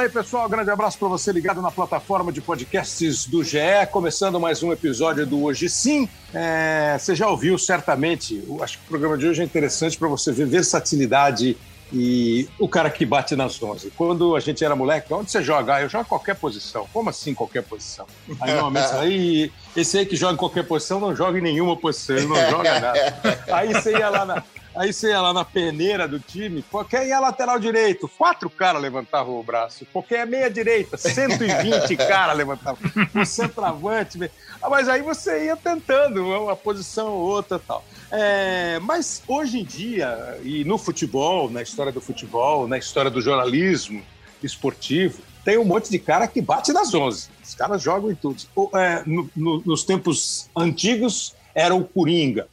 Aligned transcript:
Fala 0.00 0.08
aí, 0.08 0.14
pessoal. 0.14 0.48
Grande 0.48 0.70
abraço 0.70 0.98
para 0.98 1.08
você 1.08 1.30
ligado 1.30 1.60
na 1.60 1.70
plataforma 1.70 2.32
de 2.32 2.40
podcasts 2.40 3.26
do 3.26 3.44
GE. 3.44 3.58
Começando 3.92 4.40
mais 4.40 4.62
um 4.62 4.72
episódio 4.72 5.26
do 5.26 5.44
Hoje 5.44 5.68
Sim. 5.68 6.08
É, 6.32 6.96
você 6.98 7.14
já 7.14 7.28
ouviu 7.28 7.58
certamente. 7.58 8.42
Acho 8.62 8.78
que 8.78 8.84
o 8.84 8.88
programa 8.88 9.18
de 9.18 9.26
hoje 9.26 9.42
é 9.42 9.44
interessante 9.44 9.98
para 9.98 10.08
você 10.08 10.32
ver 10.32 10.46
versatilidade 10.46 11.54
e 11.92 12.48
o 12.58 12.66
cara 12.66 12.88
que 12.88 13.04
bate 13.04 13.36
nas 13.36 13.62
11. 13.62 13.90
Quando 13.90 14.34
a 14.34 14.40
gente 14.40 14.64
era 14.64 14.74
moleque, 14.74 15.12
onde 15.12 15.30
você 15.30 15.42
joga? 15.42 15.74
Ah, 15.74 15.82
eu 15.82 15.88
jogo 15.90 16.06
qualquer 16.06 16.34
posição. 16.34 16.88
Como 16.94 17.10
assim 17.10 17.34
qualquer 17.34 17.62
posição? 17.62 18.06
Aí 18.40 18.52
normalmente, 18.52 18.94
aí, 18.94 19.52
esse 19.76 19.98
aí 19.98 20.06
que 20.06 20.16
joga 20.16 20.32
em 20.32 20.38
qualquer 20.38 20.66
posição 20.66 20.98
não 20.98 21.14
joga 21.14 21.38
em 21.38 21.42
nenhuma 21.42 21.76
posição, 21.76 22.16
ele 22.16 22.26
não 22.26 22.36
joga 22.48 22.80
nada. 22.80 23.44
Aí 23.52 23.74
você 23.74 23.90
ia 23.90 24.08
lá 24.08 24.24
na, 24.24 24.42
Aí 24.74 24.92
você 24.92 25.08
ia 25.08 25.20
lá 25.20 25.32
na 25.32 25.44
peneira 25.44 26.06
do 26.06 26.20
time, 26.20 26.62
qualquer 26.62 27.06
ia 27.06 27.18
lateral 27.18 27.58
direito, 27.58 28.08
quatro 28.08 28.48
caras 28.48 28.80
levantavam 28.80 29.38
o 29.38 29.42
braço. 29.42 29.84
Qualquer 29.92 30.26
meia 30.26 30.48
direita, 30.48 30.96
120 30.96 31.96
caras 31.98 32.36
levantavam. 32.36 32.78
O 33.14 33.24
centroavante. 33.24 34.30
Ah, 34.62 34.70
mas 34.70 34.88
aí 34.88 35.02
você 35.02 35.46
ia 35.46 35.56
tentando 35.56 36.24
uma 36.24 36.54
posição 36.54 37.08
ou 37.08 37.20
outra 37.20 37.58
tal. 37.58 37.84
É, 38.12 38.78
mas 38.80 39.22
hoje 39.26 39.60
em 39.60 39.64
dia, 39.64 40.38
e 40.44 40.64
no 40.64 40.78
futebol, 40.78 41.50
na 41.50 41.62
história 41.62 41.90
do 41.90 42.00
futebol, 42.00 42.68
na 42.68 42.78
história 42.78 43.10
do 43.10 43.20
jornalismo 43.20 44.02
esportivo, 44.42 45.20
tem 45.44 45.58
um 45.58 45.64
monte 45.64 45.90
de 45.90 45.98
cara 45.98 46.28
que 46.28 46.40
bate 46.40 46.72
nas 46.72 46.94
11. 46.94 47.28
Os 47.42 47.54
caras 47.56 47.82
jogam 47.82 48.10
em 48.10 48.14
tudo. 48.14 48.40
É, 48.76 49.02
no, 49.04 49.28
no, 49.34 49.62
nos 49.66 49.82
tempos 49.82 50.48
antigos, 50.56 51.34
era 51.54 51.74
o 51.74 51.84
Coringa 51.84 52.46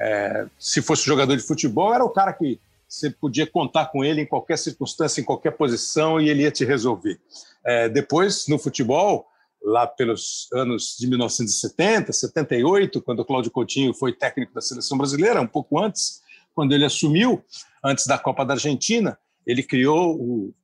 é, 0.00 0.46
se 0.58 0.80
fosse 0.80 1.04
jogador 1.04 1.36
de 1.36 1.42
futebol, 1.42 1.92
era 1.94 2.04
o 2.04 2.10
cara 2.10 2.32
que 2.32 2.58
você 2.88 3.10
podia 3.10 3.46
contar 3.46 3.86
com 3.86 4.04
ele 4.04 4.22
em 4.22 4.26
qualquer 4.26 4.58
circunstância, 4.58 5.20
em 5.20 5.24
qualquer 5.24 5.52
posição, 5.52 6.20
e 6.20 6.28
ele 6.28 6.42
ia 6.42 6.50
te 6.50 6.64
resolver. 6.64 7.20
É, 7.64 7.88
depois, 7.88 8.48
no 8.48 8.58
futebol, 8.58 9.26
lá 9.62 9.86
pelos 9.86 10.48
anos 10.52 10.96
de 10.98 11.06
1970, 11.06 12.12
78, 12.12 13.00
quando 13.02 13.20
o 13.20 13.24
Cláudio 13.24 13.50
Coutinho 13.50 13.94
foi 13.94 14.12
técnico 14.12 14.54
da 14.54 14.60
seleção 14.60 14.98
brasileira, 14.98 15.40
um 15.40 15.46
pouco 15.46 15.78
antes, 15.78 16.22
quando 16.54 16.72
ele 16.72 16.84
assumiu, 16.84 17.44
antes 17.84 18.06
da 18.06 18.18
Copa 18.18 18.44
da 18.44 18.54
Argentina, 18.54 19.18
ele 19.46 19.62
criou, 19.62 20.16
o, 20.16 20.54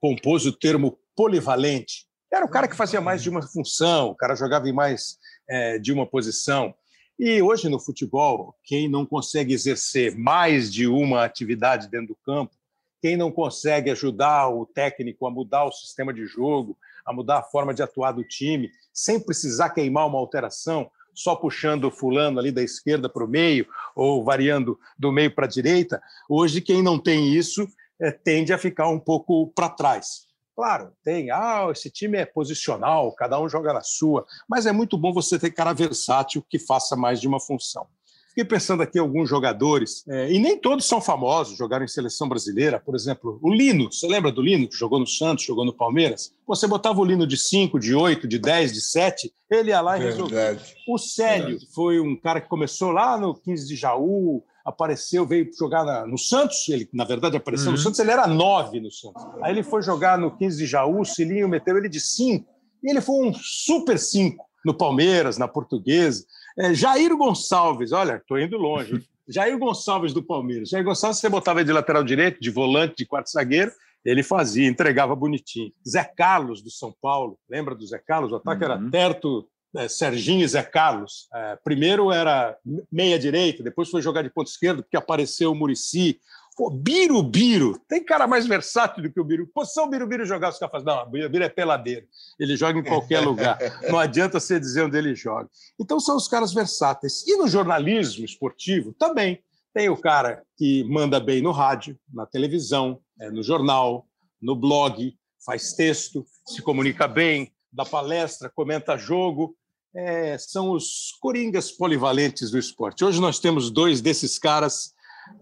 termo 0.60 0.98
polivalente. 1.14 2.06
Era 2.32 2.44
o 2.44 2.48
cara 2.48 2.68
que 2.68 2.76
fazia 2.76 3.00
mais 3.00 3.22
de 3.22 3.30
uma 3.30 3.42
função, 3.42 4.08
o 4.08 4.14
cara 4.14 4.34
jogava 4.34 4.68
em 4.68 4.72
mais 4.72 5.18
é, 5.48 5.78
de 5.78 5.92
uma 5.92 6.06
posição. 6.06 6.74
E 7.18 7.40
hoje 7.40 7.70
no 7.70 7.80
futebol, 7.80 8.54
quem 8.62 8.90
não 8.90 9.06
consegue 9.06 9.54
exercer 9.54 10.14
mais 10.14 10.70
de 10.70 10.86
uma 10.86 11.24
atividade 11.24 11.88
dentro 11.88 12.08
do 12.08 12.14
campo, 12.14 12.54
quem 13.00 13.16
não 13.16 13.32
consegue 13.32 13.90
ajudar 13.90 14.50
o 14.50 14.66
técnico 14.66 15.26
a 15.26 15.30
mudar 15.30 15.64
o 15.64 15.72
sistema 15.72 16.12
de 16.12 16.26
jogo, 16.26 16.76
a 17.06 17.14
mudar 17.14 17.38
a 17.38 17.42
forma 17.42 17.72
de 17.72 17.82
atuar 17.82 18.12
do 18.12 18.22
time, 18.22 18.70
sem 18.92 19.18
precisar 19.18 19.70
queimar 19.70 20.06
uma 20.06 20.18
alteração, 20.18 20.90
só 21.14 21.34
puxando 21.34 21.90
fulano 21.90 22.38
ali 22.38 22.52
da 22.52 22.62
esquerda 22.62 23.08
para 23.08 23.24
o 23.24 23.28
meio 23.28 23.66
ou 23.94 24.22
variando 24.22 24.78
do 24.98 25.10
meio 25.10 25.34
para 25.34 25.46
a 25.46 25.48
direita, 25.48 26.02
hoje 26.28 26.60
quem 26.60 26.82
não 26.82 26.98
tem 26.98 27.32
isso 27.32 27.66
é, 27.98 28.10
tende 28.10 28.52
a 28.52 28.58
ficar 28.58 28.88
um 28.90 28.98
pouco 28.98 29.46
para 29.54 29.70
trás. 29.70 30.25
Claro, 30.56 30.90
tem. 31.04 31.30
Ah, 31.30 31.68
esse 31.70 31.90
time 31.90 32.16
é 32.16 32.24
posicional, 32.24 33.12
cada 33.12 33.38
um 33.38 33.46
joga 33.46 33.74
na 33.74 33.82
sua, 33.82 34.24
mas 34.48 34.64
é 34.64 34.72
muito 34.72 34.96
bom 34.96 35.12
você 35.12 35.38
ter 35.38 35.50
cara 35.50 35.74
versátil 35.74 36.42
que 36.48 36.58
faça 36.58 36.96
mais 36.96 37.20
de 37.20 37.28
uma 37.28 37.38
função. 37.38 37.86
Fiquei 38.30 38.44
pensando 38.44 38.82
aqui 38.82 38.98
alguns 38.98 39.28
jogadores, 39.28 40.02
é, 40.08 40.30
e 40.30 40.38
nem 40.38 40.58
todos 40.58 40.86
são 40.86 41.00
famosos, 41.00 41.56
jogaram 41.56 41.84
em 41.84 41.88
seleção 41.88 42.28
brasileira. 42.28 42.78
Por 42.78 42.94
exemplo, 42.94 43.38
o 43.42 43.50
Lino. 43.50 43.90
Você 43.90 44.06
lembra 44.06 44.30
do 44.30 44.42
Lino, 44.42 44.68
que 44.68 44.76
jogou 44.76 44.98
no 44.98 45.06
Santos, 45.06 45.44
jogou 45.44 45.64
no 45.64 45.72
Palmeiras? 45.72 46.34
Você 46.46 46.66
botava 46.66 47.00
o 47.00 47.04
Lino 47.04 47.26
de 47.26 47.38
5, 47.38 47.78
de 47.78 47.94
8, 47.94 48.28
de 48.28 48.38
10, 48.38 48.72
de 48.74 48.80
7, 48.82 49.32
ele 49.50 49.70
ia 49.70 49.80
lá 49.80 49.98
e 49.98 50.02
resolvia. 50.02 50.58
O 50.86 50.98
Célio 50.98 51.46
Verdade. 51.46 51.68
foi 51.74 51.98
um 52.00 52.14
cara 52.14 52.40
que 52.40 52.48
começou 52.48 52.90
lá 52.90 53.18
no 53.18 53.34
15 53.34 53.66
de 53.66 53.74
Jaú, 53.76 54.42
apareceu, 54.66 55.24
veio 55.24 55.48
jogar 55.56 55.84
na, 55.84 56.04
no 56.04 56.18
Santos, 56.18 56.68
ele 56.68 56.88
na 56.92 57.04
verdade 57.04 57.36
apareceu 57.36 57.66
uhum. 57.66 57.72
no 57.72 57.78
Santos, 57.78 58.00
ele 58.00 58.10
era 58.10 58.26
nove 58.26 58.80
no 58.80 58.90
Santos. 58.90 59.24
Aí 59.40 59.52
ele 59.52 59.62
foi 59.62 59.80
jogar 59.80 60.18
no 60.18 60.36
15 60.36 60.58
de 60.58 60.66
Jaú, 60.66 61.00
o 61.00 61.04
Cilinho 61.04 61.48
meteu 61.48 61.78
ele 61.78 61.88
de 61.88 62.00
cinco, 62.00 62.52
e 62.82 62.90
ele 62.90 63.00
foi 63.00 63.28
um 63.28 63.32
super 63.32 63.96
cinco 63.96 64.44
no 64.64 64.74
Palmeiras, 64.74 65.38
na 65.38 65.46
Portuguesa. 65.46 66.26
É, 66.58 66.74
Jair 66.74 67.16
Gonçalves, 67.16 67.92
olha, 67.92 68.16
estou 68.16 68.38
indo 68.38 68.56
longe. 68.56 69.00
Jair 69.28 69.56
Gonçalves 69.56 70.12
do 70.12 70.22
Palmeiras. 70.22 70.68
Jair 70.68 70.84
Gonçalves, 70.84 71.18
você 71.18 71.28
botava 71.28 71.60
ele 71.60 71.66
de 71.66 71.72
lateral 71.72 72.02
direito, 72.02 72.40
de 72.40 72.50
volante, 72.50 72.96
de 72.98 73.06
quarto 73.06 73.30
zagueiro, 73.30 73.70
ele 74.04 74.22
fazia, 74.22 74.68
entregava 74.68 75.14
bonitinho. 75.16 75.72
Zé 75.88 76.04
Carlos 76.04 76.62
do 76.62 76.70
São 76.70 76.94
Paulo, 77.00 77.38
lembra 77.48 77.74
do 77.74 77.86
Zé 77.86 77.98
Carlos? 77.98 78.32
O 78.32 78.36
ataque 78.36 78.64
uhum. 78.64 78.70
era 78.70 78.90
Terto, 78.90 79.48
é, 79.76 79.88
Serginho 79.88 80.44
e 80.44 80.48
Zé 80.48 80.62
Carlos. 80.62 81.28
É, 81.32 81.56
primeiro 81.56 82.10
era 82.12 82.56
meia-direita, 82.90 83.62
depois 83.62 83.90
foi 83.90 84.02
jogar 84.02 84.22
de 84.22 84.30
ponto 84.30 84.48
esquerdo, 84.48 84.82
porque 84.82 84.96
apareceu 84.96 85.52
o 85.52 85.54
Murici. 85.54 86.20
Pô, 86.56 86.70
Birubiru, 86.70 87.78
tem 87.86 88.02
cara 88.02 88.26
mais 88.26 88.46
versátil 88.46 89.02
do 89.02 89.12
que 89.12 89.20
o 89.20 89.24
Biru. 89.24 89.46
Posição 89.48 89.84
o 89.84 89.90
Birubiru 89.90 90.24
jogar, 90.24 90.48
os 90.48 90.58
caras 90.58 90.72
falam, 90.72 90.86
não, 90.86 91.06
o 91.06 91.10
Birubiru 91.10 91.44
é 91.44 91.50
peladeiro, 91.50 92.06
ele 92.40 92.56
joga 92.56 92.78
em 92.78 92.82
qualquer 92.82 93.20
lugar, 93.20 93.58
não 93.90 93.98
adianta 93.98 94.40
você 94.40 94.58
dizer 94.58 94.84
onde 94.84 94.96
ele 94.96 95.14
joga. 95.14 95.50
Então 95.78 96.00
são 96.00 96.16
os 96.16 96.26
caras 96.26 96.54
versáteis. 96.54 97.26
E 97.26 97.36
no 97.36 97.46
jornalismo 97.46 98.24
esportivo 98.24 98.94
também 98.94 99.42
tem 99.74 99.90
o 99.90 99.96
cara 99.98 100.42
que 100.56 100.82
manda 100.84 101.20
bem 101.20 101.42
no 101.42 101.52
rádio, 101.52 101.98
na 102.10 102.24
televisão, 102.24 102.98
é, 103.20 103.30
no 103.30 103.42
jornal, 103.42 104.06
no 104.40 104.56
blog, 104.56 105.14
faz 105.44 105.74
texto, 105.74 106.24
se 106.46 106.62
comunica 106.62 107.06
bem, 107.06 107.52
dá 107.70 107.84
palestra, 107.84 108.48
comenta 108.48 108.96
jogo, 108.96 109.54
é, 109.96 110.36
são 110.36 110.70
os 110.70 111.16
coringas 111.20 111.72
polivalentes 111.72 112.50
do 112.50 112.58
esporte. 112.58 113.04
Hoje 113.04 113.20
nós 113.20 113.38
temos 113.38 113.70
dois 113.70 114.02
desses 114.02 114.38
caras. 114.38 114.94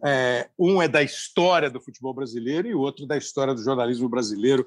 É, 0.03 0.49
um 0.59 0.81
é 0.81 0.89
da 0.89 1.03
história 1.03 1.69
do 1.69 1.81
futebol 1.81 2.15
brasileiro 2.15 2.69
e 2.69 2.75
o 2.75 2.81
outro 2.81 3.05
da 3.05 3.19
história 3.19 3.53
do 3.53 3.63
jornalismo 3.63 4.09
brasileiro 4.09 4.67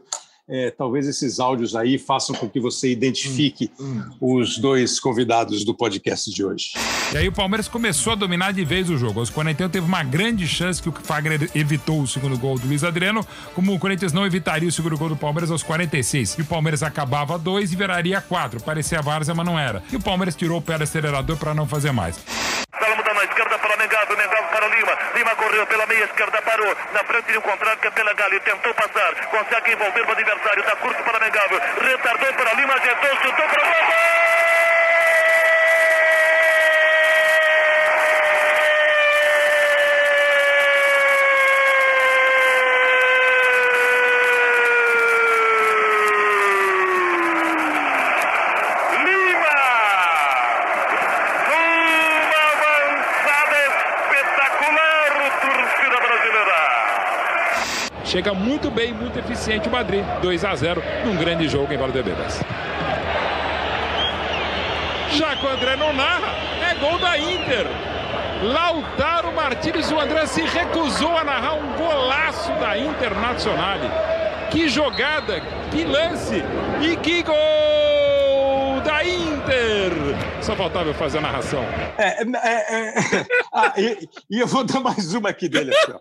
é, 0.49 0.71
talvez 0.71 1.07
esses 1.07 1.39
áudios 1.39 1.75
aí 1.75 1.97
façam 1.97 2.35
com 2.35 2.49
que 2.49 2.59
você 2.59 2.89
identifique 2.89 3.69
hum, 3.79 4.01
hum. 4.21 4.39
os 4.39 4.57
dois 4.57 4.99
convidados 4.99 5.65
do 5.65 5.73
podcast 5.73 6.31
de 6.31 6.43
hoje. 6.43 6.73
E 7.13 7.17
aí 7.17 7.27
o 7.27 7.31
Palmeiras 7.31 7.67
começou 7.67 8.13
a 8.13 8.15
dominar 8.15 8.53
de 8.53 8.63
vez 8.63 8.89
o 8.89 8.97
jogo. 8.97 9.19
Aos 9.19 9.29
41 9.29 9.69
teve 9.69 9.85
uma 9.85 10.03
grande 10.03 10.47
chance 10.47 10.81
que 10.81 10.89
o 10.89 10.91
Fagner 10.91 11.49
evitou 11.53 12.01
o 12.01 12.07
segundo 12.07 12.37
gol 12.37 12.57
do 12.57 12.67
Luiz 12.67 12.83
Adriano, 12.83 13.25
como 13.53 13.73
o 13.73 13.79
Corinthians 13.79 14.13
não 14.13 14.25
evitaria 14.25 14.69
o 14.69 14.71
segundo 14.71 14.97
gol 14.97 15.09
do 15.09 15.17
Palmeiras 15.17 15.51
aos 15.51 15.63
46. 15.63 16.37
E 16.37 16.41
o 16.41 16.45
Palmeiras 16.45 16.83
acabava 16.83 17.37
dois 17.37 17.71
e 17.71 17.75
viraria 17.75 18.21
quatro. 18.21 18.61
Parecia 18.61 19.01
várzea, 19.01 19.35
mas 19.35 19.45
não 19.45 19.59
era. 19.59 19.83
E 19.91 19.95
o 19.95 20.01
Palmeiras 20.01 20.35
tirou 20.35 20.59
o 20.59 20.61
pé 20.61 20.77
do 20.77 20.83
acelerador 20.83 21.37
para 21.37 21.53
não 21.53 21.67
fazer 21.67 21.91
mais. 21.91 22.17
Na 23.17 23.23
esquerda 23.23 23.46
para 23.57 23.77
Mengado, 23.77 24.17
Mengado 24.17 24.47
para 24.49 24.67
Lima. 24.67 24.97
Lima 25.15 25.35
correu 25.35 25.67
pela 25.67 25.85
meia 25.85 26.03
esquerda, 26.05 26.41
parou. 26.41 26.75
Na 26.93 27.03
frente 27.03 27.31
de 27.31 27.37
um 27.37 27.41
contrário 27.41 27.79
que 27.79 27.87
é 27.87 27.91
pela 27.91 28.13
Galho. 28.13 28.39
Tentou 28.41 28.73
passar, 28.73 29.13
consegue 29.27 29.73
envolver 29.73 30.05
o 30.07 30.11
adversário. 30.11 30.59
Está 30.59 30.75
curto 30.77 31.03
para 31.03 31.19
Mengado. 31.19 31.61
Retardou 31.81 32.33
para 32.33 32.53
Lima, 32.53 32.73
ajeitou, 32.73 33.09
chutou 33.21 33.47
para 33.47 33.61
o 33.61 33.65
gol. 33.65 34.36
Chega 58.17 58.33
muito 58.33 58.71
bem, 58.71 58.91
muito 58.95 59.19
eficiente 59.19 59.69
o 59.69 59.71
Madrid. 59.71 60.03
2 60.23 60.43
a 60.43 60.55
0 60.55 60.81
num 61.05 61.15
grande 61.17 61.47
jogo 61.47 61.71
em 61.71 61.77
Valdebebas. 61.77 62.41
Já 65.11 65.35
que 65.35 65.45
o 65.45 65.49
André 65.49 65.75
não 65.75 65.93
narra, 65.93 66.33
é 66.67 66.73
gol 66.79 66.97
da 66.97 67.15
Inter. 67.15 67.67
Lautaro 68.41 69.31
Martínez, 69.33 69.91
o 69.91 69.99
André 69.99 70.25
se 70.25 70.41
recusou 70.41 71.15
a 71.15 71.23
narrar 71.23 71.53
um 71.57 71.73
golaço 71.73 72.51
da 72.53 72.75
Internacional. 72.75 73.77
Que 74.49 74.67
jogada, 74.67 75.39
que 75.69 75.83
lance 75.83 76.43
e 76.81 76.95
que 76.95 77.21
gol 77.21 78.81
da 78.83 79.03
Inter! 79.03 79.91
Só 80.41 80.55
faltava 80.55 80.89
eu 80.89 80.93
fazer 80.95 81.19
a 81.19 81.21
narração. 81.21 81.63
É, 81.97 82.23
é, 82.23 82.87
é, 82.97 83.25
ah, 83.53 83.73
e, 83.77 84.09
e, 84.29 84.39
eu 84.39 84.47
vou 84.47 84.63
dar 84.63 84.79
mais 84.79 85.13
uma 85.13 85.29
aqui 85.29 85.47
dele. 85.49 85.71
Assim, 85.75 85.93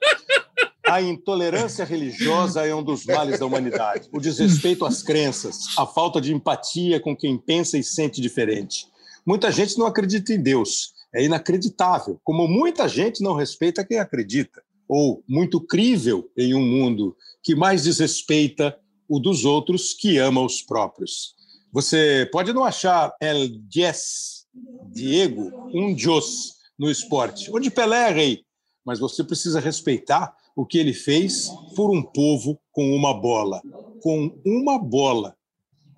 a 0.97 1.03
intolerância 1.03 1.85
religiosa 1.85 2.67
é 2.67 2.75
um 2.75 2.83
dos 2.83 3.05
males 3.05 3.39
da 3.39 3.45
humanidade. 3.45 4.09
O 4.13 4.19
desrespeito 4.19 4.87
às 4.87 5.03
crenças, 5.03 5.77
a 5.77 5.85
falta 5.85 6.21
de 6.23 6.33
empatia 6.33 6.99
com 6.99 7.15
quem 7.15 7.37
pensa 7.37 7.77
e 7.77 7.85
sente 7.85 8.19
diferente. 8.19 8.87
Muita 9.27 9.53
gente 9.53 9.77
não 9.79 9.85
acredita 9.85 10.33
em 10.33 10.43
Deus. 10.43 10.95
É 11.15 11.23
inacreditável. 11.23 12.19
Como 12.25 12.49
muita 12.49 12.89
gente 12.89 13.23
não 13.23 13.35
respeita 13.35 13.85
quem 13.85 13.99
acredita. 13.99 14.63
Ou 14.89 15.23
muito 15.29 15.61
crível 15.61 16.31
em 16.35 16.55
um 16.55 16.65
mundo 16.65 17.15
que 17.43 17.55
mais 17.55 17.83
desrespeita 17.83 18.75
o 19.07 19.21
dos 19.21 19.45
outros 19.45 19.93
que 19.93 20.17
ama 20.17 20.41
os 20.41 20.63
próprios. 20.63 21.35
Você 21.73 22.27
pode 22.33 22.55
não 22.55 22.65
achar 22.65 23.15
El 23.21 23.49
Diez, 23.69 24.47
Diego, 24.91 25.53
um 25.75 25.95
Dios 25.95 26.55
no 26.79 26.91
esporte, 26.91 27.51
onde 27.53 27.71
Pelé 27.71 28.09
é 28.09 28.13
rei, 28.13 28.41
mas 28.85 28.99
você 28.99 29.23
precisa 29.23 29.61
respeitar 29.61 30.35
o 30.57 30.65
que 30.65 30.79
ele 30.79 30.95
fez 30.95 31.51
por 31.77 31.95
um 31.95 32.03
povo 32.03 32.59
com 32.73 32.97
uma 32.97 33.13
bola. 33.13 33.61
Com 34.03 34.35
uma 34.45 34.79
bola. 34.79 35.37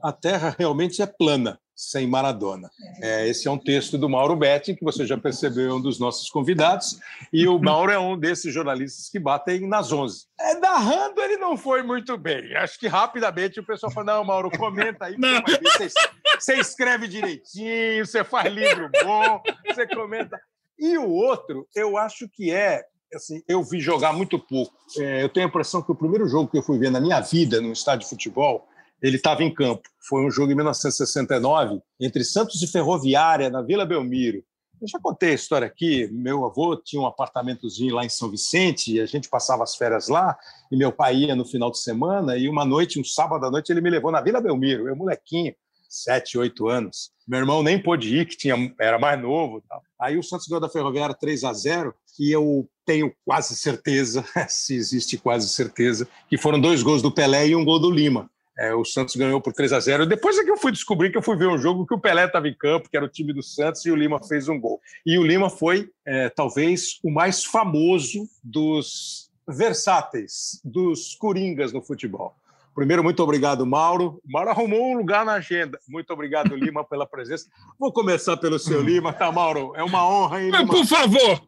A 0.03 0.13
terra 0.13 0.55
realmente 0.59 1.01
é 1.01 1.07
plana 1.07 1.61
sem 1.79 2.09
Maradona. 2.09 2.69
É, 3.01 3.29
esse 3.29 3.47
é 3.47 3.51
um 3.51 3.57
texto 3.57 3.97
do 3.97 4.09
Mauro 4.09 4.35
Betti, 4.35 4.75
que 4.75 4.85
você 4.85 5.07
já 5.07 5.17
percebeu, 5.17 5.71
é 5.71 5.75
um 5.75 5.81
dos 5.81 6.01
nossos 6.01 6.29
convidados, 6.29 6.99
e 7.33 7.47
o 7.47 7.57
Mauro 7.57 7.93
é 7.93 7.99
um 7.99 8.19
desses 8.19 8.53
jornalistas 8.53 9.09
que 9.09 9.19
batem 9.21 9.61
nas 9.69 9.93
11. 9.93 10.27
É, 10.41 10.55
narrando 10.55 11.21
ele 11.21 11.37
não 11.37 11.57
foi 11.57 11.85
muito 11.85 12.19
bem. 12.19 12.57
Acho 12.57 12.81
que 12.81 12.89
rapidamente 12.89 13.61
o 13.61 13.65
pessoal 13.65 13.93
fala, 13.93 14.15
não, 14.15 14.25
Mauro, 14.25 14.51
comenta 14.51 15.05
aí, 15.05 15.15
você, 15.63 15.89
você 16.37 16.55
escreve 16.57 17.07
direitinho, 17.07 18.05
você 18.05 18.25
faz 18.25 18.53
livro 18.53 18.91
bom, 19.05 19.41
você 19.65 19.87
comenta. 19.87 20.37
E 20.77 20.99
o 20.99 21.09
outro, 21.09 21.65
eu 21.77 21.97
acho 21.97 22.29
que 22.29 22.51
é 22.51 22.85
assim, 23.15 23.43
eu 23.49 23.63
vi 23.63 23.81
jogar 23.81 24.13
muito 24.13 24.39
pouco. 24.39 24.73
É, 24.99 25.23
eu 25.23 25.29
tenho 25.29 25.47
a 25.47 25.49
impressão 25.49 25.83
que 25.83 25.93
o 25.93 25.95
primeiro 25.95 26.29
jogo 26.29 26.51
que 26.51 26.59
eu 26.59 26.63
fui 26.63 26.79
ver 26.79 26.91
na 26.91 27.01
minha 27.01 27.21
vida 27.21 27.61
no 27.61 27.73
estádio 27.73 28.05
de 28.05 28.11
futebol 28.11 28.67
ele 29.03 29.17
estava 29.17 29.43
em 29.43 29.53
campo. 29.53 29.83
Foi 30.09 30.25
um 30.25 30.31
jogo 30.31 30.53
em 30.53 30.55
1969 30.55 31.81
entre 32.01 32.25
Santos 32.25 32.63
e 32.63 32.67
Ferroviária, 32.67 33.51
na 33.51 33.63
Vila 33.63 33.87
Belmiro. 33.87 34.43
Eu 34.81 34.89
já 34.89 34.99
contei 35.01 35.31
a 35.31 35.35
história 35.35 35.67
aqui. 35.67 36.09
Meu 36.13 36.45
avô 36.45 36.77
tinha 36.77 37.03
um 37.03 37.07
apartamentozinho 37.07 37.95
lá 37.95 38.05
em 38.05 38.09
São 38.09 38.31
Vicente 38.31 38.95
e 38.95 39.01
a 39.01 39.07
gente 39.07 39.29
passava 39.29 39.63
as 39.63 39.75
férias 39.75 40.09
lá. 40.09 40.37
E 40.71 40.77
meu 40.77 40.93
pai 40.93 41.17
ia 41.17 41.35
no 41.35 41.45
final 41.45 41.71
de 41.71 41.81
semana. 41.81 42.37
E 42.37 42.49
uma 42.49 42.65
noite, 42.65 43.01
um 43.01 43.05
sábado 43.05 43.45
à 43.45 43.51
noite, 43.51 43.71
ele 43.71 43.81
me 43.81 43.91
levou 43.91 44.13
na 44.13 44.21
Vila 44.21 44.41
Belmiro. 44.41 44.89
Eu, 44.89 44.95
molequinho, 44.95 45.53
sete, 45.89 46.39
oito 46.39 46.69
anos. 46.69 47.11
Meu 47.27 47.41
irmão 47.41 47.63
nem 47.63 47.83
pôde 47.83 48.17
ir, 48.17 48.27
que 48.27 48.37
tinha, 48.37 48.75
era 48.79 48.99
mais 48.99 49.21
novo. 49.21 49.63
Aí 50.01 50.19
o 50.19 50.23
Santos 50.23 50.47
ganhou 50.47 50.61
da 50.61 50.69
Ferroviária 50.69 51.15
3 51.15 51.45
a 51.45 51.53
0 51.53 51.95
e 52.19 52.31
eu 52.31 52.69
tenho 52.85 53.13
quase 53.25 53.55
certeza, 53.57 54.25
se 54.49 54.75
existe 54.75 55.17
quase 55.17 55.49
certeza, 55.49 56.09
que 56.29 56.37
foram 56.37 56.61
dois 56.61 56.83
gols 56.83 57.03
do 57.03 57.13
Pelé 57.13 57.49
e 57.49 57.57
um 57.57 57.65
gol 57.65 57.79
do 57.79 57.91
Lima. 57.91 58.31
É, 58.59 58.75
o 58.75 58.85
Santos 58.85 59.15
ganhou 59.15 59.41
por 59.41 59.53
3 59.53 59.73
a 59.73 59.79
0 59.79 60.05
Depois 60.05 60.37
é 60.37 60.43
que 60.43 60.51
eu 60.51 60.57
fui 60.57 60.73
descobrir 60.73 61.13
que 61.13 61.19
eu 61.19 61.23
fui 61.23 61.37
ver 61.37 61.47
um 61.47 61.57
jogo 61.57 61.87
que 61.87 61.95
o 61.95 62.01
Pelé 62.01 62.25
estava 62.25 62.49
em 62.49 62.55
campo, 62.55 62.91
que 62.91 62.97
era 62.97 63.07
o 63.07 63.09
time 63.09 63.33
do 63.33 63.43
Santos, 63.43 63.87
e 63.87 63.91
o 63.91 63.95
Lima 63.95 64.21
fez 64.27 64.49
um 64.49 64.61
gol. 64.61 64.81
E 65.07 65.17
o 65.17 65.23
Lima 65.23 65.49
foi, 65.49 65.91
é, 66.05 66.29
talvez, 66.29 66.99
o 67.05 67.11
mais 67.11 67.45
famoso 67.45 68.29
dos 68.43 69.31
versáteis, 69.49 70.61
dos 70.65 71.15
coringas 71.15 71.73
no 71.73 71.81
futebol. 71.81 72.35
Primeiro, 72.79 73.03
muito 73.03 73.21
obrigado, 73.25 73.67
Mauro. 73.67 74.21
Mauro 74.25 74.51
arrumou 74.51 74.93
um 74.93 74.97
lugar 74.97 75.27
na 75.27 75.33
agenda. 75.33 75.81
Muito 75.89 76.13
obrigado, 76.13 76.55
Lima, 76.55 76.85
pela 76.85 77.05
presença. 77.05 77.49
Vou 77.77 77.93
começar 77.93 78.37
pelo 78.37 78.57
seu 78.57 78.81
Lima, 78.81 79.13
tá, 79.13 79.33
Mauro? 79.33 79.73
É 79.75 79.83
uma 79.83 80.09
honra, 80.09 80.41
hein, 80.41 80.51
Lima? 80.53 80.65
Por 80.65 80.87
favor! 80.87 81.43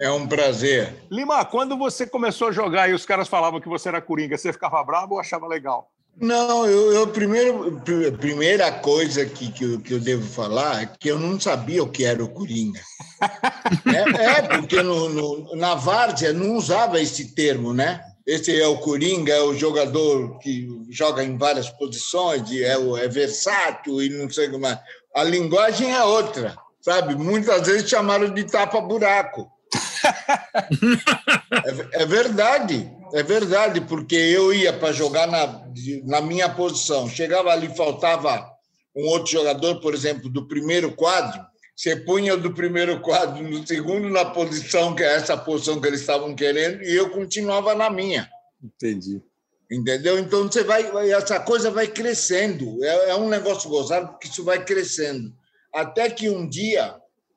É 0.00 0.08
um 0.12 0.24
prazer. 0.24 0.94
Lima, 1.10 1.44
quando 1.44 1.76
você 1.76 2.06
começou 2.06 2.48
a 2.48 2.52
jogar 2.52 2.88
e 2.88 2.92
os 2.92 3.04
caras 3.04 3.26
falavam 3.26 3.60
que 3.60 3.68
você 3.68 3.88
era 3.88 4.00
coringa, 4.00 4.38
você 4.38 4.52
ficava 4.52 4.84
bravo 4.84 5.14
ou 5.14 5.20
achava 5.20 5.48
legal? 5.48 5.90
Não, 6.16 6.66
eu, 6.66 6.92
eu 6.92 7.08
primeiro, 7.08 7.82
primeira 8.16 8.70
coisa 8.70 9.26
que, 9.26 9.50
que, 9.50 9.64
eu, 9.64 9.80
que 9.80 9.94
eu 9.94 9.98
devo 9.98 10.24
falar 10.24 10.82
é 10.82 10.86
que 10.86 11.08
eu 11.08 11.18
não 11.18 11.40
sabia 11.40 11.82
o 11.82 11.88
que 11.88 12.04
era 12.04 12.22
o 12.22 12.28
Coringa. 12.28 12.80
é, 13.86 14.38
é, 14.38 14.42
porque 14.42 14.82
no, 14.82 15.08
no, 15.08 15.56
na 15.56 15.74
Várzea 15.74 16.32
não 16.32 16.54
usava 16.54 17.00
esse 17.00 17.34
termo, 17.34 17.74
né? 17.74 18.04
Esse 18.26 18.60
é 18.60 18.66
o 18.66 18.78
Coringa, 18.78 19.32
é 19.32 19.42
o 19.42 19.54
jogador 19.54 20.38
que 20.38 20.68
joga 20.90 21.24
em 21.24 21.36
várias 21.36 21.68
posições, 21.70 22.50
é, 22.52 22.78
o, 22.78 22.96
é 22.96 23.08
versátil 23.08 24.02
e 24.02 24.08
não 24.08 24.30
sei 24.30 24.48
como 24.48 24.60
mais. 24.60 24.78
A 25.14 25.24
linguagem 25.24 25.92
é 25.92 26.02
outra, 26.04 26.56
sabe? 26.80 27.16
Muitas 27.16 27.66
vezes 27.66 27.90
chamaram 27.90 28.32
de 28.32 28.44
tapa-buraco. 28.44 29.50
é, 31.94 32.02
é 32.02 32.06
verdade. 32.06 32.90
É 33.14 33.22
verdade, 33.22 33.82
porque 33.82 34.14
eu 34.14 34.54
ia 34.54 34.72
para 34.72 34.90
jogar 34.90 35.26
na, 35.26 35.66
na 36.04 36.22
minha 36.22 36.48
posição. 36.48 37.10
Chegava 37.10 37.50
ali, 37.50 37.68
faltava 37.76 38.50
um 38.96 39.06
outro 39.06 39.32
jogador, 39.32 39.80
por 39.80 39.94
exemplo, 39.94 40.30
do 40.30 40.48
primeiro 40.48 40.92
quadro. 40.92 41.51
Você 41.82 41.96
punha 41.96 42.36
do 42.36 42.54
primeiro 42.54 43.00
quadro 43.00 43.42
no 43.42 43.66
segundo 43.66 44.08
na 44.08 44.24
posição, 44.26 44.94
que 44.94 45.02
é 45.02 45.16
essa 45.16 45.36
posição 45.36 45.80
que 45.80 45.88
eles 45.88 45.98
estavam 45.98 46.32
querendo, 46.32 46.80
e 46.84 46.94
eu 46.94 47.10
continuava 47.10 47.74
na 47.74 47.90
minha. 47.90 48.30
Entendi. 48.62 49.20
Entendeu? 49.68 50.16
Então 50.16 50.44
você 50.44 50.62
vai, 50.62 51.10
essa 51.10 51.40
coisa 51.40 51.72
vai 51.72 51.88
crescendo. 51.88 52.84
É, 52.84 53.10
é 53.10 53.16
um 53.16 53.28
negócio 53.28 53.68
gozado 53.68 54.12
porque 54.12 54.28
isso 54.28 54.44
vai 54.44 54.64
crescendo. 54.64 55.34
Até 55.74 56.08
que 56.08 56.30
um 56.30 56.48
dia, 56.48 56.94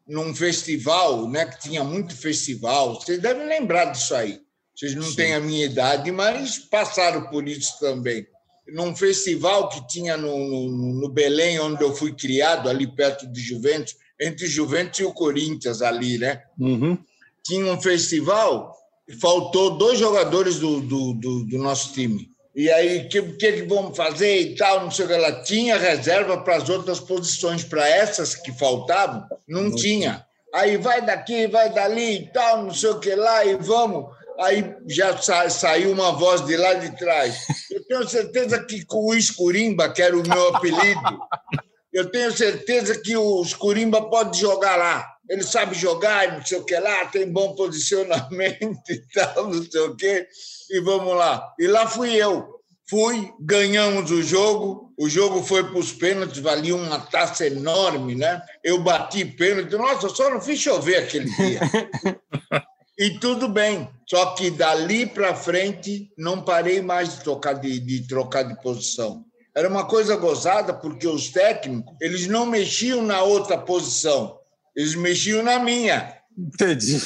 num 0.07 0.35
festival, 0.35 1.27
né, 1.27 1.47
que 1.47 1.61
tinha 1.61 1.83
muito 1.83 2.15
festival, 2.15 3.01
vocês 3.01 3.17
devem 3.17 3.47
lembrar 3.47 3.85
disso 3.85 4.13
aí. 4.13 4.41
Vocês 4.75 4.93
não 4.93 5.09
Sim. 5.09 5.15
têm 5.15 5.33
a 5.33 5.39
minha 5.39 5.65
idade, 5.65 6.11
mas 6.11 6.59
passaram 6.59 7.31
por 7.31 7.47
isso 7.47 7.79
também. 7.79 8.27
Num 8.67 8.95
festival 8.95 9.69
que 9.69 9.87
tinha 9.87 10.15
no, 10.15 10.37
no, 10.37 11.01
no 11.01 11.09
Belém, 11.09 11.59
onde 11.59 11.83
eu 11.83 11.95
fui 11.95 12.13
criado, 12.13 12.69
ali 12.69 12.85
perto 12.85 13.25
de 13.25 13.41
Juventus, 13.41 14.04
entre 14.19 14.47
Juventus 14.47 14.99
e 14.99 15.03
o 15.03 15.13
Corinthians, 15.13 15.81
ali, 15.81 16.17
né? 16.17 16.41
Uhum. 16.59 16.97
Tinha 17.43 17.71
um 17.71 17.81
festival 17.81 18.75
e 19.07 19.13
faltou 19.13 19.77
dois 19.77 19.99
jogadores 19.99 20.59
do, 20.59 20.81
do, 20.81 21.13
do, 21.13 21.43
do 21.45 21.57
nosso 21.57 21.93
time. 21.93 22.29
E 22.55 22.71
aí, 22.71 22.99
o 22.99 23.09
que, 23.09 23.21
que, 23.21 23.51
que 23.51 23.61
vamos 23.63 23.97
fazer 23.97 24.39
e 24.39 24.55
tal, 24.55 24.81
não 24.81 24.89
sei 24.89 25.03
o 25.03 25.07
que. 25.09 25.13
Ela 25.13 25.43
tinha 25.43 25.77
reserva 25.77 26.37
para 26.37 26.55
as 26.55 26.69
outras 26.69 27.01
posições, 27.01 27.65
para 27.65 27.87
essas 27.87 28.33
que 28.33 28.51
faltavam, 28.53 29.27
não, 29.45 29.75
tinha. 29.75 30.25
Aí 30.53 30.77
vai 30.77 31.05
daqui, 31.05 31.47
vai 31.47 31.69
dali 31.73 32.19
e 32.19 32.31
tal, 32.31 32.63
não 32.63 32.73
sei 32.73 32.91
o 32.91 32.99
que 32.99 33.13
lá, 33.13 33.43
e 33.43 33.57
vamos. 33.57 34.05
Aí 34.39 34.73
já 34.87 35.17
sa 35.17 35.49
saiu 35.49 35.91
uma 35.91 36.13
voz 36.13 36.45
de 36.45 36.55
lá 36.55 36.75
de 36.75 36.97
trás. 36.97 37.37
Eu 37.69 37.85
tenho 37.87 38.07
certeza 38.07 38.63
que 38.63 38.85
com 38.85 39.07
o 39.07 39.13
Escurimba, 39.13 39.89
que 39.89 40.01
era 40.01 40.17
o 40.17 40.25
meu 40.25 40.55
apelido, 40.55 41.01
eu 41.95 42.11
tenho 42.11 42.29
certeza 42.35 42.99
que 42.99 43.15
o 43.15 43.41
Escurimba 43.41 44.09
pode 44.09 44.37
jogar 44.37 44.75
lá. 44.75 45.15
Ele 45.29 45.43
sabe 45.43 45.73
jogar, 45.73 46.33
não 46.33 46.45
sei 46.45 46.57
o 46.57 46.65
que 46.65 46.77
lá, 46.77 47.05
tem 47.05 47.31
bom 47.31 47.55
posicionamento 47.55 48.83
e 48.91 49.01
tal, 49.13 49.47
não 49.47 49.63
sei 49.63 49.79
o 49.79 49.95
que. 49.95 50.27
E 50.71 50.81
vamos 50.81 51.15
lá. 51.15 51.53
E 51.57 51.65
lá 51.67 51.87
fui 51.87 52.13
eu. 52.13 52.53
Fui, 52.89 53.31
ganhamos 53.39 54.11
o 54.11 54.21
jogo. 54.21 54.93
O 54.97 55.07
jogo 55.07 55.41
foi 55.41 55.63
para 55.63 55.79
os 55.79 55.93
pênaltis, 55.93 56.39
valia 56.39 56.75
uma 56.75 56.99
taça 56.99 57.47
enorme, 57.47 58.13
né? 58.13 58.41
Eu 58.61 58.83
bati 58.83 59.23
pênalti. 59.23 59.71
Nossa, 59.71 60.09
só 60.09 60.29
não 60.29 60.41
fiz 60.41 60.59
chover 60.59 60.97
aquele 60.97 61.29
dia. 61.33 61.61
E 62.97 63.19
tudo 63.19 63.49
bem. 63.49 63.89
Só 64.07 64.27
que 64.35 64.49
dali 64.49 65.05
para 65.05 65.35
frente 65.35 66.09
não 66.17 66.41
parei 66.41 66.81
mais 66.81 67.17
de, 67.17 67.23
tocar 67.25 67.53
de, 67.53 67.77
de 67.77 68.07
trocar 68.07 68.43
de 68.43 68.55
posição. 68.61 69.24
Era 69.55 69.69
uma 69.69 69.85
coisa 69.85 70.15
gozada 70.15 70.73
porque 70.73 71.07
os 71.07 71.29
técnicos 71.29 71.95
eles 72.01 72.27
não 72.27 72.45
mexiam 72.45 73.01
na 73.01 73.21
outra 73.23 73.57
posição, 73.57 74.37
eles 74.75 74.95
mexiam 74.95 75.41
na 75.43 75.59
minha. 75.59 76.17
Entendi. 76.37 77.01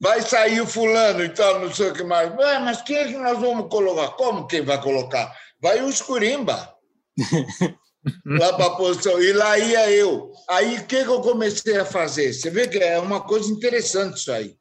Vai 0.00 0.22
sair 0.22 0.60
o 0.60 0.66
fulano 0.66 1.22
e 1.22 1.28
tal, 1.28 1.60
não 1.60 1.74
sei 1.74 1.90
o 1.90 1.92
que 1.92 2.02
mais. 2.02 2.34
Ué, 2.36 2.58
mas 2.60 2.80
quem 2.80 2.96
é 2.96 3.08
que 3.08 3.18
nós 3.18 3.38
vamos 3.38 3.68
colocar? 3.68 4.08
Como 4.16 4.46
quem 4.46 4.62
vai 4.62 4.80
colocar? 4.80 5.36
Vai 5.60 5.82
o 5.82 5.90
Escurimba. 5.90 6.74
lá 8.24 8.54
para 8.54 8.66
a 8.66 8.76
posição. 8.76 9.20
E 9.20 9.32
lá 9.34 9.58
ia 9.58 9.90
eu. 9.90 10.32
Aí 10.48 10.78
o 10.78 10.86
que, 10.86 11.04
que 11.04 11.10
eu 11.10 11.20
comecei 11.20 11.76
a 11.76 11.84
fazer? 11.84 12.32
Você 12.32 12.48
vê 12.48 12.66
que 12.66 12.78
é 12.78 12.98
uma 12.98 13.20
coisa 13.20 13.52
interessante 13.52 14.16
isso 14.16 14.32
aí 14.32 14.58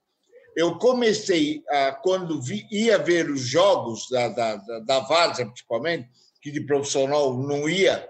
eu 0.58 0.76
comecei, 0.80 1.64
a, 1.70 1.92
quando 1.92 2.42
vi, 2.42 2.68
ia 2.72 2.98
ver 2.98 3.30
os 3.30 3.42
jogos 3.42 4.08
da, 4.10 4.28
da, 4.30 4.56
da, 4.56 4.80
da 4.80 5.00
Várzea, 5.02 5.46
principalmente, 5.46 6.10
que 6.48 6.52
de 6.52 6.62
profissional 6.62 7.38
não 7.38 7.68
ia, 7.68 8.08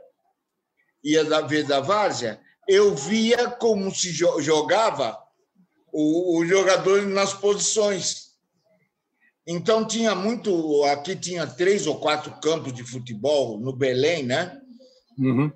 ia 1.03 1.25
da, 1.25 1.41
ver 1.41 1.65
da 1.65 1.79
Várzea, 1.79 2.39
eu 2.67 2.94
via 2.94 3.50
como 3.50 3.94
se 3.94 4.12
jogava 4.12 5.17
o, 5.91 6.38
o 6.38 6.46
jogador 6.46 7.01
nas 7.08 7.34
posições. 7.34 8.27
Então, 9.48 9.88
tinha 9.88 10.13
muito. 10.13 10.84
Aqui 10.84 11.15
tinha 11.15 11.48
três 11.48 11.88
ou 11.88 12.00
quatro 12.00 12.39
campos 12.39 12.74
de 12.74 12.84
futebol 12.84 13.60
no 13.60 13.75
Belém, 13.75 14.22
né? 14.24 14.60
Uhum. 15.17 15.51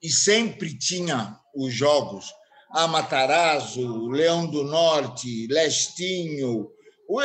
E 0.00 0.10
sempre 0.10 0.78
tinha 0.78 1.36
os 1.54 1.74
jogos. 1.74 2.32
Amatarazzo, 2.70 4.08
Leão 4.08 4.46
do 4.46 4.64
Norte, 4.64 5.46
Lestinho, 5.48 6.70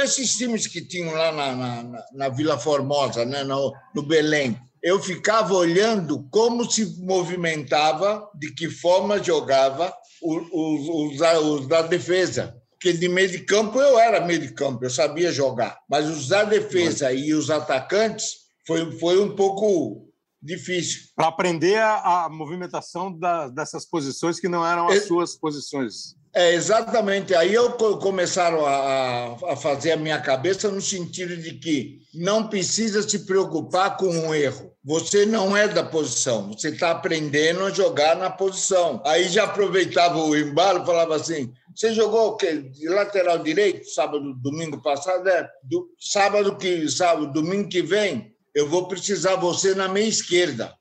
esses 0.04 0.36
times 0.36 0.68
que 0.68 0.82
tinham 0.82 1.14
lá 1.14 1.32
na, 1.32 1.56
na, 1.56 2.06
na 2.12 2.30
Vila 2.30 2.58
Formosa, 2.58 3.24
né, 3.24 3.46
no, 3.46 3.74
no 3.96 4.04
Belém. 4.04 4.60
Eu 4.82 5.00
ficava 5.00 5.54
olhando 5.54 6.28
como 6.30 6.70
se 6.70 7.04
movimentava, 7.04 8.30
de 8.36 8.52
que 8.54 8.70
forma 8.70 9.22
jogava 9.22 9.94
os, 10.22 10.48
os, 10.52 11.30
os 11.30 11.68
da 11.68 11.82
defesa. 11.82 12.56
Porque 12.72 12.94
de 12.94 13.10
meio 13.10 13.30
de 13.30 13.40
campo 13.40 13.82
eu 13.82 13.98
era 13.98 14.24
meio 14.26 14.40
de 14.40 14.54
campo, 14.54 14.86
eu 14.86 14.90
sabia 14.90 15.32
jogar. 15.32 15.80
Mas 15.90 16.08
os 16.08 16.28
da 16.28 16.44
defesa 16.44 17.12
e 17.12 17.34
os 17.34 17.50
atacantes 17.50 18.48
foi, 18.66 18.92
foi 19.00 19.20
um 19.20 19.36
pouco 19.36 20.08
difícil. 20.42 21.02
Para 21.16 21.28
aprender 21.28 21.80
a, 21.80 22.26
a 22.26 22.30
movimentação 22.30 23.18
da, 23.18 23.48
dessas 23.50 23.86
posições 23.86 24.40
que 24.40 24.48
não 24.48 24.66
eram 24.66 24.88
as 24.88 24.98
é, 24.98 25.02
suas 25.02 25.36
posições. 25.36 26.16
É, 26.38 26.54
exatamente. 26.54 27.34
Aí 27.34 27.52
eu 27.52 27.72
começaram 27.72 28.64
a, 28.64 29.38
a 29.54 29.56
fazer 29.56 29.94
a 29.94 29.98
minha 29.98 30.22
cabeça 30.22 30.70
no 30.70 30.80
sentido 30.80 31.36
de 31.36 31.56
que 31.56 32.02
não 32.14 32.48
precisa 32.48 33.02
se 33.02 33.26
preocupar 33.26 33.98
com 33.98 34.08
um 34.08 34.36
erro. 34.36 34.72
Você 34.86 35.26
não 35.26 35.58
é 35.58 35.68
da 35.68 35.84
posição, 35.84 36.54
você 36.54 36.70
está 36.70 36.92
aprendendo 36.92 37.66
a 37.66 37.72
jogar 37.72 38.16
na 38.16 38.30
posição. 38.30 39.02
Aí 39.04 39.28
já 39.30 39.46
aproveitava 39.46 40.20
o 40.20 40.38
embalo 40.38 40.86
falava 40.86 41.16
assim: 41.16 41.52
você 41.76 41.92
jogou 41.92 42.28
o 42.28 42.36
quê? 42.38 42.70
De 42.72 42.88
lateral 42.88 43.40
direito, 43.40 43.90
sábado, 43.90 44.36
domingo 44.36 44.80
passado? 44.80 45.28
É, 45.28 45.50
do, 45.64 45.90
sábado 46.00 46.56
que 46.56 46.88
sábado, 46.88 47.34
domingo 47.34 47.68
que 47.68 47.82
vem, 47.82 48.32
eu 48.54 48.70
vou 48.70 48.88
precisar 48.88 49.38
você 49.38 49.74
na 49.74 49.88
minha 49.88 50.08
esquerda. 50.08 50.72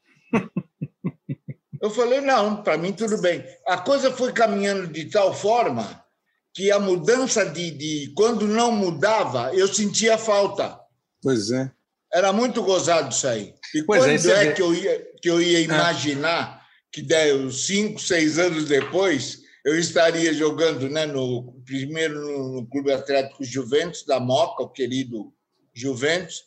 Eu 1.86 1.90
falei, 1.90 2.20
não, 2.20 2.64
para 2.64 2.76
mim 2.76 2.92
tudo 2.92 3.16
bem. 3.18 3.44
A 3.64 3.78
coisa 3.78 4.10
foi 4.10 4.32
caminhando 4.32 4.88
de 4.88 5.04
tal 5.04 5.32
forma 5.32 6.04
que 6.52 6.68
a 6.72 6.80
mudança 6.80 7.44
de, 7.46 7.70
de 7.70 8.12
quando 8.16 8.48
não 8.48 8.72
mudava, 8.72 9.54
eu 9.54 9.72
sentia 9.72 10.18
falta. 10.18 10.80
Pois 11.22 11.52
é. 11.52 11.70
Era 12.12 12.32
muito 12.32 12.62
gozado 12.64 13.10
isso 13.10 13.28
aí. 13.28 13.54
E 13.72 13.84
pois 13.84 14.04
é, 14.04 14.16
quando 14.16 14.30
é, 14.30 14.46
é 14.46 14.52
que, 14.52 14.62
eu 14.62 14.74
ia, 14.74 15.06
que 15.22 15.30
eu 15.30 15.40
ia 15.40 15.58
é. 15.58 15.62
imaginar 15.62 16.60
que 16.90 17.02
dez, 17.02 17.66
cinco, 17.66 18.00
seis 18.00 18.36
anos 18.36 18.64
depois 18.64 19.42
eu 19.64 19.78
estaria 19.78 20.34
jogando 20.34 20.88
né, 20.88 21.06
no, 21.06 21.60
primeiro 21.64 22.52
no 22.52 22.66
Clube 22.66 22.92
Atlético 22.92 23.44
Juventus, 23.44 24.04
da 24.04 24.18
Moca, 24.18 24.64
o 24.64 24.70
querido 24.70 25.32
Juventus, 25.72 26.42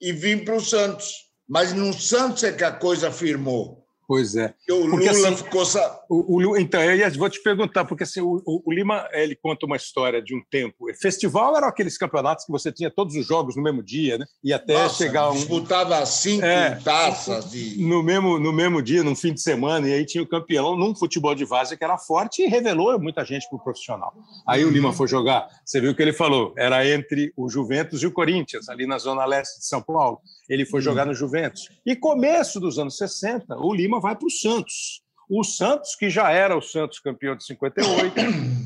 e 0.00 0.12
vim 0.12 0.44
para 0.44 0.54
o 0.54 0.60
Santos. 0.60 1.12
Mas 1.48 1.72
no 1.72 1.92
Santos 1.92 2.44
é 2.44 2.52
que 2.52 2.62
a 2.62 2.70
coisa 2.70 3.10
firmou. 3.10 3.83
Pois 4.06 4.36
é. 4.36 4.54
o 4.70 4.90
porque, 4.90 5.10
Lula 5.10 5.28
assim, 5.28 5.36
ficou. 5.36 5.64
O, 6.08 6.38
o, 6.38 6.56
então, 6.58 6.82
eu 6.82 7.10
vou 7.12 7.30
te 7.30 7.42
perguntar, 7.42 7.84
porque 7.84 8.04
assim, 8.04 8.20
o, 8.20 8.42
o, 8.44 8.72
Lima 8.72 9.08
ele 9.12 9.34
conta 9.34 9.66
uma 9.66 9.76
história 9.76 10.22
de 10.22 10.34
um 10.34 10.42
tempo. 10.50 10.86
Festival 11.00 11.56
eram 11.56 11.68
aqueles 11.68 11.96
campeonatos 11.96 12.44
que 12.44 12.52
você 12.52 12.72
tinha 12.72 12.90
todos 12.90 13.14
os 13.16 13.26
jogos 13.26 13.56
no 13.56 13.62
mesmo 13.62 13.82
dia, 13.82 14.18
né? 14.18 14.26
E 14.42 14.52
até 14.52 14.74
Nossa, 14.74 15.04
chegar 15.04 15.30
um. 15.30 15.34
Disputava 15.34 16.04
cinco 16.06 16.44
é, 16.44 16.76
taças. 16.76 17.50
De... 17.50 17.82
No, 17.82 18.02
mesmo, 18.02 18.38
no 18.38 18.52
mesmo 18.52 18.82
dia, 18.82 19.02
num 19.02 19.14
fim 19.14 19.32
de 19.32 19.40
semana, 19.40 19.88
e 19.88 19.92
aí 19.92 20.04
tinha 20.04 20.22
o 20.22 20.28
campeão 20.28 20.76
num 20.76 20.94
futebol 20.94 21.34
de 21.34 21.44
várzea 21.44 21.76
que 21.76 21.84
era 21.84 21.98
forte 21.98 22.42
e 22.42 22.46
revelou 22.46 22.98
muita 22.98 23.24
gente 23.24 23.48
para 23.48 23.56
o 23.56 23.62
profissional. 23.62 24.14
Aí 24.46 24.64
uhum. 24.64 24.70
o 24.70 24.72
Lima 24.72 24.92
foi 24.92 25.08
jogar, 25.08 25.48
você 25.64 25.80
viu 25.80 25.92
o 25.92 25.94
que 25.94 26.02
ele 26.02 26.12
falou? 26.12 26.52
Era 26.56 26.86
entre 26.88 27.32
o 27.36 27.48
Juventus 27.48 28.02
e 28.02 28.06
o 28.06 28.12
Corinthians, 28.12 28.68
ali 28.68 28.86
na 28.86 28.98
zona 28.98 29.24
leste 29.24 29.60
de 29.60 29.66
São 29.66 29.82
Paulo. 29.82 30.20
Ele 30.48 30.66
foi 30.66 30.80
uhum. 30.80 30.84
jogar 30.84 31.06
no 31.06 31.14
Juventus. 31.14 31.68
E 31.86 31.96
começo 31.96 32.60
dos 32.60 32.78
anos 32.78 32.96
60, 32.96 33.56
o 33.56 33.74
Lima 33.74 34.00
vai 34.00 34.14
para 34.16 34.26
o 34.26 34.30
Santos. 34.30 35.03
O 35.28 35.42
Santos, 35.42 35.94
que 35.96 36.10
já 36.10 36.30
era 36.30 36.56
o 36.56 36.60
Santos 36.60 36.98
campeão 36.98 37.34
de 37.34 37.44
58, 37.44 38.14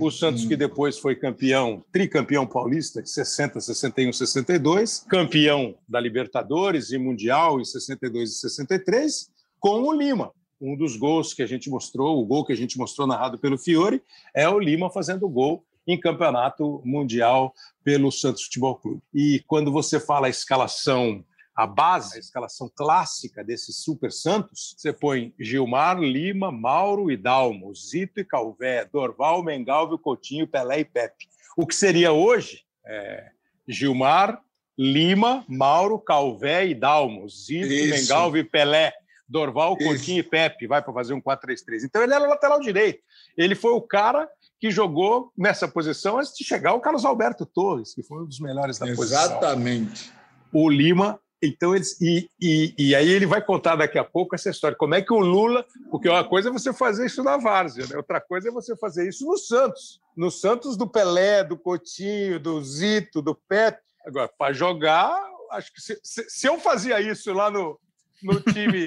o 0.00 0.10
Santos 0.10 0.44
que 0.44 0.56
depois 0.56 0.98
foi 0.98 1.14
campeão, 1.14 1.84
tricampeão 1.92 2.46
paulista 2.46 3.00
de 3.00 3.08
60, 3.10 3.60
61, 3.60 4.12
62, 4.12 5.06
campeão 5.08 5.76
da 5.88 6.00
Libertadores 6.00 6.90
e 6.90 6.98
Mundial 6.98 7.60
em 7.60 7.64
62 7.64 8.30
e 8.30 8.34
63, 8.34 9.30
com 9.60 9.82
o 9.82 9.92
Lima. 9.92 10.32
Um 10.60 10.76
dos 10.76 10.96
gols 10.96 11.32
que 11.32 11.42
a 11.42 11.46
gente 11.46 11.70
mostrou, 11.70 12.20
o 12.20 12.26
gol 12.26 12.44
que 12.44 12.52
a 12.52 12.56
gente 12.56 12.76
mostrou 12.76 13.06
narrado 13.06 13.38
pelo 13.38 13.56
Fiore, 13.56 14.02
é 14.34 14.48
o 14.48 14.58
Lima 14.58 14.90
fazendo 14.90 15.28
gol 15.28 15.64
em 15.86 15.98
campeonato 15.98 16.82
mundial 16.84 17.54
pelo 17.84 18.10
Santos 18.10 18.42
Futebol 18.44 18.74
Clube. 18.74 19.00
E 19.14 19.42
quando 19.46 19.70
você 19.70 20.00
fala 20.00 20.26
a 20.26 20.30
escalação 20.30 21.24
a 21.58 21.66
base, 21.66 22.18
a 22.18 22.20
escalação 22.20 22.70
clássica 22.72 23.42
desses 23.42 23.78
super 23.78 24.12
santos, 24.12 24.76
você 24.78 24.92
põe 24.92 25.34
Gilmar, 25.40 25.98
Lima, 25.98 26.52
Mauro 26.52 27.10
e 27.10 27.16
Dalmo, 27.16 27.74
Zito 27.74 28.20
e 28.20 28.24
Calvé, 28.24 28.84
Dorval, 28.84 29.42
Mengalvio, 29.42 29.98
Coutinho, 29.98 30.46
Pelé 30.46 30.78
e 30.78 30.84
Pepe. 30.84 31.26
O 31.56 31.66
que 31.66 31.74
seria 31.74 32.12
hoje 32.12 32.62
é 32.86 33.30
Gilmar, 33.66 34.40
Lima, 34.78 35.44
Mauro, 35.48 35.98
Calvé 35.98 36.64
e 36.68 36.76
Dalmo, 36.76 37.28
Zito, 37.28 37.66
Isso. 37.66 37.90
Mengalvio 37.92 38.40
e 38.40 38.44
Pelé. 38.44 38.92
Dorval, 39.28 39.76
Isso. 39.80 39.88
Coutinho 39.88 40.20
e 40.20 40.22
Pepe, 40.22 40.68
vai 40.68 40.80
para 40.80 40.92
fazer 40.92 41.12
um 41.12 41.20
4-3-3. 41.20 41.82
Então 41.82 42.04
ele 42.04 42.14
era 42.14 42.24
lateral 42.24 42.60
direito. 42.60 43.02
Ele 43.36 43.56
foi 43.56 43.72
o 43.72 43.82
cara 43.82 44.30
que 44.60 44.70
jogou 44.70 45.32
nessa 45.36 45.66
posição 45.66 46.20
antes 46.20 46.32
de 46.36 46.44
chegar 46.44 46.74
o 46.74 46.80
Carlos 46.80 47.04
Alberto 47.04 47.44
Torres, 47.44 47.92
que 47.92 48.02
foi 48.04 48.22
um 48.22 48.26
dos 48.26 48.38
melhores 48.38 48.78
da 48.78 48.86
Exatamente. 48.86 48.96
posição. 48.96 49.38
Exatamente. 49.38 50.12
O 50.52 50.70
Lima 50.70 51.20
então, 51.40 51.74
eles, 51.74 52.00
e, 52.00 52.28
e, 52.40 52.74
e, 52.76 52.94
aí 52.94 53.08
ele 53.08 53.26
vai 53.26 53.40
contar 53.40 53.76
daqui 53.76 53.96
a 53.96 54.04
pouco 54.04 54.34
essa 54.34 54.50
história. 54.50 54.76
Como 54.76 54.94
é 54.94 55.02
que 55.02 55.12
o 55.12 55.20
Lula. 55.20 55.64
Porque 55.90 56.08
uma 56.08 56.24
coisa 56.24 56.48
é 56.48 56.52
você 56.52 56.72
fazer 56.72 57.06
isso 57.06 57.22
na 57.22 57.36
Várzea, 57.36 57.86
né? 57.86 57.96
outra 57.96 58.20
coisa 58.20 58.48
é 58.48 58.52
você 58.52 58.76
fazer 58.76 59.08
isso 59.08 59.24
no 59.24 59.38
Santos. 59.38 60.00
No 60.16 60.30
Santos 60.30 60.76
do 60.76 60.88
Pelé, 60.88 61.44
do 61.44 61.56
Coutinho, 61.56 62.40
do 62.40 62.62
Zito, 62.62 63.22
do 63.22 63.34
Pet. 63.34 63.78
Agora, 64.04 64.28
para 64.36 64.52
jogar, 64.52 65.16
acho 65.52 65.72
que 65.72 65.80
se, 65.80 65.98
se, 66.02 66.28
se 66.28 66.46
eu 66.46 66.58
fazia 66.58 67.00
isso 67.00 67.32
lá 67.32 67.50
no, 67.50 67.78
no 68.22 68.40
time 68.40 68.86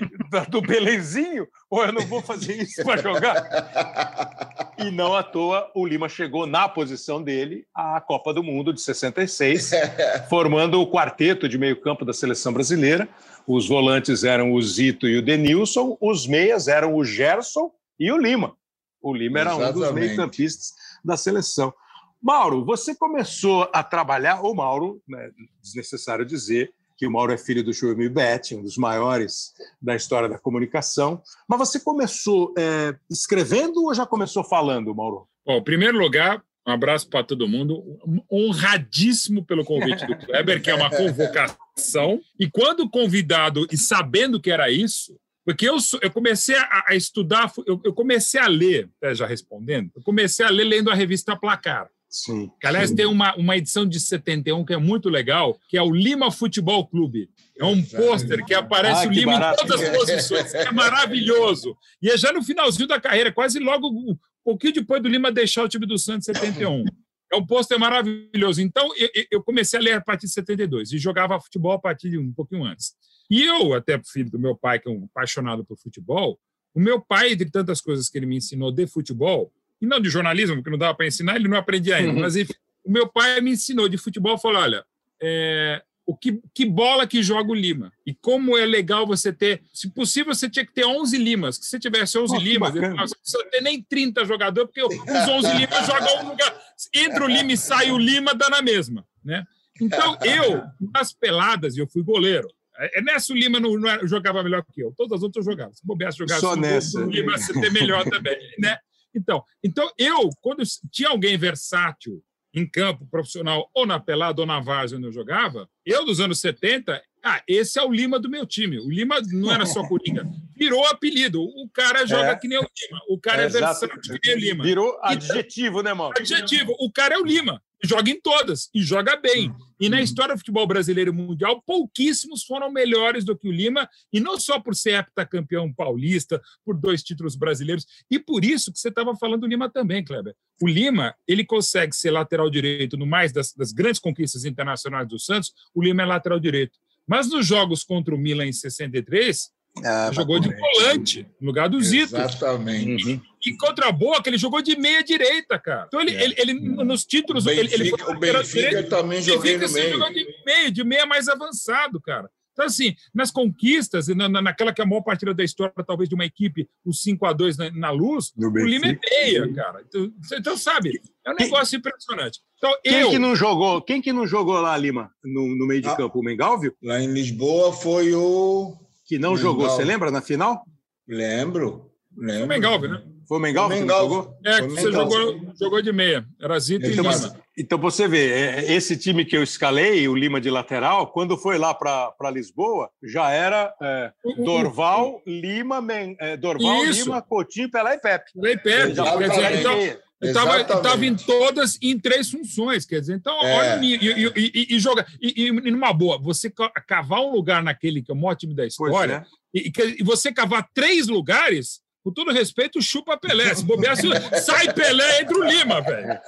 do 0.49 0.61
Belenzinho, 0.61 1.47
ou 1.69 1.85
eu 1.85 1.91
não 1.91 2.05
vou 2.05 2.21
fazer 2.21 2.61
isso 2.61 2.83
para 2.83 3.01
jogar? 3.01 4.73
E 4.77 4.91
não 4.91 5.15
à 5.15 5.23
toa 5.23 5.71
o 5.75 5.85
Lima 5.85 6.09
chegou 6.09 6.45
na 6.45 6.67
posição 6.67 7.21
dele 7.21 7.65
à 7.73 8.01
Copa 8.01 8.33
do 8.33 8.43
Mundo 8.43 8.73
de 8.73 8.81
66, 8.81 9.71
formando 10.29 10.81
o 10.81 10.89
quarteto 10.89 11.47
de 11.47 11.57
meio-campo 11.57 12.03
da 12.03 12.13
seleção 12.13 12.51
brasileira. 12.51 13.07
Os 13.47 13.67
volantes 13.67 14.23
eram 14.23 14.53
o 14.53 14.61
Zito 14.61 15.07
e 15.07 15.17
o 15.17 15.21
Denilson, 15.21 15.97
os 15.99 16.27
meias 16.27 16.67
eram 16.67 16.95
o 16.95 17.03
Gerson 17.03 17.71
e 17.99 18.11
o 18.11 18.17
Lima. 18.17 18.55
O 19.01 19.13
Lima 19.13 19.39
era 19.39 19.51
Exatamente. 19.51 19.77
um 19.77 19.81
dos 19.81 19.91
meio-campistas 19.91 20.73
da 21.03 21.17
seleção. 21.17 21.73
Mauro, 22.21 22.63
você 22.63 22.93
começou 22.93 23.67
a 23.73 23.83
trabalhar, 23.83 24.41
ou 24.41 24.53
Mauro, 24.53 25.01
né, 25.07 25.31
desnecessário 25.61 26.23
dizer, 26.23 26.71
que 27.01 27.07
o 27.07 27.11
Mauro 27.11 27.33
é 27.33 27.37
filho 27.37 27.63
do 27.63 27.73
Joemir 27.73 28.11
Betti, 28.11 28.53
um 28.53 28.61
dos 28.61 28.77
maiores 28.77 29.53
da 29.81 29.95
história 29.95 30.29
da 30.29 30.37
comunicação. 30.37 31.19
Mas 31.47 31.57
você 31.57 31.79
começou 31.79 32.53
é, 32.55 32.95
escrevendo 33.09 33.85
ou 33.85 33.91
já 33.95 34.05
começou 34.05 34.43
falando, 34.43 34.93
Mauro? 34.93 35.27
Bom, 35.43 35.57
em 35.57 35.63
primeiro 35.63 35.97
lugar, 35.97 36.43
um 36.67 36.71
abraço 36.71 37.09
para 37.09 37.23
todo 37.23 37.47
mundo. 37.47 37.83
Honradíssimo 38.31 39.43
pelo 39.43 39.65
convite 39.65 40.05
do 40.05 40.15
Kleber, 40.15 40.61
que 40.61 40.69
é 40.69 40.75
uma 40.75 40.91
convocação. 40.91 42.21
E 42.39 42.47
quando 42.47 42.87
convidado 42.87 43.65
e 43.71 43.77
sabendo 43.77 44.39
que 44.39 44.51
era 44.51 44.69
isso, 44.69 45.17
porque 45.43 45.67
eu, 45.67 45.77
eu 46.03 46.11
comecei 46.11 46.55
a, 46.55 46.83
a 46.89 46.95
estudar, 46.95 47.51
eu, 47.65 47.81
eu, 47.83 47.93
comecei 47.93 48.39
a 48.39 48.45
ler, 48.45 48.87
já 49.15 49.25
respondendo, 49.25 49.89
eu 49.95 50.03
comecei 50.03 50.45
a 50.45 50.51
ler 50.51 50.65
lendo 50.65 50.91
a 50.91 50.93
revista 50.93 51.35
Placar. 51.35 51.89
Sim. 52.11 52.51
Que, 52.59 52.67
aliás, 52.67 52.89
sim. 52.89 52.95
tem 52.97 53.05
uma, 53.05 53.33
uma 53.37 53.55
edição 53.55 53.85
de 53.85 53.97
71 53.97 54.65
que 54.65 54.73
é 54.73 54.77
muito 54.77 55.07
legal, 55.07 55.57
que 55.69 55.77
é 55.77 55.81
o 55.81 55.93
Lima 55.93 56.29
Futebol 56.29 56.85
Clube. 56.85 57.29
É 57.57 57.63
um 57.63 57.81
pôster 57.81 58.45
que 58.45 58.53
aparece 58.53 59.05
ah, 59.05 59.09
o 59.09 59.11
Lima 59.11 59.31
barato. 59.31 59.63
em 59.63 59.67
todas 59.67 59.81
as 59.81 59.97
posições. 59.97 60.53
É 60.53 60.71
maravilhoso. 60.71 61.73
E 62.01 62.09
é 62.09 62.17
já 62.17 62.33
no 62.33 62.43
finalzinho 62.43 62.87
da 62.87 62.99
carreira, 62.99 63.31
quase 63.31 63.59
logo 63.59 63.87
um 63.87 64.17
pouquinho 64.43 64.73
depois 64.73 65.01
do 65.01 65.07
Lima 65.07 65.31
deixar 65.31 65.63
o 65.63 65.69
time 65.69 65.85
do 65.87 65.97
Santos 65.97 66.25
71. 66.25 66.83
É 67.31 67.37
um 67.37 67.45
pôster 67.45 67.79
maravilhoso. 67.79 68.61
Então, 68.61 68.89
eu, 68.97 69.09
eu, 69.31 69.41
comecei 69.41 69.79
a 69.79 69.81
ler 69.81 69.93
a 69.93 70.01
partir 70.01 70.27
de 70.27 70.33
72 70.33 70.91
e 70.91 70.97
jogava 70.97 71.39
futebol 71.39 71.71
a 71.71 71.79
partir 71.79 72.09
de 72.09 72.17
um 72.17 72.33
pouquinho 72.33 72.65
antes. 72.65 72.93
E 73.29 73.41
eu, 73.41 73.73
até 73.73 73.97
filho 74.03 74.29
do 74.29 74.37
meu 74.37 74.53
pai, 74.53 74.79
que 74.79 74.89
é 74.89 74.91
um 74.91 75.05
apaixonado 75.05 75.63
por 75.63 75.77
futebol, 75.77 76.37
o 76.73 76.79
meu 76.79 76.99
pai, 76.99 77.31
entre 77.31 77.49
tantas 77.49 77.79
coisas 77.79 78.09
que 78.09 78.17
ele 78.17 78.25
me 78.25 78.35
ensinou 78.35 78.69
de 78.69 78.85
futebol, 78.85 79.53
e 79.81 79.85
não 79.85 79.99
de 79.99 80.09
jornalismo, 80.09 80.57
porque 80.57 80.69
não 80.69 80.77
dava 80.77 80.95
para 80.95 81.07
ensinar, 81.07 81.35
ele 81.35 81.47
não 81.47 81.57
aprendia 81.57 81.95
ainda. 81.95 82.13
Uhum. 82.13 82.21
Mas 82.21 82.35
enfim, 82.35 82.53
o 82.83 82.91
meu 82.91 83.07
pai 83.07 83.41
me 83.41 83.51
ensinou 83.51 83.89
de 83.89 83.97
futebol, 83.97 84.37
falou: 84.37 84.61
olha, 84.61 84.85
é, 85.21 85.81
o 86.05 86.15
que, 86.15 86.41
que 86.53 86.65
bola 86.65 87.07
que 87.07 87.23
joga 87.23 87.51
o 87.51 87.55
Lima. 87.55 87.91
E 88.05 88.13
como 88.13 88.57
é 88.57 88.65
legal 88.65 89.07
você 89.07 89.31
ter, 89.31 89.61
se 89.73 89.89
possível, 89.89 90.33
você 90.33 90.49
tinha 90.49 90.65
que 90.65 90.73
ter 90.73 90.85
11 90.85 91.17
Limas. 91.17 91.57
Que 91.57 91.65
se 91.65 91.79
tivesse 91.79 92.17
11 92.17 92.35
oh, 92.35 92.39
Limas, 92.39 92.73
não 92.73 92.95
precisa 92.95 93.45
ter 93.49 93.61
nem 93.61 93.81
30 93.81 94.25
jogadores, 94.25 94.69
porque 94.69 94.83
os 94.83 95.27
11 95.27 95.57
Limas 95.57 95.85
jogam 95.85 96.25
um 96.25 96.29
lugar. 96.29 96.61
Entra 96.93 97.23
o 97.23 97.27
Lima 97.27 97.51
e 97.51 97.57
sai 97.57 97.91
o 97.91 97.97
Lima, 97.97 98.33
dá 98.33 98.49
na 98.49 98.61
mesma. 98.61 99.05
Né? 99.23 99.45
Então, 99.79 100.17
eu, 100.23 100.63
nas 100.93 101.13
peladas, 101.13 101.77
eu 101.77 101.87
fui 101.87 102.03
goleiro. 102.03 102.47
É, 102.77 102.99
é 102.99 103.01
nessa 103.01 103.31
o 103.31 103.35
Lima 103.35 103.59
não, 103.59 103.77
não, 103.77 104.07
jogava 104.07 104.43
melhor 104.43 104.63
que 104.63 104.81
eu. 104.81 104.93
Todas 104.97 105.17
as 105.17 105.23
outras 105.23 105.45
eu 105.45 105.51
jogava. 105.51 105.73
Se 105.73 105.85
bobeasse 105.85 106.17
jogar 106.17 106.39
Só 106.39 106.55
nessa. 106.55 106.99
o 106.99 107.09
Lima, 107.09 107.37
você 107.37 107.53
ter 107.53 107.71
melhor 107.71 108.03
também. 108.09 108.37
Né? 108.59 108.77
Então, 109.13 109.43
então 109.63 109.91
eu, 109.97 110.29
quando 110.41 110.63
tinha 110.91 111.09
alguém 111.09 111.37
versátil 111.37 112.23
em 112.53 112.67
campo 112.67 113.05
profissional, 113.05 113.69
ou 113.73 113.85
na 113.85 113.99
pelada 113.99 114.41
ou 114.41 114.47
na 114.47 114.59
várzea 114.59 114.97
onde 114.97 115.07
eu 115.07 115.11
jogava, 115.11 115.69
eu 115.85 116.05
dos 116.05 116.19
anos 116.19 116.39
70, 116.39 117.01
ah, 117.23 117.41
esse 117.47 117.79
é 117.79 117.83
o 117.83 117.91
Lima 117.91 118.19
do 118.19 118.29
meu 118.29 118.45
time. 118.45 118.79
O 118.79 118.89
Lima 118.89 119.21
não 119.31 119.51
era 119.51 119.65
só 119.65 119.87
Coringa, 119.87 120.27
virou 120.57 120.85
apelido. 120.85 121.41
O 121.41 121.69
cara 121.69 122.05
joga 122.05 122.31
é. 122.31 122.35
que 122.35 122.47
nem 122.47 122.57
o 122.57 122.61
Lima, 122.61 123.01
o 123.07 123.19
cara 123.19 123.43
é, 123.43 123.45
é 123.45 123.49
versátil 123.49 123.99
que 124.01 124.19
nem 124.27 124.35
o 124.35 124.39
Lima. 124.39 124.63
Virou 124.63 124.89
então, 124.89 125.09
adjetivo, 125.09 125.79
então, 125.79 125.83
né, 125.83 125.93
mano? 125.93 126.13
Adjetivo. 126.17 126.75
O 126.79 126.91
cara 126.91 127.15
é 127.15 127.17
o 127.17 127.23
Lima, 127.23 127.61
joga 127.83 128.09
em 128.09 128.19
todas 128.19 128.69
e 128.73 128.81
joga 128.81 129.15
bem. 129.15 129.53
E 129.81 129.89
na 129.89 129.99
história 129.99 130.35
do 130.35 130.37
futebol 130.37 130.67
brasileiro 130.67 131.11
mundial, 131.11 131.59
pouquíssimos 131.65 132.43
foram 132.43 132.71
melhores 132.71 133.25
do 133.25 133.35
que 133.35 133.47
o 133.47 133.51
Lima, 133.51 133.89
e 134.13 134.19
não 134.19 134.39
só 134.39 134.59
por 134.59 134.75
ser 134.75 134.93
heptacampeão 134.93 135.73
paulista, 135.73 136.39
por 136.63 136.77
dois 136.77 137.01
títulos 137.01 137.35
brasileiros, 137.35 137.87
e 138.09 138.19
por 138.19 138.45
isso 138.45 138.71
que 138.71 138.77
você 138.79 138.89
estava 138.89 139.15
falando 139.15 139.41
do 139.41 139.47
Lima 139.47 139.71
também, 139.71 140.03
Kleber. 140.03 140.35
O 140.61 140.67
Lima, 140.67 141.15
ele 141.27 141.43
consegue 141.43 141.95
ser 141.95 142.11
lateral 142.11 142.47
direito 142.47 142.95
no 142.95 143.07
mais 143.07 143.31
das, 143.31 143.53
das 143.53 143.71
grandes 143.71 143.99
conquistas 143.99 144.45
internacionais 144.45 145.07
do 145.07 145.17
Santos, 145.17 145.51
o 145.73 145.81
Lima 145.81 146.03
é 146.03 146.05
lateral 146.05 146.39
direito. 146.39 146.77
Mas 147.07 147.27
nos 147.27 147.47
jogos 147.47 147.83
contra 147.83 148.13
o 148.13 148.17
Milan 148.19 148.45
em 148.45 148.53
63, 148.53 149.51
ah, 149.83 150.11
jogou 150.13 150.39
de 150.39 150.49
volante, 150.53 151.25
no 151.39 151.47
lugar 151.47 151.69
do 151.69 151.81
Zito. 151.81 152.15
Exatamente. 152.15 153.13
Uhum. 153.13 153.21
E 153.45 153.57
contra 153.57 153.87
a 153.87 153.91
Boca, 153.91 154.29
ele 154.29 154.37
jogou 154.37 154.61
de 154.61 154.77
meia 154.77 155.03
direita, 155.03 155.57
cara. 155.57 155.85
Então, 155.87 156.01
ele, 156.01 156.11
é. 156.11 156.23
ele, 156.23 156.35
ele, 156.37 156.53
nos 156.53 157.05
títulos. 157.05 157.45
O 157.45 157.47
Benfica, 157.47 157.75
ele, 157.75 157.83
ele 157.83 157.97
foi 157.97 158.13
o 158.15 158.19
Benfica 158.19 158.69
direito, 158.69 158.89
também 158.89 159.21
joguei 159.21 159.57
no 159.57 159.71
meio. 159.71 159.91
Jogou 159.91 160.13
de 160.13 160.27
meio, 160.45 160.71
de 160.71 160.83
meia 160.83 161.05
mais 161.05 161.27
avançado, 161.27 161.99
cara. 162.01 162.29
Então, 162.53 162.65
assim, 162.65 162.95
nas 163.13 163.31
conquistas, 163.31 164.07
na, 164.09 164.27
naquela 164.27 164.73
que 164.73 164.81
é 164.81 164.83
a 164.83 164.87
maior 164.87 165.01
partida 165.01 165.33
da 165.33 165.43
história, 165.43 165.73
talvez, 165.87 166.09
de 166.09 166.15
uma 166.15 166.25
equipe, 166.25 166.67
o 166.85 166.93
5 166.93 167.25
a 167.25 167.33
2 167.33 167.57
na, 167.57 167.71
na 167.71 167.89
luz, 167.91 168.33
no 168.35 168.49
o 168.49 168.65
Lima 168.65 168.87
é 168.87 168.99
meia, 168.99 169.53
cara. 169.53 169.81
Então, 169.87 170.11
então, 170.33 170.57
sabe, 170.57 171.01
é 171.25 171.31
um 171.31 171.35
negócio 171.35 171.71
quem, 171.71 171.79
impressionante. 171.79 172.39
Então, 172.57 172.71
quem 172.83 172.99
eu... 172.99 173.09
que 173.09 173.19
não 173.19 173.35
jogou? 173.35 173.81
Quem 173.81 174.01
que 174.01 174.11
não 174.11 174.27
jogou 174.27 174.59
lá, 174.59 174.77
Lima, 174.77 175.09
no, 175.23 175.55
no 175.55 175.65
meio 175.65 175.81
de 175.81 175.87
ah, 175.87 175.95
campo? 175.95 176.19
O 176.19 176.23
Mengalvio? 176.23 176.75
Lá 176.83 177.01
em 177.01 177.11
Lisboa 177.11 177.71
foi 177.71 178.13
o 178.13 178.75
que 179.11 179.19
não 179.19 179.35
jogou. 179.35 179.69
Você 179.69 179.83
lembra 179.83 180.09
na 180.09 180.21
final? 180.21 180.63
Lembro. 181.05 181.91
lembro. 182.15 182.37
Foi 182.37 182.45
o 182.45 182.47
Mengalve, 182.47 182.87
né? 182.87 183.01
Foi 183.27 183.37
o 183.37 183.41
Mengalve, 183.41 183.81
que 183.81 183.85
jogou? 183.85 184.33
É, 184.45 184.61
que 184.61 184.67
você 184.69 184.89
jogou, 184.89 185.53
jogou 185.59 185.81
de 185.81 185.91
meia. 185.91 186.25
Era 186.41 186.57
Zito 186.57 186.85
então, 186.85 187.03
e 187.03 187.07
Lima. 187.09 187.35
Então 187.57 187.77
você 187.77 188.07
vê, 188.07 188.31
é, 188.31 188.73
esse 188.73 188.95
time 188.95 189.25
que 189.25 189.35
eu 189.35 189.43
escalei, 189.43 190.07
o 190.07 190.15
Lima 190.15 190.39
de 190.39 190.49
lateral, 190.49 191.11
quando 191.11 191.37
foi 191.37 191.57
lá 191.57 191.73
para 191.73 192.31
Lisboa, 192.31 192.89
já 193.03 193.29
era 193.31 193.73
é, 193.81 194.13
Dorval, 194.37 195.21
Lima, 195.27 195.81
Men, 195.81 196.15
é, 196.17 196.37
Dorval, 196.37 196.85
Isso. 196.85 197.03
Lima, 197.03 197.21
Coutinho, 197.21 197.69
Pelé 197.69 197.95
e 197.95 197.99
Pepe. 197.99 198.31
Pelé 198.33 198.53
e 198.53 198.57
Pepe. 198.57 198.91
Dizer, 198.91 199.59
então, 199.59 199.77
Estava 200.21 201.05
em 201.05 201.15
todas 201.15 201.79
em 201.81 201.97
três 201.97 202.29
funções, 202.29 202.85
quer 202.85 202.99
dizer, 202.99 203.15
então, 203.15 203.33
é. 203.43 203.55
olha, 203.55 203.83
e, 203.83 203.95
e, 203.95 204.33
e, 204.35 204.75
e 204.75 204.79
joga. 204.79 205.05
E, 205.19 205.47
e, 205.47 205.51
numa 205.71 205.91
boa, 205.91 206.19
você 206.19 206.51
cavar 206.87 207.21
um 207.21 207.31
lugar 207.31 207.63
naquele 207.63 208.03
que 208.03 208.11
é 208.11 208.13
o 208.13 208.17
maior 208.17 208.35
time 208.35 208.53
da 208.53 208.65
história, 208.65 209.25
é. 209.55 209.59
e, 209.59 209.71
e, 209.99 210.03
você 210.03 210.31
cavar 210.31 210.69
três 210.75 211.07
lugares, 211.07 211.81
com 212.03 212.11
todo 212.11 212.31
respeito, 212.31 212.81
chupa 212.81 213.17
Pelé. 213.17 213.53
Se 213.55 213.65
bobear, 213.65 213.95
sai 214.41 214.71
Pelé 214.73 215.21
entre 215.21 215.35
o 215.35 215.43
Lima, 215.43 215.81
velho. 215.81 216.19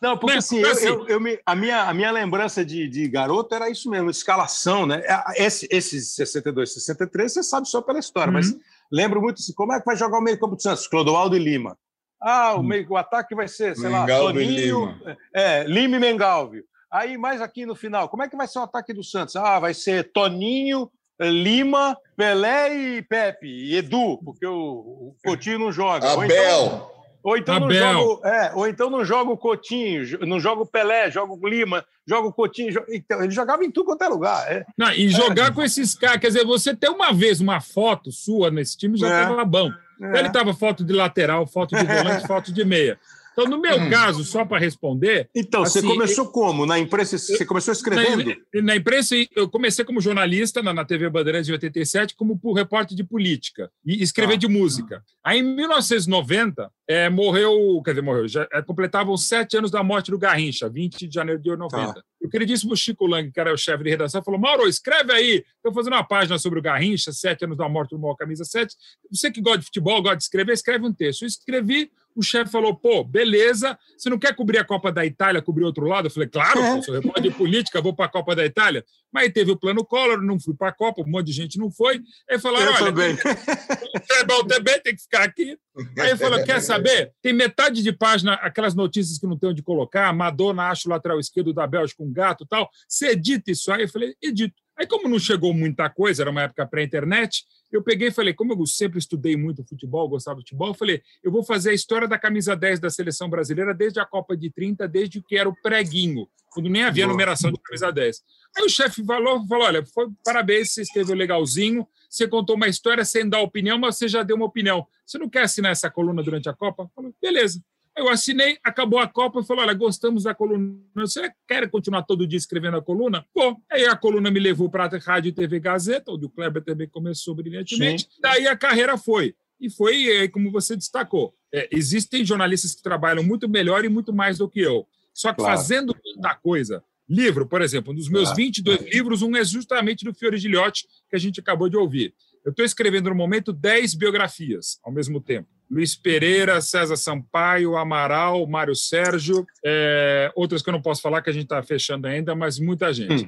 Não, 0.00 0.18
porque 0.18 0.38
assim, 0.38 0.58
eu, 0.58 0.70
assim 0.70 0.86
eu, 0.86 1.06
eu 1.06 1.20
me, 1.20 1.38
a, 1.46 1.54
minha, 1.54 1.82
a 1.84 1.94
minha 1.94 2.10
lembrança 2.10 2.64
de, 2.64 2.88
de 2.88 3.06
garoto 3.06 3.54
era 3.54 3.70
isso 3.70 3.88
mesmo, 3.88 4.10
escalação, 4.10 4.84
né? 4.84 5.00
É, 5.06 5.44
esse, 5.44 5.68
esses 5.70 6.14
62, 6.14 6.74
63, 6.74 7.32
você 7.32 7.42
sabe 7.44 7.68
só 7.68 7.80
pela 7.80 8.00
história, 8.00 8.28
uhum. 8.28 8.34
mas 8.34 8.52
lembro 8.90 9.20
muito 9.20 9.40
assim, 9.40 9.52
como 9.52 9.72
é 9.72 9.78
que 9.78 9.86
vai 9.86 9.94
jogar 9.94 10.18
o 10.18 10.22
meio 10.22 10.40
campo 10.40 10.56
do 10.56 10.62
Santos? 10.62 10.88
Clodoaldo 10.88 11.36
e 11.36 11.38
Lima. 11.38 11.78
Ah, 12.22 12.54
o, 12.54 12.60
hum. 12.60 12.62
meio, 12.62 12.86
o 12.90 12.96
ataque 12.96 13.34
vai 13.34 13.48
ser, 13.48 13.76
sei 13.76 13.90
Mengalve 13.90 14.12
lá, 14.12 14.18
Toninho, 14.18 14.86
Lima. 14.86 15.18
É, 15.34 15.64
Lima 15.64 15.96
e 15.96 15.98
Mengalvio. 15.98 16.64
Aí, 16.90 17.16
mais 17.16 17.40
aqui 17.40 17.66
no 17.66 17.74
final, 17.74 18.08
como 18.08 18.22
é 18.22 18.28
que 18.28 18.36
vai 18.36 18.46
ser 18.46 18.58
o 18.58 18.62
ataque 18.62 18.92
do 18.92 19.02
Santos? 19.02 19.34
Ah, 19.34 19.58
vai 19.58 19.74
ser 19.74 20.12
Toninho, 20.12 20.90
Lima, 21.20 21.96
Pelé 22.16 22.74
e 22.74 23.02
Pepe, 23.02 23.46
e 23.46 23.76
Edu, 23.76 24.18
porque 24.24 24.46
o, 24.46 24.54
o 24.54 25.16
Coutinho 25.24 25.58
não 25.58 25.72
joga. 25.72 26.12
Abel. 26.12 26.90
Ou 27.24 27.36
então, 27.36 27.54
ou 27.54 27.60
então 27.60 27.60
não 27.60 27.70
joga, 27.70 28.28
é, 28.28 28.52
ou 28.54 28.66
então 28.66 28.90
não 28.90 29.04
joga 29.04 29.30
o 29.30 29.38
Coutinho, 29.38 30.18
não 30.26 30.40
joga 30.40 30.62
o 30.62 30.66
Pelé, 30.66 31.10
joga 31.10 31.32
o 31.32 31.48
Lima, 31.48 31.84
joga 32.06 32.28
o 32.28 32.32
Coutinho. 32.32 32.72
Joga... 32.72 32.86
Então, 32.90 33.22
ele 33.22 33.30
jogava 33.30 33.64
em 33.64 33.70
tudo 33.70 33.86
quanto 33.86 34.02
é 34.02 34.08
lugar. 34.08 34.52
É. 34.52 34.66
Não, 34.76 34.92
e 34.92 35.08
jogar 35.08 35.48
é. 35.48 35.54
com 35.54 35.62
esses 35.62 35.94
caras, 35.94 36.20
quer 36.20 36.26
dizer, 36.28 36.44
você 36.44 36.74
ter 36.74 36.88
uma 36.88 37.12
vez 37.12 37.40
uma 37.40 37.60
foto 37.60 38.10
sua 38.10 38.50
nesse 38.50 38.76
time 38.76 38.98
já 38.98 39.22
estava 39.22 39.42
é. 39.42 39.44
bom. 39.44 39.70
É. 40.02 40.18
Ele 40.18 40.28
estava 40.28 40.52
foto 40.52 40.84
de 40.84 40.92
lateral, 40.92 41.46
foto 41.46 41.76
de 41.76 41.84
volante, 41.84 42.26
foto 42.26 42.52
de 42.52 42.64
meia. 42.64 42.98
Então, 43.32 43.46
no 43.46 43.60
meu 43.60 43.76
hum. 43.76 43.90
caso, 43.90 44.24
só 44.24 44.44
para 44.44 44.58
responder. 44.58 45.28
Então, 45.34 45.62
assim, 45.62 45.80
você 45.80 45.86
começou 45.86 46.24
eu, 46.26 46.30
como? 46.30 46.66
Na 46.66 46.78
imprensa, 46.78 47.18
você 47.18 47.44
começou 47.44 47.72
escrevendo? 47.72 48.36
Na, 48.54 48.62
na, 48.62 48.76
imprensa, 48.76 49.14
eu 49.34 49.48
comecei 49.48 49.84
como 49.84 50.00
jornalista 50.00 50.62
na, 50.62 50.72
na 50.72 50.84
TV 50.84 51.08
Bandeirantes 51.08 51.46
de 51.46 51.52
87, 51.52 52.14
como 52.14 52.38
repórter 52.52 52.96
de 52.96 53.04
política 53.04 53.70
e 53.84 54.02
escrever 54.02 54.34
ah. 54.34 54.38
de 54.38 54.48
música. 54.48 55.02
Aí, 55.24 55.40
em 55.40 55.42
1990, 55.42 56.70
é, 56.88 57.08
morreu, 57.08 57.80
quer 57.84 57.92
dizer, 57.92 58.02
morreu, 58.02 58.28
já 58.28 58.46
é, 58.52 58.60
completavam 58.60 59.16
sete 59.16 59.56
anos 59.56 59.70
da 59.70 59.82
morte 59.82 60.10
do 60.10 60.18
Garrincha, 60.18 60.68
20 60.68 61.08
de 61.08 61.14
janeiro 61.14 61.40
de 61.40 61.56
90. 61.56 61.94
Tá. 61.94 62.02
O 62.22 62.28
queridíssimo 62.28 62.76
Chico 62.76 63.06
Lang, 63.06 63.30
que 63.32 63.40
era 63.40 63.52
o 63.52 63.56
chefe 63.56 63.82
de 63.82 63.90
redação, 63.90 64.22
falou: 64.22 64.38
Mauro, 64.38 64.68
escreve 64.68 65.12
aí. 65.12 65.44
Estou 65.56 65.72
fazendo 65.72 65.94
uma 65.94 66.04
página 66.04 66.38
sobre 66.38 66.58
o 66.58 66.62
Garrincha, 66.62 67.12
sete 67.12 67.44
anos 67.44 67.56
da 67.56 67.68
morte 67.68 67.90
do 67.90 67.98
Maior 67.98 68.14
Camisa 68.14 68.44
7. 68.44 68.74
Você 69.10 69.30
que 69.30 69.40
gosta 69.40 69.58
de 69.58 69.64
futebol, 69.64 70.00
gosta 70.00 70.18
de 70.18 70.22
escrever, 70.22 70.52
escreve 70.52 70.86
um 70.86 70.92
texto. 70.92 71.22
Eu 71.22 71.28
escrevi, 71.28 71.90
o 72.14 72.22
chefe 72.22 72.50
falou: 72.50 72.74
pô, 72.74 73.02
beleza, 73.04 73.78
você 73.96 74.08
não 74.10 74.18
quer 74.18 74.34
cobrir 74.34 74.58
a 74.58 74.64
Copa 74.64 74.92
da 74.92 75.04
Itália, 75.04 75.42
cobrir 75.42 75.64
outro 75.64 75.86
lado? 75.86 76.06
Eu 76.06 76.10
falei: 76.10 76.28
claro, 76.28 76.60
é. 76.60 76.82
sou 76.82 76.94
repórter 76.94 77.22
de 77.22 77.30
política, 77.30 77.80
vou 77.80 77.94
para 77.94 78.06
a 78.06 78.08
Copa 78.08 78.34
da 78.34 78.44
Itália. 78.44 78.84
Mas 79.12 79.24
aí 79.24 79.30
teve 79.30 79.50
o 79.50 79.56
plano 79.56 79.84
Collor, 79.84 80.22
não 80.22 80.40
fui 80.40 80.54
para 80.54 80.68
a 80.68 80.72
Copa, 80.72 81.02
um 81.02 81.10
monte 81.10 81.26
de 81.26 81.32
gente 81.32 81.58
não 81.58 81.70
foi. 81.70 82.00
Aí 82.30 82.38
falaram: 82.38 82.72
olha, 82.72 82.86
também. 82.86 83.14
o 83.14 84.44
também 84.44 84.80
tem 84.80 84.94
que 84.94 85.02
ficar 85.02 85.22
aqui. 85.24 85.58
Aí 85.98 86.10
ele 86.10 86.16
falou: 86.16 86.42
quer 86.44 86.60
saber? 86.60 87.12
Tem 87.20 87.32
metade 87.32 87.82
de 87.82 87.92
página, 87.92 88.34
aquelas 88.34 88.74
notícias 88.74 89.18
que 89.18 89.26
não 89.26 89.38
tem 89.38 89.50
onde 89.50 89.62
colocar, 89.62 90.12
Madonna 90.12 90.68
acha 90.68 90.88
o 90.88 90.90
lateral 90.90 91.18
esquerdo 91.18 91.52
da 91.52 91.66
Bélgica 91.66 92.02
um 92.02 92.12
gato 92.12 92.46
tal. 92.46 92.70
Você 92.88 93.08
edita 93.08 93.50
isso 93.50 93.72
aí? 93.72 93.82
Eu 93.82 93.88
falei: 93.88 94.14
edito. 94.22 94.61
Aí, 94.78 94.86
como 94.86 95.08
não 95.08 95.18
chegou 95.18 95.52
muita 95.52 95.88
coisa, 95.90 96.22
era 96.22 96.30
uma 96.30 96.42
época 96.42 96.66
pré-internet, 96.66 97.44
eu 97.70 97.82
peguei 97.82 98.08
e 98.08 98.12
falei, 98.12 98.34
como 98.34 98.52
eu 98.52 98.66
sempre 98.66 98.98
estudei 98.98 99.36
muito 99.36 99.64
futebol, 99.64 100.08
gostava 100.08 100.38
de 100.38 100.42
futebol, 100.42 100.68
eu 100.68 100.74
falei, 100.74 101.02
eu 101.22 101.32
vou 101.32 101.42
fazer 101.42 101.70
a 101.70 101.74
história 101.74 102.06
da 102.06 102.18
camisa 102.18 102.54
10 102.54 102.80
da 102.80 102.90
seleção 102.90 103.28
brasileira 103.28 103.72
desde 103.74 103.98
a 103.98 104.04
Copa 104.04 104.36
de 104.36 104.50
30, 104.50 104.86
desde 104.86 105.22
que 105.22 105.36
era 105.36 105.48
o 105.48 105.56
preguinho, 105.62 106.28
quando 106.50 106.68
nem 106.68 106.84
havia 106.84 107.04
Boa. 107.04 107.12
numeração 107.12 107.50
de 107.50 107.58
camisa 107.60 107.90
10. 107.90 108.22
Aí 108.56 108.64
o 108.64 108.68
chefe 108.68 109.04
falou, 109.04 109.46
falou: 109.46 109.64
olha, 109.64 109.84
foi, 109.86 110.08
parabéns, 110.22 110.72
você 110.72 110.82
escreveu 110.82 111.14
legalzinho, 111.14 111.86
você 112.08 112.28
contou 112.28 112.56
uma 112.56 112.68
história 112.68 113.04
sem 113.04 113.26
dar 113.26 113.40
opinião, 113.40 113.78
mas 113.78 113.96
você 113.96 114.06
já 114.06 114.22
deu 114.22 114.36
uma 114.36 114.46
opinião. 114.46 114.86
Você 115.06 115.18
não 115.18 115.30
quer 115.30 115.44
assinar 115.44 115.72
essa 115.72 115.90
coluna 115.90 116.22
durante 116.22 116.48
a 116.48 116.52
Copa? 116.52 116.90
Falei, 116.94 117.12
beleza. 117.20 117.62
Eu 117.96 118.08
assinei, 118.08 118.58
acabou 118.64 118.98
a 118.98 119.06
Copa 119.06 119.40
e 119.40 119.44
falou: 119.44 119.62
olha, 119.62 119.74
gostamos 119.74 120.24
da 120.24 120.34
coluna. 120.34 120.74
Você 120.94 121.30
quer 121.46 121.68
continuar 121.70 122.02
todo 122.02 122.26
dia 122.26 122.38
escrevendo 122.38 122.76
a 122.76 122.82
coluna? 122.82 123.24
Pô, 123.34 123.56
aí 123.70 123.84
a 123.84 123.96
coluna 123.96 124.30
me 124.30 124.40
levou 124.40 124.70
para 124.70 124.84
a 124.84 124.98
Rádio 124.98 125.28
e 125.28 125.32
TV 125.32 125.60
Gazeta, 125.60 126.12
onde 126.12 126.26
o 126.26 126.30
Kleber 126.30 126.64
também 126.64 126.88
começou 126.88 127.34
brilhantemente. 127.34 128.04
Sim. 128.04 128.20
Daí 128.20 128.46
a 128.46 128.56
carreira 128.56 128.96
foi. 128.96 129.34
E 129.60 129.70
foi, 129.70 130.28
como 130.30 130.50
você 130.50 130.74
destacou, 130.74 131.34
é, 131.54 131.68
existem 131.70 132.24
jornalistas 132.24 132.74
que 132.74 132.82
trabalham 132.82 133.22
muito 133.22 133.48
melhor 133.48 133.84
e 133.84 133.88
muito 133.88 134.12
mais 134.12 134.38
do 134.38 134.48
que 134.48 134.60
eu. 134.60 134.86
Só 135.14 135.30
que 135.30 135.36
claro. 135.36 135.56
fazendo 135.56 135.94
muita 136.04 136.34
coisa. 136.34 136.82
Livro, 137.08 137.46
por 137.46 137.60
exemplo, 137.60 137.92
um 137.92 137.96
dos 137.96 138.08
meus 138.08 138.24
claro. 138.24 138.36
22 138.36 138.80
livros, 138.92 139.22
um 139.22 139.36
é 139.36 139.44
justamente 139.44 140.04
do 140.04 140.14
Fiore 140.14 140.38
Gilhote, 140.38 140.86
que 141.08 141.14
a 141.14 141.18
gente 141.18 141.40
acabou 141.40 141.68
de 141.68 141.76
ouvir. 141.76 142.14
Eu 142.44 142.50
estou 142.50 142.64
escrevendo 142.64 143.10
no 143.10 143.14
momento 143.14 143.52
10 143.52 143.94
biografias 143.94 144.80
ao 144.82 144.90
mesmo 144.90 145.20
tempo. 145.20 145.48
Luiz 145.72 145.96
Pereira, 145.96 146.60
César 146.60 146.96
Sampaio, 146.96 147.78
Amaral, 147.78 148.46
Mário 148.46 148.76
Sérgio, 148.76 149.46
é, 149.64 150.30
outras 150.36 150.60
que 150.60 150.68
eu 150.68 150.72
não 150.72 150.82
posso 150.82 151.00
falar 151.00 151.22
que 151.22 151.30
a 151.30 151.32
gente 151.32 151.44
está 151.44 151.62
fechando 151.62 152.06
ainda, 152.06 152.34
mas 152.34 152.58
muita 152.58 152.92
gente. 152.92 153.26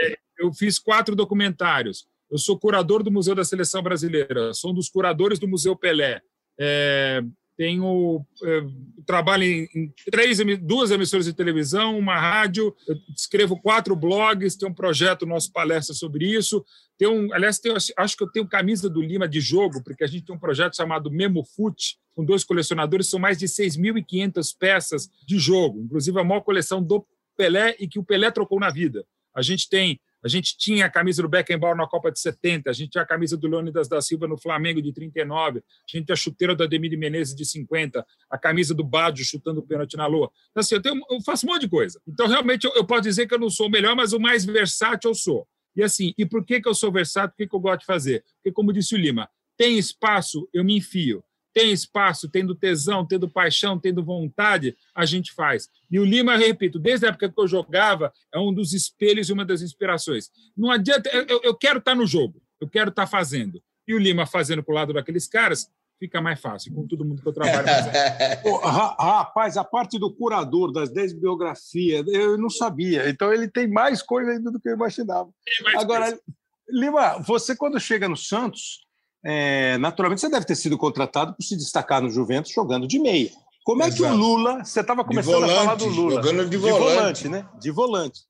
é, 0.00 0.18
eu 0.36 0.52
fiz 0.52 0.76
quatro 0.76 1.14
documentários. 1.14 2.06
Eu 2.28 2.36
sou 2.36 2.58
curador 2.58 3.04
do 3.04 3.12
Museu 3.12 3.32
da 3.32 3.44
Seleção 3.44 3.80
Brasileira, 3.80 4.52
sou 4.52 4.72
um 4.72 4.74
dos 4.74 4.88
curadores 4.88 5.38
do 5.38 5.46
Museu 5.46 5.76
Pelé. 5.76 6.20
É, 6.58 7.22
tenho 7.56 8.24
é, 8.42 8.62
trabalho 9.06 9.44
em, 9.44 9.92
três, 10.10 10.38
duas 10.60 10.90
emissoras 10.90 11.26
de 11.26 11.32
televisão, 11.32 11.98
uma 11.98 12.18
rádio, 12.18 12.74
escrevo 13.16 13.60
quatro 13.60 13.94
blogs, 13.94 14.56
tem 14.56 14.68
um 14.68 14.74
projeto 14.74 15.24
nosso 15.24 15.52
palestra 15.52 15.94
sobre 15.94 16.26
isso. 16.26 16.64
Tem 16.98 17.08
um, 17.08 17.32
aliás, 17.32 17.58
tem, 17.58 17.72
acho 17.72 18.16
que 18.16 18.24
eu 18.24 18.30
tenho 18.30 18.46
camisa 18.46 18.88
do 18.88 19.00
Lima 19.00 19.28
de 19.28 19.40
jogo, 19.40 19.82
porque 19.82 20.04
a 20.04 20.06
gente 20.06 20.24
tem 20.24 20.34
um 20.34 20.38
projeto 20.38 20.76
chamado 20.76 21.10
Memo 21.10 21.44
Foot, 21.44 21.98
com 22.14 22.24
dois 22.24 22.44
colecionadores, 22.44 23.08
são 23.08 23.18
mais 23.18 23.38
de 23.38 23.46
6.500 23.46 24.56
peças 24.58 25.10
de 25.26 25.38
jogo, 25.38 25.80
inclusive 25.80 26.18
a 26.20 26.24
maior 26.24 26.40
coleção 26.40 26.82
do 26.82 27.04
Pelé 27.36 27.76
e 27.78 27.88
que 27.88 27.98
o 27.98 28.04
Pelé 28.04 28.30
trocou 28.30 28.60
na 28.60 28.70
vida. 28.70 29.04
A 29.34 29.42
gente 29.42 29.68
tem 29.68 30.00
a 30.24 30.28
gente 30.28 30.56
tinha 30.56 30.86
a 30.86 30.90
camisa 30.90 31.20
do 31.20 31.28
Beckenbauer 31.28 31.76
na 31.76 31.86
Copa 31.86 32.10
de 32.10 32.18
70, 32.18 32.70
a 32.70 32.72
gente 32.72 32.90
tinha 32.90 33.02
a 33.02 33.06
camisa 33.06 33.36
do 33.36 33.46
Leônidas 33.46 33.88
da 33.88 34.00
Silva 34.00 34.26
no 34.26 34.38
Flamengo 34.38 34.80
de 34.80 34.90
39, 34.92 35.58
a 35.58 35.62
gente 35.86 36.06
tinha 36.06 36.14
a 36.14 36.16
chuteira 36.16 36.56
do 36.56 36.62
Ademir 36.62 36.98
Menezes 36.98 37.34
de 37.34 37.44
50, 37.44 38.04
a 38.30 38.38
camisa 38.38 38.74
do 38.74 38.82
Baggio 38.82 39.24
chutando 39.24 39.60
o 39.60 39.62
pênalti 39.62 39.96
na 39.96 40.06
lua. 40.06 40.30
Então, 40.50 40.60
assim, 40.60 40.76
eu, 40.76 40.82
tenho, 40.82 41.00
eu 41.10 41.20
faço 41.20 41.46
um 41.46 41.50
monte 41.50 41.62
de 41.62 41.68
coisa. 41.68 42.00
Então, 42.08 42.26
realmente, 42.26 42.64
eu, 42.64 42.72
eu, 42.74 42.86
posso 42.86 43.02
dizer 43.02 43.26
que 43.26 43.34
eu 43.34 43.38
não 43.38 43.50
sou 43.50 43.66
o 43.66 43.70
melhor, 43.70 43.94
mas 43.94 44.14
o 44.14 44.18
mais 44.18 44.44
versátil 44.46 45.10
eu 45.10 45.14
sou. 45.14 45.46
E 45.76 45.82
assim, 45.82 46.14
e 46.16 46.24
por 46.24 46.44
que, 46.44 46.60
que 46.60 46.68
eu 46.68 46.74
sou 46.74 46.90
versátil? 46.90 47.34
O 47.34 47.36
que, 47.36 47.46
que 47.46 47.54
eu 47.54 47.60
gosto 47.60 47.80
de 47.80 47.86
fazer? 47.86 48.24
Porque, 48.36 48.52
como 48.52 48.72
disse 48.72 48.94
o 48.94 48.98
Lima, 48.98 49.28
tem 49.58 49.78
espaço, 49.78 50.48
eu 50.54 50.64
me 50.64 50.76
enfio. 50.76 51.22
Tem 51.54 51.70
espaço, 51.70 52.28
tendo 52.28 52.54
tesão, 52.54 53.06
tendo 53.06 53.28
paixão, 53.30 53.78
tendo 53.78 54.04
vontade, 54.04 54.76
a 54.92 55.06
gente 55.06 55.32
faz. 55.32 55.68
E 55.88 56.00
o 56.00 56.04
Lima, 56.04 56.36
repito, 56.36 56.78
desde 56.78 57.06
a 57.06 57.10
época 57.10 57.30
que 57.30 57.40
eu 57.40 57.46
jogava, 57.46 58.12
é 58.32 58.38
um 58.38 58.52
dos 58.52 58.74
espelhos 58.74 59.28
e 59.28 59.32
uma 59.32 59.44
das 59.44 59.62
inspirações. 59.62 60.30
Não 60.56 60.70
adianta, 60.70 61.08
eu, 61.10 61.40
eu 61.44 61.54
quero 61.54 61.78
estar 61.78 61.94
no 61.94 62.06
jogo, 62.06 62.42
eu 62.60 62.68
quero 62.68 62.90
estar 62.90 63.06
fazendo. 63.06 63.62
E 63.86 63.94
o 63.94 63.98
Lima 63.98 64.26
fazendo 64.26 64.62
para 64.62 64.72
o 64.72 64.74
lado 64.74 64.92
daqueles 64.92 65.28
caras, 65.28 65.70
fica 65.98 66.20
mais 66.20 66.40
fácil, 66.40 66.74
com 66.74 66.86
todo 66.86 67.04
mundo 67.04 67.22
que 67.22 67.28
eu 67.28 67.32
trabalho. 67.32 67.66
Pô, 68.42 68.58
rapaz, 68.58 69.56
a 69.56 69.62
parte 69.62 69.98
do 69.98 70.12
curador 70.12 70.72
das 70.72 70.90
10 70.90 71.14
biografias, 71.14 72.04
eu 72.08 72.36
não 72.36 72.50
sabia. 72.50 73.08
Então 73.08 73.32
ele 73.32 73.48
tem 73.48 73.68
mais 73.68 74.02
coisa 74.02 74.32
ainda 74.32 74.50
do 74.50 74.58
que 74.58 74.68
eu 74.68 74.74
imaginava. 74.74 75.30
Agora, 75.76 76.06
coisa. 76.06 76.20
Lima, 76.68 77.18
você 77.18 77.54
quando 77.54 77.78
chega 77.78 78.08
no 78.08 78.16
Santos, 78.16 78.83
é, 79.24 79.78
naturalmente 79.78 80.20
você 80.20 80.28
deve 80.28 80.44
ter 80.44 80.54
sido 80.54 80.76
contratado 80.76 81.34
por 81.34 81.42
se 81.42 81.56
destacar 81.56 82.02
no 82.02 82.10
Juventus 82.10 82.52
jogando 82.52 82.86
de 82.86 82.98
meia. 82.98 83.30
Como 83.64 83.82
é 83.82 83.86
Exato. 83.86 84.02
que 84.02 84.08
o 84.08 84.14
Lula, 84.14 84.62
você 84.62 84.80
estava 84.80 85.02
começando 85.02 85.34
volante, 85.34 85.52
a 85.52 85.56
falar 85.56 85.74
do 85.76 85.86
Lula. 85.86 86.22
Jogando 86.22 86.50
de 86.50 86.56
volante. 86.58 86.78
De 86.78 86.94
volante, 86.94 87.28
né? 87.28 87.48
De 87.58 87.70
volante. 87.70 88.20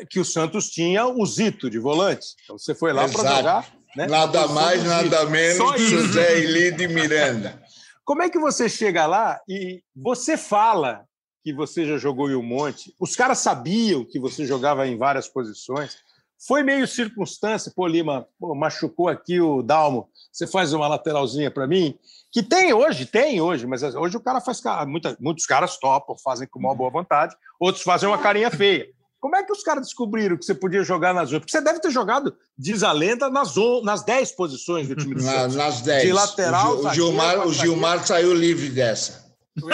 É, 0.00 0.06
que 0.06 0.18
o 0.18 0.24
Santos 0.24 0.70
tinha 0.70 1.06
o 1.06 1.24
Zito 1.26 1.68
de 1.68 1.78
volante. 1.78 2.26
Então 2.42 2.58
você 2.58 2.74
foi 2.74 2.92
lá 2.92 3.06
para 3.06 3.36
jogar. 3.36 3.72
Né? 3.94 4.06
Nada 4.06 4.48
mais, 4.48 4.82
nada 4.84 5.26
menos 5.26 5.72
que 5.72 5.86
José 5.86 6.40
Eli 6.40 6.72
de 6.72 6.88
Miranda. 6.88 7.62
Como 8.04 8.22
é 8.22 8.30
que 8.30 8.38
você 8.38 8.70
chega 8.70 9.06
lá 9.06 9.38
e 9.46 9.82
você 9.94 10.38
fala 10.38 11.04
que 11.44 11.52
você 11.52 11.86
já 11.86 11.98
jogou 11.98 12.30
em 12.30 12.34
um 12.34 12.42
monte? 12.42 12.94
Os 12.98 13.14
caras 13.14 13.38
sabiam 13.38 14.04
que 14.04 14.18
você 14.18 14.46
jogava 14.46 14.86
em 14.86 14.96
várias 14.96 15.28
posições. 15.28 15.98
Foi 16.46 16.62
meio 16.62 16.86
circunstância, 16.86 17.72
pô, 17.74 17.86
Lima, 17.86 18.26
pô, 18.38 18.54
machucou 18.54 19.08
aqui 19.08 19.40
o 19.40 19.62
Dalmo, 19.62 20.08
você 20.30 20.46
faz 20.46 20.72
uma 20.72 20.86
lateralzinha 20.86 21.50
para 21.50 21.66
mim? 21.66 21.98
Que 22.30 22.42
tem 22.42 22.72
hoje, 22.72 23.06
tem 23.06 23.40
hoje, 23.40 23.66
mas 23.66 23.82
hoje 23.82 24.16
o 24.16 24.20
cara 24.20 24.40
faz. 24.40 24.60
Muita, 24.86 25.16
muitos 25.18 25.46
caras 25.46 25.78
topam, 25.78 26.16
fazem 26.16 26.46
com 26.46 26.58
uma 26.58 26.74
boa 26.74 26.90
vontade, 26.90 27.34
outros 27.58 27.82
fazem 27.82 28.08
uma 28.08 28.18
carinha 28.18 28.50
feia. 28.50 28.86
Como 29.20 29.34
é 29.34 29.42
que 29.42 29.50
os 29.50 29.64
caras 29.64 29.82
descobriram 29.82 30.36
que 30.36 30.44
você 30.44 30.54
podia 30.54 30.84
jogar 30.84 31.12
nas 31.12 31.32
outras? 31.32 31.40
Porque 31.40 31.50
você 31.50 31.60
deve 31.60 31.80
ter 31.80 31.90
jogado, 31.90 32.36
diz 32.56 32.84
a 32.84 32.92
lenda, 32.92 33.28
nas, 33.28 33.54
nas 33.82 34.04
10 34.04 34.32
posições 34.32 34.86
do 34.86 34.94
time 34.94 35.16
do 35.16 35.22
Santos. 35.22 35.56
Nas 35.56 35.80
10. 35.80 36.04
De 36.04 36.12
lateral. 36.12 36.76
O, 36.76 36.94
Gilmar, 36.94 37.46
o 37.46 37.52
Gilmar 37.52 38.06
saiu 38.06 38.32
livre 38.34 38.68
dessa. 38.70 39.26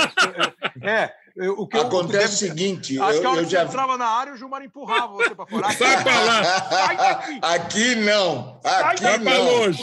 É, 0.83 1.13
o 1.37 1.67
que 1.67 1.77
Acontece 1.77 2.47
eu, 2.47 2.51
o 2.51 2.51
seguinte, 2.51 3.01
acho 3.01 3.17
eu, 3.17 3.21
que 3.21 3.27
a 3.27 3.31
hora 3.31 3.41
eu 3.41 3.45
que 3.45 3.51
já 3.51 3.63
você 3.63 3.69
entrava 3.69 3.99
na 3.99 4.07
área, 4.07 4.33
o 4.33 4.37
Gilmar 4.37 4.63
empurrava 4.63 5.13
você 5.15 5.35
para 5.35 5.47
fora. 5.47 5.71
Sai 5.75 6.05
para 6.05 6.21
lá. 6.21 7.25
Aqui 7.55 7.95
não. 7.97 8.61
Aqui 8.63 9.03
Sai 9.03 9.19
não. 9.19 9.45
longe. 9.45 9.83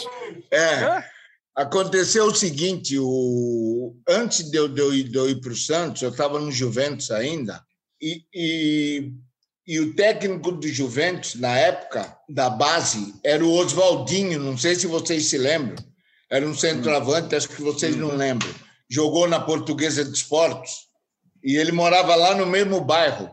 É. 0.49 0.57
é. 0.57 1.11
Aconteceu 1.53 2.25
o 2.25 2.35
seguinte, 2.35 2.97
o... 2.97 3.93
antes 4.07 4.49
de 4.49 4.57
eu, 4.57 4.69
de 4.69 4.79
eu 4.79 4.93
ir, 4.93 5.13
ir 5.13 5.41
para 5.41 5.51
o 5.51 5.55
Santos, 5.55 6.01
eu 6.01 6.09
estava 6.09 6.39
no 6.39 6.51
Juventus 6.51 7.11
ainda, 7.11 7.61
e, 8.01 8.23
e, 8.33 9.11
e, 9.67 9.79
o 9.79 9.93
técnico 9.93 10.53
do 10.53 10.67
Juventus, 10.67 11.35
na 11.35 11.55
época, 11.57 12.17
da 12.29 12.49
base, 12.49 13.13
era 13.23 13.43
o 13.43 13.51
Oswaldinho, 13.51 14.39
não 14.39 14.57
sei 14.57 14.75
se 14.75 14.87
vocês 14.87 15.25
se 15.25 15.37
lembram, 15.37 15.75
era 16.29 16.47
um 16.47 16.55
centroavante, 16.55 17.35
acho 17.35 17.49
que 17.49 17.61
vocês 17.61 17.97
não 17.97 18.15
lembram. 18.15 18.49
Jogou 18.89 19.27
na 19.27 19.39
Portuguesa 19.39 20.05
de 20.05 20.11
Esportes, 20.11 20.90
e 21.43 21.57
ele 21.57 21.71
morava 21.71 22.15
lá 22.15 22.35
no 22.35 22.45
mesmo 22.45 22.81
bairro 22.81 23.29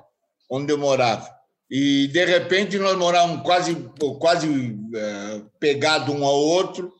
onde 0.50 0.72
eu 0.72 0.78
morava. 0.78 1.28
E, 1.70 2.08
de 2.08 2.24
repente, 2.24 2.78
nós 2.78 2.96
morávamos 2.96 3.42
quase, 3.42 3.74
quase 4.18 4.48
é, 4.94 5.42
pegado 5.60 6.12
um 6.12 6.24
ao 6.24 6.36
outro, 6.36 6.94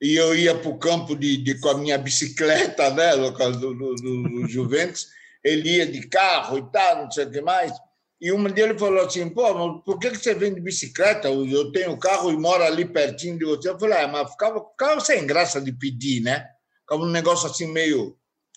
e 0.00 0.14
eu 0.14 0.34
ia 0.34 0.54
para 0.54 0.70
o 0.70 0.78
campo 0.78 1.14
de, 1.14 1.36
de, 1.36 1.60
com 1.60 1.68
a 1.68 1.78
minha 1.78 1.98
bicicleta, 1.98 2.90
né, 2.90 3.14
no 3.16 3.34
caso 3.34 3.60
do, 3.60 3.74
do, 3.74 3.94
do 3.94 4.48
Juventus, 4.48 5.08
ele 5.44 5.76
ia 5.76 5.86
de 5.86 6.06
carro 6.08 6.58
e 6.58 6.62
tal, 6.72 7.04
não 7.04 7.10
sei 7.10 7.26
o 7.26 7.30
que 7.30 7.40
mais. 7.42 7.72
E 8.20 8.32
uma 8.32 8.48
dele 8.48 8.78
falou 8.78 9.04
assim: 9.04 9.28
pô, 9.28 9.80
por 9.80 9.98
que 9.98 10.08
você 10.08 10.32
vem 10.32 10.54
de 10.54 10.60
bicicleta? 10.60 11.28
Eu 11.28 11.70
tenho 11.72 11.98
carro 11.98 12.30
e 12.32 12.36
moro 12.38 12.62
ali 12.64 12.86
pertinho 12.86 13.38
de 13.38 13.44
você. 13.44 13.68
Eu 13.68 13.78
falei: 13.78 13.98
ah, 13.98 14.08
mas 14.08 14.30
ficava, 14.30 14.64
ficava 14.70 15.00
sem 15.00 15.26
graça 15.26 15.60
de 15.60 15.70
pedir, 15.70 16.22
né? 16.22 16.46
Ficava 16.80 17.02
um 17.02 17.10
negócio 17.10 17.46
assim 17.46 17.70
meio. 17.70 18.16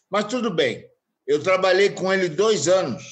Mas 0.10 0.26
tudo 0.26 0.54
bem. 0.54 0.86
Eu 1.28 1.44
trabalhei 1.44 1.90
com 1.90 2.12
ele 2.14 2.30
dois 2.30 2.68
anos. 2.68 3.04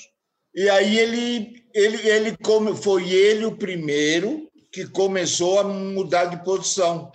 E 0.56 0.69
aí 0.69 0.97
ele, 0.97 1.63
ele, 1.73 2.08
ele 2.08 2.38
como 2.38 2.75
foi 2.75 3.10
ele 3.12 3.45
o 3.45 3.58
primeiro 3.58 4.49
que 4.71 4.88
começou 4.88 5.60
a 5.60 5.63
mudar 5.63 6.25
de 6.25 6.43
posição. 6.43 7.12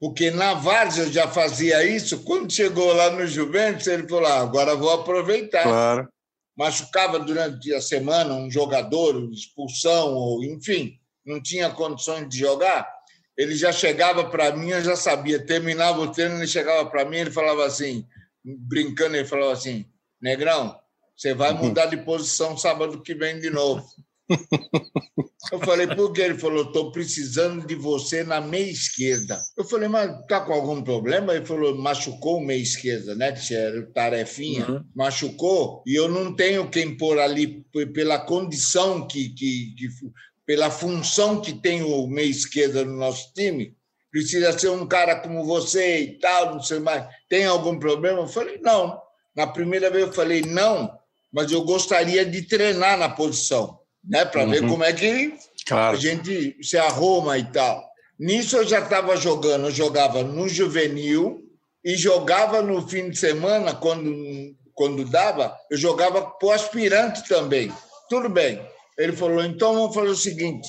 Porque 0.00 0.30
na 0.30 0.54
Várzea 0.54 1.04
eu 1.04 1.12
já 1.12 1.26
fazia 1.26 1.84
isso. 1.84 2.22
Quando 2.22 2.52
chegou 2.52 2.92
lá 2.92 3.10
no 3.10 3.26
Juventus, 3.26 3.88
ele 3.88 4.08
falou: 4.08 4.26
ah, 4.26 4.40
agora 4.40 4.76
vou 4.76 4.90
aproveitar. 4.90 5.64
Claro. 5.64 6.08
Machucava 6.56 7.18
durante 7.18 7.72
a 7.74 7.80
semana 7.80 8.34
um 8.34 8.50
jogador, 8.50 9.28
expulsão, 9.32 10.14
ou 10.14 10.44
enfim, 10.44 10.98
não 11.24 11.42
tinha 11.42 11.70
condições 11.70 12.28
de 12.28 12.38
jogar. 12.38 12.88
Ele 13.36 13.54
já 13.56 13.70
chegava 13.70 14.24
para 14.28 14.54
mim, 14.56 14.70
eu 14.70 14.82
já 14.82 14.96
sabia. 14.96 15.44
Terminava 15.44 16.00
o 16.00 16.10
treino, 16.10 16.36
ele 16.36 16.46
chegava 16.46 16.88
para 16.88 17.04
mim, 17.04 17.18
ele 17.18 17.30
falava 17.30 17.64
assim, 17.64 18.04
brincando, 18.44 19.16
ele 19.16 19.24
falava 19.24 19.52
assim: 19.52 19.84
Negrão, 20.20 20.76
você 21.16 21.34
vai 21.34 21.52
uhum. 21.52 21.64
mudar 21.64 21.86
de 21.86 21.96
posição 21.98 22.56
sábado 22.56 23.02
que 23.02 23.14
vem 23.14 23.40
de 23.40 23.50
novo. 23.50 23.84
Eu 25.50 25.60
falei, 25.60 25.86
por 25.86 26.12
quê? 26.12 26.22
Ele 26.22 26.38
falou, 26.38 26.64
estou 26.64 26.92
precisando 26.92 27.66
de 27.66 27.74
você 27.74 28.22
na 28.22 28.40
meia 28.40 28.70
esquerda. 28.70 29.38
Eu 29.56 29.64
falei, 29.64 29.88
mas 29.88 30.10
tá 30.26 30.40
com 30.40 30.52
algum 30.52 30.82
problema? 30.82 31.34
Ele 31.34 31.46
falou, 31.46 31.76
machucou 31.76 32.38
o 32.38 32.44
meia 32.44 32.60
esquerda, 32.60 33.14
né? 33.14 33.32
Que 33.32 33.54
era 33.54 33.86
tarefinha. 33.92 34.68
Uhum. 34.68 34.84
Machucou 34.94 35.82
e 35.86 35.94
eu 35.94 36.08
não 36.08 36.34
tenho 36.34 36.68
quem 36.68 36.96
pôr 36.96 37.18
ali 37.18 37.64
pela 37.94 38.18
condição 38.18 39.06
que, 39.06 39.30
que, 39.30 39.74
que 39.76 39.88
pela 40.44 40.70
função 40.70 41.40
que 41.40 41.52
tem 41.52 41.82
o 41.82 42.06
meia 42.06 42.28
esquerda 42.28 42.84
no 42.84 42.96
nosso 42.96 43.32
time. 43.32 43.74
Precisa 44.10 44.58
ser 44.58 44.70
um 44.70 44.86
cara 44.86 45.16
como 45.20 45.44
você 45.44 46.00
e 46.00 46.18
tal, 46.18 46.54
não 46.54 46.62
sei 46.62 46.78
mais. 46.78 47.06
Tem 47.28 47.44
algum 47.44 47.78
problema? 47.78 48.20
Eu 48.20 48.26
falei, 48.26 48.58
não. 48.58 49.00
Na 49.38 49.46
primeira 49.46 49.88
vez 49.88 50.04
eu 50.04 50.12
falei 50.12 50.42
não, 50.42 50.90
mas 51.32 51.52
eu 51.52 51.62
gostaria 51.62 52.26
de 52.26 52.42
treinar 52.42 52.98
na 52.98 53.08
posição, 53.08 53.78
né, 54.02 54.24
para 54.24 54.42
uhum. 54.42 54.50
ver 54.50 54.66
como 54.66 54.82
é 54.82 54.92
que 54.92 55.32
claro. 55.64 55.96
a 55.96 56.00
gente 56.00 56.58
se 56.60 56.76
arruma 56.76 57.38
e 57.38 57.44
tal. 57.44 57.88
Nisso 58.18 58.56
eu 58.56 58.66
já 58.66 58.80
estava 58.80 59.16
jogando, 59.16 59.66
eu 59.66 59.70
jogava 59.70 60.24
no 60.24 60.48
juvenil 60.48 61.40
e 61.84 61.94
jogava 61.94 62.60
no 62.62 62.88
fim 62.88 63.10
de 63.10 63.16
semana, 63.16 63.76
quando, 63.76 64.12
quando 64.74 65.04
dava, 65.04 65.56
eu 65.70 65.78
jogava 65.78 66.20
para 66.20 66.48
o 66.48 66.50
aspirante 66.50 67.22
também. 67.28 67.72
Tudo 68.08 68.28
bem. 68.28 68.60
Ele 68.98 69.12
falou: 69.12 69.44
então 69.44 69.72
vamos 69.72 69.94
fazer 69.94 70.08
o 70.08 70.16
seguinte: 70.16 70.68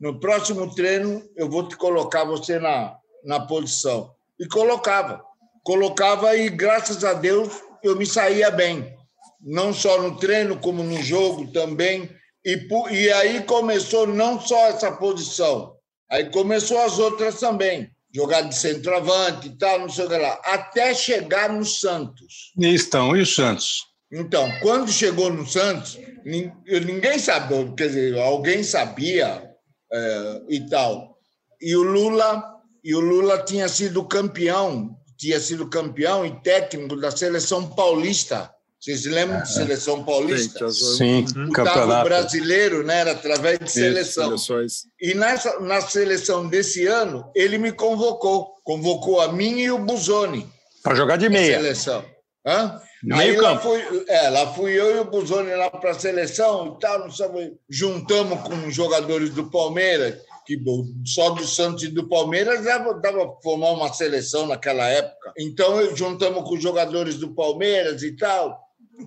no 0.00 0.18
próximo 0.18 0.74
treino 0.74 1.22
eu 1.36 1.50
vou 1.50 1.68
te 1.68 1.76
colocar 1.76 2.24
você 2.24 2.58
na, 2.58 2.96
na 3.26 3.40
posição. 3.40 4.10
E 4.40 4.46
colocava. 4.48 5.22
Colocava 5.62 6.34
e, 6.34 6.48
graças 6.48 7.04
a 7.04 7.12
Deus, 7.12 7.65
eu 7.86 7.96
me 7.96 8.06
saía 8.06 8.50
bem, 8.50 8.94
não 9.40 9.72
só 9.72 10.00
no 10.02 10.16
treino, 10.16 10.58
como 10.58 10.82
no 10.82 11.02
jogo 11.02 11.50
também. 11.52 12.10
E, 12.44 12.68
e 12.90 13.12
aí 13.12 13.42
começou 13.42 14.06
não 14.06 14.40
só 14.40 14.68
essa 14.68 14.92
posição, 14.92 15.74
aí 16.10 16.30
começou 16.30 16.78
as 16.82 16.98
outras 16.98 17.40
também. 17.40 17.90
Jogar 18.14 18.42
de 18.42 18.56
centroavante 18.56 19.48
e 19.48 19.58
tal, 19.58 19.80
não 19.80 19.88
sei 19.88 20.06
o 20.06 20.08
que 20.08 20.16
lá. 20.16 20.40
Até 20.44 20.94
chegar 20.94 21.52
no 21.52 21.64
Santos. 21.64 22.52
E 22.58 22.74
estão, 22.74 23.14
e 23.14 23.20
o 23.20 23.26
Santos? 23.26 23.82
Então, 24.10 24.50
quando 24.62 24.90
chegou 24.90 25.30
no 25.30 25.46
Santos, 25.46 25.98
ninguém 26.24 27.18
sabia, 27.18 27.72
quer 27.76 27.88
dizer, 27.88 28.18
alguém 28.18 28.62
sabia 28.62 29.50
é, 29.92 30.42
e 30.48 30.66
tal. 30.68 31.18
E 31.60 31.76
o 31.76 31.82
Lula, 31.82 32.42
e 32.82 32.94
o 32.94 33.00
Lula 33.00 33.42
tinha 33.42 33.68
sido 33.68 34.04
campeão 34.04 34.95
tinha 35.16 35.40
sido 35.40 35.68
campeão 35.68 36.24
e 36.24 36.30
técnico 36.42 36.96
da 36.96 37.10
seleção 37.10 37.70
paulista. 37.70 38.50
Vocês 38.78 39.04
lembram 39.04 39.42
de 39.42 39.52
seleção 39.52 40.04
paulista? 40.04 40.70
Sim, 40.70 41.24
o 41.48 41.52
campeonato 41.52 42.04
brasileiro 42.04 42.84
né, 42.84 43.00
era 43.00 43.12
através 43.12 43.58
de 43.58 43.70
seleção. 43.70 44.34
Isso, 44.34 44.86
e 45.00 45.14
nessa, 45.14 45.58
na 45.60 45.80
seleção 45.80 46.46
desse 46.46 46.86
ano, 46.86 47.30
ele 47.34 47.58
me 47.58 47.72
convocou. 47.72 48.54
Convocou 48.62 49.20
a 49.20 49.32
mim 49.32 49.58
e 49.60 49.70
o 49.70 49.78
Buzoni. 49.78 50.46
Para 50.82 50.94
jogar 50.94 51.16
de 51.16 51.28
meia. 51.28 51.56
Seleção. 51.56 52.04
Hã? 52.46 52.80
Meio 53.02 53.20
Aí 53.20 53.36
campo. 53.36 53.68
Lá 53.72 53.80
fui, 53.80 54.04
é, 54.08 54.30
lá 54.30 54.52
fui 54.54 54.72
eu 54.72 54.96
e 54.96 54.98
o 55.00 55.04
Buzoni 55.04 55.54
lá 55.54 55.70
para 55.70 55.90
a 55.90 55.98
seleção 55.98 56.76
e 56.76 56.80
tal, 56.80 57.00
não 57.00 57.10
sabe, 57.10 57.54
juntamos 57.68 58.40
com 58.42 58.70
jogadores 58.70 59.30
do 59.30 59.50
Palmeiras, 59.50 60.16
que 60.46 60.62
só 61.04 61.30
do 61.30 61.44
Santos 61.44 61.82
e 61.82 61.88
do 61.88 62.08
Palmeiras 62.08 62.64
dava, 62.64 62.94
dava 62.94 63.36
formar 63.42 63.72
uma 63.72 63.92
seleção 63.92 64.46
naquela 64.46 64.86
época. 64.86 65.32
Então, 65.36 65.94
juntamos 65.96 66.44
com 66.44 66.54
os 66.54 66.62
jogadores 66.62 67.16
do 67.16 67.34
Palmeiras 67.34 68.02
e 68.04 68.12
tal, 68.12 68.56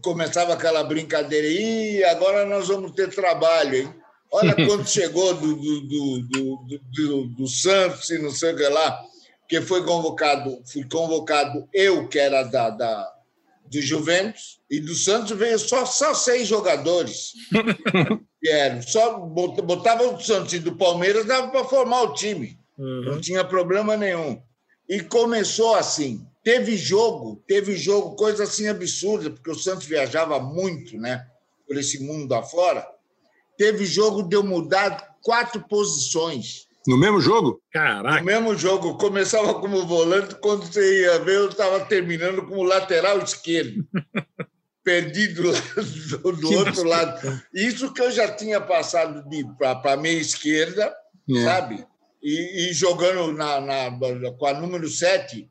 começava 0.04 0.54
aquela 0.54 0.84
brincadeira, 0.84 1.48
e 1.48 2.04
agora 2.04 2.46
nós 2.46 2.68
vamos 2.68 2.92
ter 2.92 3.10
trabalho, 3.10 3.76
hein? 3.76 3.96
Olha 4.32 4.54
quanto 4.68 4.90
chegou 4.90 5.34
do, 5.34 5.56
do, 5.56 6.22
do, 6.22 6.80
do, 6.94 7.28
do, 7.28 7.48
Santos 7.48 8.10
e 8.10 8.20
não 8.20 8.32
sei 8.32 8.54
o 8.54 8.58
que 8.58 8.68
lá. 8.68 9.00
que 9.48 9.62
foi 9.62 9.84
convocado, 9.84 10.62
fui 10.72 10.84
convocado 10.84 11.68
eu, 11.74 12.08
que 12.08 12.20
era 12.20 12.44
da, 12.44 12.70
da 12.70 13.14
do 13.66 13.82
Juventus, 13.82 14.60
e 14.70 14.80
do 14.80 14.96
Santos 14.96 15.38
veio 15.38 15.58
só, 15.58 15.86
só 15.86 16.14
seis 16.14 16.48
jogadores. 16.48 17.34
eram 18.48 18.82
só 18.82 19.20
botava 19.20 20.04
o 20.04 20.20
Santos 20.20 20.54
e 20.54 20.60
do 20.60 20.76
Palmeiras, 20.76 21.26
dava 21.26 21.50
para 21.50 21.66
formar 21.66 22.04
o 22.04 22.14
time. 22.14 22.58
Uhum. 22.78 23.02
Não 23.02 23.22
tinha 23.22 23.44
problema 23.44 23.98
nenhum. 23.98 24.42
E 24.88 25.02
começou 25.02 25.76
assim. 25.76 26.26
Teve 26.44 26.78
jogo, 26.78 27.44
teve 27.46 27.76
jogo, 27.76 28.16
coisa 28.16 28.44
assim 28.44 28.68
absurda, 28.68 29.30
porque 29.30 29.52
o 29.52 29.56
Santos 29.56 29.86
viajava 29.86 30.40
muito, 30.40 30.98
né? 30.98 31.26
Por 31.68 31.78
esse 31.78 32.02
mundo 32.02 32.34
afora. 32.34 32.88
Teve 33.58 33.86
jogo 33.86 34.24
de 34.24 34.36
eu 34.36 34.44
mudar 34.44 35.18
quatro 35.22 35.62
posições. 35.68 36.68
No 36.88 36.98
mesmo 36.98 37.20
jogo? 37.20 37.62
Caraca. 37.72 38.20
No 38.20 38.26
mesmo 38.26 38.56
jogo. 38.56 38.98
Começava 38.98 39.54
como 39.56 39.86
volante, 39.86 40.36
quando 40.36 40.66
você 40.66 41.04
ia 41.04 41.20
ver, 41.20 41.36
eu 41.36 41.50
estava 41.50 41.82
terminando 41.82 42.46
como 42.46 42.64
lateral 42.64 43.20
esquerdo. 43.20 43.86
Perdido 44.90 45.52
do, 46.18 46.32
do 46.32 46.54
outro 46.54 46.84
lado. 46.84 47.42
Isso 47.54 47.94
que 47.94 48.02
eu 48.02 48.10
já 48.10 48.32
tinha 48.32 48.60
passado 48.60 49.24
para 49.56 49.94
a 49.94 49.98
meia 49.98 50.20
esquerda, 50.20 50.92
é. 51.30 51.44
sabe? 51.44 51.86
E, 52.24 52.70
e 52.70 52.74
jogando 52.74 53.32
na, 53.32 53.62
na, 53.62 54.00
com 54.38 54.48
a 54.48 54.54
número 54.56 54.90
7 54.90 55.48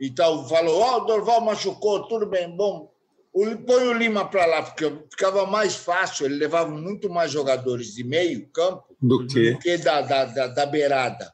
e 0.00 0.10
tal. 0.10 0.48
Falou: 0.48 0.80
Ó, 0.80 0.96
oh, 0.98 1.02
o 1.02 1.04
Dorval 1.04 1.40
machucou, 1.40 2.08
tudo 2.08 2.26
bem, 2.26 2.50
bom. 2.50 2.90
Põe 3.32 3.86
o 3.86 3.92
Lima 3.92 4.28
para 4.28 4.44
lá, 4.44 4.62
porque 4.62 4.92
ficava 5.08 5.46
mais 5.46 5.76
fácil, 5.76 6.26
ele 6.26 6.34
levava 6.34 6.68
muito 6.68 7.08
mais 7.08 7.30
jogadores 7.30 7.94
de 7.94 8.02
meio 8.02 8.48
campo 8.48 8.84
do 9.00 9.24
que, 9.24 9.52
do 9.52 9.58
que 9.60 9.76
da, 9.78 10.00
da, 10.00 10.24
da, 10.24 10.46
da 10.48 10.66
beirada. 10.66 11.32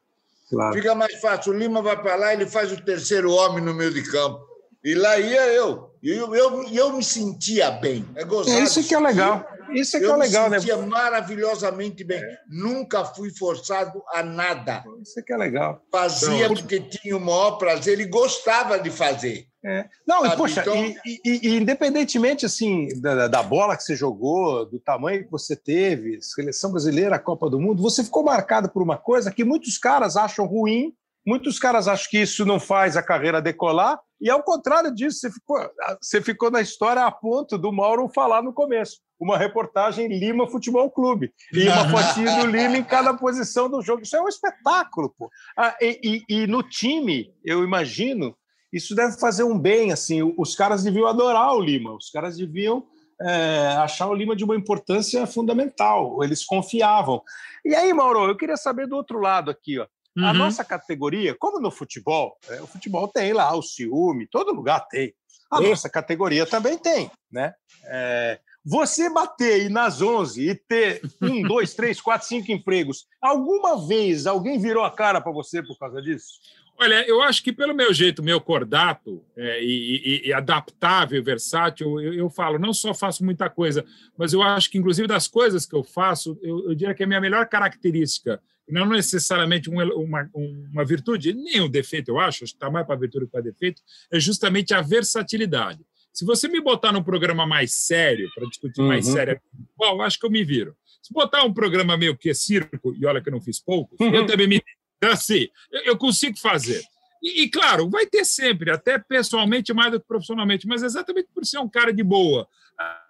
Claro. 0.51 0.75
Fica 0.75 0.95
mais 0.95 1.19
fácil. 1.21 1.55
O 1.55 1.57
Lima 1.57 1.81
vai 1.81 2.01
para 2.01 2.17
lá, 2.17 2.35
ele 2.35 2.47
faz 2.47 2.71
o 2.71 2.85
terceiro 2.85 3.33
homem 3.33 3.65
no 3.65 3.73
meio 3.73 3.95
de 3.95 4.03
campo. 4.03 4.45
E 4.85 4.95
lá 4.95 5.19
ia 5.19 5.47
eu. 5.55 5.86
E 6.03 6.11
eu, 6.11 6.35
eu, 6.35 6.69
eu, 6.69 6.93
me 6.93 7.03
sentia 7.03 7.71
bem. 7.71 8.07
É, 8.15 8.23
é 8.23 8.61
isso 8.61 8.87
que 8.87 8.95
é 8.95 9.01
legal. 9.01 9.47
Isso 9.73 9.97
é 9.97 10.01
que 10.01 10.07
é 10.07 10.17
legal, 10.17 10.49
né? 10.49 10.57
Eu 10.57 10.61
me 10.61 10.67
sentia 10.67 10.87
maravilhosamente 10.87 12.05
bem. 12.05 12.23
É. 12.23 12.39
Nunca 12.49 13.05
fui 13.05 13.31
forçado 13.31 14.03
a 14.13 14.23
nada. 14.23 14.85
Isso 15.03 15.19
é 15.19 15.23
que 15.23 15.33
é 15.33 15.37
legal. 15.37 15.83
Fazia 15.91 16.45
então, 16.45 16.55
porque 16.55 16.81
tinha 16.81 17.17
o 17.17 17.21
maior 17.21 17.53
prazer 17.53 17.99
e 18.01 18.05
gostava 18.05 18.79
de 18.79 18.91
fazer. 18.91 19.47
É. 19.65 19.89
Não, 20.07 20.25
e, 20.25 20.37
poxa, 20.37 20.61
então... 20.61 20.77
e, 20.77 20.97
e, 21.25 21.41
e, 21.49 21.57
independentemente 21.57 22.47
assim 22.47 22.87
da, 23.01 23.27
da, 23.27 23.43
bola 23.43 23.77
que 23.77 23.83
você 23.83 23.97
jogou, 23.97 24.65
do 24.65 24.79
tamanho 24.79 25.25
que 25.25 25.31
você 25.31 25.57
teve, 25.57 26.23
seleção 26.23 26.71
brasileira, 26.71 27.19
Copa 27.19 27.51
do 27.51 27.59
Mundo, 27.59 27.83
você 27.83 28.05
ficou 28.05 28.23
marcado 28.23 28.69
por 28.69 28.81
uma 28.81 28.97
coisa 28.97 29.33
que 29.33 29.43
muitos 29.43 29.77
caras 29.77 30.17
acham 30.17 30.47
ruim, 30.47 30.95
muitos 31.27 31.59
caras 31.59 31.89
acham 31.89 32.09
que 32.09 32.19
isso 32.19 32.47
não 32.47 32.61
faz 32.61 32.97
a 32.97 33.03
carreira 33.03 33.43
decolar, 33.43 33.99
e 34.21 34.31
ao 34.31 34.43
contrário 34.43 34.95
disso, 34.95 35.19
você 35.19 35.31
ficou, 35.31 35.59
você 36.01 36.23
ficou 36.23 36.51
na 36.51 36.61
história 36.61 37.05
a 37.05 37.11
ponto 37.11 37.59
do 37.59 37.73
Mauro 37.73 38.09
falar 38.09 38.43
no 38.43 38.53
começo. 38.53 39.01
Uma 39.19 39.39
reportagem 39.39 40.09
Lima 40.09 40.47
Futebol 40.47 40.91
Clube. 40.91 41.33
E 41.53 41.69
uma 41.69 41.89
fotinha 41.89 42.41
do 42.41 42.47
Lima 42.47 42.77
em 42.77 42.85
cada 42.85 43.15
posição 43.15 43.69
do 43.69 43.81
jogo. 43.83 44.03
Isso 44.03 44.17
é 44.17 44.21
um 44.21 44.29
espetáculo, 44.29 45.15
pô. 45.19 45.31
Ah, 45.57 45.75
e, 45.81 46.25
e, 46.29 46.43
e 46.43 46.47
no 46.47 46.63
time, 46.63 47.33
eu 47.45 47.65
imagino 47.65 48.37
isso 48.73 48.95
deve 48.95 49.19
fazer 49.19 49.45
um 49.45 49.59
bem, 49.59 49.93
assim, 49.93 50.35
os 50.37 50.55
caras 50.55 50.83
deviam 50.83 51.07
adorar 51.07 51.55
o 51.55 51.61
Lima, 51.61 51.95
os 51.95 52.11
caras 52.11 52.37
deviam 52.37 52.85
é, 53.21 53.75
achar 53.79 54.09
o 54.09 54.15
Lima 54.15 54.37
de 54.37 54.45
uma 54.45 54.57
importância 54.57 55.27
fundamental, 55.27 56.23
eles 56.23 56.45
confiavam. 56.45 57.23
E 57.65 57.75
aí, 57.75 57.93
Mauro, 57.93 58.29
eu 58.29 58.37
queria 58.37 58.57
saber 58.57 58.87
do 58.87 58.97
outro 58.97 59.19
lado 59.19 59.51
aqui, 59.51 59.79
ó. 59.79 59.87
Uhum. 60.17 60.27
A 60.27 60.33
nossa 60.33 60.65
categoria, 60.65 61.35
como 61.39 61.61
no 61.61 61.71
futebol, 61.71 62.37
é, 62.49 62.63
o 62.63 62.67
futebol 62.67 63.07
tem 63.07 63.33
lá 63.33 63.55
o 63.55 63.63
ciúme, 63.63 64.27
todo 64.27 64.55
lugar 64.55 64.87
tem. 64.89 65.13
A 65.51 65.61
nossa 65.61 65.89
categoria 65.89 66.45
também 66.45 66.77
tem, 66.77 67.11
né? 67.31 67.55
É, 67.85 68.41
você 68.65 69.09
bater 69.09 69.53
aí 69.53 69.69
nas 69.69 70.03
11 70.03 70.51
e 70.51 70.55
ter 70.57 71.01
um, 71.23 71.43
dois, 71.47 71.73
três, 71.75 72.01
quatro, 72.01 72.27
cinco 72.27 72.51
empregos, 72.51 73.07
alguma 73.23 73.87
vez 73.87 74.27
alguém 74.27 74.59
virou 74.59 74.85
a 74.85 74.91
cara 74.91 75.21
para 75.21 75.31
você 75.31 75.63
por 75.63 75.79
causa 75.79 76.03
disso? 76.03 76.41
Olha, 76.79 77.07
eu 77.09 77.23
acho 77.23 77.43
que 77.43 77.53
pelo 77.53 77.75
meu 77.75 77.93
jeito, 77.95 78.23
meu 78.23 78.41
cordato 78.41 79.25
é, 79.37 79.63
e, 79.63 80.25
e, 80.25 80.29
e, 80.29 80.33
adaptável, 80.33 81.23
versátil, 81.23 82.01
eu, 82.01 82.13
eu, 82.13 82.31
falo, 82.31 82.59
não 82.59 82.75
só 82.75 82.93
faço 82.93 83.25
muita 83.25 83.49
coisa, 83.49 83.85
mas 84.17 84.33
eu 84.33 84.43
acho 84.43 84.71
que, 84.71 84.77
inclusive, 84.77 85.09
das 85.09 85.27
coisas 85.27 85.65
que 85.65 85.75
eu 85.75 85.83
faço, 85.83 86.39
eu, 86.43 86.69
eu 86.69 86.75
diria 86.75 86.95
que 86.95 87.03
a 87.03 87.07
minha 87.07 87.21
melhor 87.21 87.49
característica, 87.49 88.43
não 88.69 88.87
necessariamente 88.87 89.71
uma, 89.71 89.85
uma, 89.95 90.31
uma 90.35 90.85
virtude, 90.85 91.33
nem 91.33 91.61
um 91.61 91.69
defeito, 91.69 92.11
eu 92.11 92.19
acho, 92.19 92.45
está 92.45 92.71
mais 92.71 92.87
para 92.87 92.97
virtude 92.97 93.27
que 93.27 93.33
para 93.33 93.41
defeito, 93.41 93.83
é 94.11 94.19
justamente 94.19 94.75
a 94.75 94.83
versatilidade. 94.83 95.81
Se 96.13 96.25
você 96.25 96.49
me 96.49 96.61
botar 96.61 96.93
num 96.93 97.03
programa 97.03 97.47
mais 97.47 97.75
sério, 97.75 98.29
para 98.35 98.49
discutir 98.49 98.81
uhum. 98.81 98.89
mais 98.89 99.07
sério, 99.07 99.41
eu 99.81 100.03
acho 100.03 100.19
que 100.19 100.27
eu 100.27 100.31
me 100.31 100.43
viro. 100.43 100.75
Se 101.03 101.13
botar 101.13 101.45
um 101.45 101.53
programa 101.53 101.97
meio 101.97 102.17
que 102.17 102.33
circo, 102.35 102.95
e 102.99 103.05
olha 103.07 103.21
que 103.21 103.29
eu 103.29 103.33
não 103.33 103.41
fiz 103.41 103.61
pouco, 103.61 103.95
uhum. 104.01 104.15
eu 104.15 104.27
também 104.27 104.49
me 104.49 104.63
então, 104.97 105.11
assim, 105.11 105.49
eu 105.85 105.97
consigo 105.97 106.39
fazer. 106.39 106.83
E, 107.23 107.43
e, 107.43 107.51
claro, 107.51 107.89
vai 107.89 108.07
ter 108.07 108.25
sempre, 108.25 108.71
até 108.71 108.99
pessoalmente 108.99 109.73
mais 109.73 109.93
do 109.93 110.01
que 110.01 110.07
profissionalmente, 110.07 110.67
mas 110.67 110.83
exatamente 110.83 111.29
por 111.35 111.45
ser 111.45 111.59
um 111.59 111.69
cara 111.69 111.93
de 111.93 112.03
boa. 112.03 112.49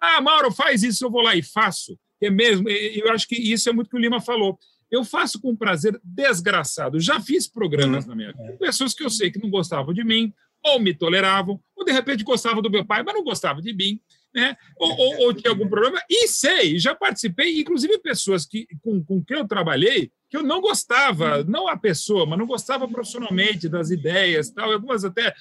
Ah, 0.01 0.21
Mauro, 0.21 0.51
faz 0.51 0.83
isso, 0.83 1.05
eu 1.05 1.11
vou 1.11 1.21
lá 1.21 1.35
e 1.35 1.41
faço. 1.41 1.97
É 2.21 2.29
mesmo, 2.29 2.67
eu 2.69 3.11
acho 3.11 3.27
que 3.27 3.35
isso 3.35 3.69
é 3.69 3.73
muito 3.73 3.89
que 3.89 3.95
o 3.95 3.99
Lima 3.99 4.19
falou. 4.19 4.57
Eu 4.89 5.03
faço 5.03 5.41
com 5.41 5.55
prazer 5.55 5.99
desgraçado. 6.03 6.99
Já 6.99 7.19
fiz 7.19 7.47
programas 7.47 8.05
na 8.05 8.15
minha 8.15 8.31
vida, 8.31 8.57
pessoas 8.57 8.93
que 8.93 9.03
eu 9.03 9.09
sei 9.09 9.31
que 9.31 9.39
não 9.39 9.49
gostavam 9.49 9.93
de 9.93 10.03
mim, 10.03 10.33
ou 10.63 10.79
me 10.79 10.93
toleravam, 10.93 11.59
ou 11.75 11.85
de 11.85 11.91
repente 11.91 12.23
gostavam 12.23 12.61
do 12.61 12.69
meu 12.69 12.85
pai, 12.85 13.03
mas 13.03 13.13
não 13.13 13.23
gostavam 13.23 13.61
de 13.61 13.73
mim 13.73 13.99
né? 14.37 14.55
Ou, 14.77 14.91
ou, 14.91 15.17
ou, 15.21 15.33
tinha 15.33 15.49
algum 15.49 15.67
problema. 15.67 15.99
E 16.07 16.27
sei, 16.27 16.77
já 16.77 16.93
participei, 16.93 17.59
inclusive 17.59 17.97
pessoas 17.97 18.45
que, 18.45 18.67
com, 18.83 19.03
com 19.03 19.23
quem 19.23 19.35
eu 19.35 19.47
trabalhei, 19.47 20.11
que 20.29 20.37
eu 20.37 20.43
não 20.43 20.61
gostava, 20.61 21.43
não 21.43 21.67
a 21.67 21.75
pessoa, 21.75 22.23
mas 22.27 22.37
não 22.37 22.45
gostava 22.45 22.87
profissionalmente 22.87 23.67
das 23.67 23.89
ideias, 23.89 24.51
tal, 24.51 24.71
algumas 24.71 25.03
até 25.03 25.33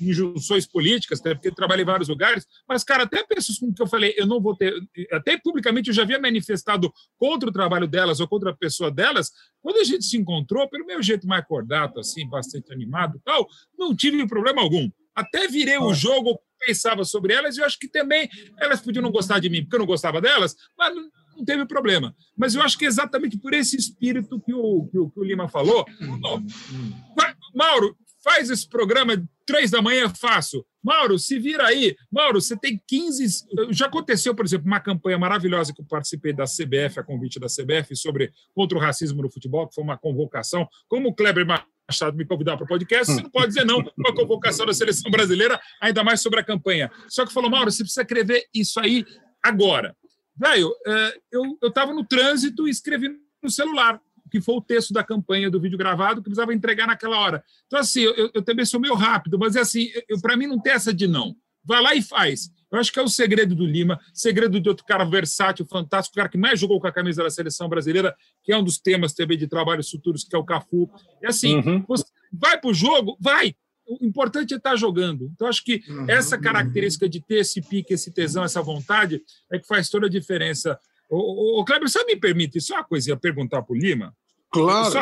injunções 0.00 0.66
políticas, 0.66 1.20
até 1.20 1.34
porque 1.34 1.54
trabalhei 1.54 1.84
em 1.84 1.86
vários 1.86 2.08
lugares, 2.08 2.44
mas, 2.68 2.82
cara, 2.82 3.04
até 3.04 3.22
pessoas 3.22 3.58
com 3.60 3.72
que 3.72 3.80
eu 3.80 3.86
falei, 3.86 4.12
eu 4.16 4.26
não 4.26 4.40
vou 4.40 4.56
ter, 4.56 4.74
até 5.12 5.38
publicamente 5.38 5.88
eu 5.88 5.94
já 5.94 6.02
havia 6.02 6.18
manifestado 6.18 6.92
contra 7.16 7.48
o 7.48 7.52
trabalho 7.52 7.86
delas 7.86 8.18
ou 8.18 8.26
contra 8.26 8.50
a 8.50 8.56
pessoa 8.56 8.90
delas, 8.90 9.30
quando 9.62 9.76
a 9.76 9.84
gente 9.84 10.04
se 10.04 10.16
encontrou, 10.16 10.68
pelo 10.68 10.84
meu 10.84 11.00
jeito 11.00 11.28
mais 11.28 11.46
cordato, 11.46 12.00
assim, 12.00 12.28
bastante 12.28 12.72
animado 12.72 13.20
tal, 13.24 13.46
não 13.78 13.94
tive 13.94 14.26
problema 14.26 14.62
algum. 14.62 14.90
Até 15.14 15.46
virei 15.46 15.78
o 15.78 15.94
jogo 15.94 16.40
pensava 16.64 17.04
sobre 17.04 17.32
elas, 17.32 17.56
e 17.56 17.60
eu 17.60 17.64
acho 17.64 17.78
que 17.78 17.88
também 17.88 18.28
elas 18.58 18.80
podiam 18.80 19.02
não 19.02 19.10
gostar 19.10 19.38
de 19.38 19.48
mim, 19.48 19.62
porque 19.62 19.76
eu 19.76 19.80
não 19.80 19.86
gostava 19.86 20.20
delas, 20.20 20.54
mas 20.78 20.94
não 21.36 21.44
teve 21.44 21.66
problema. 21.66 22.14
Mas 22.36 22.54
eu 22.54 22.62
acho 22.62 22.78
que 22.78 22.84
é 22.84 22.88
exatamente 22.88 23.38
por 23.38 23.54
esse 23.54 23.76
espírito 23.76 24.40
que 24.40 24.52
o, 24.52 24.86
que 24.86 24.98
o, 24.98 25.10
que 25.10 25.20
o 25.20 25.24
Lima 25.24 25.48
falou. 25.48 25.86
Mauro, 27.54 27.96
faz 28.22 28.50
esse 28.50 28.68
programa 28.68 29.22
três 29.46 29.70
da 29.70 29.82
manhã, 29.82 30.08
faço. 30.08 30.64
Mauro, 30.82 31.18
se 31.18 31.38
vira 31.38 31.66
aí. 31.66 31.96
Mauro, 32.10 32.40
você 32.40 32.56
tem 32.56 32.80
15. 32.86 33.46
Já 33.70 33.86
aconteceu, 33.86 34.34
por 34.34 34.44
exemplo, 34.44 34.66
uma 34.66 34.80
campanha 34.80 35.18
maravilhosa 35.18 35.74
que 35.74 35.80
eu 35.80 35.86
participei 35.86 36.32
da 36.32 36.44
CBF, 36.44 37.00
a 37.00 37.02
convite 37.02 37.40
da 37.40 37.48
CBF, 37.48 37.96
sobre 37.96 38.32
contra 38.54 38.78
o 38.78 38.80
racismo 38.80 39.22
no 39.22 39.30
futebol, 39.30 39.66
que 39.66 39.74
foi 39.74 39.82
uma 39.82 39.98
convocação. 39.98 40.68
Como 40.88 41.08
o 41.08 41.14
Kleber 41.14 41.44
Machado 41.90 42.16
me 42.16 42.24
convidar 42.24 42.56
para 42.56 42.64
o 42.64 42.68
podcast, 42.68 43.12
você 43.12 43.20
não 43.20 43.30
pode 43.30 43.48
dizer 43.48 43.66
não 43.66 43.82
para 43.82 44.10
a 44.10 44.14
convocação 44.14 44.64
da 44.64 44.72
seleção 44.72 45.10
brasileira, 45.10 45.60
ainda 45.80 46.04
mais 46.04 46.22
sobre 46.22 46.38
a 46.38 46.44
campanha. 46.44 46.88
Só 47.08 47.26
que 47.26 47.32
falou, 47.32 47.50
Mauro, 47.50 47.68
você 47.68 47.82
precisa 47.82 48.02
escrever 48.02 48.46
isso 48.54 48.78
aí 48.78 49.04
agora. 49.42 49.96
Velho, 50.36 50.72
é, 50.86 51.18
eu 51.32 51.58
estava 51.64 51.92
no 51.92 52.04
trânsito 52.04 52.68
e 52.68 52.70
escrevi 52.70 53.10
no 53.42 53.50
celular, 53.50 54.00
que 54.30 54.40
foi 54.40 54.54
o 54.54 54.60
texto 54.60 54.92
da 54.92 55.02
campanha 55.02 55.50
do 55.50 55.60
vídeo 55.60 55.76
gravado 55.76 56.20
que 56.20 56.30
precisava 56.30 56.54
entregar 56.54 56.86
naquela 56.86 57.18
hora. 57.18 57.42
Então, 57.66 57.80
assim, 57.80 58.02
eu, 58.02 58.30
eu 58.32 58.42
também 58.42 58.64
sou 58.64 58.78
meio 58.78 58.94
rápido, 58.94 59.36
mas 59.36 59.56
é 59.56 59.60
assim, 59.60 59.88
para 60.22 60.36
mim 60.36 60.46
não 60.46 60.60
tem 60.60 60.72
essa 60.72 60.94
de 60.94 61.08
não. 61.08 61.34
Vai 61.64 61.82
lá 61.82 61.92
e 61.96 62.02
faz. 62.02 62.52
Eu 62.70 62.78
acho 62.78 62.92
que 62.92 62.98
é 62.98 63.02
o 63.02 63.08
segredo 63.08 63.54
do 63.54 63.66
Lima, 63.66 63.98
segredo 64.14 64.60
de 64.60 64.68
outro 64.68 64.84
cara 64.84 65.04
versátil, 65.04 65.66
fantástico, 65.66 66.14
o 66.14 66.16
cara 66.16 66.28
que 66.28 66.38
mais 66.38 66.60
jogou 66.60 66.80
com 66.80 66.86
a 66.86 66.92
camisa 66.92 67.22
da 67.22 67.30
seleção 67.30 67.68
brasileira, 67.68 68.14
que 68.44 68.52
é 68.52 68.56
um 68.56 68.62
dos 68.62 68.78
temas 68.78 69.12
também 69.12 69.36
de 69.36 69.48
trabalhos 69.48 69.90
futuros, 69.90 70.24
que 70.24 70.36
é 70.36 70.38
o 70.38 70.44
Cafu. 70.44 70.88
É 71.22 71.28
assim, 71.28 71.56
uhum. 71.56 71.84
vai 72.32 72.60
para 72.60 72.70
o 72.70 72.74
jogo, 72.74 73.16
vai. 73.20 73.54
O 73.86 74.06
importante 74.06 74.54
é 74.54 74.56
estar 74.56 74.70
tá 74.70 74.76
jogando. 74.76 75.28
Então, 75.34 75.48
acho 75.48 75.64
que 75.64 75.82
uhum. 75.88 76.08
essa 76.08 76.38
característica 76.38 77.08
de 77.08 77.20
ter 77.20 77.40
esse 77.40 77.60
pique, 77.60 77.92
esse 77.92 78.12
tesão, 78.12 78.44
essa 78.44 78.62
vontade, 78.62 79.20
é 79.50 79.58
que 79.58 79.66
faz 79.66 79.88
toda 79.88 80.06
a 80.06 80.10
diferença. 80.10 80.78
O, 81.10 81.60
o, 81.60 81.64
Kleber, 81.64 81.88
você 81.88 82.04
me 82.04 82.14
permite 82.14 82.60
só 82.60 82.74
uma 82.74 82.84
coisinha 82.84 83.16
perguntar 83.16 83.62
para 83.62 83.74
o 83.74 83.76
Lima? 83.76 84.14
Claro. 84.52 84.92
Só, 84.92 85.00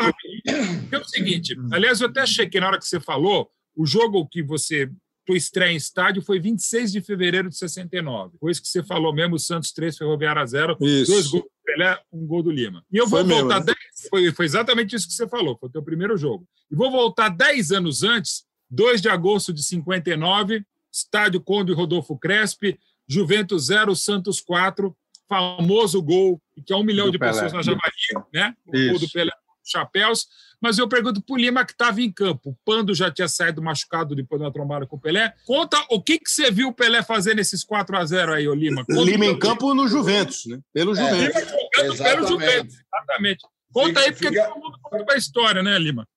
é 0.91 0.97
o 0.97 1.03
seguinte, 1.03 1.55
aliás, 1.71 2.01
eu 2.01 2.07
até 2.07 2.21
achei 2.21 2.47
que 2.47 2.59
na 2.59 2.67
hora 2.67 2.79
que 2.79 2.85
você 2.85 2.99
falou, 2.99 3.49
o 3.75 3.85
jogo 3.85 4.27
que 4.27 4.41
você 4.41 4.89
tua 5.29 5.37
estreia 5.37 5.71
em 5.71 5.75
estádio 5.75 6.23
foi 6.23 6.39
26 6.39 6.91
de 6.91 7.01
fevereiro 7.01 7.49
de 7.49 7.55
69. 7.55 8.35
Foi 8.39 8.51
isso 8.51 8.61
que 8.63 8.67
você 8.67 8.83
falou 8.83 9.13
mesmo, 9.13 9.37
Santos 9.37 9.71
3, 9.71 9.95
Ferroviária 9.95 10.43
0. 10.43 10.75
Isso. 10.81 11.11
Dois 11.11 11.27
gols 11.27 11.43
do 11.43 11.51
Pelé, 11.63 11.99
um 12.11 12.25
gol 12.25 12.41
do 12.41 12.49
Lima. 12.49 12.83
E 12.91 12.97
eu 12.97 13.07
vou 13.07 13.19
Foi 13.19 13.29
voltar 13.29 13.59
mesmo, 13.59 13.67
né? 13.67 13.75
10, 13.99 14.09
foi, 14.09 14.31
foi 14.31 14.45
exatamente 14.45 14.95
isso 14.95 15.07
que 15.07 15.13
você 15.13 15.29
falou, 15.29 15.55
foi 15.55 15.69
o 15.69 15.71
teu 15.71 15.83
primeiro 15.83 16.17
jogo. 16.17 16.47
E 16.71 16.75
vou 16.75 16.89
voltar 16.89 17.29
10 17.29 17.71
anos 17.73 18.01
antes, 18.01 18.43
2 18.71 19.03
de 19.03 19.09
agosto 19.09 19.53
de 19.53 19.61
59, 19.61 20.65
estádio 20.91 21.39
Conde 21.41 21.73
Rodolfo 21.73 22.17
Crespi, 22.17 22.79
Juventus 23.07 23.67
0, 23.67 23.95
Santos 23.95 24.41
4, 24.41 24.97
famoso 25.27 26.01
gol, 26.01 26.41
que 26.65 26.73
é 26.73 26.75
um 26.75 26.83
milhão 26.83 27.05
Do 27.05 27.11
de 27.11 27.19
Pelé. 27.19 27.33
pessoas 27.33 27.53
na 27.53 27.61
Javari, 27.61 27.93
né? 28.33 28.55
O 28.65 28.71
gol 28.71 28.81
Isso. 28.81 29.05
do 29.05 29.11
Pelé 29.11 29.31
chapéus. 29.63 30.27
Mas 30.61 30.77
eu 30.77 30.87
pergunto 30.89 31.21
para 31.21 31.33
o 31.33 31.37
Lima, 31.37 31.65
que 31.65 31.71
estava 31.71 32.01
em 32.01 32.11
campo. 32.11 32.49
O 32.49 32.57
Pando 32.65 32.93
já 32.93 33.09
tinha 33.09 33.27
saído 33.27 33.61
machucado 33.61 34.13
depois 34.15 34.41
da 34.41 34.51
trombada 34.51 34.85
com 34.85 34.97
o 34.97 34.99
Pelé. 34.99 35.33
Conta 35.45 35.77
o 35.89 36.01
que, 36.01 36.19
que 36.19 36.29
você 36.29 36.51
viu 36.51 36.67
o 36.69 36.73
Pelé 36.73 37.01
fazer 37.01 37.33
nesses 37.35 37.63
4 37.63 37.95
a 37.97 38.05
0 38.05 38.33
aí, 38.33 38.47
ô 38.47 38.53
Lima. 38.53 38.85
Conta 38.85 39.01
Lima 39.01 39.25
em 39.25 39.39
campo 39.39 39.73
no 39.73 39.87
Juventus, 39.87 40.45
né? 40.47 40.59
Pelo 40.73 40.91
É. 40.91 40.95
Juventus. 40.95 41.35
Lima 41.35 41.49
jogando 41.49 41.69
pelo 41.71 41.93
Exatamente. 41.93 42.27
Juventus. 42.29 42.75
Exatamente. 42.75 43.39
Conta 43.71 43.87
Fica- 43.87 43.99
aí, 44.01 44.11
porque 44.11 44.27
fica- 44.29 44.47
todo 44.49 44.61
mundo 44.61 44.79
conta 44.83 45.13
a 45.13 45.17
história, 45.17 45.63
né, 45.63 45.79
Lima? 45.79 46.07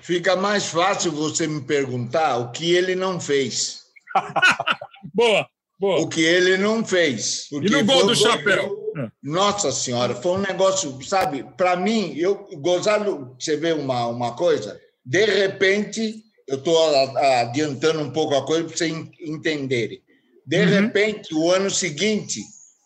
Fica 0.00 0.36
mais 0.36 0.66
fácil 0.66 1.12
você 1.12 1.46
me 1.46 1.60
perguntar 1.62 2.36
o 2.38 2.50
que 2.50 2.72
ele 2.74 2.94
não 2.94 3.20
fez. 3.20 3.82
Boa, 5.14 5.46
boa. 5.78 6.00
O 6.00 6.08
que 6.08 6.20
ele 6.22 6.56
não 6.56 6.84
fez. 6.84 7.48
E 7.52 7.60
no 7.70 7.84
gol 7.84 8.06
do 8.06 8.14
chapéu? 8.14 8.82
Nossa 9.22 9.72
Senhora, 9.72 10.14
foi 10.14 10.32
um 10.32 10.38
negócio, 10.42 10.96
sabe? 11.04 11.44
Para 11.56 11.76
mim, 11.76 12.14
eu 12.16 12.46
gozado, 12.58 13.34
você 13.38 13.56
vê 13.56 13.72
uma, 13.72 14.06
uma 14.06 14.36
coisa, 14.36 14.80
de 15.04 15.24
repente, 15.24 16.22
eu 16.46 16.58
estou 16.58 16.76
adiantando 17.16 18.00
um 18.00 18.10
pouco 18.10 18.34
a 18.36 18.46
coisa 18.46 18.64
para 18.64 18.76
vocês 18.76 18.92
en- 18.92 19.10
entenderem. 19.20 20.00
De 20.46 20.58
Uhum. 20.58 20.66
repente, 20.68 21.34
o 21.34 21.50
ano 21.50 21.70
seguinte, 21.70 22.40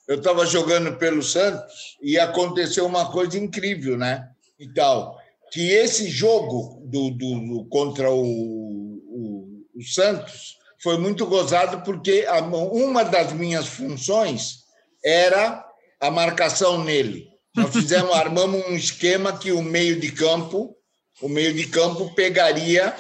eu 0.09 0.17
estava 0.17 0.47
jogando 0.47 0.97
pelo 0.97 1.23
Santos 1.23 1.97
e 2.03 2.19
aconteceu 2.19 2.87
uma 2.87 3.11
coisa 3.13 3.37
incrível, 3.39 3.99
né? 3.99 4.27
E 4.59 4.67
tal, 4.73 5.19
que 5.53 5.71
esse 5.73 6.09
jogo 6.09 6.81
do, 6.87 7.11
do- 7.11 7.41
do- 7.41 7.65
contra 7.69 8.11
o, 8.11 8.23
o- 8.23 9.65
o 9.75 9.83
Santos 9.83 10.57
foi 10.83 10.97
muito 10.99 11.27
gozado 11.27 11.83
porque 11.83 12.27
uma 12.73 13.05
das 13.05 13.33
minhas 13.33 13.67
funções 13.67 14.65
era 15.05 15.65
a 16.01 16.11
marcação 16.11 16.83
nele. 16.85 17.29
Nós 17.55 17.73
fizemos, 17.73 18.13
armamos 18.15 18.67
um 18.67 18.77
esquema 18.77 19.37
que 19.37 19.53
o 19.53 19.63
meio 19.63 19.99
de 19.99 20.13
campo, 20.13 20.77
o 21.21 21.29
meio 21.29 21.53
de 21.53 21.67
campo 21.67 22.15
pegaria 22.15 22.95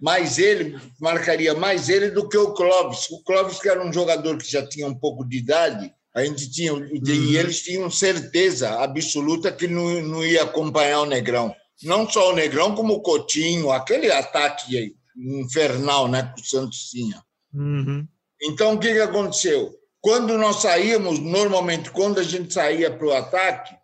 mais 0.00 0.38
ele, 0.38 0.78
marcaria 0.98 1.54
mais 1.54 1.88
ele 1.88 2.10
do 2.10 2.28
que 2.28 2.36
o 2.36 2.54
Clóvis. 2.54 3.10
O 3.10 3.22
Clóvis, 3.22 3.60
que 3.60 3.68
era 3.68 3.84
um 3.84 3.92
jogador 3.92 4.38
que 4.38 4.50
já 4.50 4.66
tinha 4.66 4.86
um 4.86 4.94
pouco 4.94 5.24
de 5.24 5.36
idade, 5.36 5.92
a 6.14 6.24
gente 6.24 6.50
tinha, 6.50 6.72
e 6.72 7.36
eles 7.36 7.62
tinham 7.62 7.90
certeza 7.90 8.82
absoluta 8.82 9.52
que 9.52 9.68
não, 9.68 10.02
não 10.02 10.24
ia 10.24 10.42
acompanhar 10.42 11.02
o 11.02 11.06
Negrão. 11.06 11.54
Não 11.82 12.08
só 12.08 12.30
o 12.30 12.34
Negrão, 12.34 12.74
como 12.74 12.94
o 12.94 13.02
Coutinho, 13.02 13.70
aquele 13.70 14.10
ataque 14.10 14.94
infernal 15.16 16.08
né, 16.08 16.32
que 16.34 16.42
o 16.42 16.44
Santos 16.44 16.88
tinha. 16.90 17.22
Então, 18.42 18.74
o 18.74 18.78
que, 18.78 18.92
que 18.92 19.00
aconteceu? 19.00 19.74
Quando 20.00 20.38
nós 20.38 20.62
saíamos, 20.62 21.18
normalmente, 21.18 21.90
quando 21.90 22.20
a 22.20 22.22
gente 22.22 22.54
saía 22.54 22.90
para 22.90 23.06
o 23.06 23.12
ataque, 23.12 23.74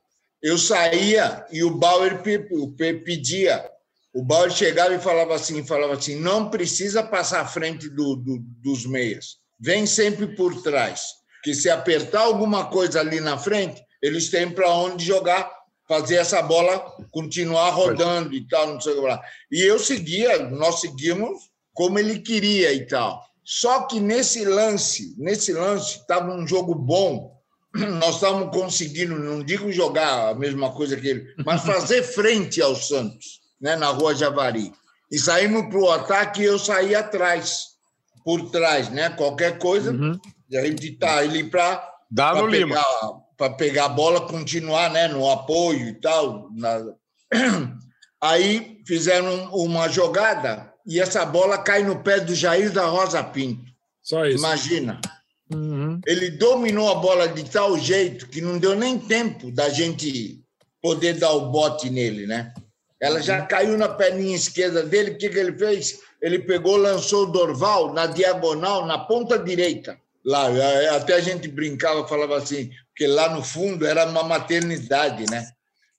eu 0.42 0.56
saía 0.56 1.44
e 1.50 1.62
o 1.62 1.70
Bauer 1.76 2.22
pe- 2.22 2.48
pe- 2.76 2.94
pedia. 3.00 3.68
O 4.14 4.22
Bauer 4.24 4.50
chegava 4.50 4.94
e 4.94 4.98
falava 4.98 5.34
assim, 5.34 5.62
falava 5.66 5.94
assim, 5.94 6.16
não 6.16 6.48
precisa 6.48 7.02
passar 7.02 7.40
à 7.42 7.46
frente 7.46 7.88
do- 7.90 8.16
do- 8.16 8.38
dos 8.62 8.86
meias. 8.86 9.36
Vem 9.60 9.84
sempre 9.86 10.26
por 10.28 10.62
trás. 10.62 11.08
Que 11.42 11.54
se 11.54 11.68
apertar 11.68 12.20
alguma 12.22 12.66
coisa 12.70 13.00
ali 13.00 13.20
na 13.20 13.36
frente, 13.36 13.82
eles 14.02 14.30
têm 14.30 14.50
para 14.50 14.70
onde 14.72 15.04
jogar, 15.04 15.50
fazer 15.88 16.16
essa 16.16 16.42
bola 16.42 16.78
continuar 17.10 17.70
rodando 17.70 18.34
e 18.34 18.46
tal, 18.48 18.74
não 18.74 18.80
sei 18.80 18.92
o 18.92 19.00
que 19.00 19.06
lá. 19.06 19.20
E 19.50 19.62
eu 19.62 19.78
seguia, 19.78 20.50
nós 20.50 20.80
seguimos 20.80 21.38
como 21.72 21.98
ele 21.98 22.20
queria 22.20 22.72
e 22.72 22.86
tal. 22.86 23.24
Só 23.44 23.82
que 23.82 24.00
nesse 24.00 24.44
lance, 24.44 25.14
nesse 25.18 25.52
lance, 25.52 25.98
estava 25.98 26.32
um 26.32 26.46
jogo 26.46 26.74
bom. 26.74 27.36
Nós 27.74 28.16
estávamos 28.16 28.56
conseguindo, 28.56 29.16
não 29.16 29.40
digo 29.40 29.70
jogar 29.70 30.30
a 30.30 30.34
mesma 30.34 30.72
coisa 30.72 30.96
que 30.96 31.06
ele, 31.06 31.34
mas 31.44 31.62
fazer 31.66 32.02
frente 32.02 32.60
ao 32.60 32.74
Santos, 32.74 33.40
né, 33.60 33.76
na 33.76 33.88
Rua 33.90 34.16
Javari. 34.16 34.72
E 35.12 35.18
saímos 35.18 35.68
para 35.68 35.78
o 35.78 35.90
ataque 35.92 36.42
e 36.42 36.46
eu 36.46 36.58
saí 36.58 36.92
atrás, 36.92 37.76
por 38.24 38.50
trás, 38.50 38.90
né? 38.90 39.10
Qualquer 39.10 39.58
coisa, 39.58 39.94
e 40.50 40.56
a 40.56 40.64
gente 40.66 40.88
está 40.88 41.18
ali 41.18 41.44
para 41.44 41.88
Dá 42.10 42.34
no 42.34 42.46
Lima. 42.46 42.82
Para 43.36 43.52
pegar 43.52 43.86
a 43.86 43.88
bola, 43.90 44.20
continuar 44.26 44.90
né, 44.90 45.08
no 45.08 45.30
apoio 45.30 45.88
e 45.88 45.94
tal. 45.94 46.48
na- 46.54 46.92
Aí 48.20 48.80
fizeram 48.86 49.50
uma 49.54 49.88
jogada 49.88 50.72
e 50.86 50.98
essa 51.00 51.24
bola 51.24 51.58
cai 51.58 51.82
no 51.82 52.02
pé 52.02 52.20
do 52.20 52.34
Jair 52.34 52.72
da 52.72 52.86
Rosa 52.86 53.22
Pinto. 53.22 53.70
Só 54.02 54.24
isso. 54.24 54.38
Imagina. 54.38 55.00
Ele 56.06 56.30
dominou 56.30 56.90
a 56.90 56.94
bola 56.96 57.28
de 57.28 57.44
tal 57.44 57.78
jeito 57.78 58.26
que 58.28 58.40
não 58.40 58.58
deu 58.58 58.74
nem 58.74 58.98
tempo 58.98 59.50
da 59.52 59.68
gente 59.68 60.40
poder 60.82 61.14
dar 61.14 61.32
o 61.32 61.50
bote 61.50 61.90
nele, 61.90 62.26
né? 62.26 62.52
Ela 63.00 63.20
já 63.20 63.42
caiu 63.42 63.76
na 63.76 63.88
perninha 63.88 64.34
esquerda 64.34 64.82
dele. 64.82 65.12
O 65.12 65.18
que, 65.18 65.28
que 65.28 65.38
ele 65.38 65.56
fez? 65.56 66.00
Ele 66.22 66.38
pegou, 66.38 66.76
lançou 66.76 67.24
o 67.24 67.30
Dorval 67.32 67.92
na 67.92 68.06
diagonal, 68.06 68.86
na 68.86 68.98
ponta 68.98 69.38
direita. 69.38 69.98
Lá, 70.24 70.46
até 70.96 71.14
a 71.14 71.20
gente 71.20 71.46
brincava, 71.46 72.08
falava 72.08 72.36
assim, 72.38 72.70
porque 72.96 73.06
lá 73.06 73.28
no 73.28 73.44
fundo 73.44 73.86
era 73.86 74.06
uma 74.06 74.22
maternidade, 74.22 75.26
né? 75.30 75.46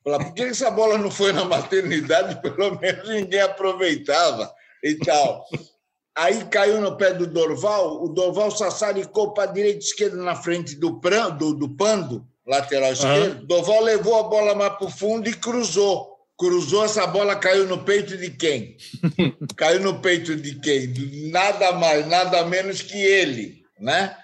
Falava, 0.04 0.26
por 0.26 0.34
que 0.34 0.42
essa 0.42 0.72
bola 0.72 0.98
não 0.98 1.12
foi 1.12 1.32
na 1.32 1.46
maternidade? 1.46 2.42
Pelo 2.42 2.80
menos 2.80 3.08
ninguém 3.08 3.40
aproveitava 3.42 4.52
e 4.84 4.96
tal. 4.96 5.46
Aí 6.16 6.44
caiu 6.46 6.82
no 6.82 6.98
pé 6.98 7.14
do 7.14 7.28
Dorval, 7.28 8.04
o 8.04 8.10
Dorval 8.10 8.50
sassaricou 8.50 9.32
para 9.32 9.44
a 9.44 9.54
direita 9.54 9.78
e 9.78 9.88
esquerda 9.88 10.18
na 10.18 10.36
frente 10.36 10.76
do, 10.76 11.00
Pran- 11.00 11.30
do, 11.30 11.54
do 11.54 11.70
Pando, 11.70 12.26
lateral 12.48 12.92
esquerdo. 12.94 13.46
Dorval 13.46 13.84
levou 13.84 14.20
a 14.20 14.24
bola 14.24 14.56
mais 14.56 14.74
para 14.74 14.88
o 14.88 14.90
fundo 14.90 15.30
e 15.30 15.34
cruzou. 15.34 16.18
Cruzou, 16.36 16.84
essa 16.86 17.06
bola 17.06 17.36
caiu 17.36 17.68
no 17.68 17.84
peito 17.84 18.18
de 18.18 18.32
quem? 18.32 18.76
caiu 19.56 19.82
no 19.82 20.02
peito 20.02 20.36
de 20.36 20.60
quem? 20.60 20.92
Nada 21.32 21.74
mais, 21.74 22.08
nada 22.08 22.44
menos 22.46 22.82
que 22.82 22.98
ele, 22.98 23.62
né? 23.80 24.16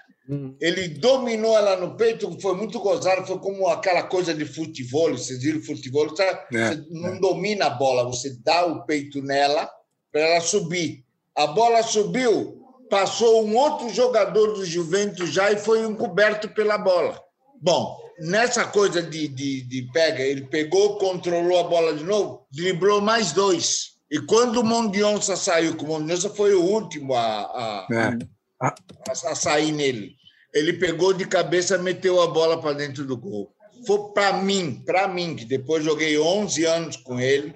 Ele 0.60 0.88
dominou 0.88 1.56
ela 1.56 1.76
no 1.76 1.96
peito, 1.96 2.40
foi 2.40 2.56
muito 2.56 2.80
gozado, 2.80 3.26
foi 3.26 3.38
como 3.38 3.68
aquela 3.68 4.02
coisa 4.02 4.32
de 4.32 4.46
futebol, 4.46 5.10
vocês 5.10 5.42
viram 5.42 5.60
futebol, 5.60 6.16
sabe? 6.16 6.56
É, 6.56 6.68
você 6.70 6.84
não 6.90 7.20
domina 7.20 7.66
a 7.66 7.70
bola, 7.70 8.04
você 8.04 8.34
dá 8.42 8.64
o 8.64 8.84
peito 8.86 9.20
nela 9.20 9.70
para 10.10 10.22
ela 10.22 10.40
subir. 10.40 11.04
A 11.36 11.46
bola 11.48 11.82
subiu, 11.82 12.64
passou 12.88 13.44
um 13.44 13.56
outro 13.56 13.90
jogador 13.90 14.54
do 14.54 14.64
Juventus 14.64 15.30
já 15.30 15.52
e 15.52 15.58
foi 15.58 15.84
encoberto 15.84 16.48
pela 16.48 16.78
bola. 16.78 17.20
Bom, 17.60 17.98
nessa 18.20 18.64
coisa 18.64 19.02
de, 19.02 19.28
de, 19.28 19.62
de 19.62 19.90
pega, 19.92 20.22
ele 20.22 20.46
pegou, 20.46 20.96
controlou 20.96 21.58
a 21.58 21.64
bola 21.64 21.94
de 21.94 22.04
novo, 22.04 22.46
driblou 22.50 23.00
mais 23.00 23.32
dois. 23.32 23.94
E 24.10 24.20
quando 24.20 24.60
o 24.60 24.64
Mondionça 24.64 25.36
saiu, 25.36 25.76
que 25.76 25.84
o 25.84 25.88
Mondionça 25.88 26.30
foi 26.30 26.54
o 26.54 26.62
último 26.62 27.14
a, 27.14 27.42
a, 27.42 27.86
É. 27.90 28.33
a, 28.60 28.74
a 29.08 29.34
sair 29.34 29.72
nele. 29.72 30.16
Ele 30.52 30.72
pegou 30.74 31.12
de 31.12 31.26
cabeça, 31.26 31.76
meteu 31.78 32.20
a 32.20 32.28
bola 32.28 32.60
para 32.60 32.74
dentro 32.74 33.04
do 33.04 33.16
gol. 33.16 33.52
Foi 33.86 34.12
para 34.12 34.34
mim, 34.34 34.82
para 34.84 35.08
mim, 35.08 35.34
que 35.34 35.44
depois 35.44 35.84
joguei 35.84 36.18
11 36.18 36.64
anos 36.64 36.96
com 36.96 37.18
ele, 37.20 37.54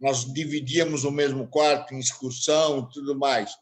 nós 0.00 0.24
dividíamos 0.32 1.04
o 1.04 1.10
mesmo 1.10 1.46
quarto 1.46 1.94
em 1.94 1.98
excursão 1.98 2.80
e 2.80 2.94
tudo 2.94 3.18
mais. 3.18 3.52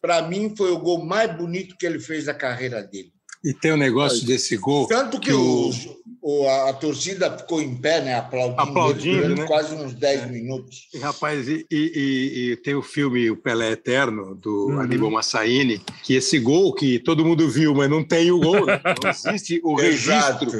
Para 0.00 0.22
mim, 0.22 0.54
foi 0.56 0.72
o 0.72 0.78
gol 0.78 1.04
mais 1.04 1.36
bonito 1.36 1.76
que 1.76 1.84
ele 1.84 2.00
fez 2.00 2.24
da 2.24 2.34
carreira 2.34 2.82
dele. 2.82 3.12
E 3.48 3.54
tem 3.54 3.72
um 3.72 3.76
negócio 3.76 4.26
desse 4.26 4.56
gol. 4.56 4.88
Tanto 4.88 5.20
que, 5.20 5.28
que 5.28 5.32
o, 5.32 5.70
o- 5.70 6.42
o- 6.42 6.48
a, 6.48 6.70
a 6.70 6.72
torcida 6.72 7.38
ficou 7.38 7.62
em 7.62 7.76
pé, 7.76 8.00
né, 8.00 8.14
aplaudindo, 8.14 8.60
Aplaudindo, 8.60 9.34
né? 9.36 9.46
quase 9.46 9.72
uns 9.74 9.94
10 9.94 10.28
minutos. 10.32 10.88
Rapaz, 11.00 11.46
e, 11.48 11.64
e- 11.70 11.92
e- 11.94 12.50
e 12.52 12.56
tem 12.56 12.74
o 12.74 12.82
filme 12.82 13.30
O 13.30 13.36
Pelé 13.36 13.70
Eterno, 13.70 14.34
do 14.34 14.66
Uhum. 14.70 14.80
Aníbal 14.80 15.10
Massaini, 15.12 15.80
que 16.02 16.14
esse 16.14 16.40
gol 16.40 16.74
que 16.74 16.98
todo 16.98 17.24
mundo 17.24 17.48
viu, 17.48 17.72
mas 17.72 17.88
não 17.88 18.02
tem 18.02 18.32
o 18.32 18.40
gol, 18.40 18.66
né? 18.66 18.80
não 19.04 19.10
existe 19.10 19.60
o 19.62 19.76
registro. 19.76 20.50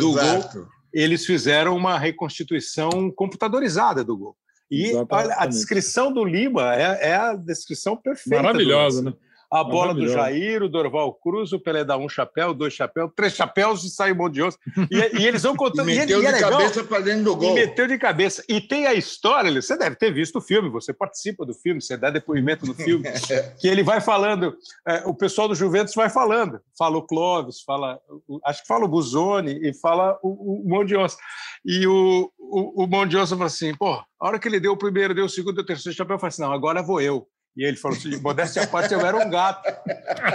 do 0.00 0.18
exato. 0.18 0.66
Eles 0.92 1.26
fizeram 1.26 1.76
uma 1.76 1.98
reconstituição 1.98 3.10
computadorizada 3.10 4.02
do 4.02 4.16
gol. 4.16 4.36
E 4.70 4.92
olha, 4.94 5.34
a 5.36 5.46
descrição 5.46 6.12
do 6.12 6.24
Lima 6.24 6.74
é, 6.74 7.10
é 7.10 7.14
a 7.16 7.34
descrição 7.34 7.96
perfeita. 7.96 8.42
Maravilhosa, 8.42 9.02
né? 9.02 9.12
A 9.50 9.64
bola 9.64 9.92
do 9.92 10.06
Jair, 10.06 10.62
o 10.62 10.68
Dorval 10.68 11.12
Cruz, 11.14 11.52
o 11.52 11.58
Pelé 11.58 11.84
dá 11.84 11.96
um 11.96 12.08
chapéu, 12.08 12.54
dois 12.54 12.72
chapéus, 12.72 13.10
três 13.16 13.34
chapéus 13.34 13.82
e 13.82 13.90
sai 13.90 14.12
um 14.12 14.14
monte 14.16 14.34
de 14.34 14.42
osso. 14.42 14.56
E, 14.88 15.20
e 15.20 15.26
eles 15.26 15.42
vão 15.42 15.56
contando. 15.56 15.90
e 15.90 15.96
meteu 15.96 16.22
e, 16.22 16.26
é 16.26 16.28
de 16.28 16.34
legal, 16.34 16.52
cabeça 16.52 16.84
para 16.84 17.00
dentro 17.00 17.24
do 17.24 17.36
gol. 17.36 17.50
E 17.50 17.54
meteu 17.54 17.88
de 17.88 17.98
cabeça. 17.98 18.44
E 18.48 18.60
tem 18.60 18.86
a 18.86 18.94
história, 18.94 19.50
você 19.60 19.76
deve 19.76 19.96
ter 19.96 20.12
visto 20.12 20.36
o 20.36 20.40
filme, 20.40 20.68
você 20.68 20.92
participa 20.92 21.44
do 21.44 21.52
filme, 21.52 21.82
você 21.82 21.96
dá 21.96 22.10
depoimento 22.10 22.64
no 22.64 22.74
filme, 22.74 23.08
que 23.58 23.66
ele 23.66 23.82
vai 23.82 24.00
falando, 24.00 24.56
é, 24.86 25.02
o 25.04 25.14
pessoal 25.14 25.48
do 25.48 25.54
Juventus 25.56 25.94
vai 25.96 26.08
falando. 26.08 26.60
Fala 26.78 26.96
o 26.98 27.02
Clóvis, 27.02 27.60
fala, 27.62 27.98
acho 28.44 28.62
que 28.62 28.68
fala 28.68 28.84
o 28.84 28.88
Buzoni 28.88 29.58
e 29.68 29.74
fala 29.74 30.16
o, 30.22 30.62
o 30.72 31.02
Osso. 31.02 31.16
E 31.64 31.86
o, 31.88 32.30
o, 32.38 32.84
o 32.84 33.20
Osso 33.20 33.34
fala 33.34 33.46
assim, 33.46 33.74
pô, 33.74 33.94
a 33.94 34.06
hora 34.20 34.38
que 34.38 34.46
ele 34.46 34.60
deu 34.60 34.72
o 34.72 34.78
primeiro, 34.78 35.12
deu 35.12 35.24
o 35.24 35.28
segundo, 35.28 35.56
deu 35.56 35.64
o 35.64 35.66
terceiro 35.66 35.96
chapéu, 35.96 36.14
eu 36.14 36.20
falei 36.20 36.28
assim, 36.28 36.42
não, 36.42 36.52
agora 36.52 36.82
vou 36.82 37.00
eu. 37.00 37.26
E 37.56 37.64
ele 37.64 37.76
falou 37.76 37.96
assim: 37.96 38.16
modéstia 38.20 38.62
à 38.62 38.66
parte, 38.66 38.94
eu 38.94 39.00
era 39.00 39.16
um 39.16 39.28
gato. 39.28 39.62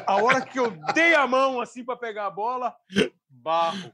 A 0.05 0.16
hora 0.22 0.41
que 0.41 0.59
eu 0.59 0.72
dei 0.93 1.13
a 1.16 1.26
mão 1.26 1.61
assim 1.61 1.84
para 1.84 1.95
pegar 1.95 2.28
a 2.28 2.32
bola, 2.32 2.74
barro. 3.30 3.91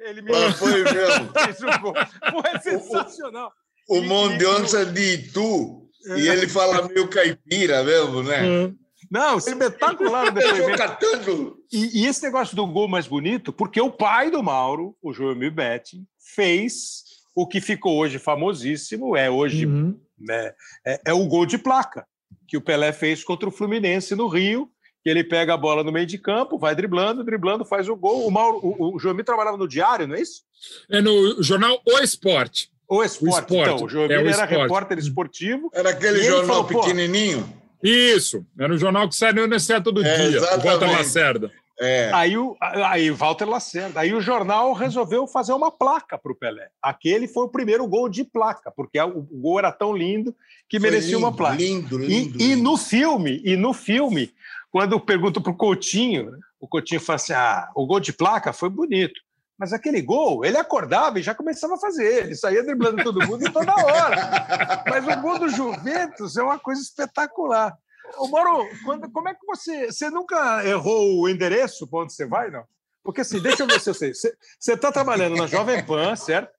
Ele 0.00 0.22
me 0.22 0.52
foi 0.52 0.82
mesmo. 0.82 1.30
fez 1.44 1.60
o 1.62 1.80
gol. 1.80 1.94
Foi 2.30 2.60
sensacional. 2.60 3.52
O, 3.88 3.98
o 3.98 4.02
Mondionça 4.02 4.84
de 4.84 5.14
Itu, 5.14 5.88
é. 6.06 6.18
e 6.18 6.28
ele 6.28 6.48
fala 6.48 6.88
meio 6.88 7.08
caipira 7.08 7.82
mesmo, 7.84 8.22
né? 8.22 8.64
É. 8.64 8.72
Não, 9.10 9.38
espetacular 9.38 10.28
o 10.28 10.30
depoimento. 10.32 11.58
E, 11.72 12.02
e, 12.02 12.06
esse 12.06 12.22
negócio 12.22 12.56
do 12.56 12.66
gol 12.66 12.88
mais 12.88 13.06
bonito, 13.06 13.52
porque 13.52 13.80
o 13.80 13.90
pai 13.90 14.30
do 14.30 14.42
Mauro, 14.42 14.96
o 15.00 15.12
Joemir 15.12 15.52
Betti, 15.52 16.02
fez 16.34 17.04
o 17.34 17.46
que 17.46 17.60
ficou 17.60 17.96
hoje 17.98 18.18
famosíssimo, 18.18 19.16
é 19.16 19.30
hoje 19.30 19.66
uhum. 19.66 19.98
né, 20.18 20.52
é, 20.84 21.00
é 21.06 21.12
o 21.12 21.26
gol 21.26 21.46
de 21.46 21.58
placa 21.58 22.06
que 22.46 22.56
o 22.56 22.60
Pelé 22.60 22.92
fez 22.92 23.24
contra 23.24 23.48
o 23.48 23.52
Fluminense 23.52 24.14
no 24.14 24.28
Rio, 24.28 24.70
que 25.02 25.10
ele 25.10 25.22
pega 25.22 25.54
a 25.54 25.56
bola 25.56 25.84
no 25.84 25.92
meio 25.92 26.06
de 26.06 26.18
campo, 26.18 26.58
vai 26.58 26.74
driblando, 26.74 27.22
driblando, 27.22 27.64
faz 27.64 27.88
o 27.88 27.96
gol. 27.96 28.26
O, 28.26 28.30
Mauro, 28.30 28.58
o, 28.62 28.94
o 28.94 28.98
Joemir 28.98 29.24
trabalhava 29.24 29.56
no 29.56 29.68
Diário, 29.68 30.06
não 30.06 30.14
é 30.14 30.20
isso? 30.20 30.42
É 30.90 31.00
no 31.00 31.42
jornal 31.42 31.80
O 31.86 31.98
Esporte. 31.98 32.70
O 32.88 33.02
Esporte, 33.02 33.52
o 33.52 33.56
então. 33.56 33.84
O 33.84 33.88
Joemir 33.88 34.16
é 34.16 34.18
o 34.18 34.20
era 34.22 34.30
esporte. 34.30 34.54
repórter 34.54 34.98
esportivo. 34.98 35.70
Era 35.74 35.90
aquele 35.90 36.22
jornal 36.22 36.66
falou, 36.66 36.82
pequenininho? 36.82 37.46
Isso, 37.82 38.46
era 38.58 38.72
um 38.72 38.78
jornal 38.78 39.08
que 39.08 39.14
saiu 39.14 39.34
no 39.34 39.42
Unicef 39.42 39.82
todo 39.82 40.02
é, 40.02 40.16
dia, 40.16 40.38
exatamente. 40.38 40.66
Walter 40.66 40.90
Lacerda. 40.90 41.52
É. 41.80 42.10
Aí, 42.14 42.36
o, 42.36 42.56
aí 42.60 43.10
Walter 43.10 43.46
Lacerda. 43.46 44.00
Aí 44.00 44.14
o 44.14 44.20
jornal 44.20 44.72
resolveu 44.72 45.26
fazer 45.26 45.52
uma 45.52 45.70
placa 45.70 46.16
para 46.16 46.30
o 46.30 46.34
Pelé. 46.34 46.68
Aquele 46.82 47.26
foi 47.26 47.44
o 47.44 47.48
primeiro 47.48 47.86
gol 47.86 48.08
de 48.08 48.24
placa, 48.24 48.72
porque 48.74 49.00
o 49.00 49.22
gol 49.22 49.58
era 49.58 49.72
tão 49.72 49.92
lindo 49.92 50.34
que 50.68 50.78
foi 50.78 50.90
merecia 50.90 51.16
lindo, 51.16 51.26
uma 51.26 51.34
placa. 51.34 51.56
Lindo, 51.56 51.98
lindo. 51.98 52.40
E, 52.40 52.52
e, 52.52 52.56
no 52.56 52.76
filme, 52.76 53.42
e 53.44 53.56
no 53.56 53.72
filme, 53.72 54.32
quando 54.70 55.00
pergunto 55.00 55.40
para 55.40 55.52
o 55.52 55.56
Coutinho, 55.56 56.32
o 56.60 56.68
Coutinho 56.68 57.00
fala 57.00 57.16
assim: 57.16 57.32
ah, 57.32 57.68
o 57.74 57.86
gol 57.86 58.00
de 58.00 58.12
placa 58.12 58.52
foi 58.52 58.68
bonito. 58.68 59.20
Mas 59.58 59.72
aquele 59.72 60.02
gol, 60.02 60.44
ele 60.44 60.56
acordava 60.56 61.18
e 61.18 61.22
já 61.22 61.34
começava 61.34 61.74
a 61.74 61.78
fazer. 61.78 62.24
Ele 62.24 62.34
saía 62.34 62.62
driblando 62.62 63.04
todo 63.04 63.24
mundo 63.24 63.52
toda 63.52 63.72
hora. 63.72 64.44
Mas 64.88 65.06
o 65.06 65.20
gol 65.20 65.38
do 65.38 65.48
Juventus 65.48 66.36
é 66.36 66.42
uma 66.42 66.58
coisa 66.58 66.82
espetacular. 66.82 67.72
Ô, 68.18 68.28
Mauro, 68.28 68.68
quando, 68.84 69.10
como 69.10 69.28
é 69.28 69.34
que 69.34 69.46
você. 69.46 69.86
Você 69.86 70.10
nunca 70.10 70.64
errou 70.66 71.20
o 71.20 71.28
endereço 71.28 71.86
para 71.86 72.00
onde 72.00 72.12
você 72.12 72.26
vai, 72.26 72.50
não? 72.50 72.64
Porque 73.02 73.20
assim, 73.20 73.40
deixa 73.40 73.62
eu 73.62 73.66
ver 73.66 73.80
se 73.80 73.90
eu 73.90 73.94
sei. 73.94 74.12
Você 74.14 74.36
está 74.72 74.90
trabalhando 74.90 75.36
na 75.36 75.46
Jovem 75.46 75.84
Pan, 75.84 76.16
certo? 76.16 76.50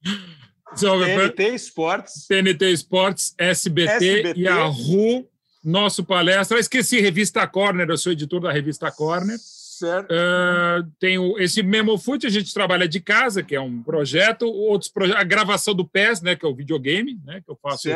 Jovem 0.77 1.15
TNT 1.15 1.35
Pan, 1.35 1.55
Esportes. 1.55 2.27
TNT 2.27 2.71
Esportes, 2.71 3.35
SBT, 3.37 3.91
SBT 3.91 4.39
e 4.39 4.47
a 4.47 4.65
RU, 4.65 5.27
nosso 5.63 6.03
palestra. 6.03 6.57
Eu 6.57 6.61
esqueci 6.61 6.99
Revista 6.99 7.47
Corner, 7.47 7.89
eu 7.89 7.97
sou 7.97 8.11
editor 8.11 8.41
da 8.41 8.51
Revista 8.51 8.91
Corner. 8.91 9.37
Certo. 9.77 10.09
Uh, 10.09 10.89
tem 10.97 11.17
o, 11.17 11.37
esse 11.37 11.61
Memo 11.61 11.97
Foot, 11.97 12.25
a 12.25 12.29
gente 12.29 12.53
trabalha 12.53 12.87
de 12.87 13.01
casa, 13.01 13.43
que 13.43 13.53
é 13.53 13.59
um 13.59 13.83
projeto, 13.83 14.47
outros 14.47 14.89
projetos, 14.89 15.19
a 15.19 15.25
gravação 15.25 15.75
do 15.75 15.85
PES, 15.85 16.21
né, 16.21 16.33
que 16.33 16.45
é 16.45 16.49
o 16.49 16.55
videogame, 16.55 17.19
né, 17.25 17.41
que 17.41 17.51
eu 17.51 17.57
faço 17.61 17.89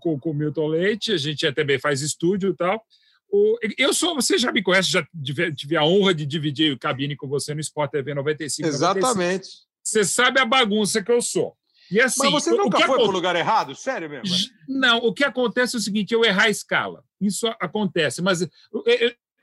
com, 0.00 0.18
com, 0.18 0.30
o 0.30 0.34
Milton 0.34 0.66
Leite, 0.66 1.12
a 1.12 1.16
gente 1.16 1.50
também 1.52 1.78
faz 1.78 2.00
estúdio 2.00 2.50
e 2.50 2.56
tal. 2.56 2.84
O, 3.30 3.58
eu 3.78 3.94
sou, 3.94 4.16
você 4.16 4.36
já 4.36 4.50
me 4.50 4.60
conhece, 4.60 4.90
já 4.90 5.06
tive, 5.22 5.54
tive 5.54 5.76
a 5.76 5.84
honra 5.84 6.12
de 6.12 6.26
dividir 6.26 6.76
cabine 6.78 7.14
com 7.14 7.28
você 7.28 7.54
no 7.54 7.60
Sport 7.60 7.92
TV 7.92 8.12
95. 8.12 8.68
Exatamente. 8.68 9.04
95. 9.06 9.64
Você 9.84 10.04
sabe 10.04 10.40
a 10.40 10.44
bagunça 10.44 11.00
que 11.00 11.12
eu 11.12 11.22
sou. 11.22 11.56
E 11.90 12.00
assim, 12.00 12.24
Mas 12.24 12.44
você 12.44 12.50
nunca 12.50 12.78
foi 12.78 12.96
para 12.96 13.08
o 13.08 13.10
lugar 13.10 13.36
errado? 13.36 13.74
Sério 13.74 14.08
mesmo? 14.08 14.34
Não, 14.66 14.98
o 14.98 15.12
que 15.12 15.22
acontece 15.22 15.76
é 15.76 15.78
o 15.78 15.82
seguinte: 15.82 16.14
eu 16.14 16.24
errar 16.24 16.44
a 16.44 16.50
escala. 16.50 17.04
Isso 17.20 17.46
acontece, 17.60 18.22
mas 18.22 18.40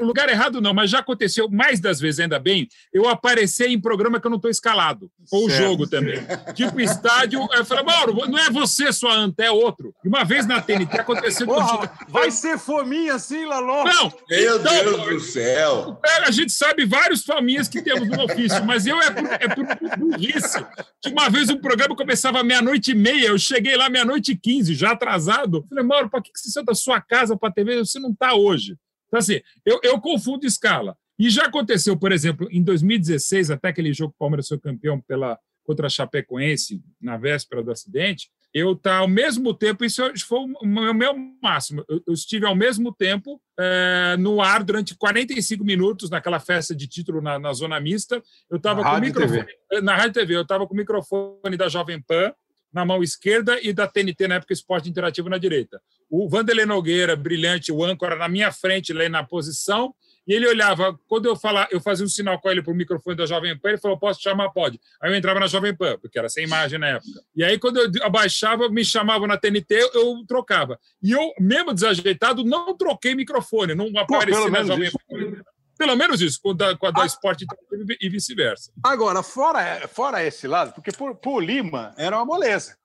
lugar 0.06 0.30
errado 0.30 0.62
não, 0.62 0.74
mas 0.74 0.90
já 0.90 1.00
aconteceu 1.00 1.50
mais 1.50 1.80
das 1.80 2.00
vezes, 2.00 2.20
ainda 2.20 2.40
bem, 2.40 2.68
eu 2.94 3.08
aparecer 3.08 3.70
em 3.70 3.80
programa 3.80 4.20
que 4.20 4.28
eu 4.28 4.30
não 4.30 4.38
estou 4.38 4.52
escalado. 4.52 5.12
Ou 5.32 5.50
certo. 5.50 5.64
jogo 5.64 5.88
também. 5.88 6.20
Tipo 6.54 6.80
estádio, 6.82 7.40
eu 7.54 7.66
falei, 7.66 7.84
Mauro, 7.84 8.14
não 8.28 8.38
é 8.38 8.50
você 8.50 8.92
sua 8.92 9.14
anta, 9.14 9.44
é 9.44 9.52
outro. 9.52 9.94
E 10.04 10.08
uma 10.08 10.24
vez 10.24 10.46
na 10.46 10.62
TNT 10.62 11.00
aconteceu... 11.00 11.48
Porra, 11.48 11.92
vai 12.10 12.32
ser 12.32 12.58
fominha 12.58 13.16
assim, 13.16 13.46
Laló? 13.46 13.84
Não. 13.84 14.14
Meu 14.30 14.60
então, 14.60 14.74
Deus 14.74 15.06
do 15.06 15.20
céu. 15.20 16.00
A 16.26 16.32
gente 16.32 16.52
sabe 16.52 16.86
vários 16.86 17.24
faminhas 17.24 17.68
que 17.68 17.82
temos 17.82 18.08
no 18.08 18.24
ofício, 18.24 18.64
mas 18.66 18.86
eu 18.86 19.02
é 19.02 19.12
por, 19.12 19.26
é 19.26 19.48
por 19.48 19.98
burrice. 19.98 20.66
Que 21.02 21.10
uma 21.10 21.30
vez 21.30 21.50
um 21.50 21.58
programa 21.58 21.96
começava 21.96 22.44
meia-noite 22.44 22.92
e 22.92 22.96
meia, 22.96 23.28
eu 23.28 23.38
cheguei 23.38 23.76
lá 23.76 23.90
meia-noite 23.90 24.32
e 24.34 24.38
quinze, 24.38 24.74
já 24.74 24.92
atrasado. 24.92 25.66
Falei, 25.68 25.84
Mauro, 25.84 26.10
para 26.10 26.22
que 26.22 26.30
você 26.34 26.50
saiu 26.50 26.66
da 26.66 26.76
sua 26.76 27.02
casa 27.02 27.38
para 27.38 27.50
a 27.50 27.52
TV? 27.52 27.78
Você 27.80 28.00
não 28.00 28.12
está 28.12 28.34
hoje. 28.34 28.78
Então, 29.12 29.20
assim, 29.20 29.42
eu, 29.66 29.80
eu 29.84 30.00
confundo 30.00 30.46
escala. 30.46 30.96
E 31.20 31.30
já 31.30 31.46
aconteceu, 31.46 31.98
por 31.98 32.14
exemplo, 32.14 32.48
em 32.50 32.64
2016, 32.64 33.52
até 33.52 33.68
aquele 33.68 33.94
jogo 33.94 34.14
que 34.14 34.16
o 34.16 34.20
Palmeiras 34.20 34.48
foi 34.48 34.58
campeão 34.58 35.02
pela, 35.02 35.38
contra 35.64 35.88
a 35.88 35.90
Chapecoense, 35.90 36.82
na 37.00 37.18
véspera 37.18 37.62
do 37.62 37.72
acidente, 37.72 38.32
eu 38.54 38.76
tá 38.76 38.98
ao 38.98 39.08
mesmo 39.08 39.54
tempo, 39.54 39.86
isso 39.86 40.02
foi 40.28 40.40
o 40.40 40.94
meu 40.94 41.16
máximo, 41.42 41.86
eu, 41.88 42.02
eu 42.08 42.14
estive 42.14 42.46
ao 42.46 42.56
mesmo 42.56 42.94
tempo 42.94 43.42
é, 43.58 44.18
no 44.18 44.42
ar 44.42 44.64
durante 44.64 44.96
45 44.96 45.64
minutos 45.64 46.10
naquela 46.10 46.40
festa 46.40 46.76
de 46.76 46.88
título 46.88 47.22
na, 47.22 47.40
na 47.40 47.54
zona 47.54 47.80
mista. 47.80 48.22
Eu 48.50 48.58
estava 48.58 48.84
com 48.84 48.90
o 48.90 49.00
microfone 49.00 49.46
TV. 49.46 49.82
na 49.82 49.96
Rádio 49.96 50.14
TV, 50.14 50.36
eu 50.36 50.42
estava 50.42 50.68
com 50.68 50.74
o 50.74 50.78
microfone 50.78 51.56
da 51.56 51.70
Jovem 51.70 52.02
Pan 52.02 52.34
na 52.74 52.86
mão 52.86 53.04
esquerda 53.04 53.60
e 53.62 53.74
da 53.74 53.88
TNT, 53.88 54.28
na 54.28 54.36
época 54.36 54.54
Esporte 54.54 54.90
Interativo, 54.90 55.30
na 55.30 55.38
direita. 55.38 55.82
O 56.10 56.30
Vanderlei 56.30 56.66
Nogueira, 56.66 57.16
brilhante, 57.16 57.72
o 57.72 57.84
âncora, 57.84 58.16
na 58.16 58.28
minha 58.28 58.52
frente, 58.52 58.94
lá 58.94 59.08
na 59.10 59.24
posição, 59.24 59.94
e 60.28 60.34
ele 60.34 60.48
olhava, 60.48 60.98
quando 61.08 61.26
eu 61.26 61.36
falar, 61.36 61.68
eu 61.72 61.82
fazia 61.82 62.06
um 62.06 62.10
sinal 62.10 62.40
com 62.40 62.50
ele 62.50 62.62
para 62.62 62.72
o 62.72 62.76
microfone 62.76 63.16
da 63.16 63.26
Jovem 63.26 63.58
Pan, 63.58 63.70
ele 63.70 63.78
falou, 63.78 63.98
posso 63.98 64.22
chamar? 64.22 64.50
Pode. 64.50 64.80
Aí 65.02 65.12
eu 65.12 65.16
entrava 65.16 65.40
na 65.40 65.48
Jovem 65.48 65.76
Pan, 65.76 65.98
porque 66.00 66.18
era 66.18 66.30
sem 66.30 66.46
imagem 66.46 66.78
na 66.78 66.90
época. 66.90 67.22
E 67.36 67.44
aí, 67.44 67.58
quando 67.58 67.78
eu 67.80 67.90
abaixava, 68.04 68.70
me 68.70 68.86
chamavam 68.86 69.28
na 69.28 69.38
TNT, 69.38 69.90
eu 69.94 70.24
trocava. 70.28 70.80
E 71.02 71.12
eu, 71.12 71.34
mesmo 71.40 71.74
desajeitado, 71.74 72.44
não 72.44 72.78
troquei 72.78 73.16
microfone, 73.16 73.74
não 73.74 73.88
apareci 73.98 74.50
na 74.50 74.64
Jovem 74.64 74.92
Pan. 74.92 75.41
Pelo 75.82 75.96
menos 75.96 76.22
isso, 76.22 76.40
com 76.40 76.52
a 76.52 76.54
da, 76.54 76.78
com 76.78 76.86
a 76.86 76.92
da 76.92 77.02
ah, 77.02 77.06
esporte 77.08 77.44
e 78.00 78.08
vice-versa. 78.08 78.72
Agora, 78.84 79.24
fora, 79.24 79.88
fora 79.88 80.24
esse 80.24 80.48
lado, 80.48 80.74
porque 80.74 80.92
por, 80.92 81.16
por 81.16 81.44
Lima 81.44 81.92
era 81.98 82.18
uma 82.18 82.26
moleza. 82.26 82.78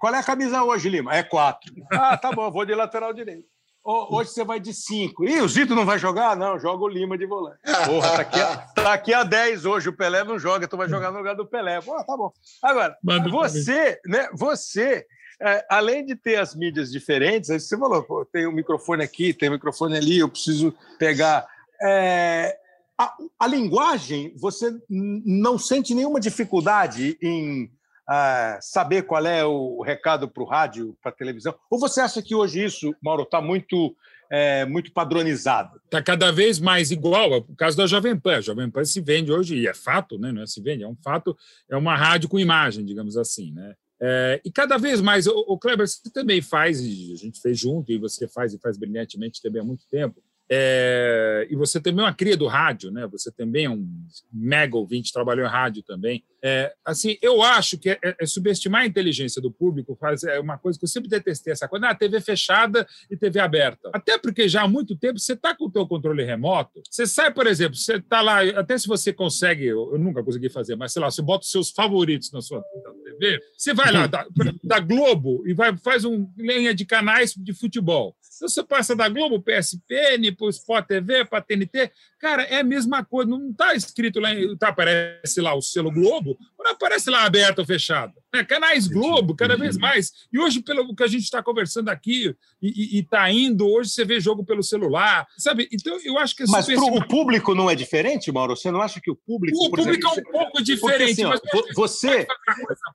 Qual 0.00 0.12
é 0.12 0.18
a 0.18 0.22
camisa 0.24 0.64
hoje, 0.64 0.88
Lima? 0.88 1.14
É 1.14 1.22
quatro. 1.22 1.72
Ah, 1.92 2.16
tá 2.16 2.32
bom, 2.32 2.50
vou 2.50 2.66
de 2.66 2.74
lateral 2.74 3.12
direito. 3.12 3.46
Hoje 3.84 4.30
você 4.30 4.42
vai 4.42 4.58
de 4.58 4.74
cinco. 4.74 5.24
Ih, 5.24 5.40
o 5.42 5.48
Zito 5.48 5.76
não 5.76 5.86
vai 5.86 5.96
jogar? 5.96 6.36
Não, 6.36 6.58
joga 6.58 6.82
o 6.82 6.88
Lima 6.88 7.16
de 7.16 7.24
volante. 7.24 7.60
Porra, 7.86 8.10
tá 8.10 8.20
aqui, 8.20 8.40
a, 8.40 8.56
tá 8.56 8.92
aqui 8.94 9.14
a 9.14 9.22
10 9.22 9.64
hoje, 9.64 9.88
o 9.88 9.96
Pelé 9.96 10.24
não 10.24 10.36
joga, 10.36 10.66
tu 10.66 10.76
vai 10.76 10.88
jogar 10.88 11.12
no 11.12 11.18
lugar 11.18 11.36
do 11.36 11.46
Pelé. 11.46 11.80
Pô, 11.80 12.02
tá 12.02 12.16
bom. 12.16 12.32
Agora, 12.64 12.96
você, 13.30 13.96
né, 14.04 14.28
você 14.34 15.06
é, 15.40 15.64
além 15.70 16.04
de 16.04 16.16
ter 16.16 16.36
as 16.36 16.52
mídias 16.52 16.90
diferentes, 16.90 17.48
aí 17.48 17.60
você 17.60 17.78
falou, 17.78 18.26
tem 18.32 18.48
um 18.48 18.52
microfone 18.52 19.04
aqui, 19.04 19.32
tem 19.32 19.48
um 19.48 19.52
microfone 19.52 19.96
ali, 19.96 20.18
eu 20.18 20.28
preciso 20.28 20.74
pegar 20.98 21.46
é, 21.82 22.56
a, 22.98 23.16
a, 23.38 23.46
linguagem, 23.46 24.34
você 24.36 24.70
não 24.88 25.58
sente 25.58 25.94
nenhuma 25.94 26.20
dificuldade 26.20 27.16
em 27.22 27.64
uh, 27.64 28.58
saber 28.60 29.02
qual 29.02 29.24
é 29.24 29.44
o 29.44 29.80
recado 29.82 30.28
para 30.28 30.42
o 30.42 30.46
rádio, 30.46 30.96
para 31.00 31.10
a 31.10 31.14
televisão? 31.14 31.54
Ou 31.70 31.78
você 31.78 32.00
acha 32.00 32.20
que 32.20 32.34
hoje 32.34 32.62
isso, 32.62 32.94
Mauro, 33.02 33.22
está 33.22 33.40
muito, 33.40 33.96
é, 34.30 34.66
muito 34.66 34.92
padronizado? 34.92 35.80
Está 35.84 36.02
cada 36.02 36.30
vez 36.30 36.58
mais 36.58 36.90
igual. 36.90 37.32
É 37.32 37.36
o 37.38 37.56
caso 37.56 37.76
da 37.76 37.86
Jovem 37.86 38.18
Pan. 38.18 38.36
A 38.36 38.40
Jovem 38.42 38.70
Pan 38.70 38.84
se 38.84 39.00
vende 39.00 39.32
hoje, 39.32 39.56
e 39.56 39.66
é 39.66 39.72
fato, 39.72 40.18
né? 40.18 40.30
não 40.30 40.42
é 40.42 40.46
se 40.46 40.60
vende, 40.60 40.82
é 40.82 40.88
um 40.88 40.96
fato, 40.96 41.36
é 41.70 41.76
uma 41.76 41.96
rádio 41.96 42.28
com 42.28 42.38
imagem, 42.38 42.84
digamos 42.84 43.16
assim. 43.16 43.52
Né? 43.52 43.74
É, 44.02 44.40
e 44.44 44.50
cada 44.50 44.76
vez 44.76 45.00
mais, 45.00 45.26
o, 45.26 45.44
o 45.46 45.58
Kleber, 45.58 45.86
você 45.86 46.10
também 46.10 46.42
faz, 46.42 46.80
e 46.80 47.12
a 47.12 47.16
gente 47.16 47.40
fez 47.40 47.58
junto, 47.58 47.92
e 47.92 47.98
você 47.98 48.26
faz 48.28 48.52
e 48.52 48.58
faz 48.58 48.76
brilhantemente 48.76 49.40
também 49.40 49.62
há 49.62 49.64
muito 49.64 49.86
tempo, 49.90 50.22
É, 50.52 51.46
e 51.48 51.54
você 51.54 51.80
também 51.80 52.04
é 52.04 52.08
uma 52.08 52.14
cria 52.14 52.36
do 52.36 52.48
rádio, 52.48 52.90
né? 52.90 53.06
Você 53.06 53.30
também 53.30 53.66
é 53.66 53.70
um 53.70 53.88
mega 54.32 54.76
ouvinte, 54.76 55.12
trabalhou 55.12 55.46
em 55.46 55.48
rádio 55.48 55.80
também. 55.84 56.24
É, 56.42 56.72
assim, 56.84 57.16
eu 57.22 57.40
acho 57.42 57.78
que 57.78 57.90
é, 57.90 57.98
é, 58.02 58.26
subestimar 58.26 58.82
a 58.82 58.86
inteligência 58.86 59.40
do 59.40 59.52
público 59.52 59.94
faz 59.94 60.24
é 60.24 60.40
uma 60.40 60.58
coisa 60.58 60.78
que 60.78 60.84
eu 60.84 60.88
sempre 60.88 61.08
detestei 61.08 61.52
essa 61.52 61.68
coisa. 61.68 61.86
Ah, 61.86 61.94
TV 61.94 62.20
fechada 62.20 62.84
e 63.08 63.16
TV 63.16 63.38
aberta. 63.38 63.90
Até 63.92 64.18
porque 64.18 64.48
já 64.48 64.62
há 64.62 64.68
muito 64.68 64.96
tempo 64.96 65.20
você 65.20 65.34
está 65.34 65.54
com 65.54 65.66
o 65.66 65.70
teu 65.70 65.86
controle 65.86 66.24
remoto. 66.24 66.82
Você 66.90 67.06
sai, 67.06 67.32
por 67.32 67.46
exemplo, 67.46 67.76
você 67.76 67.96
está 67.96 68.20
lá, 68.20 68.42
até 68.42 68.76
se 68.76 68.88
você 68.88 69.12
consegue, 69.12 69.66
eu 69.66 69.98
nunca 69.98 70.24
consegui 70.24 70.48
fazer, 70.48 70.74
mas 70.74 70.92
sei 70.92 71.00
lá, 71.00 71.10
você 71.10 71.22
bota 71.22 71.44
os 71.44 71.50
seus 71.50 71.70
favoritos 71.70 72.32
na 72.32 72.40
sua 72.40 72.60
TV, 73.04 73.38
você 73.56 73.72
vai 73.72 73.92
lá 73.92 74.08
da, 74.08 74.26
da 74.64 74.80
Globo 74.80 75.46
e 75.46 75.54
vai 75.54 75.76
faz 75.76 76.04
um 76.04 76.28
linha 76.36 76.74
de 76.74 76.84
canais 76.84 77.34
de 77.34 77.52
futebol. 77.52 78.16
Então, 78.40 78.48
você 78.48 78.64
passa 78.64 78.96
da 78.96 79.06
Globo, 79.06 79.42
PSPN, 79.42 80.34
para 80.34 80.48
Sport 80.48 80.86
TV, 80.86 81.26
para 81.26 81.42
TNT, 81.42 81.92
cara, 82.18 82.42
é 82.44 82.60
a 82.60 82.64
mesma 82.64 83.04
coisa. 83.04 83.30
Não 83.30 83.50
está 83.50 83.74
escrito 83.74 84.18
lá, 84.18 84.30
tá, 84.58 84.68
aparece 84.68 85.42
lá 85.42 85.54
o 85.54 85.60
selo 85.60 85.92
Globo, 85.92 86.38
não 86.58 86.70
aparece 86.72 87.10
lá 87.10 87.24
aberto 87.24 87.58
ou 87.58 87.66
fechado. 87.66 88.14
É, 88.32 88.44
canais 88.44 88.86
Globo, 88.86 89.34
cada 89.34 89.56
vez 89.56 89.76
mais. 89.76 90.12
E 90.32 90.38
hoje, 90.38 90.62
pelo 90.62 90.94
que 90.94 91.02
a 91.02 91.06
gente 91.08 91.24
está 91.24 91.42
conversando 91.42 91.88
aqui 91.88 92.34
e 92.62 93.00
está 93.00 93.28
indo, 93.30 93.66
hoje 93.66 93.90
você 93.90 94.04
vê 94.04 94.20
jogo 94.20 94.44
pelo 94.44 94.62
celular, 94.62 95.26
sabe? 95.36 95.68
Então, 95.72 95.98
eu 96.04 96.16
acho 96.16 96.36
que... 96.36 96.44
Mas 96.48 96.66
pro, 96.66 96.86
o 96.86 97.08
público 97.08 97.54
não 97.56 97.68
é 97.68 97.74
diferente, 97.74 98.30
Mauro? 98.30 98.56
Você 98.56 98.70
não 98.70 98.80
acha 98.80 99.00
que 99.00 99.10
o 99.10 99.16
público... 99.16 99.58
O 99.58 99.70
público 99.70 99.90
exemplo, 99.90 100.10
é 100.10 100.20
um 100.20 100.32
pouco 100.32 100.62
diferente, 100.62 101.22
porque, 101.22 101.48
assim, 101.48 101.60
ó, 101.60 101.74
você... 101.74 102.26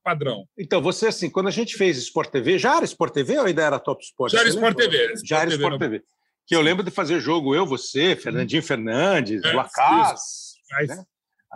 padrão. 0.02 0.48
Então, 0.58 0.82
você, 0.82 1.08
assim, 1.08 1.30
quando 1.30 1.48
a 1.48 1.52
gente 1.52 1.76
fez 1.76 1.98
Sport 1.98 2.30
TV, 2.30 2.58
já 2.58 2.78
era 2.78 2.86
Sport 2.86 3.14
TV 3.14 3.38
ou 3.38 3.46
ainda 3.46 3.62
era 3.62 3.78
Top 3.78 4.02
Sport? 4.04 4.32
Já 4.32 4.40
era 4.40 4.50
Sport 4.50 4.78
TV. 4.78 5.14
Já 5.26 5.42
era 5.42 5.50
Sport 5.50 5.80
TV. 5.80 6.04
Que 6.48 6.56
eu 6.56 6.62
lembro 6.62 6.84
de 6.84 6.92
fazer 6.92 7.20
jogo 7.20 7.54
eu, 7.54 7.66
você, 7.66 8.16
Fernandinho 8.16 8.64
Fernandes, 8.64 9.44
é, 9.44 9.52
Lacaz, 9.52 10.54
né? 10.88 11.04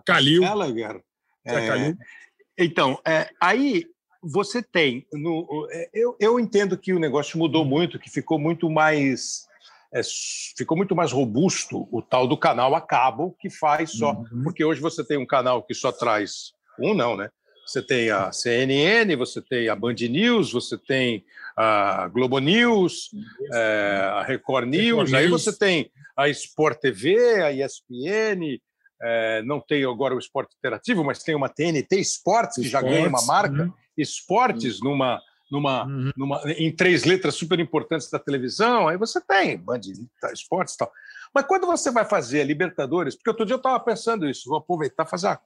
Calil. 0.05 0.43
É, 1.45 1.67
Calil. 1.67 1.97
Então, 2.59 2.99
é, 3.07 3.29
aí 3.41 3.85
você 4.21 4.61
tem. 4.61 5.07
No, 5.13 5.67
é, 5.71 5.89
eu, 5.93 6.15
eu 6.19 6.39
entendo 6.39 6.77
que 6.77 6.93
o 6.93 6.99
negócio 6.99 7.39
mudou 7.39 7.63
muito, 7.63 7.97
que 7.97 8.09
ficou 8.09 8.37
muito 8.37 8.69
mais. 8.69 9.47
É, 9.91 10.01
ficou 10.55 10.77
muito 10.77 10.95
mais 10.95 11.11
robusto 11.11 11.87
o 11.91 12.01
tal 12.01 12.27
do 12.27 12.37
canal 12.37 12.75
a 12.75 12.81
cabo, 12.81 13.35
que 13.39 13.49
faz 13.49 13.91
só. 13.93 14.11
Uhum. 14.11 14.43
Porque 14.43 14.63
hoje 14.63 14.81
você 14.81 15.03
tem 15.03 15.17
um 15.17 15.25
canal 15.25 15.63
que 15.63 15.73
só 15.73 15.91
traz. 15.91 16.51
Um 16.77 16.93
não, 16.93 17.15
né? 17.15 17.29
Você 17.65 17.81
tem 17.81 18.09
a 18.09 18.31
CNN, 18.31 19.15
você 19.15 19.41
tem 19.41 19.69
a 19.69 19.75
Band 19.75 19.95
News, 20.09 20.51
você 20.51 20.77
tem 20.77 21.23
a 21.55 22.07
Globo 22.07 22.39
News, 22.39 23.11
é, 23.53 24.09
a 24.11 24.23
Record 24.23 24.67
News, 24.67 25.11
Record 25.11 25.13
aí 25.13 25.27
News. 25.27 25.43
você 25.43 25.57
tem 25.57 25.91
a 26.17 26.27
Sport 26.29 26.79
TV, 26.79 27.41
a 27.43 27.51
ESPN, 27.51 28.59
é, 29.01 29.41
não 29.43 29.59
tem 29.59 29.83
agora 29.85 30.15
o 30.15 30.19
esporte 30.19 30.55
interativo, 30.57 31.03
mas 31.03 31.23
tem 31.23 31.35
uma 31.35 31.49
TNT 31.49 31.99
Esportes, 31.99 32.55
que 32.55 32.69
já 32.69 32.81
ganha 32.81 33.07
uma 33.07 33.25
marca, 33.25 33.63
uhum. 33.63 33.73
Esportes, 33.97 34.81
uhum. 34.81 34.91
numa, 34.91 35.21
numa, 35.49 35.85
uhum. 35.85 36.11
numa, 36.15 36.41
em 36.45 36.73
três 36.73 37.05
letras 37.05 37.35
super 37.35 37.59
importantes 37.59 38.09
da 38.09 38.19
televisão, 38.19 38.87
aí 38.87 38.97
você 38.97 39.21
tem 39.21 39.57
Band 39.57 39.81
Esportes 40.33 40.75
e 40.75 40.77
tal. 40.77 40.91
Mas 41.33 41.45
quando 41.45 41.65
você 41.65 41.91
vai 41.91 42.05
fazer 42.05 42.41
a 42.41 42.45
Libertadores, 42.45 43.15
porque 43.15 43.29
outro 43.29 43.45
dia 43.45 43.53
eu 43.55 43.57
estava 43.57 43.79
pensando 43.79 44.27
isso, 44.27 44.49
vou 44.49 44.57
aproveitar 44.57 45.05
e 45.05 45.09
fazer. 45.09 45.27
A, 45.27 45.39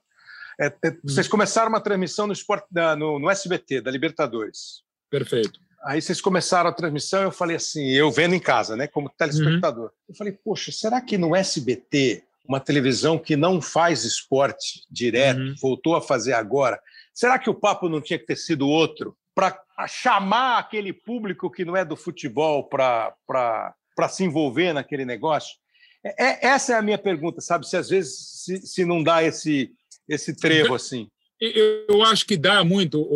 é, 0.58 0.66
é, 0.66 0.88
uhum. 0.88 0.96
vocês 1.04 1.28
começaram 1.28 1.68
uma 1.68 1.80
transmissão 1.80 2.26
no, 2.26 2.32
esporte, 2.32 2.66
da, 2.70 2.96
no, 2.96 3.18
no 3.18 3.30
SBT, 3.30 3.80
da 3.80 3.90
Libertadores. 3.90 4.82
Perfeito. 5.10 5.60
Aí 5.84 6.00
vocês 6.00 6.20
começaram 6.20 6.70
a 6.70 6.72
transmissão, 6.72 7.22
eu 7.22 7.30
falei 7.30 7.56
assim, 7.56 7.90
eu 7.90 8.10
vendo 8.10 8.34
em 8.34 8.40
casa, 8.40 8.74
né, 8.74 8.86
como 8.86 9.10
telespectador. 9.10 9.84
Uhum. 9.84 9.90
Eu 10.08 10.14
falei, 10.14 10.32
poxa, 10.32 10.72
será 10.72 11.00
que 11.00 11.18
no 11.18 11.36
SBT 11.36 12.24
uma 12.46 12.60
televisão 12.60 13.18
que 13.18 13.36
não 13.36 13.60
faz 13.60 14.04
esporte 14.04 14.84
direto, 14.90 15.40
uhum. 15.40 15.54
voltou 15.60 15.96
a 15.96 16.02
fazer 16.02 16.34
agora. 16.34 16.80
Será 17.12 17.38
que 17.38 17.48
o 17.48 17.54
papo 17.54 17.88
não 17.88 18.00
tinha 18.00 18.18
que 18.18 18.26
ter 18.26 18.36
sido 18.36 18.68
outro? 18.68 19.16
Para 19.34 19.58
chamar 19.88 20.58
aquele 20.58 20.92
público 20.92 21.50
que 21.50 21.64
não 21.64 21.76
é 21.76 21.84
do 21.84 21.96
futebol 21.96 22.64
para 22.68 23.14
se 24.08 24.24
envolver 24.24 24.72
naquele 24.72 25.04
negócio? 25.04 25.56
É, 26.04 26.24
é, 26.24 26.46
essa 26.48 26.74
é 26.74 26.76
a 26.76 26.82
minha 26.82 26.98
pergunta, 26.98 27.40
sabe? 27.40 27.66
Se 27.66 27.76
às 27.76 27.88
vezes 27.88 28.42
se, 28.44 28.66
se 28.66 28.84
não 28.84 29.02
dá 29.02 29.22
esse, 29.22 29.72
esse 30.08 30.36
trevo 30.36 30.74
assim. 30.74 31.08
Eu 31.40 32.02
acho 32.04 32.24
que 32.26 32.36
dá 32.36 32.64
muito. 32.64 33.06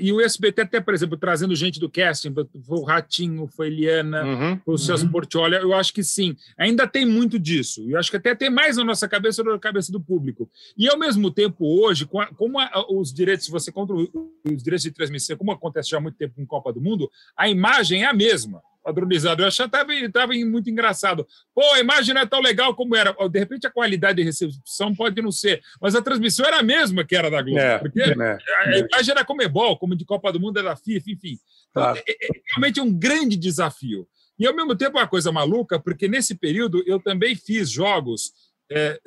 E 0.00 0.12
o 0.12 0.20
SBT, 0.20 0.62
até, 0.62 0.80
por 0.80 0.92
exemplo, 0.92 1.16
trazendo 1.16 1.54
gente 1.56 1.80
do 1.80 1.90
casting, 1.90 2.32
foi 2.34 2.78
o 2.78 2.82
Ratinho, 2.82 3.46
foi 3.46 3.68
Eliana, 3.68 4.24
uhum, 4.24 4.60
foi 4.64 4.74
o 4.74 4.78
Celso 4.78 5.06
uhum. 5.06 5.10
Portiolli, 5.10 5.56
eu 5.56 5.74
acho 5.74 5.92
que 5.92 6.04
sim. 6.04 6.36
Ainda 6.58 6.86
tem 6.86 7.06
muito 7.06 7.38
disso. 7.38 7.82
Eu 7.88 7.98
acho 7.98 8.10
que 8.10 8.16
até 8.16 8.34
tem 8.34 8.50
mais 8.50 8.76
na 8.76 8.84
nossa 8.84 9.08
cabeça 9.08 9.42
do 9.42 9.48
que 9.48 9.54
na 9.54 9.58
cabeça 9.58 9.90
do 9.90 10.00
público. 10.00 10.50
E, 10.76 10.88
ao 10.88 10.98
mesmo 10.98 11.30
tempo, 11.30 11.64
hoje, 11.64 12.06
como 12.36 12.58
os 12.90 13.12
direitos, 13.12 13.48
você 13.48 13.72
contra 13.72 13.96
os 13.96 14.62
direitos 14.62 14.82
de 14.82 14.90
transmissão, 14.90 15.36
como 15.36 15.52
acontece 15.52 15.90
já 15.90 15.98
há 15.98 16.00
muito 16.00 16.16
tempo 16.16 16.34
com 16.36 16.46
Copa 16.46 16.72
do 16.72 16.80
Mundo, 16.80 17.10
a 17.36 17.48
imagem 17.48 18.04
é 18.04 18.06
a 18.06 18.12
mesma 18.12 18.62
padronizado. 18.82 19.42
Eu 19.42 19.46
achava 19.46 19.70
que 19.86 19.92
estava 19.92 20.32
muito 20.32 20.68
engraçado. 20.68 21.26
Pô, 21.54 21.62
a 21.74 21.80
imagem 21.80 22.14
não 22.14 22.22
é 22.22 22.26
tão 22.26 22.40
legal 22.40 22.74
como 22.74 22.96
era. 22.96 23.14
De 23.28 23.38
repente, 23.38 23.66
a 23.66 23.70
qualidade 23.70 24.16
de 24.16 24.24
recepção 24.24 24.94
pode 24.94 25.20
não 25.22 25.30
ser, 25.30 25.62
mas 25.80 25.94
a 25.94 26.02
transmissão 26.02 26.44
era 26.44 26.58
a 26.58 26.62
mesma 26.62 27.04
que 27.04 27.16
era 27.16 27.30
da 27.30 27.40
Globo. 27.40 27.58
É, 27.58 27.78
porque 27.78 28.00
é, 28.00 28.12
a, 28.12 28.78
imagem 28.78 29.12
era 29.12 29.24
como 29.24 29.42
Ebol, 29.42 29.78
como 29.78 29.96
de 29.96 30.04
Copa 30.04 30.32
do 30.32 30.40
Mundo 30.40 30.58
era 30.58 30.70
da 30.70 30.76
FIFA, 30.76 31.10
enfim. 31.10 31.38
Então, 31.70 31.82
claro. 31.82 31.98
é, 32.06 32.12
é, 32.12 32.28
realmente 32.50 32.80
é 32.80 32.82
um 32.82 32.92
grande 32.92 33.36
desafio. 33.36 34.06
E, 34.38 34.46
ao 34.46 34.54
mesmo 34.54 34.74
tempo, 34.74 34.98
é 34.98 35.02
uma 35.02 35.08
coisa 35.08 35.30
maluca, 35.30 35.78
porque 35.78 36.08
nesse 36.08 36.34
período 36.34 36.82
eu 36.86 36.98
também 36.98 37.36
fiz 37.36 37.70
jogos. 37.70 38.32
É, 38.70 38.98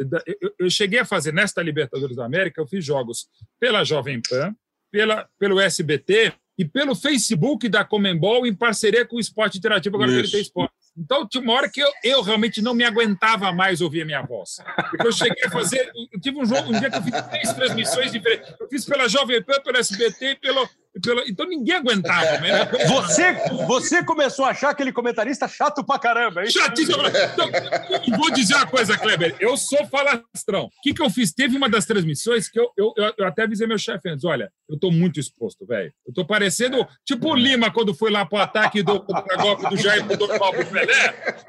eu, 0.41 0.53
eu 0.59 0.69
cheguei 0.69 0.99
a 0.99 1.05
fazer, 1.05 1.34
nesta 1.34 1.61
Libertadores 1.61 2.15
da 2.15 2.26
América, 2.26 2.61
eu 2.61 2.67
fiz 2.67 2.86
jogos 2.86 3.28
pela 3.59 3.84
Jovem 3.84 4.21
Pan, 4.21 4.55
pela, 4.91 5.28
pelo 5.38 5.59
SBT 5.59 6.34
e 6.58 6.64
pelo 6.64 6.95
Facebook 6.95 7.68
da 7.68 7.84
Comembol 7.84 8.47
em 8.47 8.53
parceria 8.53 9.06
com 9.06 9.18
o 9.18 9.20
Esporte 9.20 9.58
Interativo, 9.58 9.95
agora 9.95 10.12
Isso. 10.12 10.20
que 10.20 10.26
ele 10.26 10.32
tem 10.32 10.41
esporte. 10.41 10.74
Então, 10.97 11.28
tinha 11.28 11.43
uma 11.43 11.53
hora 11.53 11.70
que 11.70 11.82
eu, 11.82 11.91
eu 12.03 12.22
realmente 12.22 12.62
não 12.62 12.74
me 12.74 12.86
aguentava 12.86 13.51
mais 13.51 13.82
ouvir 13.82 14.03
a 14.03 14.06
minha 14.06 14.22
voz. 14.22 14.60
Porque 14.89 15.06
eu 15.06 15.12
cheguei 15.12 15.43
a 15.43 15.51
fazer. 15.51 15.91
Eu 16.12 16.20
tive 16.22 16.39
um 16.39 16.45
jogo, 16.45 16.74
um 16.74 16.80
dia 16.80 16.89
que 16.89 16.97
eu 16.97 17.03
fiz 17.03 17.22
três 17.22 17.53
transmissões 17.53 18.12
diferentes. 18.14 18.53
Eu 18.58 18.70
fiz 18.70 18.86
pela 18.86 19.10
Jovem 19.10 19.43
Pan, 19.43 19.60
pelo 19.62 19.78
SBT 19.78 20.26
e 20.26 20.36
pelo, 20.36 20.70
então 21.28 21.46
ninguém 21.48 21.76
aguentava. 21.76 22.39
Né? 22.39 22.66
Você, 22.88 23.34
você 23.66 24.04
começou 24.04 24.46
a 24.46 24.50
achar 24.50 24.70
aquele 24.70 24.93
comentarista 24.93 25.48
chato 25.48 25.84
pra 25.84 26.00
caramba, 26.00 26.43
hein? 26.43 26.50
Chatíssimo. 26.50 27.04
Então, 27.08 28.18
vou 28.18 28.32
dizer 28.32 28.56
uma 28.56 28.68
coisa, 28.68 28.98
Kleber. 28.98 29.36
Eu 29.39 29.58
sou 29.58 29.86
falastrão. 29.88 30.66
O 30.66 30.82
que, 30.82 30.93
que 30.93 31.02
eu 31.02 31.10
fiz? 31.10 31.34
Teve 31.34 31.58
uma 31.58 31.70
das 31.70 31.86
transmissões 31.86 32.48
que 32.48 32.60
eu, 32.60 32.72
eu, 32.78 32.93
eu 33.18 33.28
até 33.28 33.43
avisei 33.43 33.68
meu 33.68 33.78
chefe 33.78 34.10
antes: 34.10 34.24
olha, 34.24 34.52
eu 34.70 34.80
tô 34.80 34.89
muito 34.89 35.20
exposto, 35.20 35.66
velho. 35.66 35.93
Eu 36.08 36.14
tô 36.14 36.26
parecendo 36.26 36.88
tipo 37.04 37.30
o 37.30 37.36
Lima 37.36 37.72
quando 37.72 37.93
foi 37.93 38.10
lá 38.10 38.26
pro 38.26 38.38
ataque 38.38 38.82
do, 38.82 39.00
do 39.00 39.38
golpe 39.38 39.70
do 39.70 39.78
Jair 39.78 40.06
pro 40.06 40.18
Dorival 40.18 40.54
pro 40.54 40.66
Pelé. 40.66 41.43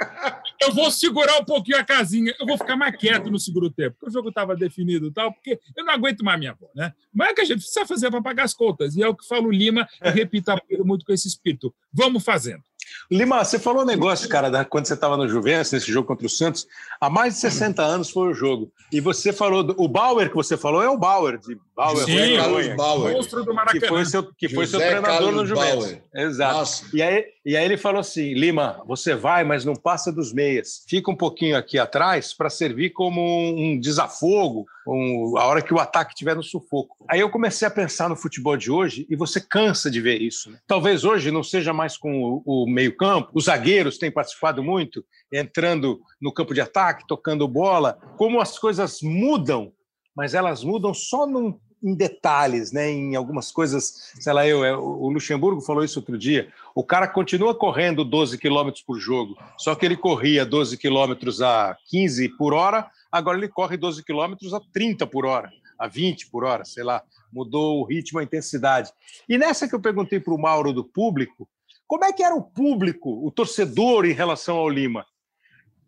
Eu 0.61 0.73
vou 0.73 0.91
segurar 0.91 1.39
um 1.39 1.45
pouquinho 1.45 1.79
a 1.79 1.85
casinha. 1.85 2.35
Eu 2.41 2.47
vou 2.47 2.59
ficar 2.59 2.77
mais 2.77 2.97
quieto 2.97 3.31
no 3.31 3.39
segundo 3.39 3.71
tempo, 3.71 3.97
porque 3.99 4.11
o 4.11 4.13
jogo 4.13 4.33
tava 4.33 4.57
definido 4.57 5.07
e 5.07 5.13
tal, 5.13 5.33
porque 5.33 5.61
eu 5.77 5.85
não 5.85 5.95
aguento 5.95 6.25
mais 6.25 6.39
minha 6.39 6.53
avó, 6.53 6.69
né? 6.75 6.93
Mas 7.13 7.31
é 7.31 7.35
que 7.35 7.41
a 7.43 7.45
gente 7.45 7.59
precisa 7.59 7.87
fazer 7.87 8.11
para 8.11 8.23
pagar 8.23 8.45
as 8.45 8.55
contas. 8.55 8.97
E 8.97 9.03
é 9.03 9.09
o 9.09 9.15
que 9.15 9.25
Paulo 9.37 9.51
Lima 9.51 9.87
e 10.03 10.11
repito 10.11 10.51
muito 10.85 11.05
com 11.05 11.13
esse 11.13 11.29
espírito. 11.29 11.75
Vamos 11.93 12.25
fazendo. 12.25 12.63
Lima, 13.11 13.45
você 13.45 13.59
falou 13.59 13.83
um 13.83 13.87
negócio, 13.87 14.29
cara, 14.29 14.49
da, 14.49 14.65
quando 14.65 14.87
você 14.87 14.95
estava 14.95 15.17
no 15.17 15.29
Juventus, 15.29 15.73
nesse 15.73 15.91
jogo 15.91 16.07
contra 16.07 16.27
o 16.27 16.31
Santos. 16.31 16.67
Há 17.01 17.11
mais 17.11 17.35
de 17.35 17.41
60 17.41 17.83
anos 17.83 18.11
foi 18.11 18.29
o 18.29 18.35
jogo. 18.35 18.73
E 18.93 19.01
você 19.01 19.33
falou, 19.33 19.63
do, 19.63 19.75
o 19.77 19.89
Bauer 19.89 20.29
que 20.29 20.37
você 20.37 20.57
falou 20.57 20.83
é 20.83 20.89
o 20.89 20.97
Bauer, 20.97 21.39
de 21.39 21.59
Bauer. 21.75 22.05
Sim, 22.05 22.37
Carlos 22.37 22.69
Bauer. 22.77 23.15
Monstro 23.15 23.45
do 23.45 23.53
Maracanã. 23.53 23.81
Que 23.81 23.89
foi 23.89 24.05
seu, 24.05 24.23
que 24.35 24.49
foi 24.49 24.67
seu 24.67 24.79
treinador 24.79 25.11
Carlos 25.11 25.35
no 25.35 25.47
Juventus. 25.47 25.85
Bauer. 25.85 26.03
Exato. 26.15 26.87
E 26.95 27.03
aí, 27.03 27.25
e 27.47 27.57
aí 27.57 27.65
ele 27.65 27.77
falou 27.77 28.01
assim, 28.01 28.35
Lima, 28.35 28.83
você 28.89 29.15
vai, 29.15 29.45
mas 29.45 29.65
não 29.65 29.77
passa 29.77 30.11
dos 30.11 30.33
meias. 30.33 30.85
Fica 30.89 31.13
um 31.13 31.15
pouquinho 31.15 31.57
aqui 31.57 31.79
atrás 31.79 32.35
para 32.35 32.51
servir 32.51 32.91
como 32.91 33.23
um 33.23 33.79
desafogo, 33.79 34.67
um, 34.85 35.39
a 35.39 35.47
hora 35.47 35.63
que 35.63 35.73
o 35.73 35.79
ataque 35.79 36.11
estiver 36.13 36.35
no 36.35 36.43
sufoco. 36.43 36.97
Aí 37.09 37.21
eu 37.21 37.31
comecei 37.31 37.69
a 37.69 37.71
pensar 37.71 38.09
no 38.09 38.17
futebol 38.17 38.57
de 38.57 38.69
hoje 38.69 39.07
e 39.09 39.15
você 39.15 39.41
cansa 39.41 39.89
de 39.89 40.01
ver 40.01 40.21
isso. 40.21 40.51
Né? 40.51 40.59
Talvez 40.67 41.05
hoje 41.05 41.31
não 41.31 41.45
seja 41.45 41.73
mais 41.73 41.97
com 41.97 42.43
o, 42.45 42.65
o 42.65 42.69
meio-campo, 42.69 43.31
os 43.33 43.45
zagueiros 43.45 43.97
têm 43.97 44.11
participado 44.11 44.61
muito, 44.61 45.05
entrando 45.33 46.01
no 46.21 46.33
campo 46.33 46.53
de 46.53 46.61
ataque, 46.61 47.07
tocando 47.07 47.47
bola. 47.47 47.97
Como 48.17 48.41
as 48.41 48.59
coisas 48.59 49.01
mudam, 49.01 49.73
mas 50.17 50.35
elas 50.35 50.65
mudam 50.65 50.93
só 50.93 51.29
num, 51.29 51.57
em 51.83 51.95
detalhes, 51.95 52.73
né? 52.73 52.91
em 52.91 53.15
algumas 53.15 53.53
coisas. 53.53 54.13
Sei 54.19 54.33
lá, 54.33 54.47
eu, 54.47 54.65
é, 54.65 54.77
o 54.77 55.09
Luxemburgo 55.09 55.61
falou 55.61 55.85
isso 55.85 55.99
outro 55.99 56.19
dia. 56.19 56.53
O 56.75 56.83
cara 56.83 57.07
continua 57.07 57.55
correndo 57.55 58.05
12 58.05 58.39
km 58.39 58.71
por 58.87 58.99
jogo, 58.99 59.37
só 59.59 59.75
que 59.75 59.85
ele 59.85 59.97
corria 59.97 60.45
12 60.45 60.77
km 60.79 61.13
a 61.45 61.77
15 61.87 62.29
por 62.37 62.55
hora, 62.55 62.91
agora 63.11 63.39
ele 63.39 63.49
corre 63.49 63.77
12 63.77 64.05
km 64.05 64.35
a 64.55 64.61
30 64.73 65.07
por 65.07 65.27
hora, 65.27 65.51
a 65.79 65.87
20 65.87 66.31
por 66.31 66.45
hora, 66.45 66.65
sei 66.65 66.85
lá. 66.85 67.03
Mudou 67.33 67.81
o 67.81 67.85
ritmo, 67.85 68.19
a 68.19 68.25
intensidade. 68.25 68.91
E 69.29 69.37
nessa 69.37 69.69
que 69.69 69.75
eu 69.75 69.81
perguntei 69.81 70.19
para 70.19 70.33
o 70.33 70.41
Mauro 70.41 70.73
do 70.73 70.85
público, 70.85 71.49
como 71.87 72.05
é 72.05 72.13
que 72.13 72.23
era 72.23 72.35
o 72.35 72.43
público, 72.43 73.25
o 73.25 73.31
torcedor 73.31 74.07
em 74.07 74.13
relação 74.13 74.57
ao 74.57 74.69
Lima? 74.69 75.05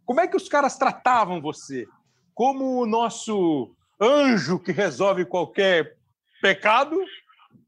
como 0.09 0.23
é 0.23 0.27
que 0.27 0.39
os 0.39 0.49
caras 0.49 0.79
tratavam 0.79 1.39
você? 1.39 1.87
Como 2.35 2.81
o 2.81 2.87
nosso 2.87 3.77
anjo 4.01 4.59
que 4.59 4.73
resolve 4.73 5.25
qualquer 5.25 5.97
pecado? 6.41 6.97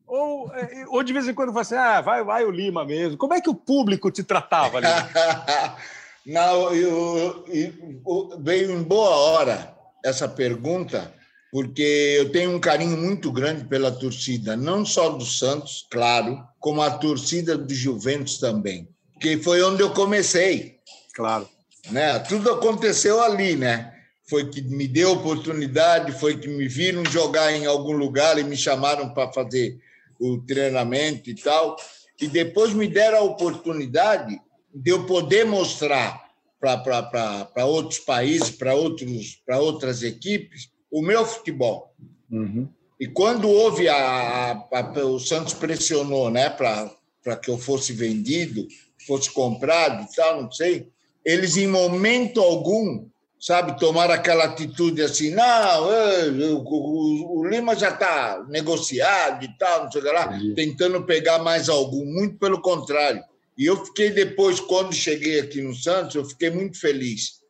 Ou, 0.07 0.53
é, 0.55 0.85
ou 0.89 1.03
de 1.03 1.13
vez 1.13 1.29
em 1.29 1.35
quando 1.35 1.53
você, 1.53 1.77
ah, 1.77 2.01
vai, 2.01 2.25
vai 2.25 2.45
o 2.45 2.51
Lima 2.51 2.85
mesmo. 2.85 3.17
Como 3.17 3.35
é 3.35 3.41
que 3.41 3.51
o 3.51 3.55
público 3.55 4.11
te 4.11 4.25
tratava 4.25 4.79
ali? 4.79 4.87
Não, 6.27 6.75
eu, 6.75 7.45
eu, 7.49 8.39
veio 8.41 8.73
em 8.73 8.83
boa 8.83 9.11
hora 9.11 9.75
essa 10.05 10.29
pergunta, 10.29 11.13
porque 11.51 12.17
eu 12.19 12.31
tenho 12.31 12.55
um 12.55 12.61
carinho 12.61 12.97
muito 12.97 13.33
grande 13.33 13.65
pela 13.65 13.91
torcida, 13.91 14.57
não 14.57 14.85
só 14.85 15.11
do 15.11 15.25
Santos, 15.25 15.87
claro, 15.91 16.43
como 16.59 16.83
a 16.83 16.91
torcida 16.91 17.57
do 17.57 17.73
Juventus 17.73 18.39
também, 18.39 18.89
que 19.21 19.39
foi 19.39 19.63
onde 19.63 19.83
eu 19.83 19.91
comecei. 19.91 20.79
Claro. 21.15 21.49
Né? 21.91 22.19
Tudo 22.21 22.51
aconteceu 22.51 23.23
ali, 23.23 23.57
né? 23.57 24.00
Foi 24.31 24.49
que 24.49 24.63
me 24.63 24.87
deu 24.87 25.11
oportunidade, 25.11 26.13
foi 26.13 26.39
que 26.39 26.47
me 26.47 26.69
viram 26.69 27.05
jogar 27.05 27.53
em 27.53 27.67
algum 27.67 27.93
lugar 27.93 28.39
e 28.39 28.45
me 28.45 28.57
chamaram 28.57 29.13
para 29.13 29.33
fazer 29.33 29.81
o 30.21 30.39
treinamento 30.39 31.29
e 31.29 31.35
tal. 31.35 31.77
E 32.21 32.29
depois 32.29 32.73
me 32.73 32.87
deram 32.87 33.19
a 33.19 33.23
oportunidade 33.23 34.41
de 34.73 34.91
eu 34.93 35.05
poder 35.05 35.45
mostrar 35.45 36.31
para 36.61 37.67
outros 37.67 37.99
países, 37.99 38.51
para 38.51 39.59
outras 39.59 40.03
equipes, 40.05 40.71
o 40.91 41.03
meu 41.03 41.27
futebol. 41.27 41.93
Uhum. 42.31 42.69
E 43.01 43.09
quando 43.09 43.49
houve 43.49 43.89
a, 43.89 44.53
a, 44.71 45.05
o 45.07 45.19
Santos 45.19 45.55
pressionou, 45.55 46.31
né, 46.31 46.51
para 46.51 47.37
que 47.37 47.51
eu 47.51 47.59
fosse 47.59 47.93
vendido, 47.93 48.69
fosse 49.07 49.29
comprado 49.31 50.05
e 50.05 50.15
tal, 50.15 50.43
não 50.43 50.53
sei, 50.53 50.89
eles 51.25 51.57
em 51.57 51.67
momento 51.67 52.41
algum, 52.41 53.09
sabe, 53.41 53.79
tomaram 53.81 54.13
aquela 54.13 54.45
atitude 54.45 55.01
assim, 55.03 55.31
não, 55.31 55.91
eu, 55.91 56.59
o, 56.59 57.39
o, 57.39 57.49
Lima 57.49 57.75
já 57.75 57.89
está 57.89 58.45
negociado 58.49 59.43
e 59.43 59.49
tal, 59.57 59.85
não 59.85 59.93
sei 59.93 60.03
lá, 60.03 60.39
tentando 60.55 61.03
pegar 61.07 61.39
mais 61.39 61.71
algum, 61.71 62.05
muito 62.05 62.39
pelo 62.39 62.61
contrário. 62.61 63.25
E 63.57 63.65
eu 63.65 63.83
fiquei 63.85 64.11
depois, 64.11 64.61
quando 64.61 64.95
cheguei 64.95 65.41
aqui 65.41 65.63
no 65.63 65.75
Santos, 65.75 66.15
eu 66.15 66.25
fiquei 66.25 66.51
muito 66.51 66.79
feliz 66.79 67.41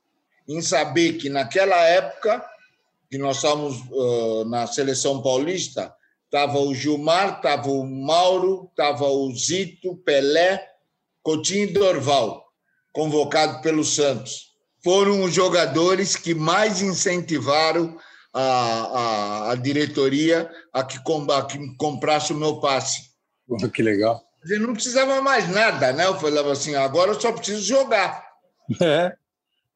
em 0.49 0.63
saber 0.63 1.15
que 1.15 1.29
naquela 1.29 1.77
época 1.87 2.45
que 3.11 3.19
nós 3.19 3.37
estávamos 3.37 3.81
uh, 3.91 4.45
na 4.45 4.69
seleção 4.69 5.21
paulista, 5.21 5.93
estava 6.27 6.61
o 6.61 6.73
Gilmar, 6.73 7.37
estava 7.37 7.69
o 7.69 7.85
Mauro, 7.85 8.69
estava 8.71 9.05
o 9.09 9.35
Zito, 9.35 9.97
Pelé, 10.05 10.65
Coutinho 11.21 11.65
e 11.65 11.73
Dorval, 11.73 12.45
convocado 12.93 13.61
pelo 13.61 13.85
Santos. 13.85 14.50
Foram 14.83 15.23
os 15.23 15.35
jogadores 15.35 16.17
que 16.17 16.35
mais 16.35 16.81
incentivaram 16.81 17.99
a, 18.33 18.43
a, 18.43 19.53
a 19.53 19.55
diretoria 19.57 20.51
a 20.73 20.83
que, 20.85 20.99
a 20.99 21.43
que 21.43 21.77
comprasse 21.77 22.33
o 22.33 22.37
meu 22.37 22.61
passe. 22.61 23.11
Que 23.73 23.83
legal. 23.83 24.23
Eu 24.49 24.61
não 24.61 24.73
precisava 24.73 25.21
mais 25.21 25.49
nada, 25.49 25.93
né? 25.93 26.07
Eu 26.07 26.19
falava 26.19 26.53
assim, 26.53 26.75
agora 26.75 27.11
eu 27.11 27.21
só 27.21 27.33
preciso 27.33 27.63
jogar. 27.63 28.25
É. 28.81 29.13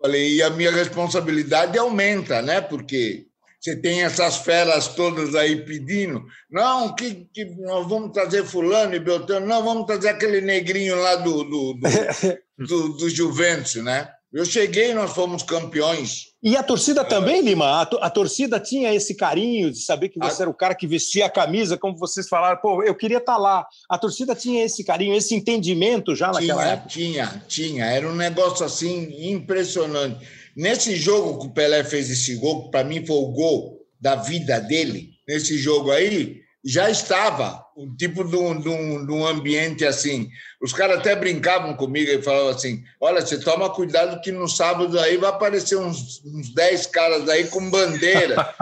Falei, 0.01 0.37
e 0.37 0.43
a 0.43 0.51
minha 0.51 0.71
responsabilidade 0.71 1.79
aumenta, 1.79 2.41
né? 2.41 2.61
Porque 2.61 3.27
você 3.61 3.75
tem 3.75 4.03
essas 4.03 4.37
feras 4.37 4.89
todas 4.89 5.35
aí 5.35 5.65
pedindo, 5.65 6.23
não, 6.51 6.95
que, 6.95 7.27
que 7.33 7.47
nós 7.47 7.89
vamos 7.89 8.13
trazer 8.13 8.45
fulano 8.45 8.95
e 8.95 9.01
Beltrano, 9.01 9.47
não, 9.47 9.65
vamos 9.65 9.87
trazer 9.87 10.11
aquele 10.11 10.43
negrinho 10.43 11.01
lá 11.01 11.17
do, 11.17 11.45
do, 11.45 11.73
do, 11.73 11.81
do, 12.67 12.89
do 12.99 13.09
Juventus, 13.09 13.77
né? 13.77 14.11
Eu 14.35 14.45
cheguei 14.45 14.91
e 14.91 14.95
nós 14.95 15.13
fomos 15.13 15.45
campeões. 15.45 16.35
E 16.43 16.57
a 16.57 16.63
torcida 16.65 17.05
também, 17.05 17.41
Lima? 17.41 17.67
A, 17.67 17.83
a, 17.83 18.11
torcida 18.11 18.59
tinha 18.59 18.93
esse 18.93 19.15
carinho 19.15 19.71
de 19.71 19.79
saber 19.79 20.09
que 20.09 20.19
você 20.19 20.43
a... 20.43 20.45
era 20.45 20.51
o 20.51 20.55
cara 20.55 20.75
que 20.75 20.89
vestia 20.89 21.27
a 21.27 21.31
camisa, 21.31 21.79
como 21.79 21.97
vocês 21.97 22.29
falaram, 22.29 22.61
pô, 22.61 22.83
eu 22.83 22.97
queria 22.97 23.19
estar 23.19 23.35
tá 23.35 23.39
lá. 23.39 23.65
A 23.89 23.97
torcida 23.97 24.35
tinha 24.35 24.65
esse 24.65 24.83
carinho, 24.83 25.15
esse 25.15 25.37
entendimento 25.37 26.17
já 26.17 26.33
naquela 26.33 26.63
tinha, 26.63 26.73
época? 26.73 26.89
Tinha, 26.89 27.45
tinha. 27.47 27.85
Era 27.85 28.09
um 28.09 28.17
negócio 28.17 28.67
assim 28.67 29.31
impressionante. 29.31 30.27
Nesse 30.57 30.97
jogo 30.97 31.39
que 31.39 31.47
o 31.47 31.51
Pelé 31.51 31.85
fez 31.85 32.11
esse 32.11 32.35
gol, 32.35 32.65
que 32.65 32.71
para 32.73 32.83
mim 32.83 33.07
foi 33.07 33.17
o 33.17 33.29
gol 33.29 33.87
da 34.01 34.17
vida 34.17 34.59
dele, 34.59 35.11
nesse 35.29 35.57
jogo 35.57 35.93
aí, 35.93 36.44
já 36.65 36.89
estava 36.89 37.63
um 37.77 37.95
tipo 37.95 38.25
de 38.25 38.37
um, 38.37 38.59
de, 38.59 38.69
um, 38.71 39.05
de 39.05 39.13
um, 39.13 39.27
ambiente 39.27 39.85
assim. 39.85 40.31
Os 40.63 40.73
caras 40.73 40.99
até 40.99 41.15
brincavam 41.15 41.77
comigo 41.77 42.11
e 42.11 42.23
falavam 42.23 42.49
assim: 42.49 42.83
olha, 42.99 43.21
você 43.21 43.39
toma 43.39 43.69
cuidado 43.69 44.21
que 44.23 44.33
no 44.33 44.49
sábado 44.49 44.99
aí 44.99 45.19
vai 45.19 45.29
aparecer 45.29 45.77
uns, 45.77 46.25
uns 46.25 46.55
10 46.55 46.87
caras 46.87 47.29
aí 47.29 47.49
com 47.49 47.69
bandeira 47.69 48.37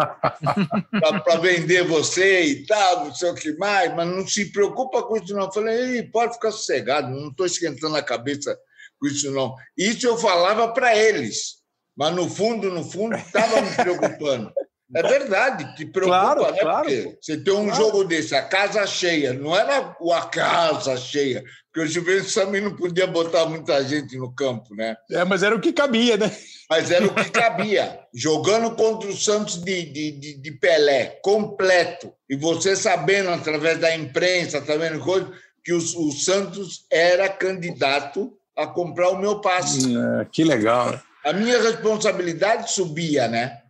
para 1.25 1.37
vender 1.37 1.87
você 1.87 2.43
e 2.43 2.67
tal, 2.67 3.05
não 3.05 3.15
sei 3.15 3.31
o 3.31 3.35
que 3.35 3.53
mais, 3.57 3.95
mas 3.95 4.09
não 4.09 4.27
se 4.27 4.47
preocupa 4.47 5.05
com 5.05 5.17
isso, 5.17 5.33
não. 5.35 5.45
Eu 5.45 5.53
falei, 5.53 6.03
pode 6.03 6.35
ficar 6.35 6.51
sossegado, 6.51 7.09
não 7.09 7.29
estou 7.29 7.47
esquentando 7.47 7.97
a 7.97 8.03
cabeça 8.03 8.59
com 8.99 9.07
isso, 9.07 9.31
não. 9.31 9.55
Isso 9.79 10.07
eu 10.09 10.19
falava 10.19 10.73
para 10.73 10.97
eles, 10.97 11.59
mas 11.97 12.13
no 12.17 12.29
fundo, 12.29 12.69
no 12.69 12.83
fundo, 12.83 13.15
estava 13.15 13.61
me 13.61 13.77
preocupando. 13.77 14.53
É 14.95 15.03
verdade, 15.03 15.75
te 15.75 15.87
preocupa, 15.87 16.35
claro, 16.35 16.53
né? 16.53 16.59
Claro, 16.59 16.85
porque 16.85 17.19
você 17.21 17.37
tem 17.39 17.55
um 17.55 17.65
claro. 17.65 17.83
jogo 17.83 18.05
desse, 18.05 18.35
a 18.35 18.43
casa 18.43 18.87
cheia, 18.87 19.33
não 19.33 19.57
era 19.57 19.79
a 19.79 20.21
casa 20.27 20.97
cheia, 20.99 21.43
porque 21.73 21.89
o 21.89 21.91
Juventus 21.91 22.35
também 22.35 22.61
não 22.61 22.77
podia 22.77 23.07
botar 23.07 23.47
muita 23.47 23.83
gente 23.83 24.17
no 24.19 24.35
campo, 24.35 24.75
né? 24.75 24.95
É, 25.11 25.25
mas 25.25 25.43
era 25.43 25.57
o 25.57 25.61
que 25.61 25.73
cabia, 25.73 26.19
né? 26.19 26.31
Mas 26.69 26.91
era 26.91 27.07
o 27.07 27.15
que 27.15 27.29
cabia. 27.33 27.99
Jogando 28.15 28.75
contra 28.75 29.09
o 29.09 29.17
Santos 29.17 29.57
de, 29.57 29.85
de, 29.85 30.37
de, 30.39 30.53
Pelé, 30.53 31.19
completo. 31.23 32.13
E 32.29 32.37
você 32.37 32.77
sabendo, 32.77 33.31
através 33.31 33.79
da 33.79 33.97
imprensa, 33.97 34.61
também 34.61 34.91
tá 34.91 34.99
coisa, 34.99 35.33
que 35.65 35.73
o, 35.73 35.79
o 35.79 36.13
Santos 36.13 36.85
era 36.91 37.31
candidato 37.31 38.31
a 38.55 38.67
comprar 38.67 39.09
o 39.09 39.19
meu 39.19 39.41
passe. 39.41 39.97
É, 39.97 40.27
que 40.31 40.45
legal. 40.45 41.01
A 41.25 41.33
minha 41.33 41.59
responsabilidade 41.63 42.71
subia, 42.71 43.29
né? 43.29 43.62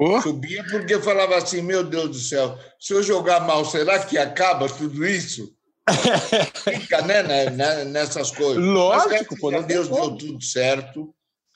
Oh. 0.00 0.22
Subia 0.22 0.64
porque 0.70 0.94
eu 0.94 1.02
falava 1.02 1.36
assim: 1.36 1.60
meu 1.60 1.82
Deus 1.82 2.08
do 2.10 2.18
céu, 2.18 2.56
se 2.78 2.92
eu 2.92 3.02
jogar 3.02 3.40
mal, 3.40 3.64
será 3.64 3.98
que 3.98 4.16
acaba 4.16 4.68
tudo 4.68 5.04
isso? 5.04 5.52
Fica 6.62 7.02
né, 7.02 7.22
né, 7.50 7.84
nessas 7.84 8.30
coisas. 8.30 8.62
Lógico, 8.62 9.26
Mas, 9.32 9.40
pô, 9.40 9.50
Deus 9.62 9.88
deu 9.88 10.16
tudo 10.16 10.40
certo, 10.40 11.12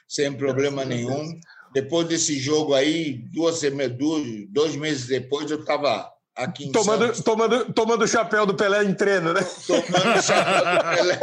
sem 0.08 0.32
problema 0.32 0.84
nenhum. 0.84 1.38
Depois 1.72 2.08
desse 2.08 2.38
jogo 2.38 2.74
aí, 2.74 3.14
duas, 3.32 3.60
duas, 3.96 4.26
dois 4.48 4.74
meses 4.74 5.06
depois, 5.06 5.50
eu 5.50 5.60
estava 5.60 6.10
aqui 6.34 6.64
em 6.64 6.72
tomando, 6.72 7.06
Santos. 7.06 7.20
Tomando, 7.22 7.72
tomando 7.72 8.02
o 8.04 8.08
chapéu 8.08 8.44
do 8.44 8.54
Pelé 8.54 8.82
em 8.82 8.94
treino, 8.94 9.32
né? 9.32 9.40
Tomando 9.66 10.18
o 10.18 10.22
chapéu 10.22 10.64
do 10.64 10.96
Pelé. 10.96 11.20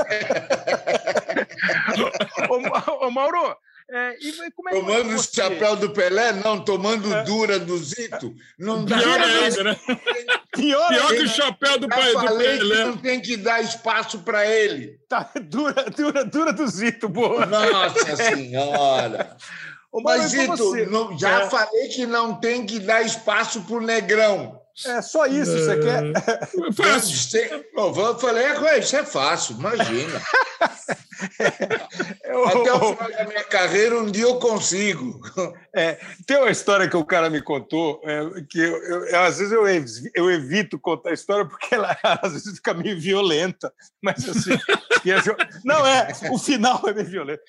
ô, 3.00 3.08
ô, 3.08 3.12
Mauro, 3.12 3.56
é, 3.92 4.16
e 4.22 4.52
como 4.52 4.70
é 4.70 4.74
tomando 4.74 5.16
o 5.16 5.24
chapéu 5.24 5.76
do 5.76 5.90
Pelé? 5.90 6.32
Não, 6.32 6.64
tomando 6.64 7.12
é. 7.14 7.24
dura 7.24 7.58
do 7.60 7.76
Zito. 7.78 8.36
Não 8.58 8.86
dá 8.86 8.98
Pior 9.00 9.20
ainda, 9.20 9.64
né? 9.64 9.80
Pior, 10.52 10.88
Pior 10.90 11.08
que 11.08 11.22
o 11.24 11.28
chapéu 11.28 11.80
do, 11.80 11.88
pai, 11.88 12.12
do 12.12 12.38
Pelé. 12.38 12.86
não 12.86 12.98
tem 12.98 13.20
que 13.20 13.36
dar 13.36 13.62
espaço 13.62 14.20
para 14.20 14.46
ele. 14.46 15.00
Tá, 15.10 15.32
dura, 15.42 15.86
dura, 15.86 16.24
dura 16.24 16.54
do 16.54 16.68
Zito, 16.68 17.10
boa. 17.10 17.46
Nossa 17.48 18.16
Senhora! 18.16 19.36
Mas, 20.04 20.32
Zito, 20.32 20.76
não, 20.86 21.18
já 21.18 21.42
é. 21.42 21.50
falei 21.50 21.88
que 21.88 22.06
não 22.06 22.36
tem 22.36 22.64
que 22.66 22.80
dar 22.80 23.02
espaço 23.02 23.62
para 23.62 23.76
o 23.76 23.82
negrão. 23.82 24.62
É 24.86 25.02
só 25.02 25.26
isso, 25.26 25.52
você 25.52 25.72
é... 25.72 25.78
quer? 25.80 26.04
É 26.68 26.72
fácil. 26.72 27.40
Eu 27.76 28.20
falei, 28.20 28.46
é, 28.46 28.80
isso 28.80 28.96
é 28.96 29.04
fácil, 29.04 29.56
imagina. 29.58 30.22
eu... 32.24 32.46
Até 32.48 32.74
o 32.74 32.96
final 32.96 33.12
da 33.12 33.26
minha 33.26 33.44
carreira, 33.44 34.00
um 34.00 34.10
dia 34.10 34.24
eu 34.24 34.40
consigo. 34.40 35.20
É, 35.74 36.00
tem 36.26 36.38
uma 36.38 36.50
história 36.50 36.90
que 36.90 36.98
o 36.98 37.06
cara 37.06 37.30
me 37.30 37.42
contou, 37.42 38.02
é, 38.04 38.42
que 38.50 38.60
eu, 38.60 39.06
eu, 39.06 39.20
às 39.22 39.38
vezes 39.38 39.52
eu, 39.52 39.64
eu 40.16 40.32
evito 40.32 40.80
contar 40.80 41.10
a 41.10 41.14
história 41.14 41.46
porque 41.46 41.74
ela 41.76 41.98
às 42.04 42.34
vezes 42.34 42.56
fica 42.56 42.74
meio 42.74 43.00
violenta, 43.00 43.74
mas 44.02 44.28
assim, 44.28 44.58
não 45.64 45.86
é, 45.86 46.08
o 46.32 46.38
final 46.38 46.82
é 46.88 46.94
meio 46.94 47.08
violento. 47.08 47.42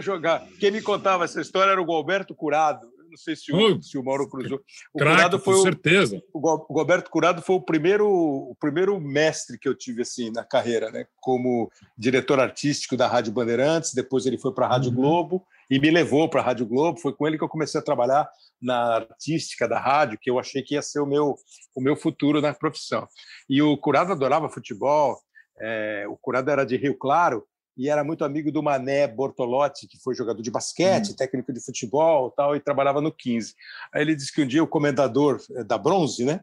Jogar. 0.00 0.46
Quem 0.60 0.70
me 0.70 0.82
contava 0.82 1.24
essa 1.24 1.40
história 1.40 1.72
era 1.72 1.82
o 1.82 1.92
Alberto 1.92 2.34
Curado, 2.34 2.86
não 3.16 3.22
sei 3.22 3.34
se 3.34 3.50
o, 3.50 3.82
se 3.82 3.96
o 3.96 4.04
Mauro 4.04 4.28
cruzou. 4.28 4.60
O 4.92 4.98
Crack, 4.98 5.16
Curado 5.16 5.38
foi 5.38 5.54
com 5.54 5.62
certeza. 5.62 6.22
O, 6.32 6.38
o 6.38 6.74
Roberto 6.74 7.10
Curado 7.10 7.40
foi 7.40 7.56
o 7.56 7.60
primeiro, 7.60 8.06
o 8.06 8.54
primeiro 8.60 9.00
mestre 9.00 9.58
que 9.58 9.66
eu 9.66 9.74
tive 9.74 10.02
assim 10.02 10.30
na 10.30 10.44
carreira, 10.44 10.90
né? 10.90 11.06
Como 11.16 11.70
diretor 11.96 12.38
artístico 12.38 12.96
da 12.96 13.08
Rádio 13.08 13.32
Bandeirantes, 13.32 13.94
depois 13.94 14.26
ele 14.26 14.36
foi 14.36 14.52
para 14.52 14.66
a 14.66 14.68
Rádio 14.68 14.90
uhum. 14.90 14.96
Globo 14.96 15.46
e 15.70 15.80
me 15.80 15.90
levou 15.90 16.28
para 16.28 16.42
a 16.42 16.44
Rádio 16.44 16.66
Globo. 16.66 17.00
Foi 17.00 17.14
com 17.14 17.26
ele 17.26 17.38
que 17.38 17.44
eu 17.44 17.48
comecei 17.48 17.80
a 17.80 17.84
trabalhar 17.84 18.28
na 18.60 18.96
artística 18.96 19.66
da 19.66 19.78
rádio, 19.78 20.18
que 20.20 20.30
eu 20.30 20.38
achei 20.38 20.62
que 20.62 20.74
ia 20.74 20.82
ser 20.82 21.00
o 21.00 21.06
meu, 21.06 21.36
o 21.74 21.80
meu 21.80 21.96
futuro 21.96 22.40
na 22.40 22.52
profissão. 22.52 23.08
E 23.48 23.62
o 23.62 23.76
Curado 23.78 24.12
adorava 24.12 24.48
futebol, 24.48 25.18
é, 25.58 26.04
o 26.08 26.16
Curado 26.16 26.50
era 26.50 26.64
de 26.64 26.76
Rio 26.76 26.96
Claro, 26.98 27.46
e 27.76 27.90
era 27.90 28.02
muito 28.02 28.24
amigo 28.24 28.50
do 28.50 28.62
Mané 28.62 29.06
Bortolotti, 29.06 29.86
que 29.86 29.98
foi 29.98 30.14
jogador 30.14 30.40
de 30.40 30.50
basquete, 30.50 31.10
hum. 31.10 31.14
técnico 31.14 31.52
de 31.52 31.60
futebol 31.60 32.30
tal, 32.30 32.56
e 32.56 32.60
trabalhava 32.60 33.00
no 33.00 33.12
15. 33.12 33.54
Aí 33.92 34.02
ele 34.02 34.16
disse 34.16 34.32
que 34.32 34.42
um 34.42 34.46
dia 34.46 34.62
o 34.62 34.68
comendador 34.68 35.40
eh, 35.50 35.62
da 35.62 35.76
Bronze, 35.76 36.24
né, 36.24 36.40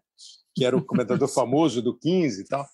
que 0.56 0.64
era 0.64 0.78
o 0.78 0.84
comendador 0.84 1.28
famoso 1.34 1.82
do 1.82 1.98
15 1.98 2.42
e 2.42 2.46
tal, 2.46 2.68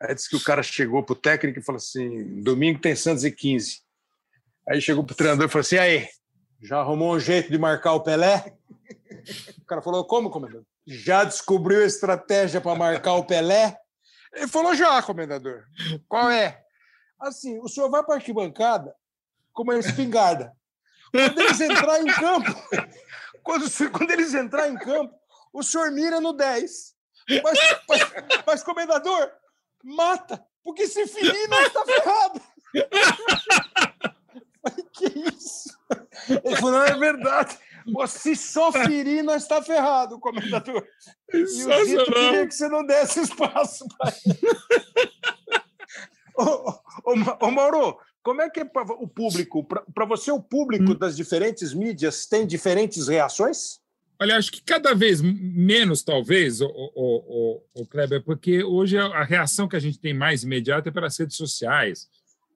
aí 0.00 0.14
disse 0.14 0.28
que 0.28 0.36
o 0.36 0.44
cara 0.44 0.62
chegou 0.62 1.02
para 1.02 1.14
o 1.14 1.16
técnico 1.16 1.58
e 1.58 1.62
falou 1.62 1.78
assim: 1.78 2.42
domingo 2.42 2.80
tem 2.80 2.94
Santos 2.94 3.24
e 3.24 3.30
15. 3.30 3.80
Aí 4.68 4.80
chegou 4.80 5.02
para 5.02 5.14
o 5.14 5.16
treinador 5.16 5.46
e 5.46 5.48
falou 5.48 5.62
assim: 5.62 5.78
aí, 5.78 6.06
já 6.60 6.80
arrumou 6.80 7.14
um 7.14 7.20
jeito 7.20 7.50
de 7.50 7.58
marcar 7.58 7.94
o 7.94 8.00
Pelé? 8.00 8.54
O 9.58 9.64
cara 9.64 9.80
falou: 9.80 10.04
como, 10.04 10.30
comendador? 10.30 10.64
Já 10.86 11.24
descobriu 11.24 11.82
a 11.82 11.86
estratégia 11.86 12.60
para 12.60 12.76
marcar 12.76 13.14
o 13.14 13.24
Pelé? 13.24 13.76
Ele 14.34 14.48
falou: 14.48 14.74
já, 14.74 15.00
comendador. 15.02 15.64
Qual 16.08 16.30
é? 16.30 16.62
Assim, 17.22 17.58
o 17.60 17.68
senhor 17.68 17.88
vai 17.88 18.02
para 18.02 18.14
a 18.14 18.16
arquibancada 18.18 18.94
com 19.52 19.62
uma 19.62 19.78
espingarda. 19.78 20.52
Quando 21.10 21.40
eles 21.40 21.60
entrarem 21.60 22.08
em 22.08 22.12
campo, 22.12 22.50
quando, 23.42 23.66
quando 23.92 24.10
eles 24.10 24.34
entrarem 24.34 24.74
em 24.74 24.78
campo, 24.78 25.14
o 25.52 25.62
senhor 25.62 25.90
mira 25.90 26.20
no 26.20 26.32
10. 26.32 26.94
Mas, 27.42 27.58
mas, 27.88 28.00
mas 28.46 28.62
comendador, 28.62 29.30
mata, 29.84 30.44
porque 30.64 30.88
se 30.88 31.06
ferir, 31.06 31.48
nós 31.48 31.66
está 31.66 31.84
ferrado. 31.84 32.40
que 34.92 35.06
isso? 35.06 35.78
Ele 36.44 36.56
falou, 36.56 36.72
não, 36.72 36.84
é 36.84 36.98
verdade. 36.98 37.58
Se 38.08 38.36
só 38.36 38.70
ferir, 38.70 39.22
nós 39.22 39.42
está 39.42 39.62
ferrado, 39.62 40.18
comendador. 40.18 40.86
E 41.32 41.42
o 41.42 41.46
Zito 41.46 42.12
queria 42.12 42.46
que 42.46 42.54
você 42.54 42.68
não 42.68 42.84
desse 42.84 43.20
espaço 43.20 43.86
para 43.98 44.14
ele. 44.24 44.38
Ô, 46.36 46.70
ô, 47.04 47.14
ô, 47.40 47.50
Mauro, 47.50 47.98
como 48.22 48.40
é 48.42 48.50
que 48.50 48.60
é 48.60 48.70
o 48.98 49.08
público? 49.08 49.64
Para 49.64 50.04
você, 50.04 50.30
o 50.30 50.40
público 50.40 50.92
hum. 50.92 50.98
das 50.98 51.16
diferentes 51.16 51.74
mídias 51.74 52.26
tem 52.26 52.46
diferentes 52.46 53.08
reações? 53.08 53.80
Olha, 54.20 54.36
acho 54.36 54.52
que 54.52 54.62
cada 54.62 54.94
vez 54.94 55.20
menos, 55.20 56.02
talvez, 56.04 56.60
o, 56.60 56.66
o, 56.66 57.60
o, 57.74 57.82
o 57.82 57.86
Kleber, 57.86 58.22
porque 58.22 58.62
hoje 58.62 58.96
a 58.96 59.24
reação 59.24 59.66
que 59.66 59.74
a 59.74 59.80
gente 59.80 59.98
tem 59.98 60.14
mais 60.14 60.44
imediata 60.44 60.88
é 60.88 60.92
pelas 60.92 61.18
redes 61.18 61.36
sociais. 61.36 62.08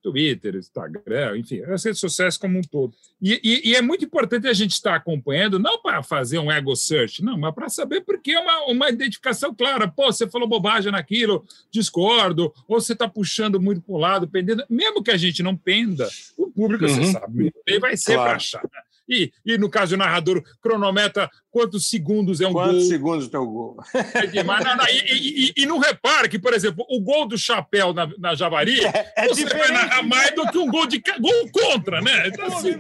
Twitter, 0.07 0.55
Instagram, 0.55 1.39
enfim, 1.39 1.63
as 1.63 1.85
redes 1.85 1.99
sociais 1.99 2.39
como 2.39 2.61
um 2.61 2.63
todo. 2.63 2.95
E, 3.21 3.41
e, 3.43 3.71
e 3.71 3.75
é 3.75 3.83
muito 3.83 4.05
importante 4.05 4.47
a 4.47 4.53
gente 4.53 4.71
estar 4.71 4.95
acompanhando, 4.95 5.59
não 5.59 5.83
para 5.83 6.01
fazer 6.01 6.39
um 6.39 6.53
ego 6.53 6.77
search, 6.77 7.25
não, 7.25 7.37
mas 7.37 7.53
para 7.53 7.69
saber 7.69 8.03
porque 8.03 8.31
é 8.31 8.39
uma, 8.39 8.67
uma 8.71 8.89
identificação 8.89 9.53
clara. 9.53 9.89
Pô, 9.89 10.13
você 10.13 10.29
falou 10.29 10.47
bobagem 10.47 10.93
naquilo, 10.93 11.45
discordo, 11.73 12.55
ou 12.69 12.81
você 12.81 12.93
está 12.93 13.09
puxando 13.09 13.61
muito 13.61 13.81
para 13.81 13.95
o 13.95 13.99
lado, 13.99 14.29
pendendo. 14.29 14.63
Mesmo 14.71 15.03
que 15.03 15.11
a 15.11 15.17
gente 15.17 15.43
não 15.43 15.57
penda, 15.57 16.09
o 16.37 16.49
público, 16.53 16.85
uhum. 16.85 16.95
você 16.95 17.13
sabe, 17.13 17.53
vai 17.81 17.97
ser 17.97 18.15
claro. 18.15 18.29
para 18.29 18.37
achar. 18.37 18.63
E, 19.09 19.33
e 19.45 19.57
no 19.57 19.71
caso 19.71 19.97
do 19.97 19.99
narrador, 19.99 20.43
cronometra 20.61 21.31
quantos 21.51 21.89
segundos 21.89 22.41
é 22.41 22.47
um 22.47 22.53
quantos 22.53 22.71
gol. 22.71 22.75
Quantos 22.75 22.89
segundos 22.89 23.29
tem 23.29 23.41
o 23.41 23.47
gol? 23.47 23.77
É 24.15 24.27
demais. 24.27 24.65
Não, 24.65 24.77
não, 24.77 24.85
e, 24.89 25.49
e, 25.49 25.53
e, 25.57 25.67
não 25.67 25.79
repara 25.79 26.29
que, 26.29 26.39
por 26.39 26.53
exemplo, 26.53 26.85
o 26.89 27.01
gol 27.01 27.27
do 27.27 27.39
chapéu 27.39 27.95
na, 27.95 28.09
na 28.19 28.35
Javari, 28.35 28.85
é, 28.85 29.13
é 29.17 29.29
você 29.29 29.47
vai 29.47 29.71
narrar 29.71 30.03
mais 30.03 30.35
do 30.35 30.47
que 30.51 30.59
um 30.59 30.71
gol 30.71 30.87
de 30.87 31.03
gol 31.19 31.51
contra, 31.51 32.01
né? 32.01 32.29
Então, 32.29 32.47
assim, 32.47 32.75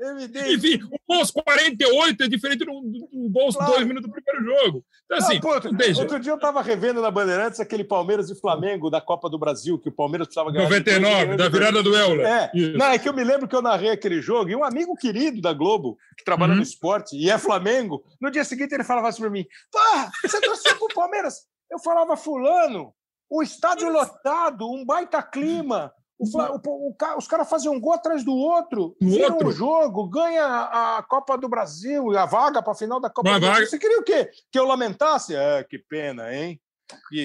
evidente. 0.00 0.54
Enfim, 0.54 0.84
o 0.84 0.98
gol 1.08 1.18
aos 1.20 1.30
48 1.30 2.22
é 2.22 2.28
diferente 2.28 2.64
do, 2.64 2.72
do 2.72 3.30
gol 3.30 3.44
aos 3.44 3.56
claro. 3.56 3.72
dois 3.72 3.86
minutos 3.86 4.10
do 4.10 4.14
primeiro 4.14 4.44
jogo. 4.44 4.84
Então, 5.04 5.18
assim, 5.18 5.34
não, 5.34 5.40
pô, 5.40 6.00
outro 6.00 6.20
dia 6.20 6.32
eu 6.32 6.36
estava 6.36 6.62
revendo 6.62 7.00
na 7.00 7.10
Bandeirantes 7.10 7.60
aquele 7.60 7.84
Palmeiras 7.84 8.30
e 8.30 8.38
Flamengo 8.38 8.90
da 8.90 9.00
Copa 9.00 9.28
do 9.30 9.38
Brasil, 9.38 9.78
que 9.78 9.88
o 9.88 9.92
Palmeiras 9.92 10.26
precisava 10.26 10.50
ganhar. 10.50 10.64
99, 10.64 11.36
da 11.36 11.48
virada 11.48 11.82
do 11.82 11.96
Euler. 11.96 12.26
É. 12.26 12.50
Não, 12.74 12.86
é 12.86 12.98
que 12.98 13.08
eu 13.08 13.14
me 13.14 13.24
lembro 13.24 13.48
que 13.48 13.54
eu 13.54 13.62
narrei 13.62 13.90
aquele 13.90 14.20
jogo 14.20 14.50
e 14.50 14.56
um 14.56 14.64
amigo 14.64 14.96
querido 15.04 15.42
da 15.42 15.52
Globo, 15.52 15.98
que 16.16 16.24
trabalha 16.24 16.52
uhum. 16.52 16.56
no 16.56 16.62
esporte 16.62 17.14
e 17.14 17.28
é 17.28 17.36
Flamengo, 17.36 18.02
no 18.18 18.30
dia 18.30 18.42
seguinte 18.42 18.72
ele 18.72 18.84
falava 18.84 19.08
assim 19.08 19.20
para 19.20 19.30
mim: 19.30 19.44
Pá, 19.70 20.10
você 20.22 20.40
torceu 20.40 20.78
pro 20.78 20.88
Palmeiras? 20.94 21.46
Eu 21.70 21.78
falava, 21.78 22.16
Fulano, 22.16 22.94
o 23.28 23.42
estádio 23.42 23.92
lotado, 23.92 24.66
um 24.70 24.84
baita 24.84 25.22
clima. 25.22 25.92
O, 26.18 26.24
o, 26.24 26.60
o, 26.64 26.96
os 27.18 27.26
caras 27.26 27.50
faziam 27.50 27.74
um 27.74 27.80
gol 27.80 27.92
atrás 27.92 28.24
do 28.24 28.32
outro, 28.34 28.96
viram 29.00 29.36
o 29.44 29.50
jogo, 29.50 30.08
ganha 30.08 30.46
a 30.46 31.02
Copa 31.02 31.36
do 31.36 31.48
Brasil, 31.48 32.16
a 32.16 32.24
vaga 32.24 32.62
para 32.62 32.72
a 32.72 32.76
final 32.76 33.00
da 33.00 33.10
Copa 33.10 33.28
Uma 33.28 33.40
do. 33.40 33.46
Brasil. 33.46 33.66
Você 33.66 33.78
queria 33.78 33.98
o 33.98 34.04
quê? 34.04 34.30
Que 34.50 34.58
eu 34.58 34.64
lamentasse? 34.64 35.34
É, 35.34 35.64
que 35.64 35.78
pena, 35.78 36.32
hein? 36.32 36.58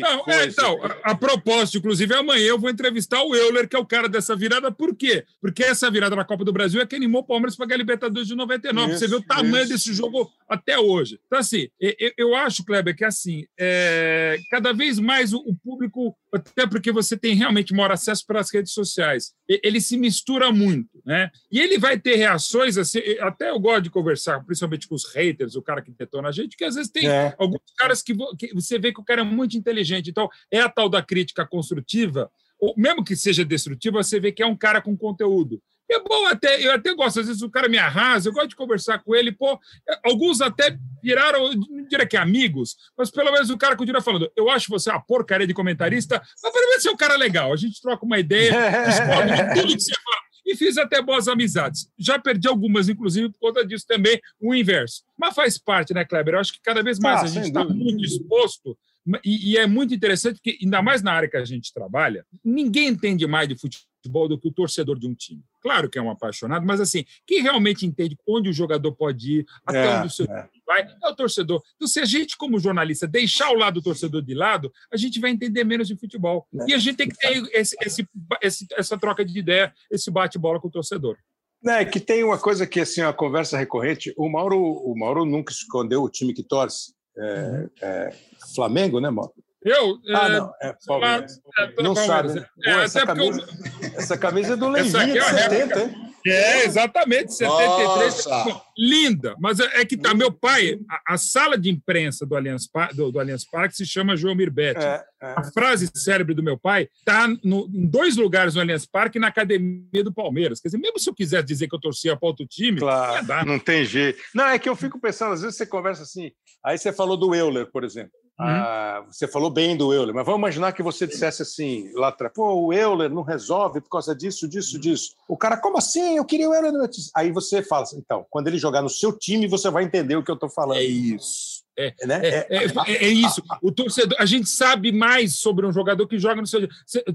Não, 0.02 0.24
é, 0.28 0.46
então, 0.46 0.80
a, 0.84 1.12
a, 1.12 1.16
propósito, 1.16 1.80
inclusive, 1.80 2.14
amanhã 2.14 2.48
eu 2.48 2.60
vou 2.60 2.70
entrevistar 2.70 3.22
o 3.24 3.36
Euler, 3.36 3.68
que 3.68 3.76
é 3.76 3.80
o 3.80 3.86
cara 3.86 4.08
dessa 4.08 4.36
virada. 4.36 4.72
Por 4.72 4.96
quê? 4.96 5.26
Porque 5.42 5.64
essa 5.64 5.90
virada 5.92 6.16
na 6.16 6.24
Copa 6.24 6.46
do 6.46 6.54
Brasil 6.54 6.80
é 6.82 6.86
que 6.86 6.96
animou 6.96 7.22
o 7.22 7.26
Palmeiras 7.26 7.56
para 7.56 7.74
a 7.74 7.78
Libertadores 7.78 8.28
de 8.28 8.36
99. 8.36 8.92
Isso, 8.92 9.00
Você 9.00 9.08
vê 9.08 9.16
o 9.16 9.22
tamanho 9.22 9.64
isso. 9.64 9.74
desse 9.74 9.94
jogo 9.94 10.32
até 10.48 10.80
hoje. 10.80 11.20
Então, 11.26 11.40
assim, 11.40 11.68
eu, 11.80 12.12
eu 12.18 12.36
acho, 12.36 12.64
Kleber, 12.64 12.96
que 12.96 13.04
assim, 13.04 13.46
é, 13.60 14.38
cada 14.50 14.72
vez 14.72 14.98
mais 15.00 15.34
o, 15.34 15.40
o, 15.40 15.56
público, 15.56 16.16
até 16.34 16.66
porque 16.66 16.92
você 16.92 17.18
tem 17.18 17.36
realmente 17.36 17.74
maior 17.74 17.92
acesso 17.92 18.26
para 18.26 18.40
as 18.40 18.54
redes 18.54 18.72
sociais, 18.72 19.34
ele 19.48 19.82
se 19.82 19.98
mistura 19.98 20.52
muito, 20.52 21.02
né? 21.06 21.30
E 21.52 21.60
ele 21.60 21.78
vai 21.78 22.00
ter 22.00 22.16
reações, 22.16 22.78
assim, 22.78 23.00
até 23.20 23.50
eu 23.50 23.60
gosto 23.60 23.84
de 23.84 23.90
conversar, 23.90 24.44
principalmente 24.46 24.88
com 24.88 24.96
os 24.96 25.06
haters, 25.14 25.56
o 25.56 25.62
cara 25.62 25.82
que 25.82 25.92
detona 25.92 26.30
a 26.30 26.32
gente, 26.32 26.56
que 26.56 26.64
às 26.64 26.76
vezes 26.76 26.92
tem 26.92 27.08
é. 27.08 27.36
alguns 27.38 27.62
caras 27.78 28.02
que, 28.02 28.14
que 28.38 28.54
você 28.54 28.78
vê 28.78 28.94
que 28.94 29.02
o 29.02 29.04
cara 29.04 29.22
é 29.22 29.24
muito 29.24 29.49
muito 29.50 29.58
inteligente. 29.58 30.10
Então, 30.10 30.30
é 30.52 30.62
a 30.62 30.70
tal 30.70 30.88
da 30.88 31.02
crítica 31.02 31.46
construtiva, 31.46 32.32
ou 32.60 32.74
mesmo 32.78 33.04
que 33.04 33.16
seja 33.16 33.44
destrutiva, 33.44 34.04
você 34.04 34.20
vê 34.20 34.32
que 34.32 34.44
é 34.44 34.46
um 34.46 34.56
cara 34.56 34.82
com 34.82 34.96
conteúdo. 34.96 35.62
É 35.92 36.00
bom 36.00 36.28
até, 36.28 36.64
eu 36.64 36.72
até 36.72 36.94
gosto, 36.94 37.20
às 37.20 37.26
vezes 37.26 37.42
o 37.42 37.50
cara 37.50 37.68
me 37.68 37.80
arrasa, 37.80 38.30
eu 38.30 38.34
gosto 38.34 38.50
de 38.50 38.56
conversar 38.56 39.00
com 39.00 39.16
ele, 39.16 39.32
pô, 39.32 39.60
alguns 40.06 40.40
até 40.40 40.78
viraram, 41.02 41.52
não 41.52 41.88
diria 41.88 42.06
que 42.06 42.16
amigos, 42.16 42.78
mas 42.96 43.10
pelo 43.10 43.32
menos 43.32 43.50
o 43.50 43.58
cara 43.58 43.76
continua 43.76 44.00
falando, 44.00 44.32
eu 44.36 44.52
acho 44.52 44.70
você 44.70 44.92
uma 44.92 45.02
porcaria 45.02 45.48
de 45.48 45.54
comentarista, 45.54 46.22
mas 46.44 46.54
pelo 46.54 46.68
menos 46.68 46.84
você 46.84 46.90
é 46.90 46.92
um 46.92 46.98
cara 46.98 47.18
legal, 47.18 47.52
a 47.52 47.56
gente 47.56 47.82
troca 47.82 48.06
uma 48.06 48.20
ideia, 48.20 48.52
discorda 48.86 49.36
de 49.36 49.62
tudo 49.62 49.74
que 49.76 49.82
você 49.82 49.94
fala, 49.96 50.30
e 50.46 50.56
fiz 50.56 50.78
até 50.78 51.02
boas 51.02 51.28
amizades. 51.28 51.90
Já 51.98 52.20
perdi 52.20 52.48
algumas, 52.48 52.90
inclusive, 52.90 53.30
por 53.30 53.40
conta 53.40 53.66
disso 53.66 53.86
também, 53.88 54.20
o 54.40 54.54
inverso. 54.54 55.04
Mas 55.18 55.36
faz 55.36 55.58
parte, 55.60 55.94
né, 55.94 56.04
Kleber? 56.04 56.34
Eu 56.34 56.40
acho 56.40 56.54
que 56.54 56.62
cada 56.62 56.82
vez 56.82 56.98
mais 57.00 57.22
ah, 57.22 57.24
a 57.24 57.28
gente 57.28 57.48
está 57.48 57.64
muito 57.64 58.04
exposto 58.04 58.76
e, 59.24 59.52
e, 59.52 59.58
é 59.58 59.66
muito 59.66 59.94
interessante 59.94 60.40
que, 60.42 60.58
ainda 60.62 60.82
mais 60.82 61.02
na 61.02 61.14
área 61.14 61.30
que 61.30 61.38
a 61.38 61.46
gente 61.46 61.74
trabalha, 61.74 62.26
ninguém 62.44 62.90
entende 62.90 63.26
mais 63.26 63.48
de 63.48 63.56
futebol 63.56 64.28
do 64.28 64.40
que 64.40 64.48
o 64.48 64.52
torcedor 64.52 65.00
de 65.00 65.08
um 65.08 65.14
time. 65.14 65.44
Claro 65.62 65.90
que 65.90 65.98
é 65.98 66.02
um 66.02 66.10
apaixonado, 66.10 66.66
mas 66.66 66.80
assim, 66.80 67.06
quem 67.26 67.42
realmente 67.42 67.86
entende 67.86 68.18
onde 68.28 68.50
o 68.50 68.54
jogador 68.54 68.94
pode 68.94 69.40
ir, 69.40 69.46
até 69.66 69.86
é, 69.86 69.98
onde 69.98 70.08
o 70.08 70.12
seu 70.12 70.26
é. 70.26 70.44
time 70.44 70.64
vai, 70.66 70.82
é 70.82 71.10
o 71.10 71.16
torcedor. 71.16 71.62
Então, 71.76 71.88
se 71.88 72.00
a 72.00 72.06
gente, 72.06 72.38
como 72.38 72.60
jornalista, 72.60 73.08
deixar 73.08 73.50
o 73.50 73.56
lado 73.56 73.76
do 73.76 73.84
torcedor 73.84 74.22
de 74.22 74.34
lado, 74.34 74.72
a 74.92 74.98
gente 74.98 75.20
vai 75.20 75.32
entender 75.32 75.64
menos 75.64 75.88
de 75.88 75.96
futebol. 75.96 76.48
É. 76.62 76.72
E 76.72 76.74
a 76.74 76.78
gente 76.78 76.98
tem 76.98 77.10
que 77.10 77.18
ter 77.18 77.50
esse, 77.54 77.76
esse, 77.82 78.08
esse, 78.42 78.68
essa 78.74 78.98
troca 78.98 79.26
de 79.26 79.38
ideia, 79.38 79.74
esse 79.92 80.12
bate-bola 80.12 80.60
com 80.60 80.68
o 80.68 80.72
torcedor. 80.72 81.18
É 81.66 81.84
que 81.84 82.00
tem 82.00 82.24
uma 82.24 82.38
coisa 82.38 82.66
que 82.66 82.80
assim, 82.80 83.02
a 83.02 83.12
conversa 83.12 83.58
recorrente. 83.58 84.14
O 84.18 84.30
Mauro, 84.30 84.58
o 84.58 84.98
Mauro 84.98 85.26
nunca 85.26 85.52
escondeu 85.52 86.04
o 86.04 86.10
time 86.10 86.34
que 86.34 86.44
torce. 86.44 86.94
É, 87.20 87.66
é, 87.82 88.14
Flamengo, 88.56 89.00
né, 89.00 89.10
Mauro? 89.10 89.34
Eu? 89.64 89.98
Ah, 90.16 90.28
é, 90.28 90.30
não, 90.30 90.54
é 90.62 90.76
Palmeiras. 90.88 91.42
É, 91.58 91.84
não 91.84 91.96
sabe, 91.96 92.34
né? 92.34 92.46
É, 92.66 92.74
Pô, 92.76 92.80
essa, 92.80 93.06
camisa, 93.06 93.42
eu... 93.42 93.90
essa 93.98 94.18
camisa 94.18 94.54
é 94.54 94.56
do 94.56 94.70
Leivinho 94.70 95.14
de 95.14 95.22
70, 95.22 95.80
hein? 95.82 96.09
É, 96.26 96.66
exatamente, 96.66 97.34
73. 97.34 98.26
Nossa. 98.26 98.62
Linda, 98.78 99.36
mas 99.40 99.60
é, 99.60 99.82
é 99.82 99.86
que 99.86 99.98
tá. 99.98 100.14
Meu 100.14 100.32
pai, 100.32 100.80
a, 100.90 101.14
a, 101.14 101.18
sala 101.18 101.58
de 101.58 101.70
imprensa 101.70 102.26
do 102.26 102.36
Allianz, 102.36 102.70
do, 102.94 103.12
do 103.12 103.20
Allianz 103.20 103.46
Parque 103.46 103.76
se 103.76 103.86
chama 103.86 104.16
João 104.16 104.36
Mirbetti. 104.36 104.84
É, 104.84 105.04
é. 105.22 105.34
A 105.38 105.44
frase 105.52 105.90
célebre 105.94 106.34
do 106.34 106.44
meu 106.44 106.58
pai 106.58 106.88
está 106.98 107.28
em 107.28 107.88
dois 107.88 108.16
lugares 108.16 108.56
no 108.56 108.62
Allianz 108.62 108.86
Parque 108.86 109.18
e 109.18 109.22
na 109.22 109.28
academia 109.28 110.04
do 110.04 110.14
Palmeiras. 110.14 110.60
Quer 110.60 110.70
dizer, 110.70 110.78
mesmo 110.78 111.00
se 111.00 111.10
eu 111.10 111.14
quisesse 111.14 111.46
dizer 111.46 111.68
que 111.68 111.76
eu 111.76 111.80
torcia 111.80 112.16
para 112.16 112.28
outro 112.28 112.46
time, 112.46 112.80
claro, 112.80 113.46
não 113.46 113.60
tem 113.60 113.84
jeito. 113.86 114.22
Não, 114.34 114.46
é 114.46 114.58
que 114.60 114.70
eu 114.70 114.76
fico 114.76 115.00
pensando, 115.00 115.34
às 115.34 115.42
vezes 115.42 115.58
você 115.58 115.66
conversa 115.66 116.04
assim, 116.04 116.32
aí 116.64 116.78
você 116.78 116.94
falou 116.94 117.18
do 117.18 117.36
Euler, 117.36 117.70
por 117.72 117.84
exemplo. 117.84 118.12
Uhum. 118.40 118.46
Ah, 118.46 119.04
você 119.12 119.28
falou 119.28 119.50
bem 119.50 119.76
do 119.76 119.94
Euler, 119.94 120.16
mas 120.16 120.26
vamos 120.26 120.40
imaginar 120.40 120.72
que 120.72 120.82
você 120.82 121.06
dissesse 121.06 121.42
assim 121.42 121.92
lá 121.94 122.08
atrás: 122.08 122.34
pô, 122.34 122.54
o 122.54 122.72
Euler 122.72 123.10
não 123.10 123.22
resolve 123.22 123.82
por 123.82 123.90
causa 123.90 124.16
disso, 124.16 124.48
disso, 124.48 124.76
uhum. 124.76 124.82
disso. 124.82 125.14
O 125.28 125.36
cara, 125.36 125.58
como 125.58 125.78
assim? 125.78 126.16
Eu 126.16 126.24
queria 126.24 126.50
o 126.50 126.54
Euler 126.54 126.72
no 126.72 126.80
meu 126.80 126.88
time. 126.88 127.08
Aí 127.14 127.32
você 127.34 127.62
fala 127.62 127.84
assim, 127.84 127.98
então, 127.98 128.26
quando 128.30 128.48
ele 128.48 128.58
jogar 128.58 128.82
no 128.82 128.90
seu 128.90 129.12
time, 129.12 129.46
você 129.46 129.70
vai 129.70 129.84
entender 129.84 130.16
o 130.16 130.24
que 130.24 130.32
eu 130.32 130.36
estou 130.36 130.50
falando. 130.50 130.78
É 130.78 130.84
isso. 130.84 131.68
É, 131.78 131.94
né? 132.06 132.20
é, 132.24 132.48
é, 132.50 132.66
é, 132.66 133.06
é, 133.06 133.08
isso. 133.08 133.42
O 133.62 133.72
torcedor, 133.72 134.18
a 134.20 134.26
gente 134.26 134.50
sabe 134.50 134.92
mais 134.92 135.38
sobre 135.38 135.66
um 135.66 135.72
jogador 135.72 136.08
que 136.08 136.20
joga 136.20 136.42
no 136.42 136.48
seu. 136.48 136.68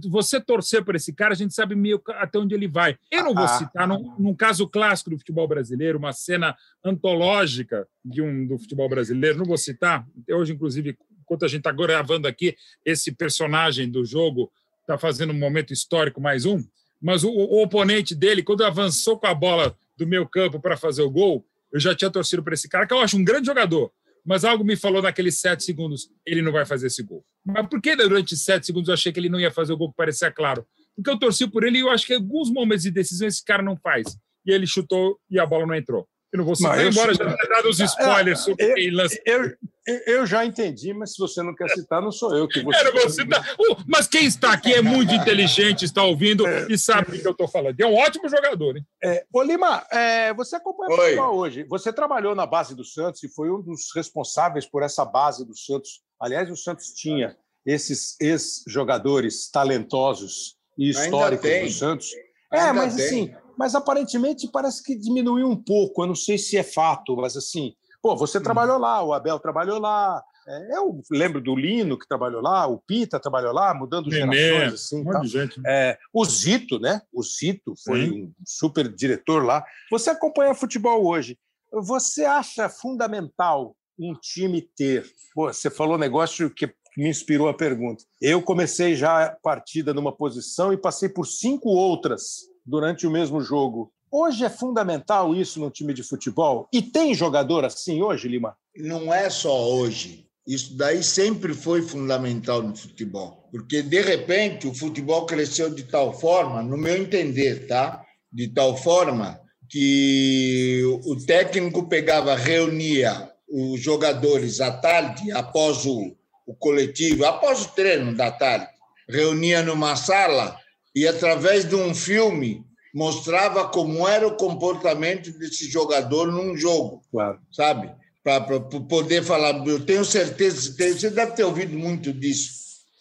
Você 0.09 0.41
torcer 0.41 0.85
por 0.85 0.95
esse 0.95 1.12
cara, 1.12 1.33
a 1.33 1.37
gente 1.37 1.55
sabe 1.55 1.75
meio 1.75 2.03
até 2.09 2.39
onde 2.39 2.55
ele 2.55 2.68
vai. 2.68 2.97
Eu 3.11 3.25
não 3.25 3.35
vou 3.35 3.45
ah, 3.45 3.49
citar, 3.49 3.89
num, 3.89 4.14
num, 4.18 4.35
caso 4.35 4.66
clássico 4.66 5.11
do 5.11 5.18
futebol 5.18 5.47
brasileiro, 5.47 5.99
uma 5.99 6.12
cena 6.12 6.57
antológica 6.83 7.87
de 8.05 8.22
um 8.22 8.47
do 8.47 8.59
futebol 8.59 8.89
brasileiro, 8.89 9.39
não 9.39 9.45
vou 9.45 9.59
citar. 9.59 10.07
Hoje, 10.31 10.55
inclusive, 10.55 10.97
enquanto 11.25 11.45
a 11.45 11.49
gente 11.49 11.61
está 11.61 11.72
gravando 11.72 12.29
aqui, 12.29 12.55
esse 12.85 13.11
personagem 13.12 13.91
do 13.91 14.05
jogo 14.05 14.53
está 14.83 14.97
fazendo 14.99 15.33
um 15.33 15.39
momento 15.39 15.72
histórico 15.72 16.20
mais 16.20 16.45
um. 16.45 16.62
mas 17.01 17.25
o, 17.25 17.31
o 17.31 17.62
oponente 17.62 18.14
dele, 18.14 18.43
quando 18.43 18.64
avançou 18.64 19.18
com 19.18 19.27
a 19.27 19.35
bola 19.35 19.77
do 19.97 20.07
meu 20.07 20.27
campo 20.29 20.61
para 20.61 20.77
fazer 20.77 21.03
o 21.03 21.11
gol, 21.11 21.45
eu 21.72 21.81
já 21.81 21.95
tinha 21.95 22.11
torcido 22.11 22.43
para 22.43 22.55
esse 22.55 22.68
cara, 22.68 22.87
que 22.87 22.95
eu 22.95 23.01
acho 23.01 23.16
um 23.16 23.25
grande 23.25 23.47
jogador. 23.47 23.91
Mas 24.25 24.45
algo 24.45 24.64
me 24.64 24.75
falou 24.75 25.03
naqueles 25.03 25.39
sete 25.39 25.64
segundos, 25.64 26.09
ele 26.25 26.41
não 26.41 26.51
vai 26.51 26.64
fazer 26.64 26.87
esse 26.87 27.03
gol. 27.03 27.25
Mas 27.45 27.66
por 27.66 27.81
que 27.81 27.95
durante 27.95 28.37
sete 28.37 28.64
segundos 28.64 28.89
eu 28.89 28.95
achei 28.95 29.12
que 29.12 29.20
ele 29.20 29.29
não 29.29 29.39
ia 29.39 29.51
fazer 29.51 29.72
o 29.72 29.77
gol 29.77 29.91
que 29.91 29.97
parecia 29.97 30.31
claro? 30.31 30.66
Porque 30.97 31.11
eu 31.11 31.18
torci 31.18 31.47
por 31.47 31.64
ele 31.64 31.79
e 31.79 31.81
eu 31.81 31.91
acho 31.91 32.07
que 32.07 32.14
em 32.14 32.16
alguns 32.16 32.51
momentos 32.51 32.85
de 32.85 32.91
decisão 32.91 33.29
esse 33.29 33.45
cara 33.45 33.62
não 33.62 33.77
faz. 33.77 34.16
E 34.47 34.53
ele 34.53 34.66
chutou 34.66 35.18
e 35.31 35.39
a 35.39 35.45
bola 35.45 35.66
não 35.66 35.75
entrou. 35.75 36.09
Eu 36.33 36.39
não 36.39 36.45
vou 36.45 36.57
citar, 36.57 36.85
embora 36.85 37.14
já 37.14 37.25
tenha 37.25 37.49
dado 37.49 37.68
os 37.68 37.79
spoilers 37.79 38.41
sobre 38.41 38.64
eu, 38.64 38.97
lança. 38.97 39.20
Eu, 39.25 39.57
eu, 39.87 40.26
já 40.26 40.45
entendi, 40.45 40.95
mas 40.95 41.12
se 41.12 41.18
você 41.18 41.43
não 41.43 41.55
quer 41.55 41.68
citar, 41.68 42.01
não 42.01 42.11
sou 42.11 42.35
eu 42.35 42.49
que 42.49 42.62
vou 42.62 42.72
citar. 42.72 42.93
Vou 42.93 43.11
citar. 43.11 43.55
Uh, 43.59 43.76
mas 43.87 44.07
quem 44.09 44.24
está 44.24 44.53
aqui 44.53 44.72
é 44.72 44.80
muito 44.80 45.12
inteligente, 45.14 45.85
está 45.85 46.03
ouvindo 46.03 46.47
é. 46.47 46.66
e 46.70 46.78
sabe 46.78 47.12
do 47.12 47.20
que 47.20 47.26
eu 47.26 47.32
estou 47.32 47.49
falando. 47.49 47.78
É 47.78 47.87
um 47.87 47.95
ótimo 47.95 48.28
jogador, 48.28 48.76
hein? 48.76 48.87
É. 49.03 49.24
Ô, 49.32 49.43
Lima, 49.43 49.87
é, 49.91 50.32
você 50.32 50.57
acompanha 50.57 50.95
o 50.95 50.97
futebol 50.97 51.37
hoje. 51.37 51.64
Você 51.64 51.93
trabalhou 51.93 52.35
na 52.35 52.47
base 52.47 52.74
do 52.74 52.85
Santos 52.85 53.22
e 53.22 53.28
foi 53.28 53.51
um 53.51 53.61
dos 53.61 53.95
responsáveis 53.95 54.66
por 54.66 54.82
essa 54.82 55.05
base 55.05 55.45
do 55.45 55.57
Santos. 55.57 56.01
Aliás, 56.20 56.51
o 56.51 56.57
Santos 56.57 56.93
tinha 56.95 57.37
esses 57.66 58.16
ex-jogadores 58.20 59.51
talentosos 59.51 60.57
e 60.78 60.91
históricos 60.91 61.51
do 61.61 61.70
Santos. 61.70 62.11
É, 62.53 62.61
Ainda 62.61 62.74
mas 62.74 62.95
tem. 62.95 63.05
assim 63.05 63.45
mas 63.57 63.74
aparentemente 63.74 64.49
parece 64.49 64.82
que 64.82 64.97
diminuiu 64.97 65.49
um 65.49 65.57
pouco. 65.57 66.03
Eu 66.03 66.09
não 66.09 66.14
sei 66.14 66.39
se 66.39 66.57
é 66.57 66.62
fato, 66.62 67.16
mas 67.16 67.37
assim, 67.37 67.74
pô, 68.05 68.15
você 68.15 68.37
hum. 68.37 68.43
trabalhou 68.43 68.77
lá, 68.77 69.03
o 69.03 69.15
Abel 69.15 69.39
trabalhou 69.39 69.79
lá. 69.79 70.23
É, 70.47 70.77
eu 70.77 71.01
lembro 71.11 71.41
do 71.41 71.57
Lino 71.57 71.99
que 71.99 72.07
trabalhou 72.07 72.43
lá, 72.43 72.67
o 72.67 72.79
Pita 72.79 73.19
trabalhou 73.19 73.51
lá, 73.51 73.73
mudando 73.73 74.11
Nenê, 74.11 74.37
gerações. 74.37 74.75
Assim, 74.75 75.01
um 75.01 75.11
tá. 75.11 75.25
gente, 75.25 75.59
né? 75.59 75.71
é, 75.73 75.99
o 76.13 76.23
Zito, 76.23 76.79
né? 76.79 77.01
O 77.11 77.23
Zito 77.23 77.73
foi 77.83 78.05
Sim. 78.05 78.25
um 78.25 78.33
super 78.45 78.95
diretor 78.95 79.43
lá. 79.43 79.65
Você 79.91 80.11
acompanha 80.11 80.55
futebol 80.55 81.07
hoje. 81.07 81.39
Você 81.73 82.27
acha 82.27 82.69
fundamental 82.69 83.75
um 83.99 84.13
time 84.13 84.61
ter? 84.77 85.07
Pô, 85.35 85.51
você 85.51 85.71
falou 85.71 85.95
um 85.95 85.99
negócio 85.99 86.51
que 86.51 86.71
me 86.99 87.09
inspirou 87.09 87.49
a 87.49 87.55
pergunta. 87.55 88.05
Eu 88.21 88.43
comecei 88.43 88.95
já 88.95 89.25
a 89.25 89.31
partida 89.31 89.95
numa 89.95 90.15
posição 90.15 90.75
e 90.75 90.77
passei 90.77 91.09
por 91.09 91.25
cinco 91.27 91.71
outras 91.71 92.43
durante 92.67 93.07
o 93.07 93.11
mesmo 93.11 93.41
jogo. 93.41 93.91
Hoje 94.17 94.45
é 94.45 94.49
fundamental 94.49 95.35
isso 95.35 95.59
no 95.59 95.73
time 95.73 95.93
de 95.93 96.05
futebol? 96.05 96.69
E 96.73 96.81
tem 96.81 97.12
jogador 97.12 97.65
assim 97.65 98.01
hoje, 98.01 98.29
Lima? 98.29 98.57
Não 98.77 99.12
é 99.12 99.29
só 99.29 99.69
hoje. 99.75 100.29
Isso 100.47 100.77
daí 100.77 101.03
sempre 101.03 101.53
foi 101.53 101.83
fundamental 101.83 102.62
no 102.62 102.77
futebol. 102.77 103.49
Porque, 103.51 103.83
de 103.83 104.01
repente, 104.01 104.69
o 104.69 104.75
futebol 104.75 105.27
cresceu 105.27 105.69
de 105.69 105.83
tal 105.83 106.17
forma, 106.17 106.62
no 106.62 106.77
meu 106.77 106.97
entender, 106.97 107.67
tá? 107.67 108.05
De 108.33 108.47
tal 108.47 108.77
forma 108.77 109.41
que 109.69 110.81
o 111.05 111.17
técnico 111.27 111.89
pegava, 111.89 112.37
reunia 112.37 113.33
os 113.49 113.81
jogadores 113.81 114.61
à 114.61 114.71
tarde, 114.71 115.33
após 115.33 115.85
o, 115.87 116.15
o 116.47 116.55
coletivo, 116.55 117.25
após 117.25 117.65
o 117.65 117.69
treino 117.71 118.15
da 118.15 118.31
tarde, 118.31 118.69
reunia 119.09 119.61
numa 119.61 119.97
sala 119.97 120.57
e 120.95 121.05
através 121.05 121.69
de 121.69 121.75
um 121.75 121.93
filme 121.93 122.65
mostrava 122.95 123.68
como 123.68 124.07
era 124.07 124.26
o 124.26 124.36
comportamento 124.36 125.36
desse 125.36 125.68
jogador 125.68 126.30
num 126.30 126.57
jogo, 126.57 127.03
claro. 127.11 127.40
sabe? 127.51 127.92
Para 128.22 128.61
poder 128.61 129.22
falar, 129.24 129.66
eu 129.66 129.84
tenho 129.84 130.05
certeza, 130.05 130.72
você 130.72 131.11
deve 131.11 131.32
ter 131.32 131.45
ouvido 131.45 131.76
muito 131.76 132.12
disso, 132.12 132.53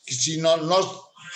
que 0.05 0.13
se 0.13 0.37
nós, 0.37 0.65
nós 0.65 0.85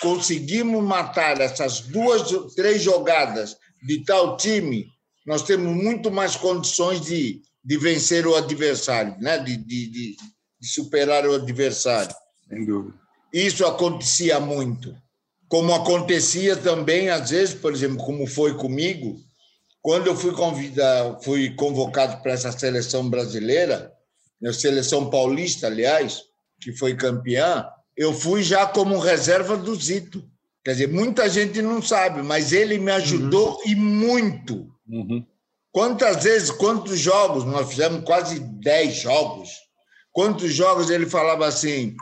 conseguimos 0.02 0.82
matar 0.82 1.40
essas 1.40 1.80
duas, 1.82 2.28
três 2.54 2.82
jogadas 2.82 3.56
de 3.86 4.04
tal 4.04 4.36
time, 4.36 4.86
nós 5.24 5.42
temos 5.42 5.74
muito 5.74 6.10
mais 6.10 6.34
condições 6.36 7.00
de, 7.00 7.40
de 7.64 7.78
vencer 7.78 8.26
o 8.26 8.34
adversário, 8.34 9.16
né? 9.20 9.38
de, 9.38 9.56
de, 9.56 9.90
de, 9.90 10.16
de 10.60 10.68
superar 10.68 11.24
o 11.26 11.34
adversário. 11.34 12.14
Sem 12.48 12.66
dúvida. 12.66 12.98
Isso 13.32 13.64
acontecia 13.64 14.40
muito 14.40 14.94
como 15.48 15.74
acontecia 15.74 16.56
também 16.56 17.08
às 17.08 17.30
vezes, 17.30 17.54
por 17.54 17.72
exemplo, 17.72 18.04
como 18.04 18.26
foi 18.26 18.54
comigo, 18.54 19.18
quando 19.80 20.08
eu 20.08 20.16
fui 20.16 20.32
convidado, 20.32 21.22
fui 21.22 21.50
convocado 21.54 22.22
para 22.22 22.32
essa 22.32 22.52
seleção 22.52 23.08
brasileira, 23.08 23.92
a 24.44 24.52
seleção 24.52 25.08
paulista, 25.08 25.66
aliás, 25.66 26.22
que 26.60 26.72
foi 26.72 26.94
campeã, 26.94 27.66
eu 27.96 28.12
fui 28.12 28.42
já 28.42 28.66
como 28.66 28.98
reserva 28.98 29.56
do 29.56 29.74
Zito. 29.74 30.22
Quer 30.64 30.72
dizer, 30.72 30.88
muita 30.88 31.28
gente 31.28 31.62
não 31.62 31.80
sabe, 31.80 32.22
mas 32.22 32.52
ele 32.52 32.78
me 32.78 32.92
ajudou 32.92 33.54
uhum. 33.54 33.62
e 33.64 33.74
muito. 33.74 34.68
Uhum. 34.86 35.24
Quantas 35.72 36.24
vezes, 36.24 36.50
quantos 36.50 36.98
jogos, 36.98 37.44
nós 37.44 37.68
fizemos 37.70 38.04
quase 38.04 38.38
10 38.40 38.94
jogos. 38.94 39.48
Quantos 40.12 40.52
jogos 40.52 40.90
ele 40.90 41.06
falava 41.06 41.46
assim: 41.46 41.94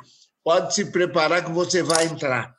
pode 0.43 0.75
se 0.75 0.87
preparar 0.87 1.45
que 1.45 1.53
você 1.53 1.83
vai 1.83 2.07
entrar. 2.07 2.56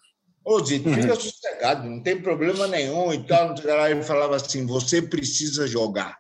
Ô, 0.48 0.64
Zito, 0.64 0.90
fica 0.94 1.14
uhum. 1.14 1.20
sossegado, 1.20 1.90
não 1.90 2.02
tem 2.02 2.22
problema 2.22 2.68
nenhum 2.68 3.14
e 3.14 3.22
tal. 3.28 3.54
Ele 3.90 4.02
falava 4.02 4.38
assim: 4.38 4.66
você 4.66 5.02
precisa 5.02 5.68
jogar. 5.68 6.18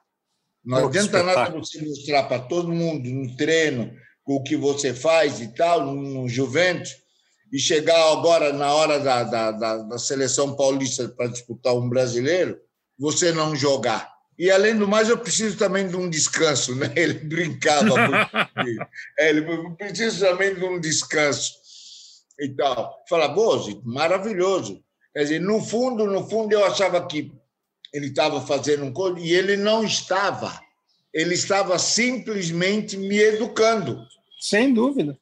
Não 0.65 0.82
Pô, 0.82 0.88
adianta 0.88 1.23
nada 1.23 1.57
você 1.57 1.82
mostrar 1.82 2.23
para 2.23 2.39
todo 2.39 2.67
mundo 2.67 3.07
no 3.07 3.38
treino 3.38 3.89
o 4.28 4.43
que 4.43 4.57
você 4.57 4.93
faz 4.93 5.39
e 5.39 5.55
tal, 5.55 5.86
no 5.86 6.28
Juventus, 6.28 6.93
e 7.53 7.57
chegar 7.57 8.11
agora 8.11 8.51
na 8.51 8.73
hora 8.73 8.99
da, 8.99 9.23
da, 9.23 9.51
da, 9.51 9.78
da 9.78 9.97
seleção 9.97 10.57
paulista 10.57 11.07
para 11.07 11.28
disputar 11.28 11.73
um 11.73 11.88
brasileiro, 11.88 12.59
você 12.99 13.32
não 13.32 13.55
jogar. 13.55 14.11
E, 14.38 14.51
além 14.51 14.78
do 14.78 14.89
mais, 14.89 15.07
eu 15.07 15.17
preciso 15.17 15.57
também 15.57 15.88
de 15.88 15.95
um 15.95 16.09
descanso, 16.09 16.75
né? 16.75 16.91
Ele 16.97 17.13
brincava 17.13 17.95
muito. 17.95 18.88
é, 19.17 19.30
ele 19.30 19.41
preciso 19.78 20.19
também 20.19 20.53
de 20.53 20.65
um 20.65 20.82
descanso 20.82 21.65
e 22.40 22.50
tal. 22.50 23.04
Fala, 23.10 23.28
Bozo, 23.28 23.82
maravilhoso. 23.84 24.84
Quer 25.14 25.24
dizer, 25.24 25.42
no 25.42 25.62
fundo, 25.62 26.06
no 26.06 26.28
fundo, 26.30 26.54
eu 26.54 26.64
achava 26.66 27.06
que 27.08 27.34
ele 27.94 28.08
estava 28.08 28.42
fazendo 28.42 28.86
um 28.86 28.94
coisa 28.94 29.20
e 29.20 29.34
ele 29.34 29.58
não 29.58 29.84
estava. 29.84 30.60
Ele 31.14 31.34
estava 31.34 31.80
simplesmente 31.80 32.96
me 32.98 33.18
educando. 33.18 34.06
Sem 34.40 34.74
dúvida. 34.74 35.18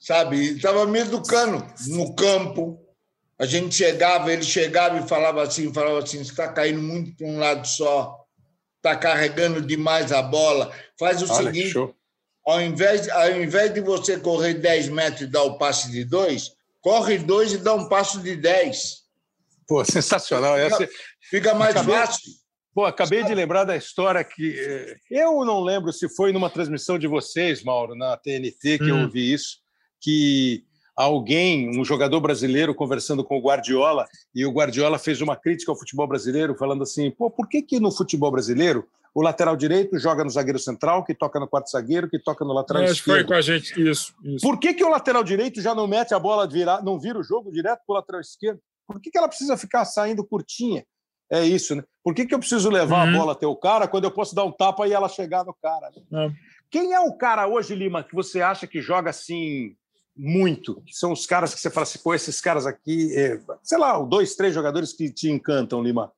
Sabe? 0.00 0.36
Ele 0.36 0.56
estava 0.56 0.86
me 0.86 0.98
educando 0.98 1.64
no 1.88 2.14
campo. 2.14 2.80
A 3.38 3.46
gente 3.46 3.74
chegava, 3.74 4.32
ele 4.32 4.42
chegava 4.42 4.98
e 4.98 5.06
falava 5.06 5.42
assim, 5.42 5.72
falava 5.72 5.98
assim, 5.98 6.18
você 6.18 6.30
está 6.30 6.48
caindo 6.48 6.80
muito 6.80 7.14
para 7.16 7.26
um 7.26 7.38
lado 7.38 7.66
só, 7.68 8.24
está 8.78 8.96
carregando 8.96 9.60
demais 9.60 10.10
a 10.10 10.22
bola. 10.22 10.72
Faz 10.98 11.20
o 11.22 11.30
Olha, 11.30 11.52
seguinte, 11.52 11.74
ao 12.46 12.62
invés, 12.62 13.08
ao 13.10 13.30
invés 13.32 13.74
de 13.74 13.80
você 13.80 14.18
correr 14.18 14.54
10 14.54 14.88
metros 14.88 15.22
e 15.22 15.26
dar 15.26 15.42
o 15.42 15.58
passe 15.58 15.90
de 15.90 16.04
dois, 16.04 16.55
corre 16.86 17.18
dois 17.18 17.52
e 17.52 17.58
dá 17.58 17.74
um 17.74 17.88
passo 17.88 18.20
de 18.20 18.36
10. 18.36 19.02
Pô, 19.66 19.84
sensacional. 19.84 20.54
Fica, 20.56 20.88
fica 21.28 21.54
mais 21.54 21.74
acabei, 21.74 21.96
fácil. 21.96 22.32
Pô, 22.72 22.84
acabei 22.84 23.24
de 23.24 23.34
lembrar 23.34 23.64
da 23.64 23.76
história 23.76 24.22
que. 24.22 24.54
Eh, 24.56 24.96
eu 25.10 25.44
não 25.44 25.64
lembro 25.64 25.92
se 25.92 26.08
foi 26.08 26.30
numa 26.32 26.48
transmissão 26.48 26.96
de 26.96 27.08
vocês, 27.08 27.64
Mauro, 27.64 27.96
na 27.96 28.16
TNT, 28.16 28.78
que 28.78 28.84
hum. 28.84 28.88
eu 28.88 28.96
ouvi 28.98 29.32
isso, 29.32 29.58
que 30.00 30.62
alguém, 30.94 31.76
um 31.76 31.84
jogador 31.84 32.20
brasileiro, 32.20 32.72
conversando 32.72 33.24
com 33.24 33.36
o 33.36 33.42
Guardiola, 33.42 34.06
e 34.32 34.46
o 34.46 34.52
Guardiola 34.52 34.96
fez 34.96 35.20
uma 35.20 35.34
crítica 35.34 35.72
ao 35.72 35.76
futebol 35.76 36.06
brasileiro, 36.06 36.54
falando 36.56 36.84
assim: 36.84 37.10
pô, 37.10 37.28
por 37.28 37.48
que, 37.48 37.62
que 37.62 37.80
no 37.80 37.90
futebol 37.90 38.30
brasileiro 38.30 38.86
o 39.16 39.22
lateral 39.22 39.56
direito 39.56 39.98
joga 39.98 40.22
no 40.22 40.28
zagueiro 40.28 40.58
central, 40.58 41.02
que 41.02 41.14
toca 41.14 41.40
no 41.40 41.48
quarto 41.48 41.70
zagueiro, 41.70 42.06
que 42.06 42.18
toca 42.18 42.44
no 42.44 42.52
lateral 42.52 42.82
é, 42.82 42.84
esquerdo. 42.84 43.16
Foi 43.16 43.24
com 43.24 43.32
a 43.32 43.40
gente, 43.40 43.72
isso, 43.80 44.14
isso. 44.22 44.46
Por 44.46 44.58
que, 44.58 44.74
que 44.74 44.84
o 44.84 44.90
lateral 44.90 45.24
direito 45.24 45.58
já 45.62 45.74
não 45.74 45.86
mete 45.86 46.12
a 46.12 46.18
bola, 46.18 46.46
virar, 46.46 46.84
não 46.84 47.00
vira 47.00 47.18
o 47.18 47.22
jogo 47.22 47.50
direto 47.50 47.80
para 47.86 47.94
o 47.94 47.96
lateral 47.96 48.20
esquerdo? 48.20 48.60
Por 48.86 49.00
que, 49.00 49.10
que 49.10 49.16
ela 49.16 49.26
precisa 49.26 49.56
ficar 49.56 49.86
saindo 49.86 50.22
curtinha? 50.22 50.84
É 51.32 51.42
isso, 51.42 51.74
né? 51.74 51.82
Por 52.04 52.14
que, 52.14 52.26
que 52.26 52.34
eu 52.34 52.38
preciso 52.38 52.68
levar 52.68 53.06
uhum. 53.06 53.14
a 53.14 53.18
bola 53.18 53.32
até 53.32 53.46
o 53.46 53.56
cara 53.56 53.88
quando 53.88 54.04
eu 54.04 54.10
posso 54.10 54.34
dar 54.34 54.44
um 54.44 54.52
tapa 54.52 54.86
e 54.86 54.92
ela 54.92 55.08
chegar 55.08 55.46
no 55.46 55.54
cara? 55.62 55.90
Né? 56.10 56.26
É. 56.26 56.30
Quem 56.70 56.92
é 56.92 57.00
o 57.00 57.16
cara 57.16 57.48
hoje, 57.48 57.74
Lima, 57.74 58.04
que 58.04 58.14
você 58.14 58.42
acha 58.42 58.66
que 58.66 58.82
joga 58.82 59.08
assim 59.08 59.74
muito? 60.14 60.82
Que 60.82 60.94
são 60.94 61.10
os 61.10 61.24
caras 61.24 61.54
que 61.54 61.60
você 61.60 61.70
fala 61.70 61.84
assim, 61.84 62.00
pô, 62.00 62.12
esses 62.12 62.38
caras 62.38 62.66
aqui, 62.66 63.16
é... 63.16 63.40
sei 63.62 63.78
lá, 63.78 63.98
dois, 63.98 64.36
três 64.36 64.52
jogadores 64.52 64.92
que 64.92 65.10
te 65.10 65.30
encantam, 65.30 65.82
Lima? 65.82 66.12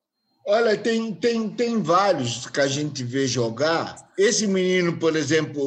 Olha, 0.51 0.75
tem, 0.75 1.13
tem, 1.13 1.47
tem 1.47 1.79
vários 1.79 2.47
que 2.47 2.59
a 2.59 2.65
gente 2.65 3.03
vê 3.03 3.27
jogar. 3.27 3.95
Esse 4.17 4.47
menino, 4.47 4.97
por 4.97 5.15
exemplo, 5.15 5.61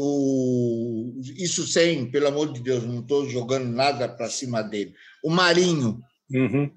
isso 1.37 1.64
sem, 1.68 2.11
pelo 2.11 2.26
amor 2.26 2.53
de 2.53 2.61
Deus, 2.61 2.83
não 2.83 2.99
estou 2.99 3.28
jogando 3.28 3.68
nada 3.68 4.09
para 4.09 4.28
cima 4.28 4.61
dele. 4.61 4.93
O 5.22 5.30
Marinho. 5.30 6.01
Uhum. 6.28 6.68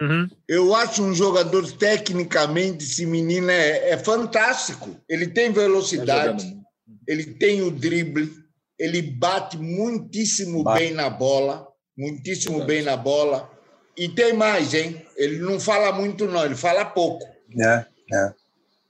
Uhum. 0.00 0.26
Eu 0.48 0.74
acho 0.74 1.02
um 1.02 1.14
jogador, 1.14 1.70
tecnicamente, 1.72 2.82
esse 2.82 3.04
menino 3.04 3.50
é, 3.50 3.90
é 3.90 3.98
fantástico. 3.98 4.96
Ele 5.06 5.26
tem 5.26 5.52
velocidade, 5.52 6.46
é 6.46 7.12
ele 7.12 7.24
tem 7.34 7.60
o 7.60 7.70
drible, 7.70 8.32
ele 8.78 9.02
bate 9.02 9.58
muitíssimo 9.58 10.62
bate. 10.64 10.78
bem 10.78 10.94
na 10.94 11.10
bola, 11.10 11.68
muitíssimo 11.94 12.64
bem 12.64 12.80
na 12.80 12.96
bola 12.96 13.50
e 13.94 14.08
tem 14.08 14.32
mais, 14.32 14.72
hein? 14.72 15.04
Ele 15.14 15.40
não 15.40 15.60
fala 15.60 15.92
muito, 15.92 16.26
não, 16.26 16.46
ele 16.46 16.56
fala 16.56 16.86
pouco. 16.86 17.26
É, 17.58 17.86
é. 18.12 18.32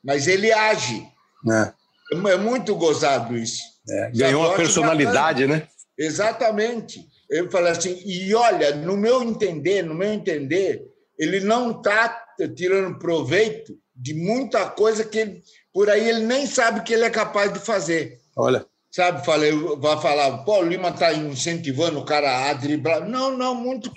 Mas 0.02 0.26
ele 0.26 0.52
age. 0.52 1.06
é. 1.50 1.72
É 2.12 2.36
muito 2.36 2.74
gozado 2.74 3.36
isso. 3.36 3.62
É, 3.88 4.10
ganhou 4.10 4.42
uma 4.42 4.52
eu 4.52 4.56
personalidade, 4.56 5.46
né? 5.46 5.66
Exatamente. 5.96 7.06
Ele 7.30 7.48
fala 7.50 7.70
assim, 7.70 8.02
e 8.04 8.34
olha, 8.34 8.74
no 8.74 8.96
meu 8.96 9.22
entender, 9.22 9.82
no 9.82 9.94
meu 9.94 10.12
entender, 10.12 10.82
ele 11.18 11.40
não 11.40 11.70
está 11.70 12.24
tirando 12.56 12.98
proveito 12.98 13.78
de 13.94 14.14
muita 14.14 14.68
coisa 14.68 15.04
que 15.04 15.18
ele, 15.18 15.42
por 15.72 15.88
aí 15.88 16.08
ele 16.08 16.26
nem 16.26 16.46
sabe 16.46 16.82
que 16.82 16.92
ele 16.92 17.04
é 17.04 17.10
capaz 17.10 17.52
de 17.52 17.60
fazer. 17.60 18.18
Olha. 18.36 18.66
Sabe, 18.90 19.24
falei, 19.24 19.52
vai 19.78 20.00
falar, 20.00 20.38
pô, 20.38 20.58
o 20.58 20.64
Lima 20.64 20.88
está 20.88 21.12
incentivando 21.12 22.00
o 22.00 22.04
cara 22.04 22.50
a 22.50 22.52
driblar. 22.54 23.08
Não, 23.08 23.36
não, 23.36 23.54
muito, 23.54 23.92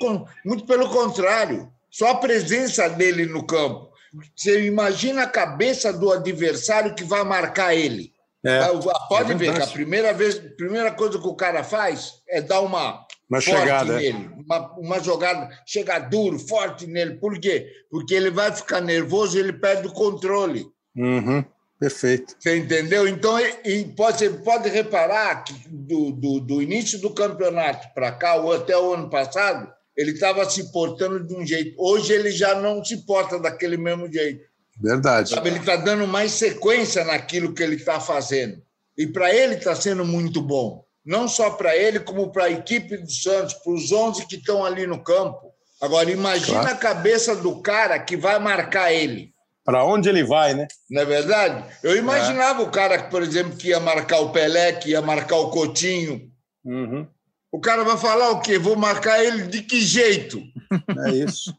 muito 0.45 0.67
pelo 0.67 0.87
contrário. 0.89 1.71
Só 1.89 2.11
a 2.11 2.15
presença 2.15 2.87
dele 2.89 3.25
no 3.25 3.43
campo. 3.45 3.92
Você 4.35 4.65
imagina 4.65 5.23
a 5.23 5.27
cabeça 5.29 5.91
do 5.91 6.11
adversário 6.11 6.93
que 6.95 7.03
vai 7.03 7.23
marcar 7.23 7.73
ele. 7.75 8.13
É, 8.45 8.59
Ah, 8.59 8.69
Pode 9.07 9.31
é 9.31 9.35
ver 9.35 9.53
que 9.55 9.61
a 9.61 9.67
primeira 9.67 10.13
vez, 10.13 10.35
primeira 10.35 10.91
coisa 10.91 11.17
que 11.19 11.27
o 11.27 11.35
cara 11.35 11.63
faz 11.63 12.15
é 12.27 12.41
dar 12.41 12.59
uma, 12.61 13.05
Uma 13.29 13.41
forte 13.41 13.59
chegada, 13.59 13.93
é. 13.93 13.95
nele, 13.97 14.29
uma, 14.45 14.71
uma 14.77 14.99
jogada, 14.99 15.49
chegar 15.65 15.99
duro, 16.09 16.37
forte 16.37 16.85
nele. 16.85 17.15
Por 17.15 17.39
quê? 17.39 17.67
Porque 17.89 18.13
ele 18.13 18.29
vai 18.29 18.51
ficar 18.51 18.81
nervoso 18.81 19.37
e 19.37 19.39
ele 19.39 19.53
perde 19.53 19.87
o 19.87 19.93
controle. 19.93 20.67
Uhum, 20.95 21.43
perfeito. 21.79 22.35
Você 22.37 22.57
entendeu? 22.57 23.07
Então, 23.07 23.39
e- 23.39 23.85
pode, 23.95 24.17
você 24.19 24.29
pode 24.29 24.67
reparar 24.69 25.43
que 25.45 25.53
do, 25.69 26.11
do, 26.11 26.39
do 26.41 26.61
início 26.61 26.99
do 26.99 27.11
campeonato 27.13 27.87
para 27.95 28.11
cá, 28.11 28.35
ou 28.35 28.51
até 28.53 28.77
o 28.77 28.93
ano 28.93 29.09
passado, 29.09 29.71
ele 29.95 30.11
estava 30.11 30.49
se 30.49 30.71
portando 30.71 31.19
de 31.25 31.35
um 31.35 31.45
jeito. 31.45 31.75
Hoje 31.77 32.13
ele 32.13 32.31
já 32.31 32.55
não 32.55 32.83
se 32.83 33.05
porta 33.05 33.39
daquele 33.39 33.77
mesmo 33.77 34.11
jeito. 34.11 34.41
Verdade. 34.79 35.29
Sabe? 35.29 35.49
Ele 35.49 35.59
está 35.59 35.75
dando 35.75 36.07
mais 36.07 36.31
sequência 36.31 37.03
naquilo 37.03 37.53
que 37.53 37.61
ele 37.61 37.75
está 37.75 37.99
fazendo. 37.99 38.61
E 38.97 39.05
para 39.07 39.33
ele 39.33 39.55
está 39.55 39.75
sendo 39.75 40.03
muito 40.03 40.41
bom. 40.41 40.83
Não 41.05 41.27
só 41.27 41.51
para 41.51 41.75
ele, 41.75 41.99
como 41.99 42.31
para 42.31 42.45
a 42.45 42.51
equipe 42.51 42.97
do 42.97 43.11
Santos, 43.11 43.53
para 43.55 43.73
os 43.73 43.91
11 43.91 44.25
que 44.25 44.35
estão 44.37 44.63
ali 44.65 44.87
no 44.87 45.03
campo. 45.03 45.51
Agora, 45.81 46.09
imagina 46.09 46.61
Claro. 46.61 46.75
a 46.75 46.77
cabeça 46.77 47.35
do 47.35 47.61
cara 47.61 47.99
que 47.99 48.15
vai 48.15 48.39
marcar 48.39 48.91
ele. 48.93 49.33
Para 49.65 49.85
onde 49.85 50.09
ele 50.09 50.23
vai, 50.23 50.53
né? 50.53 50.67
Não 50.89 51.01
é 51.01 51.05
verdade? 51.05 51.63
Eu 51.83 51.95
imaginava 51.97 52.61
o 52.61 52.71
cara, 52.71 53.03
por 53.03 53.21
exemplo, 53.21 53.55
que 53.57 53.69
ia 53.69 53.79
marcar 53.79 54.19
o 54.19 54.31
Pelé, 54.31 54.73
que 54.73 54.89
ia 54.91 55.01
marcar 55.01 55.37
o 55.37 55.49
Coutinho. 55.51 56.29
Uhum, 56.65 57.05
O 57.53 57.59
cara 57.59 57.83
vai 57.83 57.95
falar 57.95 58.31
o 58.31 58.41
quê? 58.41 58.57
Vou 58.57 58.75
marcar 58.75 59.23
ele 59.23 59.43
de 59.43 59.61
que 59.61 59.79
jeito? 59.79 60.41
é 61.05 61.11
isso. 61.11 61.55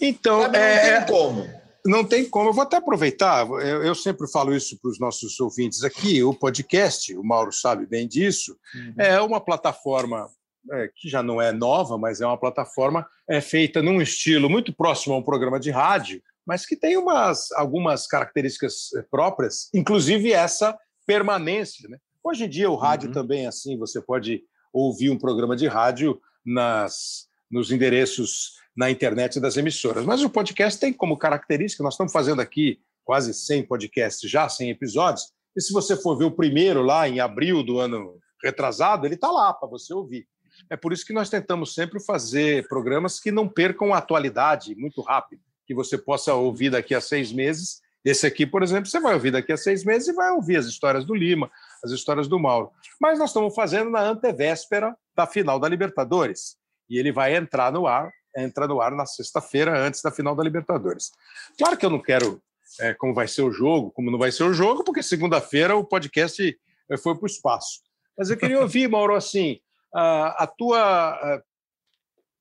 Então, 0.00 0.42
Sabe, 0.42 0.58
não 0.58 0.64
é, 0.64 1.00
tem 1.00 1.14
como. 1.14 1.48
Não 1.86 2.04
tem 2.04 2.28
como. 2.28 2.48
Eu 2.48 2.52
vou 2.52 2.64
até 2.64 2.78
aproveitar. 2.78 3.46
Eu, 3.46 3.84
eu 3.84 3.94
sempre 3.94 4.28
falo 4.28 4.52
isso 4.52 4.76
para 4.82 4.90
os 4.90 4.98
nossos 4.98 5.38
ouvintes 5.38 5.84
aqui. 5.84 6.20
O 6.20 6.34
podcast, 6.34 7.16
o 7.16 7.22
Mauro 7.22 7.52
sabe 7.52 7.86
bem 7.86 8.08
disso, 8.08 8.58
é 8.98 9.20
uma 9.20 9.40
plataforma 9.40 10.28
é, 10.72 10.90
que 10.96 11.08
já 11.08 11.22
não 11.22 11.40
é 11.40 11.52
nova, 11.52 11.96
mas 11.96 12.20
é 12.20 12.26
uma 12.26 12.36
plataforma 12.36 13.06
é, 13.30 13.40
feita 13.40 13.80
num 13.80 14.02
estilo 14.02 14.50
muito 14.50 14.74
próximo 14.74 15.14
a 15.14 15.18
um 15.18 15.22
programa 15.22 15.60
de 15.60 15.70
rádio, 15.70 16.20
mas 16.44 16.66
que 16.66 16.74
tem 16.74 16.96
umas, 16.96 17.52
algumas 17.52 18.08
características 18.08 18.92
é, 18.96 19.02
próprias, 19.02 19.68
inclusive 19.72 20.32
essa 20.32 20.76
permanência. 21.06 21.88
Né? 21.88 21.98
Hoje 22.24 22.46
em 22.46 22.48
dia, 22.48 22.68
o 22.68 22.74
rádio 22.74 23.10
Uhum. 23.10 23.14
também 23.14 23.44
é 23.44 23.46
assim. 23.46 23.78
Você 23.78 24.00
pode 24.00 24.42
ouvir 24.76 25.10
um 25.10 25.18
programa 25.18 25.56
de 25.56 25.66
rádio 25.66 26.20
nas, 26.44 27.28
nos 27.50 27.70
endereços 27.70 28.56
na 28.76 28.90
internet 28.90 29.40
das 29.40 29.56
emissoras. 29.56 30.04
Mas 30.04 30.22
o 30.22 30.28
podcast 30.28 30.78
tem 30.78 30.92
como 30.92 31.16
característica, 31.16 31.82
nós 31.82 31.94
estamos 31.94 32.12
fazendo 32.12 32.42
aqui 32.42 32.78
quase 33.02 33.32
100 33.32 33.64
podcasts 33.66 34.30
já, 34.30 34.48
100 34.48 34.70
episódios, 34.70 35.32
e 35.56 35.60
se 35.62 35.72
você 35.72 35.96
for 35.96 36.18
ver 36.18 36.24
o 36.24 36.30
primeiro 36.30 36.82
lá 36.82 37.08
em 37.08 37.20
abril 37.20 37.62
do 37.62 37.78
ano 37.78 38.18
retrasado, 38.42 39.06
ele 39.06 39.14
está 39.14 39.30
lá 39.30 39.54
para 39.54 39.68
você 39.68 39.94
ouvir. 39.94 40.26
É 40.68 40.76
por 40.76 40.92
isso 40.92 41.06
que 41.06 41.12
nós 41.14 41.30
tentamos 41.30 41.74
sempre 41.74 41.98
fazer 42.04 42.68
programas 42.68 43.18
que 43.18 43.30
não 43.30 43.48
percam 43.48 43.94
a 43.94 43.98
atualidade 43.98 44.74
muito 44.74 45.00
rápido, 45.00 45.40
que 45.66 45.74
você 45.74 45.96
possa 45.96 46.34
ouvir 46.34 46.70
daqui 46.70 46.94
a 46.94 47.00
seis 47.00 47.32
meses. 47.32 47.80
Esse 48.04 48.26
aqui, 48.26 48.46
por 48.46 48.62
exemplo, 48.62 48.90
você 48.90 49.00
vai 49.00 49.14
ouvir 49.14 49.30
daqui 49.30 49.52
a 49.52 49.56
seis 49.56 49.84
meses 49.84 50.08
e 50.08 50.12
vai 50.12 50.30
ouvir 50.32 50.56
as 50.56 50.66
histórias 50.66 51.04
do 51.04 51.14
Lima, 51.14 51.50
as 51.84 51.90
histórias 51.90 52.28
do 52.28 52.38
Mauro. 52.38 52.70
Mas 53.00 53.18
nós 53.18 53.30
estamos 53.30 53.54
fazendo 53.54 53.90
na 53.90 54.00
antevéspera 54.00 54.96
da 55.14 55.26
final 55.26 55.58
da 55.58 55.68
Libertadores. 55.68 56.56
E 56.88 56.98
ele 56.98 57.12
vai 57.12 57.34
entrar 57.36 57.72
no 57.72 57.86
ar, 57.86 58.10
entra 58.36 58.66
no 58.66 58.80
ar 58.80 58.92
na 58.92 59.06
sexta-feira, 59.06 59.78
antes 59.78 60.02
da 60.02 60.10
final 60.10 60.34
da 60.34 60.42
Libertadores. 60.42 61.10
Claro 61.58 61.76
que 61.76 61.84
eu 61.84 61.90
não 61.90 62.00
quero 62.00 62.40
é, 62.80 62.94
como 62.94 63.14
vai 63.14 63.28
ser 63.28 63.42
o 63.42 63.50
jogo, 63.50 63.90
como 63.90 64.10
não 64.10 64.18
vai 64.18 64.30
ser 64.30 64.44
o 64.44 64.52
jogo, 64.52 64.84
porque 64.84 65.02
segunda-feira 65.02 65.76
o 65.76 65.84
podcast 65.84 66.58
eh, 66.90 66.96
foi 66.96 67.14
para 67.14 67.24
o 67.24 67.26
espaço. 67.26 67.80
Mas 68.16 68.30
eu 68.30 68.36
queria 68.36 68.60
ouvir, 68.60 68.88
Mauro, 68.88 69.14
assim, 69.14 69.60
a, 69.94 70.44
a 70.44 70.46
tua 70.46 70.80
a 70.80 71.42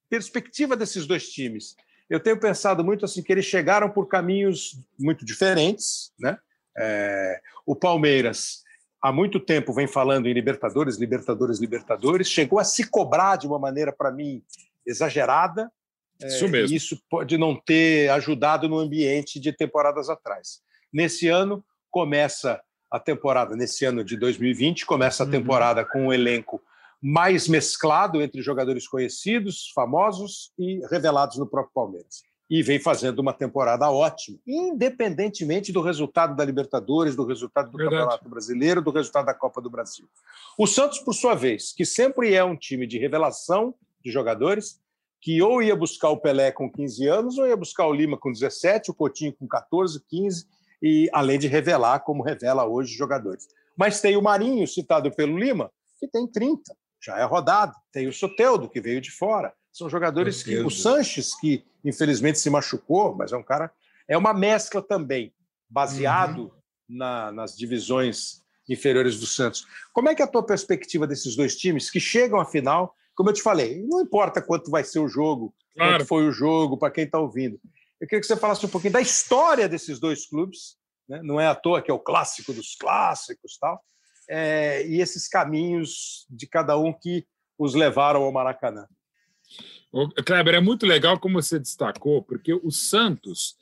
perspectiva 0.10 0.76
desses 0.76 1.06
dois 1.06 1.30
times. 1.30 1.76
Eu 2.10 2.20
tenho 2.20 2.40
pensado 2.40 2.84
muito 2.84 3.06
assim 3.06 3.24
que 3.24 3.32
eles 3.32 3.46
chegaram 3.46 3.90
por 3.90 4.08
caminhos 4.08 4.78
muito 4.98 5.26
diferentes, 5.26 6.14
né? 6.20 6.38
É, 6.78 7.42
o 7.66 7.76
Palmeiras 7.76 8.65
há 9.06 9.12
muito 9.12 9.40
tempo 9.40 9.72
vem 9.74 9.88
falando 9.88 10.28
em 10.28 10.34
Libertadores, 10.34 10.98
Libertadores, 10.98 11.60
Libertadores, 11.60 12.28
chegou 12.28 12.58
a 12.60 12.64
se 12.64 12.90
cobrar 12.90 13.36
de 13.38 13.46
uma 13.46 13.60
maneira 13.60 13.92
para 13.94 14.12
mim 14.12 14.42
exagerada, 14.86 15.72
Isso 16.24 16.48
mesmo. 16.48 16.74
e 16.74 16.78
isso 16.78 17.00
pode 17.10 17.38
não 17.38 17.56
ter 17.56 18.10
ajudado 18.10 18.68
no 18.68 18.80
ambiente 18.80 19.40
de 19.40 19.52
temporadas 19.54 20.10
atrás. 20.10 20.62
Nesse 20.92 21.28
ano, 21.28 21.64
começa 21.92 22.62
a 22.90 23.00
temporada, 23.00 23.56
nesse 23.56 23.86
ano 23.86 24.04
de 24.04 24.18
2020, 24.18 24.86
começa 24.86 25.24
a 25.24 25.26
Uhum. 25.26 25.32
temporada 25.32 25.86
com 25.86 26.08
um 26.08 26.14
elenco 26.14 26.62
mais 27.02 27.48
mesclado 27.48 28.22
entre 28.22 28.42
jogadores 28.42 28.88
conhecidos, 28.88 29.72
famosos 29.76 30.52
e 30.58 30.80
revelados 30.90 31.38
no 31.38 31.46
próprio 31.46 31.74
Palmeiras. 31.74 32.24
E 32.50 32.62
vem 32.62 32.80
fazendo 32.80 33.20
uma 33.20 33.34
temporada 33.34 33.90
ótima, 33.90 34.38
independentemente 34.46 35.72
do 35.72 35.82
resultado 35.82 36.36
da 36.36 36.46
Libertadores, 36.46 37.16
do 37.16 37.26
resultado 37.26 37.72
do 37.72 37.78
Verdade. 37.78 38.02
Campeonato 38.02 38.30
Brasileiro, 38.30 38.82
do 38.82 38.92
resultado 38.92 39.26
da 39.26 39.34
Copa 39.34 39.60
do 39.60 39.70
Brasil. 39.70 40.08
O 40.58 40.68
Santos, 40.68 41.00
por 41.00 41.14
sua 41.14 41.34
vez, 41.34 41.74
que 41.74 41.86
sempre 41.86 42.34
é 42.34 42.44
um 42.44 42.56
time 42.56 42.86
de 42.86 43.00
revelação 43.00 43.74
de 44.04 44.12
jogadores, 44.12 44.80
que 45.20 45.42
ou 45.42 45.64
ia 45.64 45.76
buscar 45.76 46.10
o 46.10 46.18
Pelé 46.18 46.52
com 46.52 46.72
15 46.72 47.08
anos, 47.08 47.38
ou 47.40 47.48
ia 47.48 47.58
buscar 47.58 47.88
o 47.88 47.94
Lima 47.94 48.16
com 48.16 48.32
17, 48.32 48.92
o 48.92 48.94
Coutinho 48.94 49.34
com 49.34 49.48
14, 49.48 50.00
15, 50.08 50.46
e 50.84 51.10
além 51.12 51.40
de 51.40 51.48
revelar, 51.48 52.02
como 52.02 52.22
revela 52.22 52.64
hoje, 52.68 52.92
os 52.92 52.98
jogadores. 52.98 53.48
Mas 53.76 54.00
tem 54.00 54.16
o 54.16 54.22
Marinho, 54.22 54.68
citado 54.68 55.10
pelo 55.10 55.36
Lima, 55.36 55.72
que 56.00 56.08
tem 56.08 56.28
30, 56.28 56.76
já 57.04 57.18
é 57.18 57.24
rodado. 57.24 57.74
Tem 57.92 58.08
o 58.08 58.14
Soteudo, 58.14 58.70
que 58.70 58.80
veio 58.80 59.02
de 59.02 59.12
fora. 59.12 59.54
São 59.72 59.90
jogadores 59.90 60.44
que. 60.44 60.58
O 60.60 60.70
Sanches, 60.70 61.36
que 61.36 61.66
infelizmente 61.86 62.40
se 62.40 62.50
machucou, 62.50 63.16
mas 63.16 63.32
é 63.32 63.38
um 63.38 63.44
cara. 63.44 63.72
É 64.08 64.18
uma 64.18 64.34
mescla 64.34 64.82
também, 64.82 65.34
baseado 65.70 66.52
na- 66.90 67.32
nas 67.32 67.56
divisões 67.56 68.44
inferiores 68.68 69.20
do 69.20 69.26
Santos. 69.28 69.66
Como 69.94 70.10
é 70.10 70.16
que 70.16 70.22
é 70.22 70.26
a 70.26 70.28
tua 70.28 70.44
perspectiva 70.46 71.06
desses 71.08 71.36
dois 71.36 71.56
times 71.56 71.90
que 71.90 72.00
chegam 72.00 72.40
à 72.40 72.46
final? 72.46 72.94
Como 73.16 73.30
eu 73.30 73.34
te 73.34 73.42
falei, 73.42 73.82
não 73.88 74.02
importa 74.02 74.42
quanto 74.42 74.70
vai 74.70 74.84
ser 74.84 75.00
o 75.00 75.08
jogo, 75.08 75.54
Claro. 75.76 75.94
quanto 76.00 76.08
foi 76.08 76.28
o 76.28 76.32
jogo, 76.32 76.78
para 76.78 76.92
quem 76.92 77.06
está 77.06 77.20
ouvindo. 77.20 77.60
Eu 78.02 78.08
queria 78.08 78.20
que 78.22 78.28
você 78.28 78.36
falasse 78.36 78.66
um 78.66 78.70
pouquinho 78.70 78.94
da 78.94 79.02
história 79.02 79.70
desses 79.70 80.00
dois 80.00 80.26
clubes. 80.28 80.78
né? 81.08 81.22
Não 81.24 81.40
é 81.40 81.46
à 81.48 81.54
toa 81.54 81.82
que 81.84 81.92
é 81.92 81.94
o 81.94 82.00
clássico 82.00 82.52
dos 82.52 82.76
clássicos 82.76 83.58
tal. 83.60 83.80
É, 84.28 84.84
e 84.88 85.00
esses 85.00 85.28
caminhos 85.28 86.26
de 86.30 86.48
cada 86.48 86.76
um 86.80 86.92
que 86.92 87.28
os 87.60 87.76
levaram 87.76 88.24
ao 88.24 88.32
Maracanã. 88.32 88.88
Kleber, 90.26 90.56
é 90.56 90.60
muito 90.60 90.86
legal 90.86 91.18
como 91.18 91.42
você 91.42 91.58
destacou, 91.58 92.22
porque 92.22 92.54
o 92.54 92.70
Santos, 92.70 93.56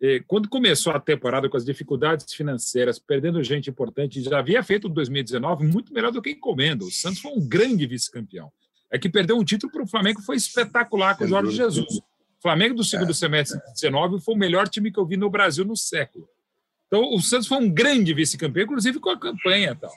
eh, 0.00 0.22
quando 0.26 0.48
começou 0.48 0.92
a 0.92 1.00
temporada 1.00 1.48
com 1.48 1.56
as 1.56 1.64
dificuldades 1.64 2.32
financeiras, 2.32 2.98
perdendo 2.98 3.42
gente 3.42 3.70
importante, 3.70 4.22
já 4.22 4.38
havia 4.38 4.62
feito 4.62 4.86
o 4.86 4.88
2019 4.88 5.66
muito 5.66 5.92
melhor 5.92 6.12
do 6.12 6.22
que 6.22 6.30
encomenda. 6.30 6.84
O 6.84 6.90
Santos 6.92 7.20
foi 7.20 7.32
um 7.32 7.40
grande 7.40 7.86
vice-campeão. 7.86 8.52
É 8.90 8.98
que 8.98 9.08
perdeu 9.08 9.36
um 9.36 9.44
título 9.44 9.72
para 9.72 9.82
o 9.82 9.86
Flamengo, 9.86 10.22
foi 10.22 10.36
espetacular 10.36 11.16
com 11.16 11.24
o 11.24 11.28
Jorge 11.28 11.56
Jesus. 11.56 11.98
O 11.98 12.42
Flamengo 12.42 12.74
do 12.74 12.84
segundo 12.84 13.12
semestre 13.12 13.58
de 13.58 13.74
19 13.74 14.20
foi 14.20 14.34
o 14.34 14.38
melhor 14.38 14.68
time 14.68 14.92
que 14.92 14.98
eu 14.98 15.06
vi 15.06 15.16
no 15.16 15.28
Brasil 15.28 15.64
no 15.64 15.76
século. 15.76 16.28
Então, 16.86 17.14
o 17.14 17.20
Santos 17.20 17.46
foi 17.46 17.58
um 17.58 17.70
grande 17.70 18.14
vice-campeão, 18.14 18.64
inclusive 18.64 18.98
com 18.98 19.10
a 19.10 19.18
campanha 19.18 19.72
e 19.72 19.76
tal. 19.76 19.92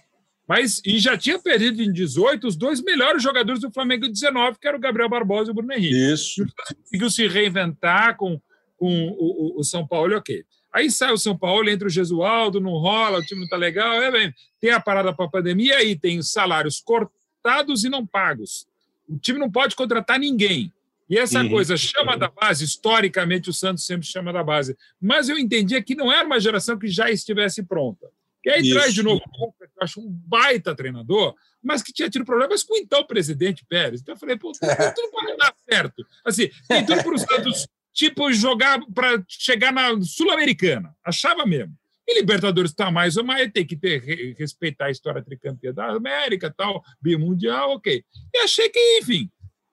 Mas, 0.55 0.79
e 0.85 0.99
já 0.99 1.17
tinha 1.17 1.39
perdido 1.39 1.81
em 1.81 1.91
18 1.91 2.45
os 2.45 2.55
dois 2.55 2.79
melhores 2.79 3.23
jogadores 3.23 3.59
do 3.59 3.71
Flamengo 3.71 4.05
em 4.05 4.11
19, 4.11 4.59
que 4.59 4.67
eram 4.67 4.77
o 4.77 4.81
Gabriel 4.81 5.09
Barbosa 5.09 5.49
e 5.49 5.51
o 5.51 5.53
Bruno 5.55 5.73
Henrique 5.73 6.13
Isso. 6.13 6.45
conseguiu 6.83 7.09
se 7.09 7.27
reinventar 7.27 8.15
com, 8.15 8.39
com 8.77 9.07
o, 9.17 9.55
o- 9.57 9.59
o 9.59 9.63
São 9.63 9.87
Paulo, 9.87 10.15
ok. 10.15 10.45
Aí 10.71 10.91
sai 10.91 11.11
o 11.11 11.17
São 11.17 11.35
Paulo, 11.35 11.67
entra 11.67 11.87
o 11.87 11.89
Gesualdo, 11.89 12.61
não 12.61 12.73
rola, 12.73 13.17
o 13.17 13.23
time 13.23 13.39
não 13.39 13.45
está 13.45 13.57
legal, 13.57 13.99
é 13.99 14.11
bem. 14.11 14.31
Tem 14.61 14.69
a 14.69 14.79
parada 14.79 15.11
para 15.11 15.25
a 15.25 15.29
pandemia, 15.29 15.77
aí 15.77 15.95
tem 15.95 16.21
salários 16.21 16.79
cortados 16.79 17.83
e 17.83 17.89
não 17.89 18.05
pagos. 18.05 18.67
O 19.09 19.17
time 19.17 19.39
não 19.39 19.51
pode 19.51 19.75
contratar 19.75 20.19
ninguém. 20.19 20.71
E 21.09 21.17
essa 21.17 21.41
uhum. 21.41 21.49
coisa 21.49 21.75
chama 21.75 22.15
da 22.15 22.27
base, 22.27 22.63
historicamente 22.63 23.49
o 23.49 23.53
Santos 23.53 23.87
sempre 23.87 24.05
chama 24.05 24.31
da 24.31 24.43
base. 24.43 24.77
Mas 25.01 25.29
eu 25.29 25.37
entendia 25.39 25.81
que 25.81 25.95
não 25.95 26.11
era 26.11 26.27
uma 26.27 26.39
geração 26.39 26.77
que 26.77 26.87
já 26.87 27.09
estivesse 27.09 27.63
pronta. 27.63 28.07
E 28.45 28.49
aí 28.49 28.61
Isso. 28.61 28.73
traz 28.73 28.93
de 28.93 29.03
novo 29.03 29.21
o 29.39 29.53
eu 29.61 29.69
acho 29.81 30.01
um 30.01 30.09
baita 30.09 30.75
treinador, 30.75 31.33
mas 31.61 31.81
que 31.81 31.93
tinha 31.93 32.09
tido 32.09 32.25
problemas 32.25 32.63
com 32.63 32.75
então 32.75 33.01
o 33.01 33.07
presidente 33.07 33.65
Pérez. 33.65 34.01
Então 34.01 34.15
eu 34.15 34.19
falei, 34.19 34.37
pô, 34.37 34.51
tudo 34.51 34.61
pode 35.11 35.37
dar 35.37 35.53
certo. 35.69 36.05
Assim, 36.25 36.49
tem 36.67 36.85
tudo 36.85 37.03
para 37.03 37.13
o 37.13 37.17
Santos, 37.17 37.67
tipo, 37.93 38.31
jogar 38.33 38.79
para 38.93 39.23
chegar 39.27 39.71
na 39.71 39.99
Sul-Americana. 40.01 40.95
Achava 41.03 41.45
mesmo. 41.45 41.73
E 42.05 42.19
Libertadores 42.19 42.71
está 42.71 42.91
mais 42.91 43.15
ou 43.15 43.23
mais, 43.23 43.49
tem 43.51 43.65
que 43.65 43.77
ter, 43.77 44.35
respeitar 44.37 44.87
a 44.87 44.91
história 44.91 45.23
tricampeã 45.23 45.73
da 45.73 45.91
América, 45.91 46.53
tal, 46.55 46.83
bimundial, 47.01 47.71
ok. 47.71 48.03
E 48.33 48.37
achei 48.39 48.69
que, 48.69 48.99
enfim. 48.99 49.31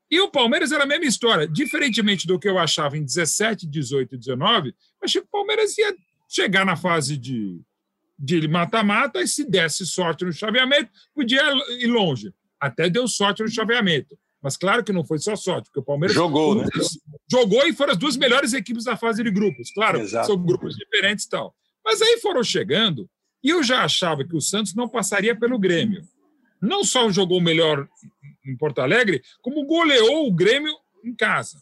E 0.09 0.21
o 0.21 0.31
Palmeiras 0.31 0.71
era 0.71 0.85
a 0.85 0.87
mesma 0.87 1.07
história. 1.07 1.47
Diferentemente 1.47 2.27
do 2.27 2.39
que 2.39 2.49
eu 2.49 2.59
achava 2.59 2.97
em 2.97 3.05
17, 3.05 3.67
18 3.67 4.15
e 4.15 4.19
19, 4.19 4.75
achei 5.03 5.21
que 5.21 5.27
o 5.27 5.31
Palmeiras 5.31 5.77
ia 5.77 5.95
chegar 6.29 6.65
na 6.65 6.77
fase 6.77 7.17
de 7.17 7.61
de 8.23 8.47
mata-mata, 8.47 9.23
e 9.23 9.27
se 9.27 9.49
desse 9.49 9.87
sorte 9.87 10.27
no 10.27 10.33
chaveamento, 10.33 10.91
podia 11.15 11.43
ir 11.81 11.87
longe. 11.87 12.33
Até 12.61 12.91
deu 12.91 13.09
sorte 13.09 13.43
no 13.43 13.49
chaveamento. 13.49 14.17
Mas 14.43 14.57
claro 14.57 14.85
que 14.85 14.93
não 14.93 15.05
foi 15.05 15.19
só 15.19 15.35
sorte, 15.37 15.67
porque 15.67 15.81
o 15.81 15.85
Palmeiras 15.85 16.15
jogou, 16.15 16.55
né? 16.55 16.67
Jogou 17.31 17.67
e 17.67 17.73
foram 17.73 17.93
as 17.93 17.99
duas 17.99 18.17
melhores 18.17 18.53
equipes 18.53 18.85
da 18.85 18.97
fase 18.97 19.23
de 19.23 19.31
grupos. 19.31 19.71
Claro, 19.71 20.01
Exato. 20.01 20.27
são 20.27 20.37
grupos 20.37 20.77
diferentes 20.77 21.25
e 21.25 21.31
tal. 21.31 21.55
Mas 21.85 22.03
aí 22.03 22.19
foram 22.21 22.43
chegando, 22.43 23.09
e 23.43 23.51
eu 23.51 23.63
já 23.63 23.85
achava 23.85 24.25
que 24.25 24.37
o 24.37 24.41
Santos 24.41 24.75
não 24.75 24.89
passaria 24.89 25.35
pelo 25.35 25.59
Grêmio. 25.59 26.03
Não 26.61 26.85
só 26.85 27.11
jogou 27.11 27.41
melhor 27.41 27.89
em 28.45 28.57
Porto 28.57 28.81
Alegre, 28.81 29.23
como 29.41 29.65
goleou 29.65 30.27
o 30.27 30.33
Grêmio 30.33 30.73
em 31.03 31.15
casa. 31.15 31.59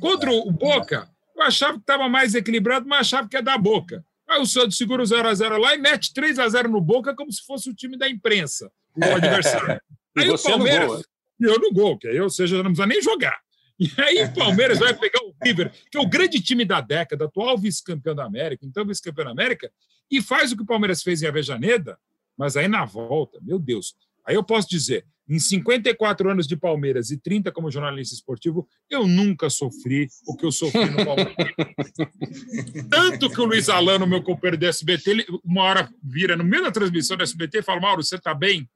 Contra 0.00 0.30
o 0.30 0.50
Boca, 0.52 1.08
eu 1.36 1.42
achava 1.42 1.74
que 1.74 1.80
estava 1.80 2.08
mais 2.08 2.34
equilibrado, 2.34 2.86
mas 2.88 3.00
achava 3.00 3.28
que 3.28 3.36
ia 3.36 3.42
dar 3.42 3.58
Boca. 3.58 4.04
Aí 4.28 4.40
o 4.40 4.46
Santos 4.46 4.76
segura 4.76 5.02
o 5.02 5.06
0x0 5.06 5.56
lá 5.56 5.74
e 5.74 5.78
mete 5.78 6.12
3x0 6.12 6.68
no 6.68 6.80
Boca 6.80 7.14
como 7.14 7.32
se 7.32 7.44
fosse 7.46 7.70
o 7.70 7.74
time 7.74 7.96
da 7.96 8.08
imprensa, 8.08 8.70
o 8.94 9.04
adversário. 9.04 9.80
Aí 10.16 10.28
o 10.28 10.38
Palmeiras. 10.38 11.02
E 11.40 11.44
eu 11.44 11.58
no 11.58 11.72
gol, 11.72 11.96
que 11.96 12.08
aí, 12.08 12.20
ou 12.20 12.28
seja, 12.28 12.56
não 12.56 12.64
precisa 12.64 12.86
nem 12.86 13.00
jogar. 13.00 13.38
E 13.78 13.88
aí 13.96 14.24
o 14.24 14.34
Palmeiras 14.34 14.78
vai 14.80 14.92
pegar 14.92 15.20
o 15.22 15.32
River, 15.42 15.72
que 15.90 15.96
é 15.96 16.00
o 16.00 16.08
grande 16.08 16.40
time 16.42 16.64
da 16.64 16.80
década, 16.80 17.26
atual 17.26 17.56
vice-campeão 17.56 18.14
da 18.14 18.24
América, 18.24 18.66
então 18.66 18.84
vice-campeão 18.84 19.26
da 19.26 19.30
América, 19.30 19.70
e 20.10 20.20
faz 20.20 20.50
o 20.50 20.56
que 20.56 20.62
o 20.62 20.66
Palmeiras 20.66 21.00
fez 21.00 21.22
em 21.22 21.26
Avejaneda, 21.26 21.96
mas 22.36 22.56
aí 22.56 22.66
na 22.66 22.84
volta, 22.84 23.38
meu 23.40 23.58
Deus. 23.58 23.94
Aí 24.28 24.34
eu 24.34 24.44
posso 24.44 24.68
dizer, 24.68 25.06
em 25.26 25.38
54 25.38 26.30
anos 26.30 26.46
de 26.46 26.54
Palmeiras 26.54 27.10
e 27.10 27.16
30 27.16 27.50
como 27.50 27.70
jornalista 27.70 28.14
esportivo, 28.14 28.68
eu 28.90 29.06
nunca 29.06 29.48
sofri 29.48 30.06
o 30.26 30.36
que 30.36 30.44
eu 30.44 30.52
sofri 30.52 30.84
no 30.90 31.02
Palmeiras. 31.02 31.34
Tanto 32.90 33.30
que 33.30 33.40
o 33.40 33.46
Luiz 33.46 33.70
Alano, 33.70 34.06
meu 34.06 34.22
companheiro 34.22 34.58
do 34.58 34.66
SBT, 34.66 35.10
ele, 35.10 35.26
uma 35.42 35.62
hora 35.62 35.88
vira 36.02 36.36
no 36.36 36.44
meio 36.44 36.64
da 36.64 36.70
transmissão 36.70 37.16
do 37.16 37.22
SBT 37.22 37.58
e 37.58 37.62
fala: 37.62 37.80
Mauro, 37.80 38.02
você 38.02 38.16
está 38.16 38.34
bem? 38.34 38.68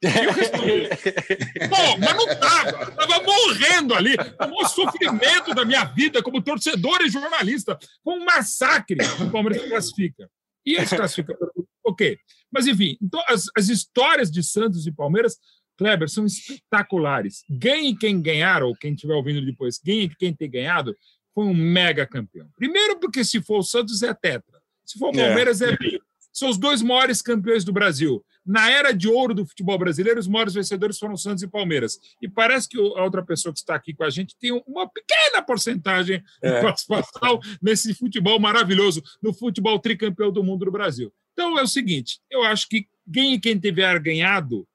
E 0.00 0.06
eu 0.06 0.32
respondi: 0.32 0.88
Pô, 1.68 1.98
mas 1.98 2.14
não 2.14 2.28
estava, 2.28 2.90
estava 2.90 3.22
morrendo 3.24 3.94
ali. 3.94 4.14
O 4.14 4.48
maior 4.48 4.68
sofrimento 4.68 5.54
da 5.54 5.64
minha 5.64 5.84
vida 5.84 6.22
como 6.22 6.40
torcedor 6.40 7.00
e 7.02 7.10
jornalista. 7.10 7.76
Foi 8.02 8.14
um 8.14 8.24
massacre 8.24 8.96
o 9.20 9.30
Palmeiras 9.30 9.68
classifica. 9.68 10.30
E 10.64 10.74
esse 10.74 10.96
classifica. 10.96 11.36
Ok. 11.90 12.18
Mas, 12.50 12.66
enfim, 12.66 12.96
então, 13.00 13.22
as, 13.28 13.46
as 13.56 13.68
histórias 13.68 14.30
de 14.30 14.42
Santos 14.42 14.86
e 14.86 14.92
Palmeiras 14.92 15.38
Kleber, 15.80 16.10
são 16.10 16.26
espetaculares. 16.26 17.42
Ganhe 17.48 17.96
quem 17.96 18.20
ganhar, 18.20 18.62
ou 18.62 18.76
quem 18.76 18.92
estiver 18.92 19.14
ouvindo 19.14 19.44
depois, 19.44 19.80
ganhe 19.82 20.14
quem 20.14 20.34
ter 20.34 20.46
ganhado, 20.46 20.94
foi 21.34 21.46
um 21.46 21.54
mega 21.54 22.06
campeão. 22.06 22.50
Primeiro, 22.54 23.00
porque 23.00 23.24
se 23.24 23.40
for 23.40 23.60
o 23.60 23.62
Santos 23.62 24.02
é 24.02 24.12
tetra, 24.12 24.60
se 24.84 24.98
for 24.98 25.06
o 25.06 25.18
é. 25.18 25.24
Palmeiras 25.24 25.62
é, 25.62 25.72
é 25.72 25.76
bi. 25.78 25.98
São 26.32 26.48
os 26.48 26.58
dois 26.58 26.82
maiores 26.82 27.20
campeões 27.22 27.64
do 27.64 27.72
Brasil. 27.72 28.24
Na 28.44 28.70
era 28.70 28.92
de 28.92 29.08
ouro 29.08 29.34
do 29.34 29.46
futebol 29.46 29.78
brasileiro, 29.78 30.18
os 30.18 30.26
maiores 30.26 30.54
vencedores 30.54 30.98
foram 30.98 31.16
Santos 31.16 31.42
e 31.42 31.48
Palmeiras. 31.48 31.98
E 32.20 32.28
parece 32.28 32.68
que 32.68 32.78
a 32.78 33.02
outra 33.04 33.24
pessoa 33.24 33.52
que 33.52 33.58
está 33.58 33.74
aqui 33.74 33.94
com 33.94 34.04
a 34.04 34.10
gente 34.10 34.36
tem 34.38 34.52
uma 34.66 34.88
pequena 34.88 35.42
porcentagem 35.42 36.22
é. 36.42 36.54
de 36.54 36.60
participação 36.62 37.40
nesse 37.60 37.94
futebol 37.94 38.38
maravilhoso, 38.40 39.02
no 39.22 39.32
futebol 39.32 39.78
tricampeão 39.78 40.32
do 40.32 40.42
mundo 40.42 40.64
do 40.64 40.70
Brasil. 40.70 41.12
Então 41.32 41.58
é 41.58 41.62
o 41.62 41.68
seguinte: 41.68 42.20
eu 42.30 42.42
acho 42.42 42.68
que 42.68 42.86
quem, 43.12 43.38
quem 43.38 43.58
tiver 43.58 43.98
ganhado 44.00 44.66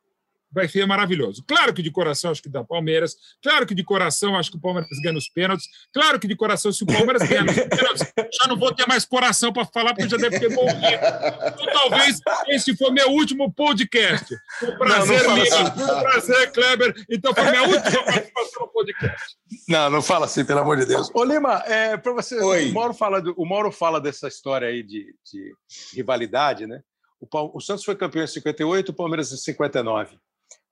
vai 0.55 0.69
ser 0.69 0.87
maravilhoso. 0.87 1.43
Claro 1.45 1.73
que 1.73 1.83
de 1.83 1.91
coração 1.91 2.31
acho 2.31 2.41
que 2.41 2.47
dá 2.47 2.63
Palmeiras, 2.63 3.17
claro 3.43 3.65
que 3.65 3.75
de 3.75 3.83
coração 3.83 4.37
acho 4.37 4.49
que 4.49 4.57
o 4.57 4.59
Palmeiras 4.59 4.89
ganha 5.03 5.17
os 5.17 5.27
pênaltis, 5.27 5.67
claro 5.93 6.17
que 6.17 6.27
de 6.27 6.35
coração 6.35 6.71
se 6.71 6.83
o 6.83 6.87
Palmeiras 6.87 7.27
ganhar 7.27 7.43
nos 7.43 7.55
pênaltis, 7.55 8.13
já 8.17 8.47
não 8.47 8.57
vou 8.57 8.73
ter 8.73 8.87
mais 8.87 9.03
coração 9.03 9.51
para 9.51 9.65
falar 9.65 9.93
porque 9.93 10.07
já 10.07 10.15
deve 10.15 10.39
ter 10.39 10.49
morrido. 10.49 10.77
Então 10.79 11.65
talvez 11.73 12.21
esse 12.47 12.75
for 12.77 12.91
meu 12.91 13.09
último 13.09 13.51
podcast. 13.51 14.33
Foi 14.59 14.69
um 14.69 14.77
prazer, 14.77 15.23
não, 15.23 15.35
não 15.35 15.43
Lima, 15.43 15.57
assim. 15.57 15.83
um 15.83 16.01
prazer, 16.01 16.51
Kleber. 16.53 17.05
Então 17.09 17.33
foi 17.33 17.43
minha 17.51 17.63
última 17.63 18.03
participação 18.05 18.61
no 18.61 18.67
podcast. 18.69 19.35
Não, 19.67 19.89
não 19.89 20.01
fala 20.01 20.25
assim, 20.25 20.45
pelo 20.45 20.59
amor 20.61 20.77
de 20.77 20.85
Deus. 20.85 21.11
Ô 21.13 21.23
Lima, 21.25 21.63
é, 21.65 21.97
para 21.97 22.13
você, 22.13 22.41
Oi. 22.41 22.69
o 22.69 22.73
Mauro, 22.73 22.93
fala 22.93 23.21
do, 23.21 23.33
o 23.37 23.45
Mauro 23.45 23.71
fala 23.71 23.99
dessa 23.99 24.29
história 24.29 24.69
aí 24.69 24.81
de, 24.81 25.13
de 25.29 25.53
rivalidade, 25.93 26.65
né? 26.65 26.81
O, 27.19 27.57
o 27.57 27.59
Santos 27.59 27.83
foi 27.83 27.95
campeão 27.95 28.23
em 28.23 28.27
58, 28.27 28.89
o 28.89 28.93
Palmeiras 28.93 29.33
em 29.33 29.37
59 29.37 30.17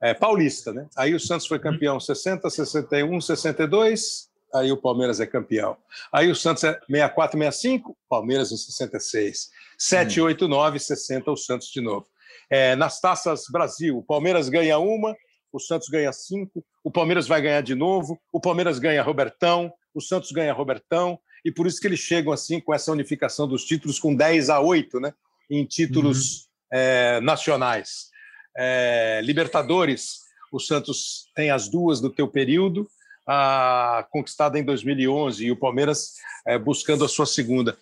é, 0.04 0.14
paulista, 0.14 0.74
né? 0.74 0.86
Aí 0.98 1.16
o 1.16 1.20
Santos 1.20 1.48
foi 1.48 1.58
campeão 1.58 1.98
60, 1.98 2.50
61, 2.50 3.22
62, 3.22 4.30
aí 4.54 4.70
o 4.70 4.76
Palmeiras 4.76 5.22
é 5.22 5.26
campeão. 5.26 5.78
Aí 6.12 6.30
o 6.30 6.36
Santos 6.36 6.66
é 6.66 6.74
64, 6.74 7.40
65, 7.40 7.98
Palmeiras 8.10 8.52
em 8.52 8.58
66. 8.58 9.50
7, 9.78 10.20
hum. 10.20 10.26
8, 10.26 10.48
9, 10.50 10.80
60, 10.80 11.32
o 11.32 11.38
Santos 11.38 11.70
de 11.70 11.80
novo. 11.80 12.06
É, 12.50 12.76
nas 12.76 13.00
taças 13.00 13.46
Brasil, 13.50 13.98
o 13.98 14.04
Palmeiras 14.04 14.50
ganha 14.50 14.78
uma, 14.78 15.16
o 15.54 15.60
Santos 15.60 15.88
ganha 15.88 16.12
cinco, 16.12 16.66
o 16.84 16.92
Palmeiras 16.92 17.26
vai 17.26 17.42
ganhar 17.42 17.62
de 17.62 17.74
novo, 17.74 18.20
o 18.30 18.42
Palmeiras 18.42 18.80
ganha 18.80 19.02
Robertão, 19.02 19.72
o 19.94 20.02
Santos 20.02 20.34
ganha 20.34 20.52
Robertão, 20.52 21.18
e 21.46 21.52
por 21.52 21.66
isso 21.66 21.80
que 21.80 21.88
eles 21.88 22.00
chegam 22.00 22.34
assim 22.34 22.60
com 22.60 22.74
essa 22.74 22.92
unificação 22.92 23.48
dos 23.48 23.64
títulos 23.64 24.00
com 24.00 24.14
10 24.14 24.50
a 24.50 24.60
8, 24.60 25.00
né? 25.00 25.14
Em 25.50 25.64
títulos 25.66 26.40
uhum. 26.40 26.44
é, 26.74 27.22
nacionais. 27.22 28.12
É, 28.56 29.22
Libertadores, 29.24 30.22
o 30.52 30.60
Santos 30.60 31.30
tem 31.36 31.50
as 31.50 31.68
duas 31.68 32.00
do 32.00 32.10
teu 32.10 32.28
período, 32.28 32.88
a 33.26 34.06
conquistada 34.12 34.60
em 34.60 34.64
2011 34.64 35.46
e 35.46 35.52
o 35.52 35.56
Palmeiras 35.56 36.14
é, 36.46 36.58
buscando 36.58 37.06
a 37.06 37.10
sua 37.10 37.26
segunda. 37.26 37.78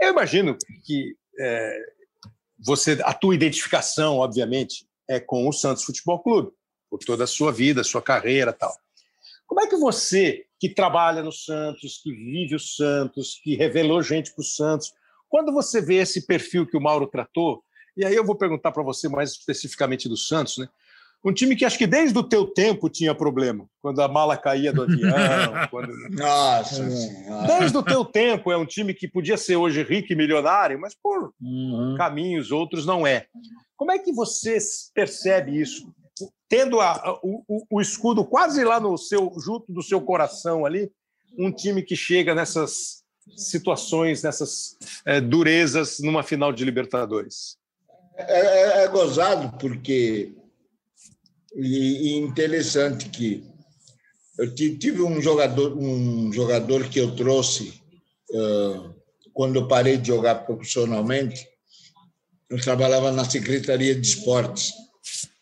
Eu 0.00 0.10
imagino 0.10 0.56
que 0.84 1.14
é, 1.38 1.78
você, 2.58 2.98
a 3.04 3.14
tua 3.14 3.34
identificação, 3.34 4.16
obviamente, 4.16 4.86
é 5.08 5.20
com 5.20 5.48
o 5.48 5.52
Santos 5.52 5.84
Futebol 5.84 6.20
Clube, 6.20 6.52
por 6.88 6.98
toda 6.98 7.24
a 7.24 7.26
sua 7.26 7.52
vida, 7.52 7.84
sua 7.84 8.02
carreira, 8.02 8.52
tal. 8.52 8.74
Como 9.46 9.60
é 9.60 9.66
que 9.66 9.76
você, 9.76 10.46
que 10.58 10.68
trabalha 10.68 11.22
no 11.22 11.32
Santos, 11.32 12.00
que 12.02 12.12
vive 12.12 12.54
o 12.54 12.60
Santos, 12.60 13.40
que 13.42 13.56
revelou 13.56 14.02
gente 14.02 14.32
para 14.32 14.42
o 14.42 14.44
Santos, 14.44 14.92
quando 15.28 15.52
você 15.52 15.80
vê 15.80 15.96
esse 15.96 16.26
perfil 16.26 16.66
que 16.66 16.76
o 16.76 16.80
Mauro 16.80 17.06
tratou, 17.06 17.62
e 18.00 18.04
aí 18.04 18.14
eu 18.14 18.24
vou 18.24 18.34
perguntar 18.34 18.72
para 18.72 18.82
você 18.82 19.08
mais 19.08 19.32
especificamente 19.32 20.08
do 20.08 20.16
Santos, 20.16 20.58
né? 20.58 20.68
Um 21.22 21.34
time 21.34 21.54
que 21.54 21.66
acho 21.66 21.76
que 21.76 21.86
desde 21.86 22.18
o 22.18 22.22
teu 22.22 22.46
tempo 22.46 22.88
tinha 22.88 23.14
problema, 23.14 23.68
quando 23.82 24.00
a 24.00 24.08
mala 24.08 24.38
caía 24.38 24.72
do 24.72 24.84
avião. 24.84 25.12
quando... 25.70 25.92
Nossa 26.10 26.82
Desde 27.46 27.76
o 27.76 27.82
teu 27.82 28.06
tempo 28.06 28.50
é 28.50 28.56
um 28.56 28.64
time 28.64 28.94
que 28.94 29.06
podia 29.06 29.36
ser 29.36 29.56
hoje 29.56 29.82
rico 29.82 30.12
e 30.12 30.16
milionário, 30.16 30.80
mas 30.80 30.94
por 30.94 31.34
uhum. 31.38 31.94
caminhos 31.98 32.50
outros 32.50 32.86
não 32.86 33.06
é. 33.06 33.26
Como 33.76 33.92
é 33.92 33.98
que 33.98 34.12
você 34.12 34.56
percebe 34.94 35.60
isso? 35.60 35.92
Tendo 36.48 36.80
a, 36.80 36.92
a, 36.92 37.18
o, 37.22 37.66
o, 37.70 37.80
escudo 37.82 38.24
quase 38.24 38.64
lá 38.64 38.80
no 38.80 38.96
seu, 38.96 39.30
junto 39.38 39.70
do 39.70 39.82
seu 39.82 40.00
coração 40.00 40.64
ali, 40.64 40.90
um 41.38 41.52
time 41.52 41.82
que 41.82 41.94
chega 41.94 42.34
nessas 42.34 43.00
situações, 43.36 44.22
nessas 44.22 44.76
é, 45.04 45.20
durezas 45.20 45.98
numa 46.00 46.22
final 46.22 46.50
de 46.50 46.64
Libertadores. 46.64 47.58
É, 48.28 48.40
é, 48.40 48.84
é 48.84 48.88
gozado 48.88 49.56
porque 49.58 50.32
e, 51.54 52.14
e, 52.14 52.16
interessante 52.16 53.08
que 53.08 53.44
eu 54.38 54.54
tive 54.54 55.02
um 55.02 55.20
jogador 55.20 55.76
um 55.76 56.32
jogador 56.32 56.88
que 56.88 56.98
eu 56.98 57.14
trouxe 57.14 57.80
uh, 58.30 58.94
quando 59.32 59.56
eu 59.56 59.68
parei 59.68 59.96
de 59.96 60.08
jogar 60.08 60.46
profissionalmente 60.46 61.46
eu 62.48 62.60
trabalhava 62.60 63.12
na 63.12 63.24
secretaria 63.24 63.94
de 63.94 64.04
esportes. 64.04 64.72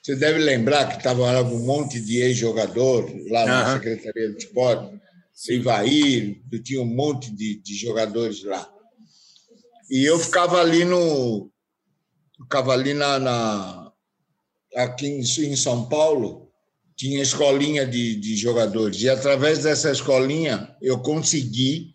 Você 0.02 0.14
deve 0.14 0.38
lembrar 0.38 0.88
que 0.90 0.98
estava 0.98 1.30
lá 1.32 1.40
um 1.42 1.64
monte 1.64 2.00
de 2.00 2.18
ex-jogador 2.18 3.10
lá 3.30 3.46
na 3.46 3.66
uhum. 3.66 3.74
secretaria 3.74 4.30
de 4.32 4.38
esportes 4.44 4.98
Ivair, 5.48 6.40
eu 6.50 6.62
tinha 6.62 6.82
um 6.82 6.86
monte 6.86 7.30
de, 7.30 7.60
de 7.62 7.74
jogadores 7.74 8.42
lá. 8.42 8.68
E 9.88 10.04
eu 10.04 10.18
ficava 10.18 10.60
ali 10.60 10.84
no 10.84 11.50
Cavalina 12.46 13.18
na, 13.18 13.92
aqui 14.76 15.06
em, 15.06 15.20
em 15.20 15.56
São 15.56 15.88
Paulo, 15.88 16.48
tinha 16.96 17.22
escolinha 17.22 17.86
de, 17.86 18.16
de 18.16 18.36
jogadores. 18.36 19.00
E 19.02 19.08
através 19.08 19.62
dessa 19.62 19.90
escolinha 19.90 20.74
eu 20.82 20.98
consegui 20.98 21.94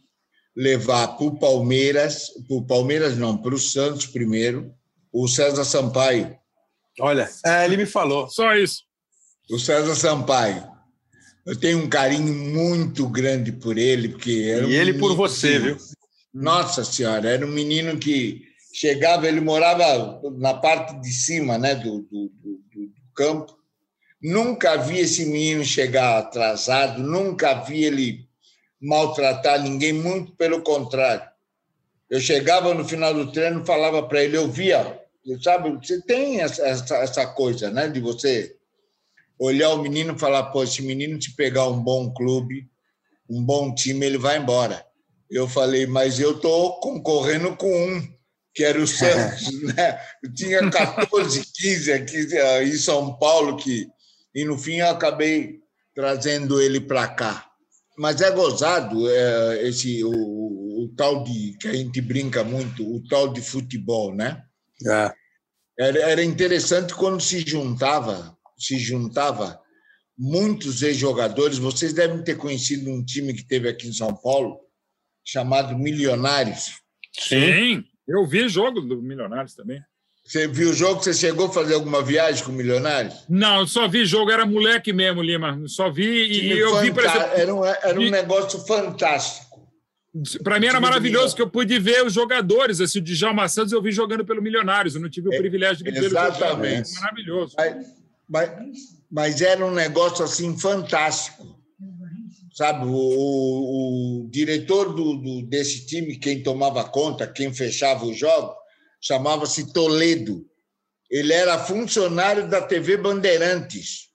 levar 0.55 1.09
para 1.17 1.25
o 1.25 1.37
Palmeiras, 1.37 2.29
para 2.47 2.57
o 2.57 2.65
Palmeiras 2.65 3.17
não, 3.17 3.37
para 3.37 3.55
o 3.55 3.59
Santos 3.59 4.05
primeiro, 4.05 4.73
o 5.11 5.27
César 5.27 5.65
Sampaio. 5.65 6.35
Olha, 6.99 7.29
é, 7.45 7.65
ele 7.65 7.77
me 7.77 7.85
falou. 7.85 8.29
Só 8.29 8.55
isso. 8.55 8.83
O 9.49 9.59
César 9.59 9.95
Sampaio. 9.95 10.71
Eu 11.45 11.59
tenho 11.59 11.79
um 11.79 11.89
carinho 11.89 12.33
muito 12.33 13.07
grande 13.09 13.51
por 13.51 13.77
ele, 13.77 14.09
porque 14.09 14.31
e 14.31 14.63
um 14.63 14.69
ele 14.69 14.93
por 14.93 15.15
você, 15.15 15.53
que, 15.53 15.59
viu? 15.59 15.77
Nossa 16.33 16.85
Senhora, 16.85 17.29
era 17.29 17.45
um 17.45 17.51
menino 17.51 17.97
que 17.97 18.52
chegava, 18.73 19.27
ele 19.27 19.39
morava 19.39 20.19
na 20.31 20.55
parte 20.55 20.99
de 20.99 21.11
cima 21.11 21.59
né, 21.59 21.75
do, 21.75 21.99
do, 21.99 22.29
do, 22.29 22.57
do 22.73 22.91
campo. 23.13 23.55
Nunca 24.19 24.77
vi 24.77 24.99
esse 24.99 25.25
menino 25.25 25.63
chegar 25.63 26.17
atrasado, 26.17 27.01
nunca 27.01 27.53
vi 27.53 27.83
ele 27.83 28.27
maltratar 28.81 29.61
ninguém, 29.61 29.93
muito 29.93 30.35
pelo 30.35 30.61
contrário. 30.63 31.29
Eu 32.09 32.19
chegava 32.19 32.73
no 32.73 32.83
final 32.83 33.13
do 33.13 33.31
treino, 33.31 33.65
falava 33.65 34.01
para 34.03 34.23
ele, 34.23 34.37
eu 34.37 34.49
via, 34.49 34.99
sabe, 35.41 35.69
você 35.71 36.01
tem 36.01 36.41
essa, 36.41 36.65
essa, 36.65 36.97
essa, 36.97 37.27
coisa, 37.27 37.69
né, 37.69 37.87
de 37.87 37.99
você 37.99 38.55
olhar 39.37 39.69
o 39.73 39.81
menino 39.81 40.15
e 40.15 40.19
falar, 40.19 40.43
pô, 40.51 40.63
esse 40.63 40.81
menino 40.81 41.19
te 41.19 41.35
pegar 41.35 41.67
um 41.67 41.81
bom 41.81 42.11
clube, 42.13 42.67
um 43.29 43.43
bom 43.43 43.73
time, 43.73 44.05
ele 44.05 44.17
vai 44.17 44.37
embora. 44.37 44.85
Eu 45.29 45.47
falei, 45.47 45.85
mas 45.85 46.19
eu 46.19 46.39
tô 46.39 46.79
concorrendo 46.79 47.55
com 47.55 47.73
um, 47.73 48.13
que 48.53 48.63
era 48.63 48.79
o 48.79 48.87
Santos, 48.87 49.51
né? 49.75 49.99
Eu 50.21 50.33
tinha 50.33 50.69
14, 50.69 51.43
15 51.53 51.91
aqui 51.91 52.27
eh, 52.31 52.63
em 52.63 52.77
São 52.77 53.17
Paulo, 53.17 53.57
que, 53.57 53.87
e 54.33 54.45
no 54.45 54.57
fim 54.57 54.77
eu 54.77 54.89
acabei 54.89 55.59
trazendo 55.95 56.61
ele 56.61 56.79
para 56.79 57.07
cá. 57.07 57.49
Mas 57.97 58.21
é 58.21 58.31
gozado 58.31 59.07
é, 59.09 59.67
esse 59.67 60.03
o, 60.03 60.09
o, 60.09 60.93
tal 60.97 61.23
de 61.23 61.55
que 61.59 61.67
a 61.67 61.73
gente 61.73 62.01
brinca 62.01 62.43
muito, 62.43 62.83
o 62.83 63.03
tal 63.07 63.31
de 63.31 63.41
futebol, 63.41 64.15
né? 64.15 64.41
É. 64.87 65.13
Era, 65.79 65.99
era 66.11 66.23
interessante 66.23 66.93
quando 66.93 67.21
se 67.21 67.41
juntava, 67.41 68.35
se 68.57 68.77
juntava 68.77 69.59
muitos 70.17 70.81
ex-jogadores. 70.81 71.57
Vocês 71.57 71.93
devem 71.93 72.23
ter 72.23 72.35
conhecido 72.35 72.89
um 72.89 73.03
time 73.03 73.33
que 73.33 73.43
teve 73.43 73.69
aqui 73.69 73.87
em 73.87 73.93
São 73.93 74.15
Paulo 74.15 74.59
chamado 75.23 75.77
Milionários. 75.77 76.81
Sim, 77.17 77.83
eu 78.13 78.25
vi 78.25 78.47
jogo 78.47 78.81
do 78.81 79.01
Milionários 79.01 79.55
também. 79.55 79.81
Você 80.25 80.47
viu 80.47 80.69
o 80.69 80.73
jogo? 80.73 81.03
Você 81.03 81.13
chegou 81.13 81.47
a 81.47 81.51
fazer 81.51 81.73
alguma 81.73 82.01
viagem 82.01 82.43
com 82.45 82.51
Milionários? 82.51 83.25
Não, 83.27 83.67
só 83.67 83.87
vi 83.87 84.05
jogo, 84.05 84.31
era 84.31 84.45
moleque 84.45 84.93
mesmo, 84.93 85.21
Lima. 85.21 85.61
Só 85.67 85.91
vi 85.91 86.05
e 86.05 86.57
eu 86.57 86.79
vi, 86.79 86.93
por 86.93 87.03
exemplo. 87.03 87.27
Era 87.35 87.53
um, 87.53 87.65
era 87.65 87.99
um 87.99 88.09
negócio 88.09 88.59
fantástico. 88.59 89.53
Para 90.43 90.59
mim 90.59 90.67
era 90.67 90.79
maravilhoso 90.79 91.35
que 91.35 91.41
eu 91.41 91.49
pude 91.49 91.77
ver 91.79 92.05
os 92.05 92.13
jogadores. 92.13 92.79
Assim, 92.79 92.99
o 92.99 93.01
Djalma 93.01 93.49
Santos 93.49 93.73
eu 93.73 93.81
vi 93.81 93.91
jogando 93.91 94.23
pelo 94.23 94.41
Milionários. 94.41 94.95
Eu 94.95 95.01
não 95.01 95.09
tive 95.09 95.29
o 95.29 95.33
é, 95.33 95.37
privilégio 95.37 95.83
de 95.83 95.91
ver 95.91 96.03
Exatamente. 96.03 96.89
Jogo. 96.89 97.01
Maravilhoso. 97.01 97.55
Mas, 97.57 97.87
mas, 98.29 98.51
mas, 99.11 99.41
era 99.41 99.65
um 99.65 99.71
negócio 99.71 100.23
assim 100.23 100.57
fantástico. 100.57 101.62
Sabe, 102.53 102.85
o, 102.85 102.91
o, 102.91 104.25
o 104.25 104.29
diretor 104.29 104.93
do, 104.93 105.17
do, 105.17 105.41
desse 105.47 105.87
time, 105.87 106.19
quem 106.19 106.43
tomava 106.43 106.87
conta, 106.87 107.27
quem 107.27 107.51
fechava 107.51 108.05
o 108.05 108.13
jogo, 108.13 108.55
chamava-se 109.01 109.73
Toledo. 109.73 110.45
Ele 111.09 111.33
era 111.33 111.57
funcionário 111.57 112.47
da 112.47 112.61
TV 112.61 112.97
Bandeirantes, 112.97 114.09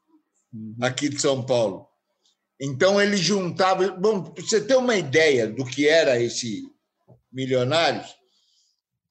uhum. 0.52 0.76
aqui 0.80 1.08
de 1.08 1.20
São 1.20 1.44
Paulo. 1.44 1.88
Então 2.60 3.00
ele 3.00 3.16
juntava. 3.16 3.88
Bom, 3.90 4.22
para 4.22 4.44
você 4.44 4.60
ter 4.60 4.76
uma 4.76 4.96
ideia 4.96 5.48
do 5.48 5.64
que 5.64 5.88
era 5.88 6.20
esse 6.20 6.62
Milionários, 7.32 8.14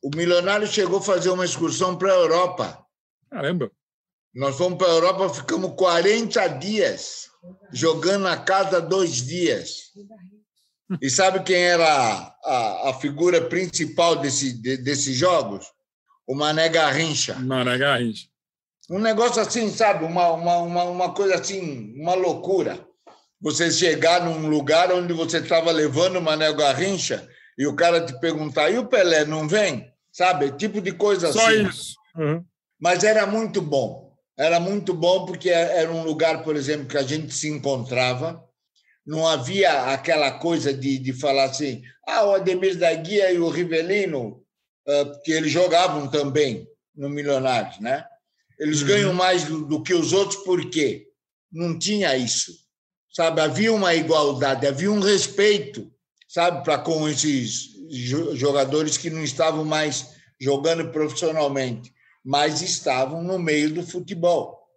o 0.01 0.09
Milionário 0.15 0.67
chegou 0.67 0.99
a 0.99 1.03
fazer 1.03 1.29
uma 1.29 1.45
excursão 1.45 1.97
para 1.97 2.11
a 2.11 2.15
Europa. 2.15 2.85
Caramba! 3.29 3.69
Nós 4.33 4.55
fomos 4.55 4.77
para 4.77 4.87
a 4.87 4.95
Europa, 4.95 5.29
ficamos 5.33 5.73
40 5.75 6.47
dias 6.59 7.27
jogando 7.71 8.23
na 8.23 8.37
casa 8.37 8.81
dois 8.81 9.25
dias. 9.25 9.91
E 11.01 11.09
sabe 11.09 11.43
quem 11.43 11.57
era 11.57 11.85
a, 11.85 12.89
a, 12.89 12.93
figura 12.93 13.41
principal 13.41 14.15
desse, 14.15 14.53
de, 14.53 14.77
desses 14.77 15.15
jogos? 15.15 15.65
O 16.25 16.33
Mané 16.33 16.69
Garrincha. 16.69 17.35
Mané 17.35 17.77
Garrincha. 17.77 18.27
Um 18.89 18.99
negócio 18.99 19.41
assim, 19.41 19.69
sabe? 19.69 20.05
Uma, 20.05 20.31
uma, 20.31 20.57
uma, 20.59 20.83
uma 20.83 21.13
coisa 21.13 21.35
assim, 21.35 21.93
uma 21.99 22.13
loucura. 22.13 22.85
Você 23.41 23.69
chegar 23.69 24.23
num 24.23 24.47
lugar 24.47 24.91
onde 24.91 25.13
você 25.13 25.39
estava 25.39 25.71
levando 25.71 26.17
o 26.17 26.21
Mané 26.21 26.51
Garrincha 26.53 27.27
e 27.57 27.67
o 27.67 27.75
cara 27.75 28.05
te 28.05 28.17
perguntar, 28.19 28.69
e 28.69 28.77
o 28.77 28.87
Pelé 28.87 29.25
não 29.25 29.47
vem? 29.47 29.91
Sabe? 30.11 30.51
Tipo 30.51 30.79
de 30.79 30.93
coisa 30.93 31.33
Só 31.33 31.39
assim. 31.47 31.63
Só 31.63 31.69
isso. 31.69 31.95
Uhum. 32.15 32.45
Mas 32.79 33.03
era 33.03 33.25
muito 33.25 33.61
bom. 33.61 34.06
Era 34.37 34.59
muito 34.59 34.93
bom 34.93 35.25
porque 35.25 35.49
era 35.49 35.91
um 35.91 36.03
lugar, 36.03 36.43
por 36.43 36.55
exemplo, 36.55 36.87
que 36.87 36.97
a 36.97 37.03
gente 37.03 37.33
se 37.33 37.47
encontrava 37.47 38.47
não 39.07 39.25
havia 39.25 39.93
aquela 39.93 40.31
coisa 40.31 40.73
de, 40.73 40.99
de 40.99 41.13
falar 41.13 41.45
assim, 41.45 41.81
ah, 42.05 42.25
o 42.25 42.33
Ademir 42.33 42.77
da 42.77 42.93
Guia 42.93 43.31
e 43.31 43.39
o 43.39 43.47
Rivelino, 43.47 44.43
uh, 44.85 45.21
que 45.23 45.31
eles 45.31 45.49
jogavam 45.49 46.09
também 46.09 46.67
no 46.93 47.09
Milionários, 47.09 47.79
né? 47.79 48.05
Eles 48.59 48.81
uhum. 48.81 48.87
ganham 48.87 49.13
mais 49.13 49.45
do, 49.45 49.65
do, 49.65 49.81
que 49.81 49.93
os 49.93 50.11
outros, 50.11 50.43
por 50.43 50.69
quê? 50.69 51.07
Não 51.49 51.79
tinha 51.79 52.17
isso, 52.17 52.51
sabe? 53.13 53.39
Havia 53.39 53.71
uma 53.71 53.95
igualdade, 53.95 54.67
havia 54.67 54.91
um 54.91 54.99
respeito, 54.99 55.89
sabe, 56.27 56.65
para 56.65 56.77
com 56.77 57.07
esses 57.07 57.77
jogadores 58.33 58.97
que 58.97 59.09
não 59.09 59.23
estavam 59.23 59.63
mais 59.63 60.17
jogando 60.37 60.91
profissionalmente, 60.91 61.93
mas 62.27 62.61
estavam 62.61 63.23
no 63.23 63.39
meio 63.39 63.73
do 63.73 63.81
futebol, 63.81 64.67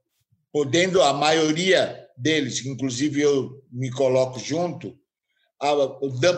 podendo 0.52 1.02
a 1.02 1.12
maioria 1.12 2.06
deles, 2.16 2.64
inclusive 2.64 3.22
eu 3.22 3.60
me 3.72 3.90
coloco 3.90 4.38
junto, 4.38 4.96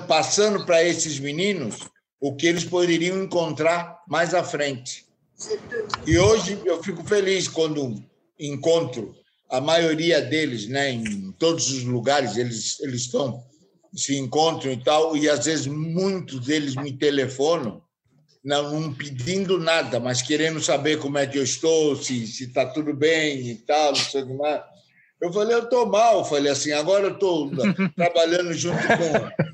passando 0.08 0.64
para 0.64 0.82
esses 0.82 1.18
meninos 1.18 1.80
o 2.18 2.34
que 2.34 2.46
eles 2.46 2.64
poderiam 2.64 3.22
encontrar 3.22 4.00
mais 4.08 4.32
à 4.32 4.42
frente. 4.42 5.04
E 6.06 6.16
hoje 6.16 6.58
eu 6.64 6.82
fico 6.82 7.04
feliz 7.04 7.46
quando 7.46 8.02
encontro 8.40 9.14
a 9.50 9.60
maioria 9.60 10.22
deles, 10.22 10.66
né, 10.66 10.92
em 10.92 11.30
todos 11.32 11.70
os 11.70 11.84
lugares 11.84 12.38
eles 12.38 12.80
eles 12.80 13.02
estão 13.02 13.44
se 13.94 14.16
encontram 14.16 14.72
e 14.72 14.82
tal, 14.82 15.14
e 15.14 15.28
às 15.28 15.44
vezes 15.44 15.66
muitos 15.66 16.46
deles 16.46 16.74
me 16.74 16.90
telefonam, 16.90 17.82
não, 18.44 18.80
não 18.80 18.92
pedindo 18.92 19.58
nada, 19.58 20.00
mas 20.00 20.20
querendo 20.20 20.60
saber 20.60 20.98
como 20.98 21.18
é 21.18 21.26
que 21.26 21.38
eu 21.38 21.44
estou, 21.44 21.96
se 21.96 22.24
está 22.24 22.66
tudo 22.66 22.92
bem 22.92 23.50
e 23.50 23.54
tal, 23.56 23.88
não 23.88 23.96
sei 23.96 24.22
o 24.22 24.26
que 24.26 24.34
mais. 24.34 24.62
Eu 25.20 25.32
falei, 25.32 25.54
eu 25.54 25.62
estou 25.62 25.86
mal. 25.86 26.24
Falei 26.24 26.50
assim, 26.50 26.72
agora 26.72 27.04
eu 27.04 27.12
estou 27.12 27.50
trabalhando 27.94 28.52
junto 28.52 28.82
com. 28.82 29.52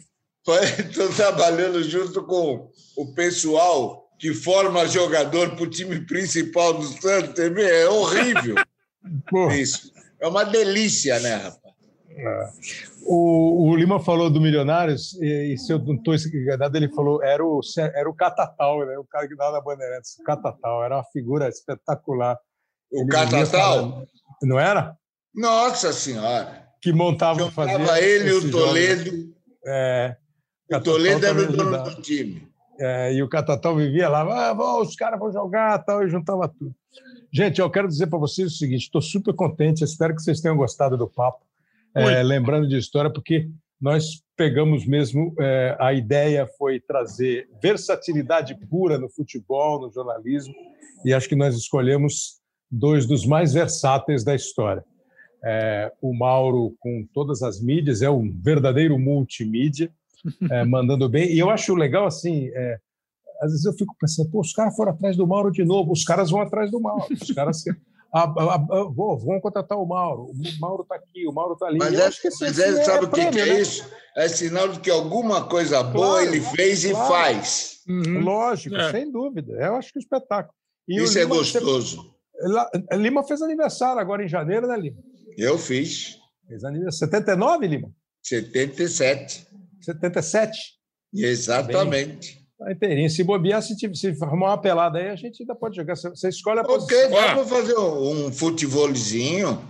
Estou 0.80 1.12
trabalhando 1.14 1.82
junto 1.82 2.24
com 2.24 2.70
o 2.96 3.14
pessoal 3.14 4.08
que 4.18 4.32
forma 4.32 4.88
jogador 4.88 5.54
para 5.54 5.64
o 5.64 5.70
time 5.70 6.00
principal 6.06 6.72
do 6.72 6.86
Santos. 6.86 7.38
É 7.38 7.86
horrível 7.86 8.54
isso. 9.52 9.92
É 10.20 10.26
uma 10.26 10.44
delícia, 10.44 11.20
né, 11.20 11.34
rapaz? 11.36 11.67
É. 12.18 12.50
O, 13.02 13.70
o, 13.70 13.76
Lima 13.76 14.00
falou 14.00 14.28
do 14.28 14.40
Milionários, 14.40 15.14
e, 15.22 15.54
e 15.54 15.58
se 15.58 15.72
eu 15.72 15.78
não 15.78 15.94
estou 15.94 16.14
enganado, 16.14 16.76
ele 16.76 16.88
falou 16.88 17.22
era 17.22 17.44
o, 17.44 17.60
era 17.94 18.10
o 18.10 18.14
Catatal, 18.14 18.84
né? 18.84 18.98
o 18.98 19.04
cara 19.04 19.28
que 19.28 19.36
dava 19.36 19.52
na 19.52 19.60
Bandeirantes. 19.60 20.18
O 20.18 20.24
Catatal 20.24 20.84
era 20.84 20.96
uma 20.96 21.04
figura 21.04 21.48
espetacular. 21.48 22.36
O 22.90 23.02
ele 23.02 23.08
Catatal? 23.08 24.04
Não 24.42 24.58
era? 24.58 24.96
Nossa 25.32 25.92
Senhora! 25.92 26.66
Que 26.82 26.92
montava, 26.92 27.50
fazia 27.52 28.02
ele 28.02 28.30
e 28.30 28.32
o 28.32 28.50
Toledo. 28.50 29.34
É, 29.64 30.16
o 30.72 30.80
Toledo 30.80 31.24
era 31.24 31.40
o 31.40 31.52
dono 31.52 31.82
do 31.84 32.02
time. 32.02 32.48
É, 32.80 33.12
e 33.12 33.22
o 33.22 33.28
Catatal 33.28 33.76
vivia 33.76 34.08
lá, 34.08 34.20
ah, 34.20 34.80
os 34.80 34.94
caras 34.94 35.18
vão 35.18 35.32
jogar 35.32 35.78
tal, 35.84 36.04
e 36.04 36.08
juntava 36.08 36.48
tudo. 36.48 36.74
Gente, 37.32 37.60
eu 37.60 37.70
quero 37.70 37.88
dizer 37.88 38.06
para 38.06 38.18
vocês 38.18 38.52
o 38.52 38.56
seguinte: 38.56 38.82
estou 38.82 39.02
super 39.02 39.34
contente, 39.34 39.84
espero 39.84 40.14
que 40.14 40.22
vocês 40.22 40.40
tenham 40.40 40.56
gostado 40.56 40.96
do 40.96 41.08
papo. 41.08 41.44
É, 42.00 42.22
lembrando 42.22 42.68
de 42.68 42.76
história, 42.76 43.10
porque 43.10 43.48
nós 43.80 44.22
pegamos 44.36 44.86
mesmo 44.86 45.34
é, 45.40 45.76
a 45.80 45.92
ideia 45.92 46.46
foi 46.58 46.80
trazer 46.80 47.48
versatilidade 47.62 48.54
pura 48.68 48.98
no 48.98 49.08
futebol, 49.08 49.80
no 49.80 49.92
jornalismo, 49.92 50.54
e 51.04 51.12
acho 51.12 51.28
que 51.28 51.36
nós 51.36 51.56
escolhemos 51.56 52.38
dois 52.70 53.06
dos 53.06 53.24
mais 53.24 53.52
versáteis 53.52 54.24
da 54.24 54.34
história. 54.34 54.84
É, 55.44 55.92
o 56.02 56.12
Mauro, 56.12 56.74
com 56.80 57.06
todas 57.12 57.42
as 57.42 57.60
mídias, 57.60 58.02
é 58.02 58.10
um 58.10 58.30
verdadeiro 58.30 58.98
multimídia, 58.98 59.90
é, 60.50 60.64
mandando 60.66 61.08
bem. 61.08 61.32
E 61.32 61.38
eu 61.38 61.50
acho 61.50 61.74
legal 61.74 62.06
assim. 62.06 62.48
É, 62.52 62.78
às 63.40 63.52
vezes 63.52 63.64
eu 63.64 63.72
fico 63.72 63.94
pensando, 64.00 64.28
pô, 64.30 64.40
os 64.40 64.52
caras 64.52 64.74
foram 64.74 64.92
atrás 64.92 65.16
do 65.16 65.26
Mauro 65.26 65.52
de 65.52 65.64
novo, 65.64 65.92
os 65.92 66.04
caras 66.04 66.30
vão 66.30 66.40
atrás 66.40 66.70
do 66.70 66.80
Mauro. 66.80 67.06
Os 67.10 67.30
caras, 67.30 67.62
a, 68.12 68.22
a, 68.22 68.54
a, 68.54 68.58
vamos 68.84 69.42
contratar 69.42 69.78
o 69.78 69.86
Mauro. 69.86 70.24
O 70.24 70.60
Mauro 70.60 70.82
está 70.82 70.94
aqui, 70.94 71.26
o 71.26 71.32
Mauro 71.32 71.54
está 71.54 71.66
ali. 71.66 71.78
Mas, 71.78 71.94
é, 71.94 72.28
mas 72.40 72.58
é, 72.58 72.84
sabe 72.84 73.04
o 73.04 73.08
que, 73.08 73.14
prêmio, 73.14 73.32
que, 73.32 73.40
é 73.40 73.46
né? 73.46 73.60
isso? 73.60 73.84
É 74.16 74.28
sinal 74.28 74.68
de 74.68 74.80
que 74.80 74.90
alguma 74.90 75.46
coisa 75.46 75.82
boa 75.82 76.20
claro, 76.20 76.26
ele 76.26 76.40
fez 76.40 76.84
claro. 76.84 77.04
e 77.04 77.08
faz. 77.08 77.80
Uhum. 77.86 78.20
Lógico, 78.20 78.76
é. 78.76 78.90
sem 78.90 79.10
dúvida. 79.10 79.52
Eu 79.52 79.76
acho 79.76 79.92
que 79.92 79.98
é 79.98 80.00
um 80.00 80.02
espetáculo. 80.02 80.54
E 80.88 81.02
isso 81.02 81.18
é 81.18 81.24
gostoso. 81.24 82.14
Lima 82.92 83.22
fez 83.24 83.42
aniversário 83.42 84.00
agora 84.00 84.24
em 84.24 84.28
janeiro, 84.28 84.66
né, 84.66 84.76
Lima? 84.76 85.02
Eu 85.36 85.58
fiz. 85.58 86.18
Fez 86.46 86.64
aniversário. 86.64 87.12
79, 87.12 87.66
Lima? 87.66 87.90
77. 88.22 89.46
77? 89.80 90.58
Exatamente. 91.14 92.47
Tá 92.58 92.72
inteirinho. 92.72 93.08
Se 93.08 93.22
bobear, 93.22 93.62
se, 93.62 93.76
se 93.94 94.14
formar 94.14 94.48
uma 94.48 94.58
pelada 94.58 94.98
aí, 94.98 95.08
a 95.08 95.16
gente 95.16 95.42
ainda 95.42 95.54
pode 95.54 95.76
jogar. 95.76 95.94
Você 95.94 96.28
escolhe 96.28 96.60
a 96.60 96.64
posição. 96.64 96.98
Ok, 96.98 97.10
dá 97.10 97.34
para 97.34 97.44
fazer 97.44 97.78
um 97.78 98.32
futebolzinho. 98.32 99.62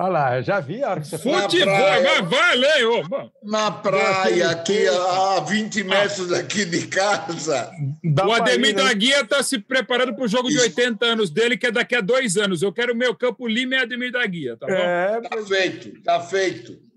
Olha 0.00 0.08
lá, 0.10 0.40
já 0.40 0.60
vi 0.60 0.80
a 0.84 0.90
hora 0.90 1.00
que 1.00 1.08
você 1.08 1.18
Futebol, 1.18 1.74
vai, 1.74 2.22
vai, 2.22 2.56
Leio. 2.56 3.02
Na 3.42 3.68
praia, 3.72 4.50
aqui 4.50 4.86
a 4.86 5.40
20 5.40 5.82
metros 5.82 6.28
daqui 6.28 6.64
de 6.64 6.86
casa. 6.86 7.68
o 8.04 8.32
Ademir 8.32 8.76
da 8.76 8.92
Guia 8.92 9.22
está 9.22 9.42
se 9.42 9.58
preparando 9.58 10.14
para 10.14 10.24
o 10.24 10.28
jogo 10.28 10.48
Isso. 10.48 10.58
de 10.58 10.62
80 10.62 11.04
anos 11.04 11.30
dele, 11.30 11.58
que 11.58 11.66
é 11.66 11.72
daqui 11.72 11.96
a 11.96 12.00
dois 12.00 12.36
anos. 12.36 12.62
Eu 12.62 12.72
quero 12.72 12.92
o 12.92 12.96
meu 12.96 13.12
campo 13.12 13.48
Lima 13.48 13.74
e 13.74 13.78
Ademir 13.78 14.12
da 14.12 14.24
Guia, 14.24 14.56
tá 14.56 14.68
bom? 14.68 14.72
É, 14.72 15.20
tá 15.20 15.36
feito, 15.44 16.02
tá 16.04 16.20
feito. 16.20 16.87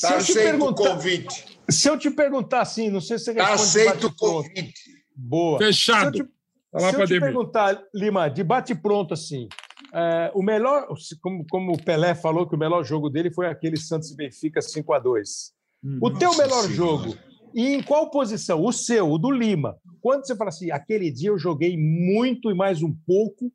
Tá 0.00 0.16
aceito 0.16 0.64
o 0.64 0.74
convite. 0.74 1.58
Se 1.70 1.88
eu 1.88 1.98
te 1.98 2.10
perguntar 2.10 2.60
assim, 2.60 2.90
não 2.90 3.00
sei 3.00 3.18
se 3.18 3.26
você 3.26 3.34
tá 3.34 3.52
aceito 3.52 4.06
o 4.08 4.14
convite. 4.14 4.74
Boa. 5.14 5.58
Fechado. 5.58 6.16
Se 6.16 6.22
eu 6.22 6.26
te, 6.26 6.32
tá 6.70 6.78
se 6.78 7.00
eu 7.00 7.06
te 7.06 7.20
perguntar, 7.20 7.82
Lima, 7.94 8.28
de 8.28 8.44
bate 8.44 8.74
pronto 8.74 9.14
assim, 9.14 9.48
é, 9.92 10.30
o 10.34 10.42
melhor, 10.42 10.86
como, 11.20 11.46
como 11.50 11.72
o 11.72 11.82
Pelé 11.82 12.14
falou 12.14 12.46
que 12.46 12.54
o 12.54 12.58
melhor 12.58 12.84
jogo 12.84 13.08
dele 13.08 13.32
foi 13.32 13.46
aquele 13.46 13.76
Santos 13.76 14.10
e 14.10 14.16
Benfica 14.16 14.60
5 14.60 14.92
a 14.92 14.98
2 14.98 15.52
hum, 15.82 15.98
O 16.02 16.10
teu 16.10 16.30
melhor 16.36 16.62
senhora. 16.62 16.74
jogo, 16.74 17.18
e 17.54 17.74
em 17.74 17.82
qual 17.82 18.10
posição? 18.10 18.62
O 18.62 18.72
seu, 18.72 19.10
o 19.10 19.18
do 19.18 19.30
Lima. 19.30 19.76
Quando 20.00 20.26
você 20.26 20.36
fala 20.36 20.50
assim, 20.50 20.70
aquele 20.70 21.10
dia 21.10 21.30
eu 21.30 21.38
joguei 21.38 21.76
muito 21.76 22.50
e 22.50 22.54
mais 22.54 22.82
um 22.82 22.94
pouco, 23.06 23.50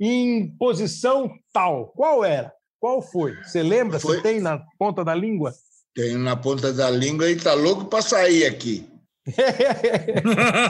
em 0.00 0.54
posição 0.56 1.30
tal, 1.52 1.88
qual 1.88 2.24
era? 2.24 2.52
Qual 2.78 3.02
foi? 3.02 3.34
Você 3.42 3.62
lembra? 3.62 3.98
Foi... 3.98 4.16
Você 4.16 4.22
tem 4.22 4.40
na 4.40 4.62
ponta 4.78 5.04
da 5.04 5.14
língua? 5.14 5.52
Tenho 5.98 6.20
na 6.20 6.36
ponta 6.36 6.72
da 6.72 6.88
língua 6.88 7.28
e 7.28 7.34
está 7.34 7.54
louco 7.54 7.86
para 7.86 8.00
sair 8.00 8.44
aqui. 8.44 8.88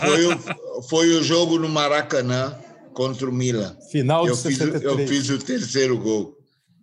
foi, 0.07 0.27
o, 0.27 0.83
foi 0.89 1.11
o 1.11 1.23
jogo 1.23 1.59
no 1.59 1.69
Maracanã 1.69 2.59
contra 2.95 3.29
o 3.29 3.33
Milan. 3.33 3.77
Final 3.93 4.25
de 4.25 4.31
eu 4.31 4.35
63. 4.35 4.83
Fiz, 4.83 4.85
eu 4.85 5.07
fiz 5.07 5.29
o 5.29 5.39
terceiro 5.39 5.99
gol. 5.99 6.35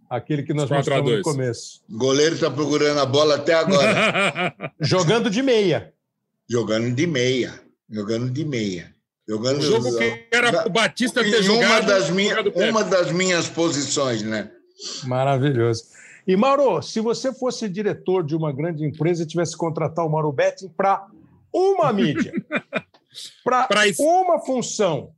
Aquele 0.08 0.44
que 0.44 0.54
nós 0.54 0.70
mostramos 0.70 1.12
no 1.12 1.22
começo. 1.24 1.82
O 1.90 1.98
goleiro 1.98 2.36
está 2.36 2.52
procurando 2.52 3.00
a 3.00 3.06
bola 3.08 3.38
até 3.38 3.56
agora. 3.56 4.54
Jogando 4.80 5.28
de 5.32 5.42
meia. 5.42 5.92
Jogando 6.48 6.94
de 6.94 7.08
meia. 7.08 7.60
Jogando 7.90 8.30
de 8.30 8.46
meia. 8.46 8.94
Jogando, 9.28 9.58
o 9.58 9.62
jogo 9.64 9.98
que 9.98 10.28
era 10.32 10.68
o 10.68 10.70
Batista 10.70 11.24
ter 11.24 11.42
jogado. 11.42 11.72
Uma 11.72 11.82
das, 11.82 12.12
minha, 12.12 12.36
uma 12.70 12.84
das 12.84 13.12
minhas 13.12 13.48
posições, 13.50 14.22
né? 14.22 14.52
Maravilhoso. 15.04 15.95
E, 16.28 16.36
Mauro, 16.36 16.82
se 16.82 17.00
você 17.00 17.34
fosse 17.34 17.70
diretor 17.70 18.24
de 18.24 18.36
uma 18.36 18.52
grande 18.52 18.84
empresa 18.84 19.24
e 19.24 19.28
tivesse 19.28 19.52
que 19.54 19.60
contratar 19.60 20.06
o 20.06 20.10
Mauro 20.10 20.32
Betting 20.32 20.70
para 20.70 21.06
uma 21.54 21.94
mídia, 21.94 22.34
para 23.44 23.68
uma 24.00 24.40
função, 24.40 25.12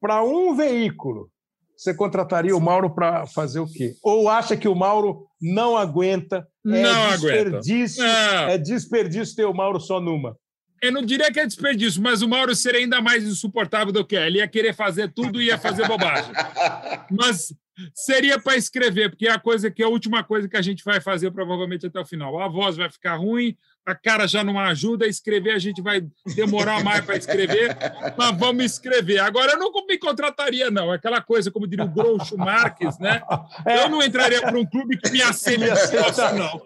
para 0.00 0.24
um 0.24 0.54
veículo, 0.54 1.30
você 1.76 1.92
contrataria 1.92 2.56
o 2.56 2.60
Mauro 2.60 2.88
para 2.88 3.26
fazer 3.26 3.60
o 3.60 3.66
quê? 3.66 3.94
Ou 4.02 4.30
acha 4.30 4.56
que 4.56 4.66
o 4.66 4.74
Mauro 4.74 5.26
não 5.40 5.76
aguenta? 5.76 6.48
É 6.66 6.82
não 6.82 7.10
desperdício, 7.10 8.02
aguenta. 8.02 8.32
Não. 8.32 8.48
É 8.48 8.58
desperdício 8.58 9.36
ter 9.36 9.44
o 9.44 9.52
Mauro 9.52 9.78
só 9.78 10.00
numa. 10.00 10.36
Eu 10.82 10.92
não 10.92 11.02
diria 11.02 11.30
que 11.30 11.38
é 11.38 11.46
desperdício, 11.46 12.02
mas 12.02 12.22
o 12.22 12.28
Mauro 12.28 12.54
seria 12.54 12.80
ainda 12.80 13.00
mais 13.02 13.24
insuportável 13.24 13.92
do 13.92 14.06
que 14.06 14.16
é. 14.16 14.26
Ele 14.26 14.38
ia 14.38 14.48
querer 14.48 14.74
fazer 14.74 15.12
tudo 15.12 15.40
e 15.40 15.46
ia 15.46 15.58
fazer 15.58 15.86
bobagem. 15.86 16.32
mas 17.10 17.52
seria 17.94 18.38
para 18.38 18.56
escrever, 18.56 19.10
porque 19.10 19.26
é 19.26 19.32
a 19.32 19.38
coisa 19.38 19.70
que 19.70 19.82
é 19.82 19.86
a 19.86 19.88
última 19.88 20.22
coisa 20.24 20.48
que 20.48 20.56
a 20.56 20.62
gente 20.62 20.84
vai 20.84 21.00
fazer 21.00 21.30
provavelmente 21.30 21.86
até 21.86 22.00
o 22.00 22.06
final. 22.06 22.38
A 22.40 22.48
voz 22.48 22.76
vai 22.76 22.90
ficar 22.90 23.16
ruim, 23.16 23.56
a 23.84 23.94
cara 23.94 24.26
já 24.26 24.42
não 24.42 24.58
ajuda, 24.58 25.06
escrever 25.06 25.52
a 25.52 25.58
gente 25.58 25.80
vai 25.80 26.04
demorar 26.34 26.82
mais 26.82 27.04
para 27.04 27.16
escrever, 27.16 27.76
mas 28.16 28.36
vamos 28.38 28.64
escrever. 28.64 29.20
Agora, 29.20 29.52
eu 29.52 29.58
não 29.58 29.70
me 29.86 29.98
contrataria, 29.98 30.70
não. 30.70 30.90
Aquela 30.90 31.20
coisa, 31.20 31.50
como 31.50 31.66
diria 31.66 31.84
o 31.84 31.88
Groucho 31.88 32.36
Marques, 32.36 32.98
né? 32.98 33.22
Eu 33.64 33.88
não 33.88 34.02
entraria 34.02 34.40
para 34.40 34.58
um 34.58 34.66
clube 34.66 34.98
que 34.98 35.10
me 35.10 35.22
aceita 35.22 36.32
não. 36.32 36.60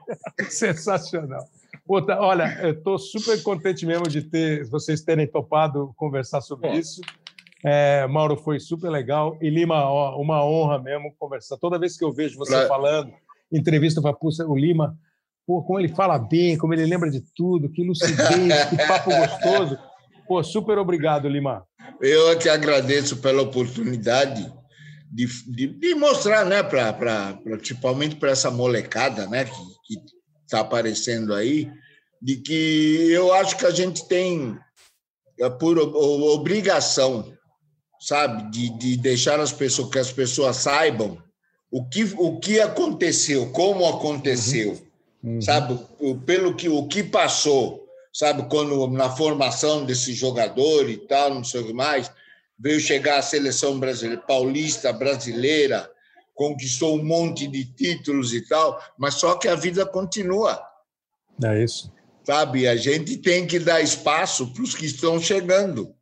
Sensacional. 0.49 1.47
Outra, 1.87 2.20
olha, 2.20 2.59
eu 2.62 2.70
estou 2.70 2.99
super 2.99 3.43
contente 3.43 3.85
mesmo 3.85 4.07
de 4.09 4.23
ter 4.23 4.65
vocês 4.69 5.01
terem 5.03 5.27
topado 5.27 5.93
conversar 5.97 6.41
sobre 6.41 6.73
isso. 6.78 7.01
É, 7.65 8.07
Mauro, 8.07 8.37
foi 8.37 8.59
super 8.59 8.91
legal. 8.91 9.37
E 9.41 9.51
Lima, 9.51 9.85
ó, 9.85 10.20
uma 10.20 10.45
honra 10.45 10.78
mesmo 10.78 11.15
conversar. 11.19 11.57
Toda 11.59 11.78
vez 11.78 11.97
que 11.97 12.05
eu 12.05 12.12
vejo 12.12 12.39
você 12.39 12.57
pra... 12.57 12.69
falando, 12.69 13.12
entrevista, 13.53 14.01
para 14.01 14.16
o 14.47 14.57
Lima 14.57 14.97
Pô, 15.51 15.65
como 15.65 15.81
ele 15.81 15.89
fala 15.89 16.16
bem, 16.16 16.57
como 16.57 16.73
ele 16.73 16.87
lembra 16.87 17.11
de 17.11 17.20
tudo, 17.35 17.69
que 17.69 17.82
lucidez, 17.82 18.19
que 18.70 18.77
papo 18.87 19.11
gostoso. 19.11 19.77
Pô, 20.28 20.45
super 20.45 20.78
obrigado, 20.78 21.28
Lima. 21.28 21.66
Eu 22.01 22.31
é 22.31 22.37
que 22.37 22.49
agradeço 22.49 23.16
pela 23.16 23.43
oportunidade 23.43 24.49
de, 25.11 25.27
de, 25.51 25.66
de 25.66 25.95
mostrar, 25.97 26.45
né, 26.45 26.62
pra, 26.62 26.93
pra, 26.93 27.37
principalmente 27.43 28.15
para 28.15 28.31
essa 28.31 28.49
molecada 28.49 29.27
né, 29.27 29.45
que 29.45 29.97
está 30.45 30.61
aparecendo 30.61 31.35
aí, 31.35 31.69
de 32.23 32.37
que 32.37 33.11
eu 33.11 33.32
acho 33.35 33.57
que 33.57 33.66
a 33.66 33.73
gente 33.73 34.07
tem, 34.07 34.57
é 35.41 35.51
por 35.51 35.77
obrigação, 35.78 37.24
sabe, 38.01 38.51
de, 38.51 38.70
de 38.78 38.97
deixar 38.97 39.39
as 39.39 39.52
pessoas, 39.52 39.90
que 39.90 39.98
as 39.98 40.10
pessoas 40.10 40.56
saibam 40.56 41.22
o 41.70 41.86
que, 41.89 42.02
o 42.16 42.40
que 42.40 42.59
aconteceu, 42.59 43.51
como 43.52 43.86
aconteceu. 43.86 44.70
Uhum 44.70 44.90
uhum. 45.22 45.40
sabe? 45.40 45.78
Pelo 46.27 46.55
que 46.55 46.68
o 46.68 46.86
que 46.86 47.02
passou, 47.02 47.86
sabe? 48.12 48.48
Quando 48.48 48.89
na 48.89 49.10
formação 49.10 49.85
desse 49.85 50.12
jogador 50.12 50.89
e 50.89 50.97
tal, 50.97 51.35
não 51.35 51.44
sei 51.44 51.60
o 51.60 51.66
que 51.66 51.72
mais, 51.72 52.10
veio 52.59 52.81
chegar 52.81 53.18
a 53.18 53.22
seleção 53.22 53.78
brasileira, 53.78 54.20
paulista, 54.22 54.93
brasileira, 54.93 55.90
conquistou 56.35 56.98
um 56.98 57.05
monte 57.05 57.47
de 57.47 57.64
títulos 57.64 58.32
e 58.32 58.47
tal, 58.47 58.82
mas 58.98 59.14
só 59.14 59.36
que 59.36 59.48
a 59.48 59.55
vida 59.55 59.85
continua. 59.86 60.60
É 61.43 61.62
isso. 61.62 61.93
Sabe? 62.24 62.68
A 62.68 62.77
gente 62.77 63.16
tem 63.16 63.47
que 63.47 63.59
dar 63.59 63.81
espaço 63.81 64.52
para 64.52 64.62
os 64.62 64.74
que 64.74 64.86
estão 64.86 65.18
chegando. 65.18 65.94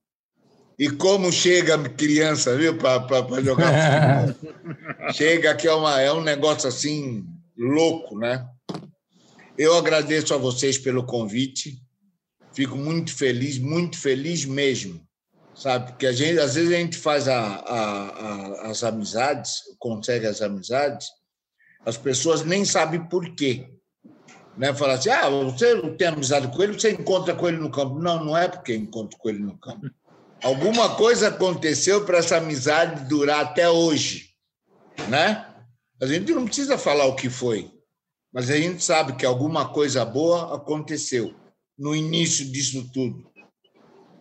E 0.78 0.88
como 0.90 1.32
chega 1.32 1.76
criança, 1.88 2.56
viu, 2.56 2.78
para 2.78 3.42
jogar 3.42 4.28
futebol? 4.32 5.12
chega 5.12 5.55
que 5.56 5.66
é, 5.66 5.72
uma, 5.72 6.00
é 6.00 6.12
um 6.12 6.20
negócio 6.20 6.68
assim 6.68 7.26
louco, 7.56 8.16
né? 8.16 8.46
Eu 9.56 9.76
agradeço 9.76 10.32
a 10.32 10.38
vocês 10.38 10.78
pelo 10.78 11.05
convite. 11.05 11.82
Fico 12.52 12.76
muito 12.76 13.12
feliz, 13.12 13.59
muito 13.59 13.98
feliz 13.98 14.44
mesmo, 14.44 15.05
sabe? 15.52 15.90
Porque 15.90 16.06
a 16.06 16.12
gente, 16.12 16.38
às 16.38 16.55
vezes 16.55 16.72
a 16.72 16.76
gente 16.76 16.96
faz 16.96 17.26
a, 17.26 17.40
a, 17.40 18.09
a, 18.09 18.70
as 18.70 18.84
amizades, 18.84 19.62
consegue 19.80 20.26
as 20.26 20.40
amizades, 20.40 21.09
as 21.84 21.96
pessoas 21.96 22.44
nem 22.44 22.64
sabem 22.64 23.05
por 23.09 23.34
quê. 23.34 23.68
Né? 24.56 24.72
Fala 24.74 24.94
assim, 24.94 25.10
ah, 25.10 25.28
você 25.28 25.76
tem 25.96 26.09
amizade 26.09 26.48
com 26.48 26.62
ele, 26.62 26.74
você 26.74 26.92
encontra 26.92 27.34
com 27.34 27.48
ele 27.48 27.59
no 27.59 27.70
campo. 27.70 27.98
Não, 27.98 28.24
não 28.24 28.36
é 28.36 28.46
porque 28.46 28.74
encontro 28.74 29.18
com 29.18 29.28
ele 29.28 29.40
no 29.40 29.59
campo. 29.59 29.88
Alguma 30.43 30.94
coisa 30.97 31.28
aconteceu 31.28 32.05
para 32.05 32.19
essa 32.19 32.36
amizade 32.36 33.09
durar 33.09 33.40
até 33.40 33.69
hoje, 33.69 34.31
né? 35.09 35.44
A 36.01 36.06
gente 36.06 36.32
não 36.32 36.44
precisa 36.44 36.78
falar 36.78 37.06
o 37.06 37.16
que 37.16 37.28
foi, 37.28 37.70
mas 38.32 38.48
a 38.51 38.56
gente 38.56 38.82
sabe 38.85 39.16
que 39.16 39.27
alguma 39.27 39.73
coisa 39.73 40.05
boa 40.05 40.55
aconteceu 40.55 41.35
no 41.77 41.94
início 41.94 42.44
disso 42.51 42.89
tudo. 42.93 43.28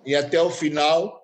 E 0.05 0.15
até 0.15 0.41
o 0.41 0.49
final, 0.49 1.21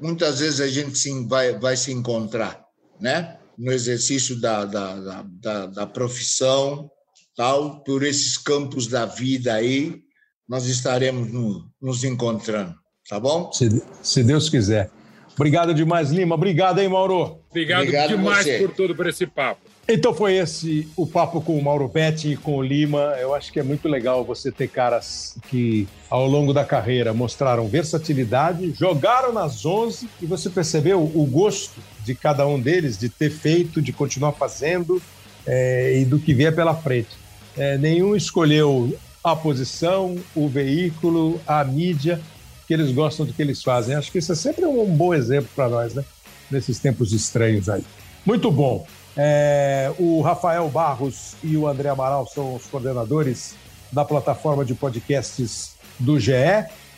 muitas 0.00 0.40
vezes 0.40 0.60
a 0.60 0.68
gente 0.68 0.96
sim 0.96 1.26
vai, 1.26 1.58
vai 1.58 1.76
se 1.76 1.90
encontrar, 1.90 2.64
né? 3.00 3.38
No 3.56 3.72
exercício 3.72 4.40
da, 4.40 4.64
da, 4.64 5.22
da, 5.24 5.66
da 5.66 5.86
profissão, 5.86 6.88
tal, 7.36 7.82
por 7.82 8.04
esses 8.04 8.36
campos 8.36 8.86
da 8.86 9.04
vida 9.04 9.54
aí, 9.54 10.02
nós 10.48 10.66
estaremos 10.66 11.32
no, 11.32 11.70
nos 11.80 12.04
encontrando, 12.04 12.74
tá 13.08 13.18
bom? 13.18 13.50
Se, 13.52 13.82
se 14.02 14.22
Deus 14.22 14.48
quiser. 14.48 14.90
Obrigado 15.34 15.72
demais, 15.72 16.10
Lima. 16.10 16.34
Obrigado, 16.34 16.80
hein, 16.80 16.88
Mauro? 16.88 17.38
Obrigado, 17.48 17.82
Obrigado 17.82 18.08
demais 18.08 18.44
você. 18.44 18.58
por 18.58 18.70
tudo, 18.72 18.94
por 18.94 19.06
esse 19.06 19.26
papo. 19.26 19.60
Então 19.90 20.12
foi 20.12 20.34
esse 20.34 20.86
o 20.94 21.06
papo 21.06 21.40
com 21.40 21.56
o 21.56 21.62
Mauro 21.62 21.88
Betti 21.88 22.32
e 22.32 22.36
com 22.36 22.56
o 22.56 22.62
Lima. 22.62 23.16
Eu 23.18 23.34
acho 23.34 23.50
que 23.50 23.58
é 23.58 23.62
muito 23.62 23.88
legal 23.88 24.22
você 24.22 24.52
ter 24.52 24.68
caras 24.68 25.38
que 25.48 25.88
ao 26.10 26.26
longo 26.26 26.52
da 26.52 26.62
carreira 26.62 27.14
mostraram 27.14 27.66
versatilidade, 27.68 28.74
jogaram 28.78 29.32
nas 29.32 29.64
11 29.64 30.06
e 30.20 30.26
você 30.26 30.50
percebeu 30.50 31.00
o 31.02 31.24
gosto 31.24 31.80
de 32.04 32.14
cada 32.14 32.46
um 32.46 32.60
deles, 32.60 32.98
de 32.98 33.08
ter 33.08 33.30
feito, 33.30 33.80
de 33.80 33.90
continuar 33.90 34.32
fazendo 34.32 35.00
é, 35.46 36.00
e 36.00 36.04
do 36.04 36.18
que 36.18 36.34
vier 36.34 36.54
pela 36.54 36.74
frente. 36.74 37.16
É, 37.56 37.78
nenhum 37.78 38.14
escolheu 38.14 38.94
a 39.24 39.34
posição, 39.34 40.16
o 40.34 40.48
veículo, 40.48 41.40
a 41.46 41.64
mídia, 41.64 42.20
que 42.68 42.74
eles 42.74 42.92
gostam 42.92 43.24
do 43.24 43.32
que 43.32 43.40
eles 43.40 43.62
fazem. 43.62 43.96
Acho 43.96 44.12
que 44.12 44.18
isso 44.18 44.30
é 44.30 44.34
sempre 44.34 44.66
um 44.66 44.94
bom 44.94 45.14
exemplo 45.14 45.48
para 45.56 45.70
nós, 45.70 45.94
né? 45.94 46.04
Nesses 46.50 46.78
tempos 46.78 47.14
estranhos 47.14 47.66
aí. 47.66 47.82
Muito 48.26 48.50
bom. 48.50 48.86
É, 49.16 49.90
o 49.98 50.20
Rafael 50.20 50.68
Barros 50.68 51.34
e 51.42 51.56
o 51.56 51.66
André 51.66 51.88
Amaral 51.88 52.26
são 52.26 52.54
os 52.54 52.66
coordenadores 52.66 53.54
da 53.90 54.04
plataforma 54.04 54.66
de 54.66 54.74
podcasts 54.74 55.76
do 55.98 56.20
GE. 56.20 56.32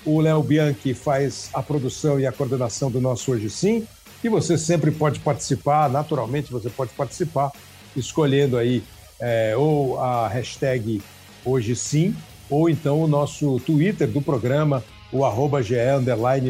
O 0.04 0.20
Léo 0.20 0.42
Bianchi 0.42 0.92
faz 0.92 1.50
a 1.54 1.62
produção 1.62 2.18
e 2.18 2.26
a 2.26 2.32
coordenação 2.32 2.90
do 2.90 3.00
nosso 3.00 3.30
Hoje 3.30 3.48
Sim. 3.48 3.86
E 4.24 4.28
você 4.28 4.58
sempre 4.58 4.90
pode 4.90 5.20
participar, 5.20 5.88
naturalmente 5.88 6.50
você 6.50 6.68
pode 6.68 6.90
participar, 6.92 7.52
escolhendo 7.96 8.58
aí 8.58 8.82
é, 9.20 9.54
ou 9.56 10.00
a 10.00 10.26
hashtag 10.26 11.00
Hoje 11.44 11.76
Sim, 11.76 12.14
ou 12.50 12.68
então 12.68 13.00
o 13.00 13.06
nosso 13.06 13.60
Twitter 13.60 14.08
do 14.08 14.20
programa, 14.20 14.84
o 15.12 15.24
arroba 15.24 15.62
GE 15.62 15.76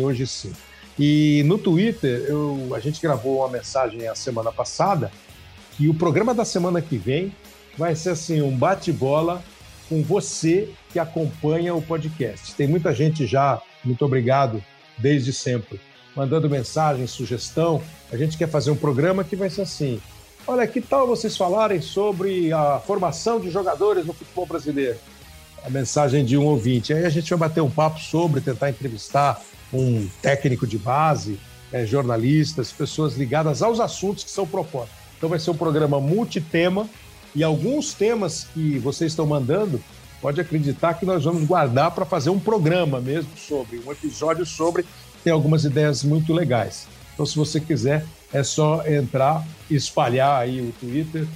Hoje 0.03 0.27
Sim. 0.27 0.53
E 0.99 1.43
no 1.47 1.57
Twitter, 1.57 2.27
eu, 2.29 2.75
a 2.75 2.81
gente 2.81 3.01
gravou 3.01 3.39
uma 3.39 3.49
mensagem 3.49 4.07
a 4.07 4.15
semana 4.15 4.53
passada 4.53 5.11
que 5.77 5.89
o 5.89 5.95
programa 5.95 6.35
da 6.35 6.45
semana 6.45 6.83
que 6.83 6.99
vem 6.99 7.35
vai 7.79 7.95
ser 7.97 8.11
assim 8.11 8.43
um 8.43 8.55
bate-bola 8.55 9.43
com 9.89 10.03
você 10.03 10.69
que 10.93 10.99
acompanha 10.99 11.75
o 11.75 11.81
podcast. 11.81 12.55
Tem 12.55 12.69
muita 12.69 12.95
gente 12.95 13.27
já, 13.27 13.61
muito 13.83 14.05
obrigado 14.05 14.63
desde 14.99 15.33
sempre, 15.33 15.81
mandando 16.15 16.51
mensagem, 16.51 17.07
sugestão. 17.07 17.83
A 18.13 18.17
gente 18.17 18.37
quer 18.37 18.49
fazer 18.49 18.71
um 18.71 18.77
programa 18.77 19.25
que 19.25 19.35
vai 19.35 19.49
ser 19.49 19.63
assim: 19.63 20.01
olha, 20.47 20.67
que 20.67 20.81
tal 20.81 21.07
vocês 21.07 21.37
falarem 21.37 21.81
sobre 21.81 22.53
a 22.53 22.79
formação 22.79 23.41
de 23.41 23.51
jogadores 23.51 24.05
no 24.05 24.13
futebol 24.13 24.45
brasileiro? 24.45 24.99
A 25.65 25.71
mensagem 25.71 26.25
de 26.25 26.37
um 26.37 26.45
ouvinte. 26.45 26.93
Aí 26.93 27.05
a 27.05 27.11
gente 27.11 27.29
vai 27.31 27.49
bater 27.49 27.61
um 27.61 27.71
papo 27.71 28.01
sobre, 28.01 28.41
tentar 28.41 28.71
entrevistar 28.71 29.41
um 29.73 30.09
técnico 30.21 30.67
de 30.67 30.79
base, 30.79 31.39
é, 31.73 31.87
jornalistas, 31.87 32.73
pessoas 32.73 33.17
ligadas 33.17 33.63
aos 33.63 33.79
assuntos 33.81 34.25
que 34.25 34.31
são 34.31 34.47
propostos. 34.47 34.97
Então 35.17 35.29
vai 35.29 35.39
ser 35.39 35.51
um 35.51 35.57
programa 35.57 36.01
multitema 36.01 36.89
e 37.35 37.45
alguns 37.45 37.95
temas 37.95 38.47
que 38.53 38.79
vocês 38.79 39.13
estão 39.13 39.27
mandando, 39.27 39.81
pode 40.21 40.41
acreditar 40.41 40.95
que 40.95 41.07
nós 41.07 41.25
vamos 41.25 41.45
guardar 41.45 41.91
para 41.93 42.05
fazer 42.05 42.31
um 42.31 42.41
programa 42.41 43.01
mesmo 43.01 43.31
sobre, 43.37 43.81
um 43.87 43.93
episódio 43.93 44.45
sobre, 44.45 44.85
tem 45.23 45.33
algumas 45.33 45.65
ideias 45.65 46.03
muito 46.03 46.33
legais. 46.33 46.89
Então, 47.15 47.25
se 47.25 47.37
você 47.37 47.61
quiser, 47.61 48.05
é 48.33 48.43
só 48.43 48.85
entrar, 48.87 49.47
espalhar 49.71 50.41
aí 50.41 50.61
o 50.61 50.73
Twitter, 50.81 51.27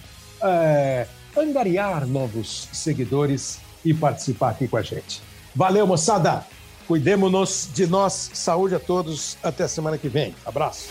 é, 0.43 1.07
angariar 1.37 2.07
novos 2.07 2.69
seguidores 2.73 3.59
e 3.85 3.93
participar 3.93 4.51
aqui 4.51 4.67
com 4.67 4.77
a 4.77 4.83
gente. 4.83 5.23
Valeu, 5.55 5.87
moçada! 5.87 6.45
Cuidemos-nos 6.87 7.69
de 7.73 7.87
nós. 7.87 8.31
Saúde 8.35 8.75
a 8.75 8.81
todos. 8.81 9.39
Até 9.43 9.65
a 9.65 9.69
semana 9.69 9.97
que 9.97 10.09
vem. 10.09 10.35
Abraço. 10.45 10.89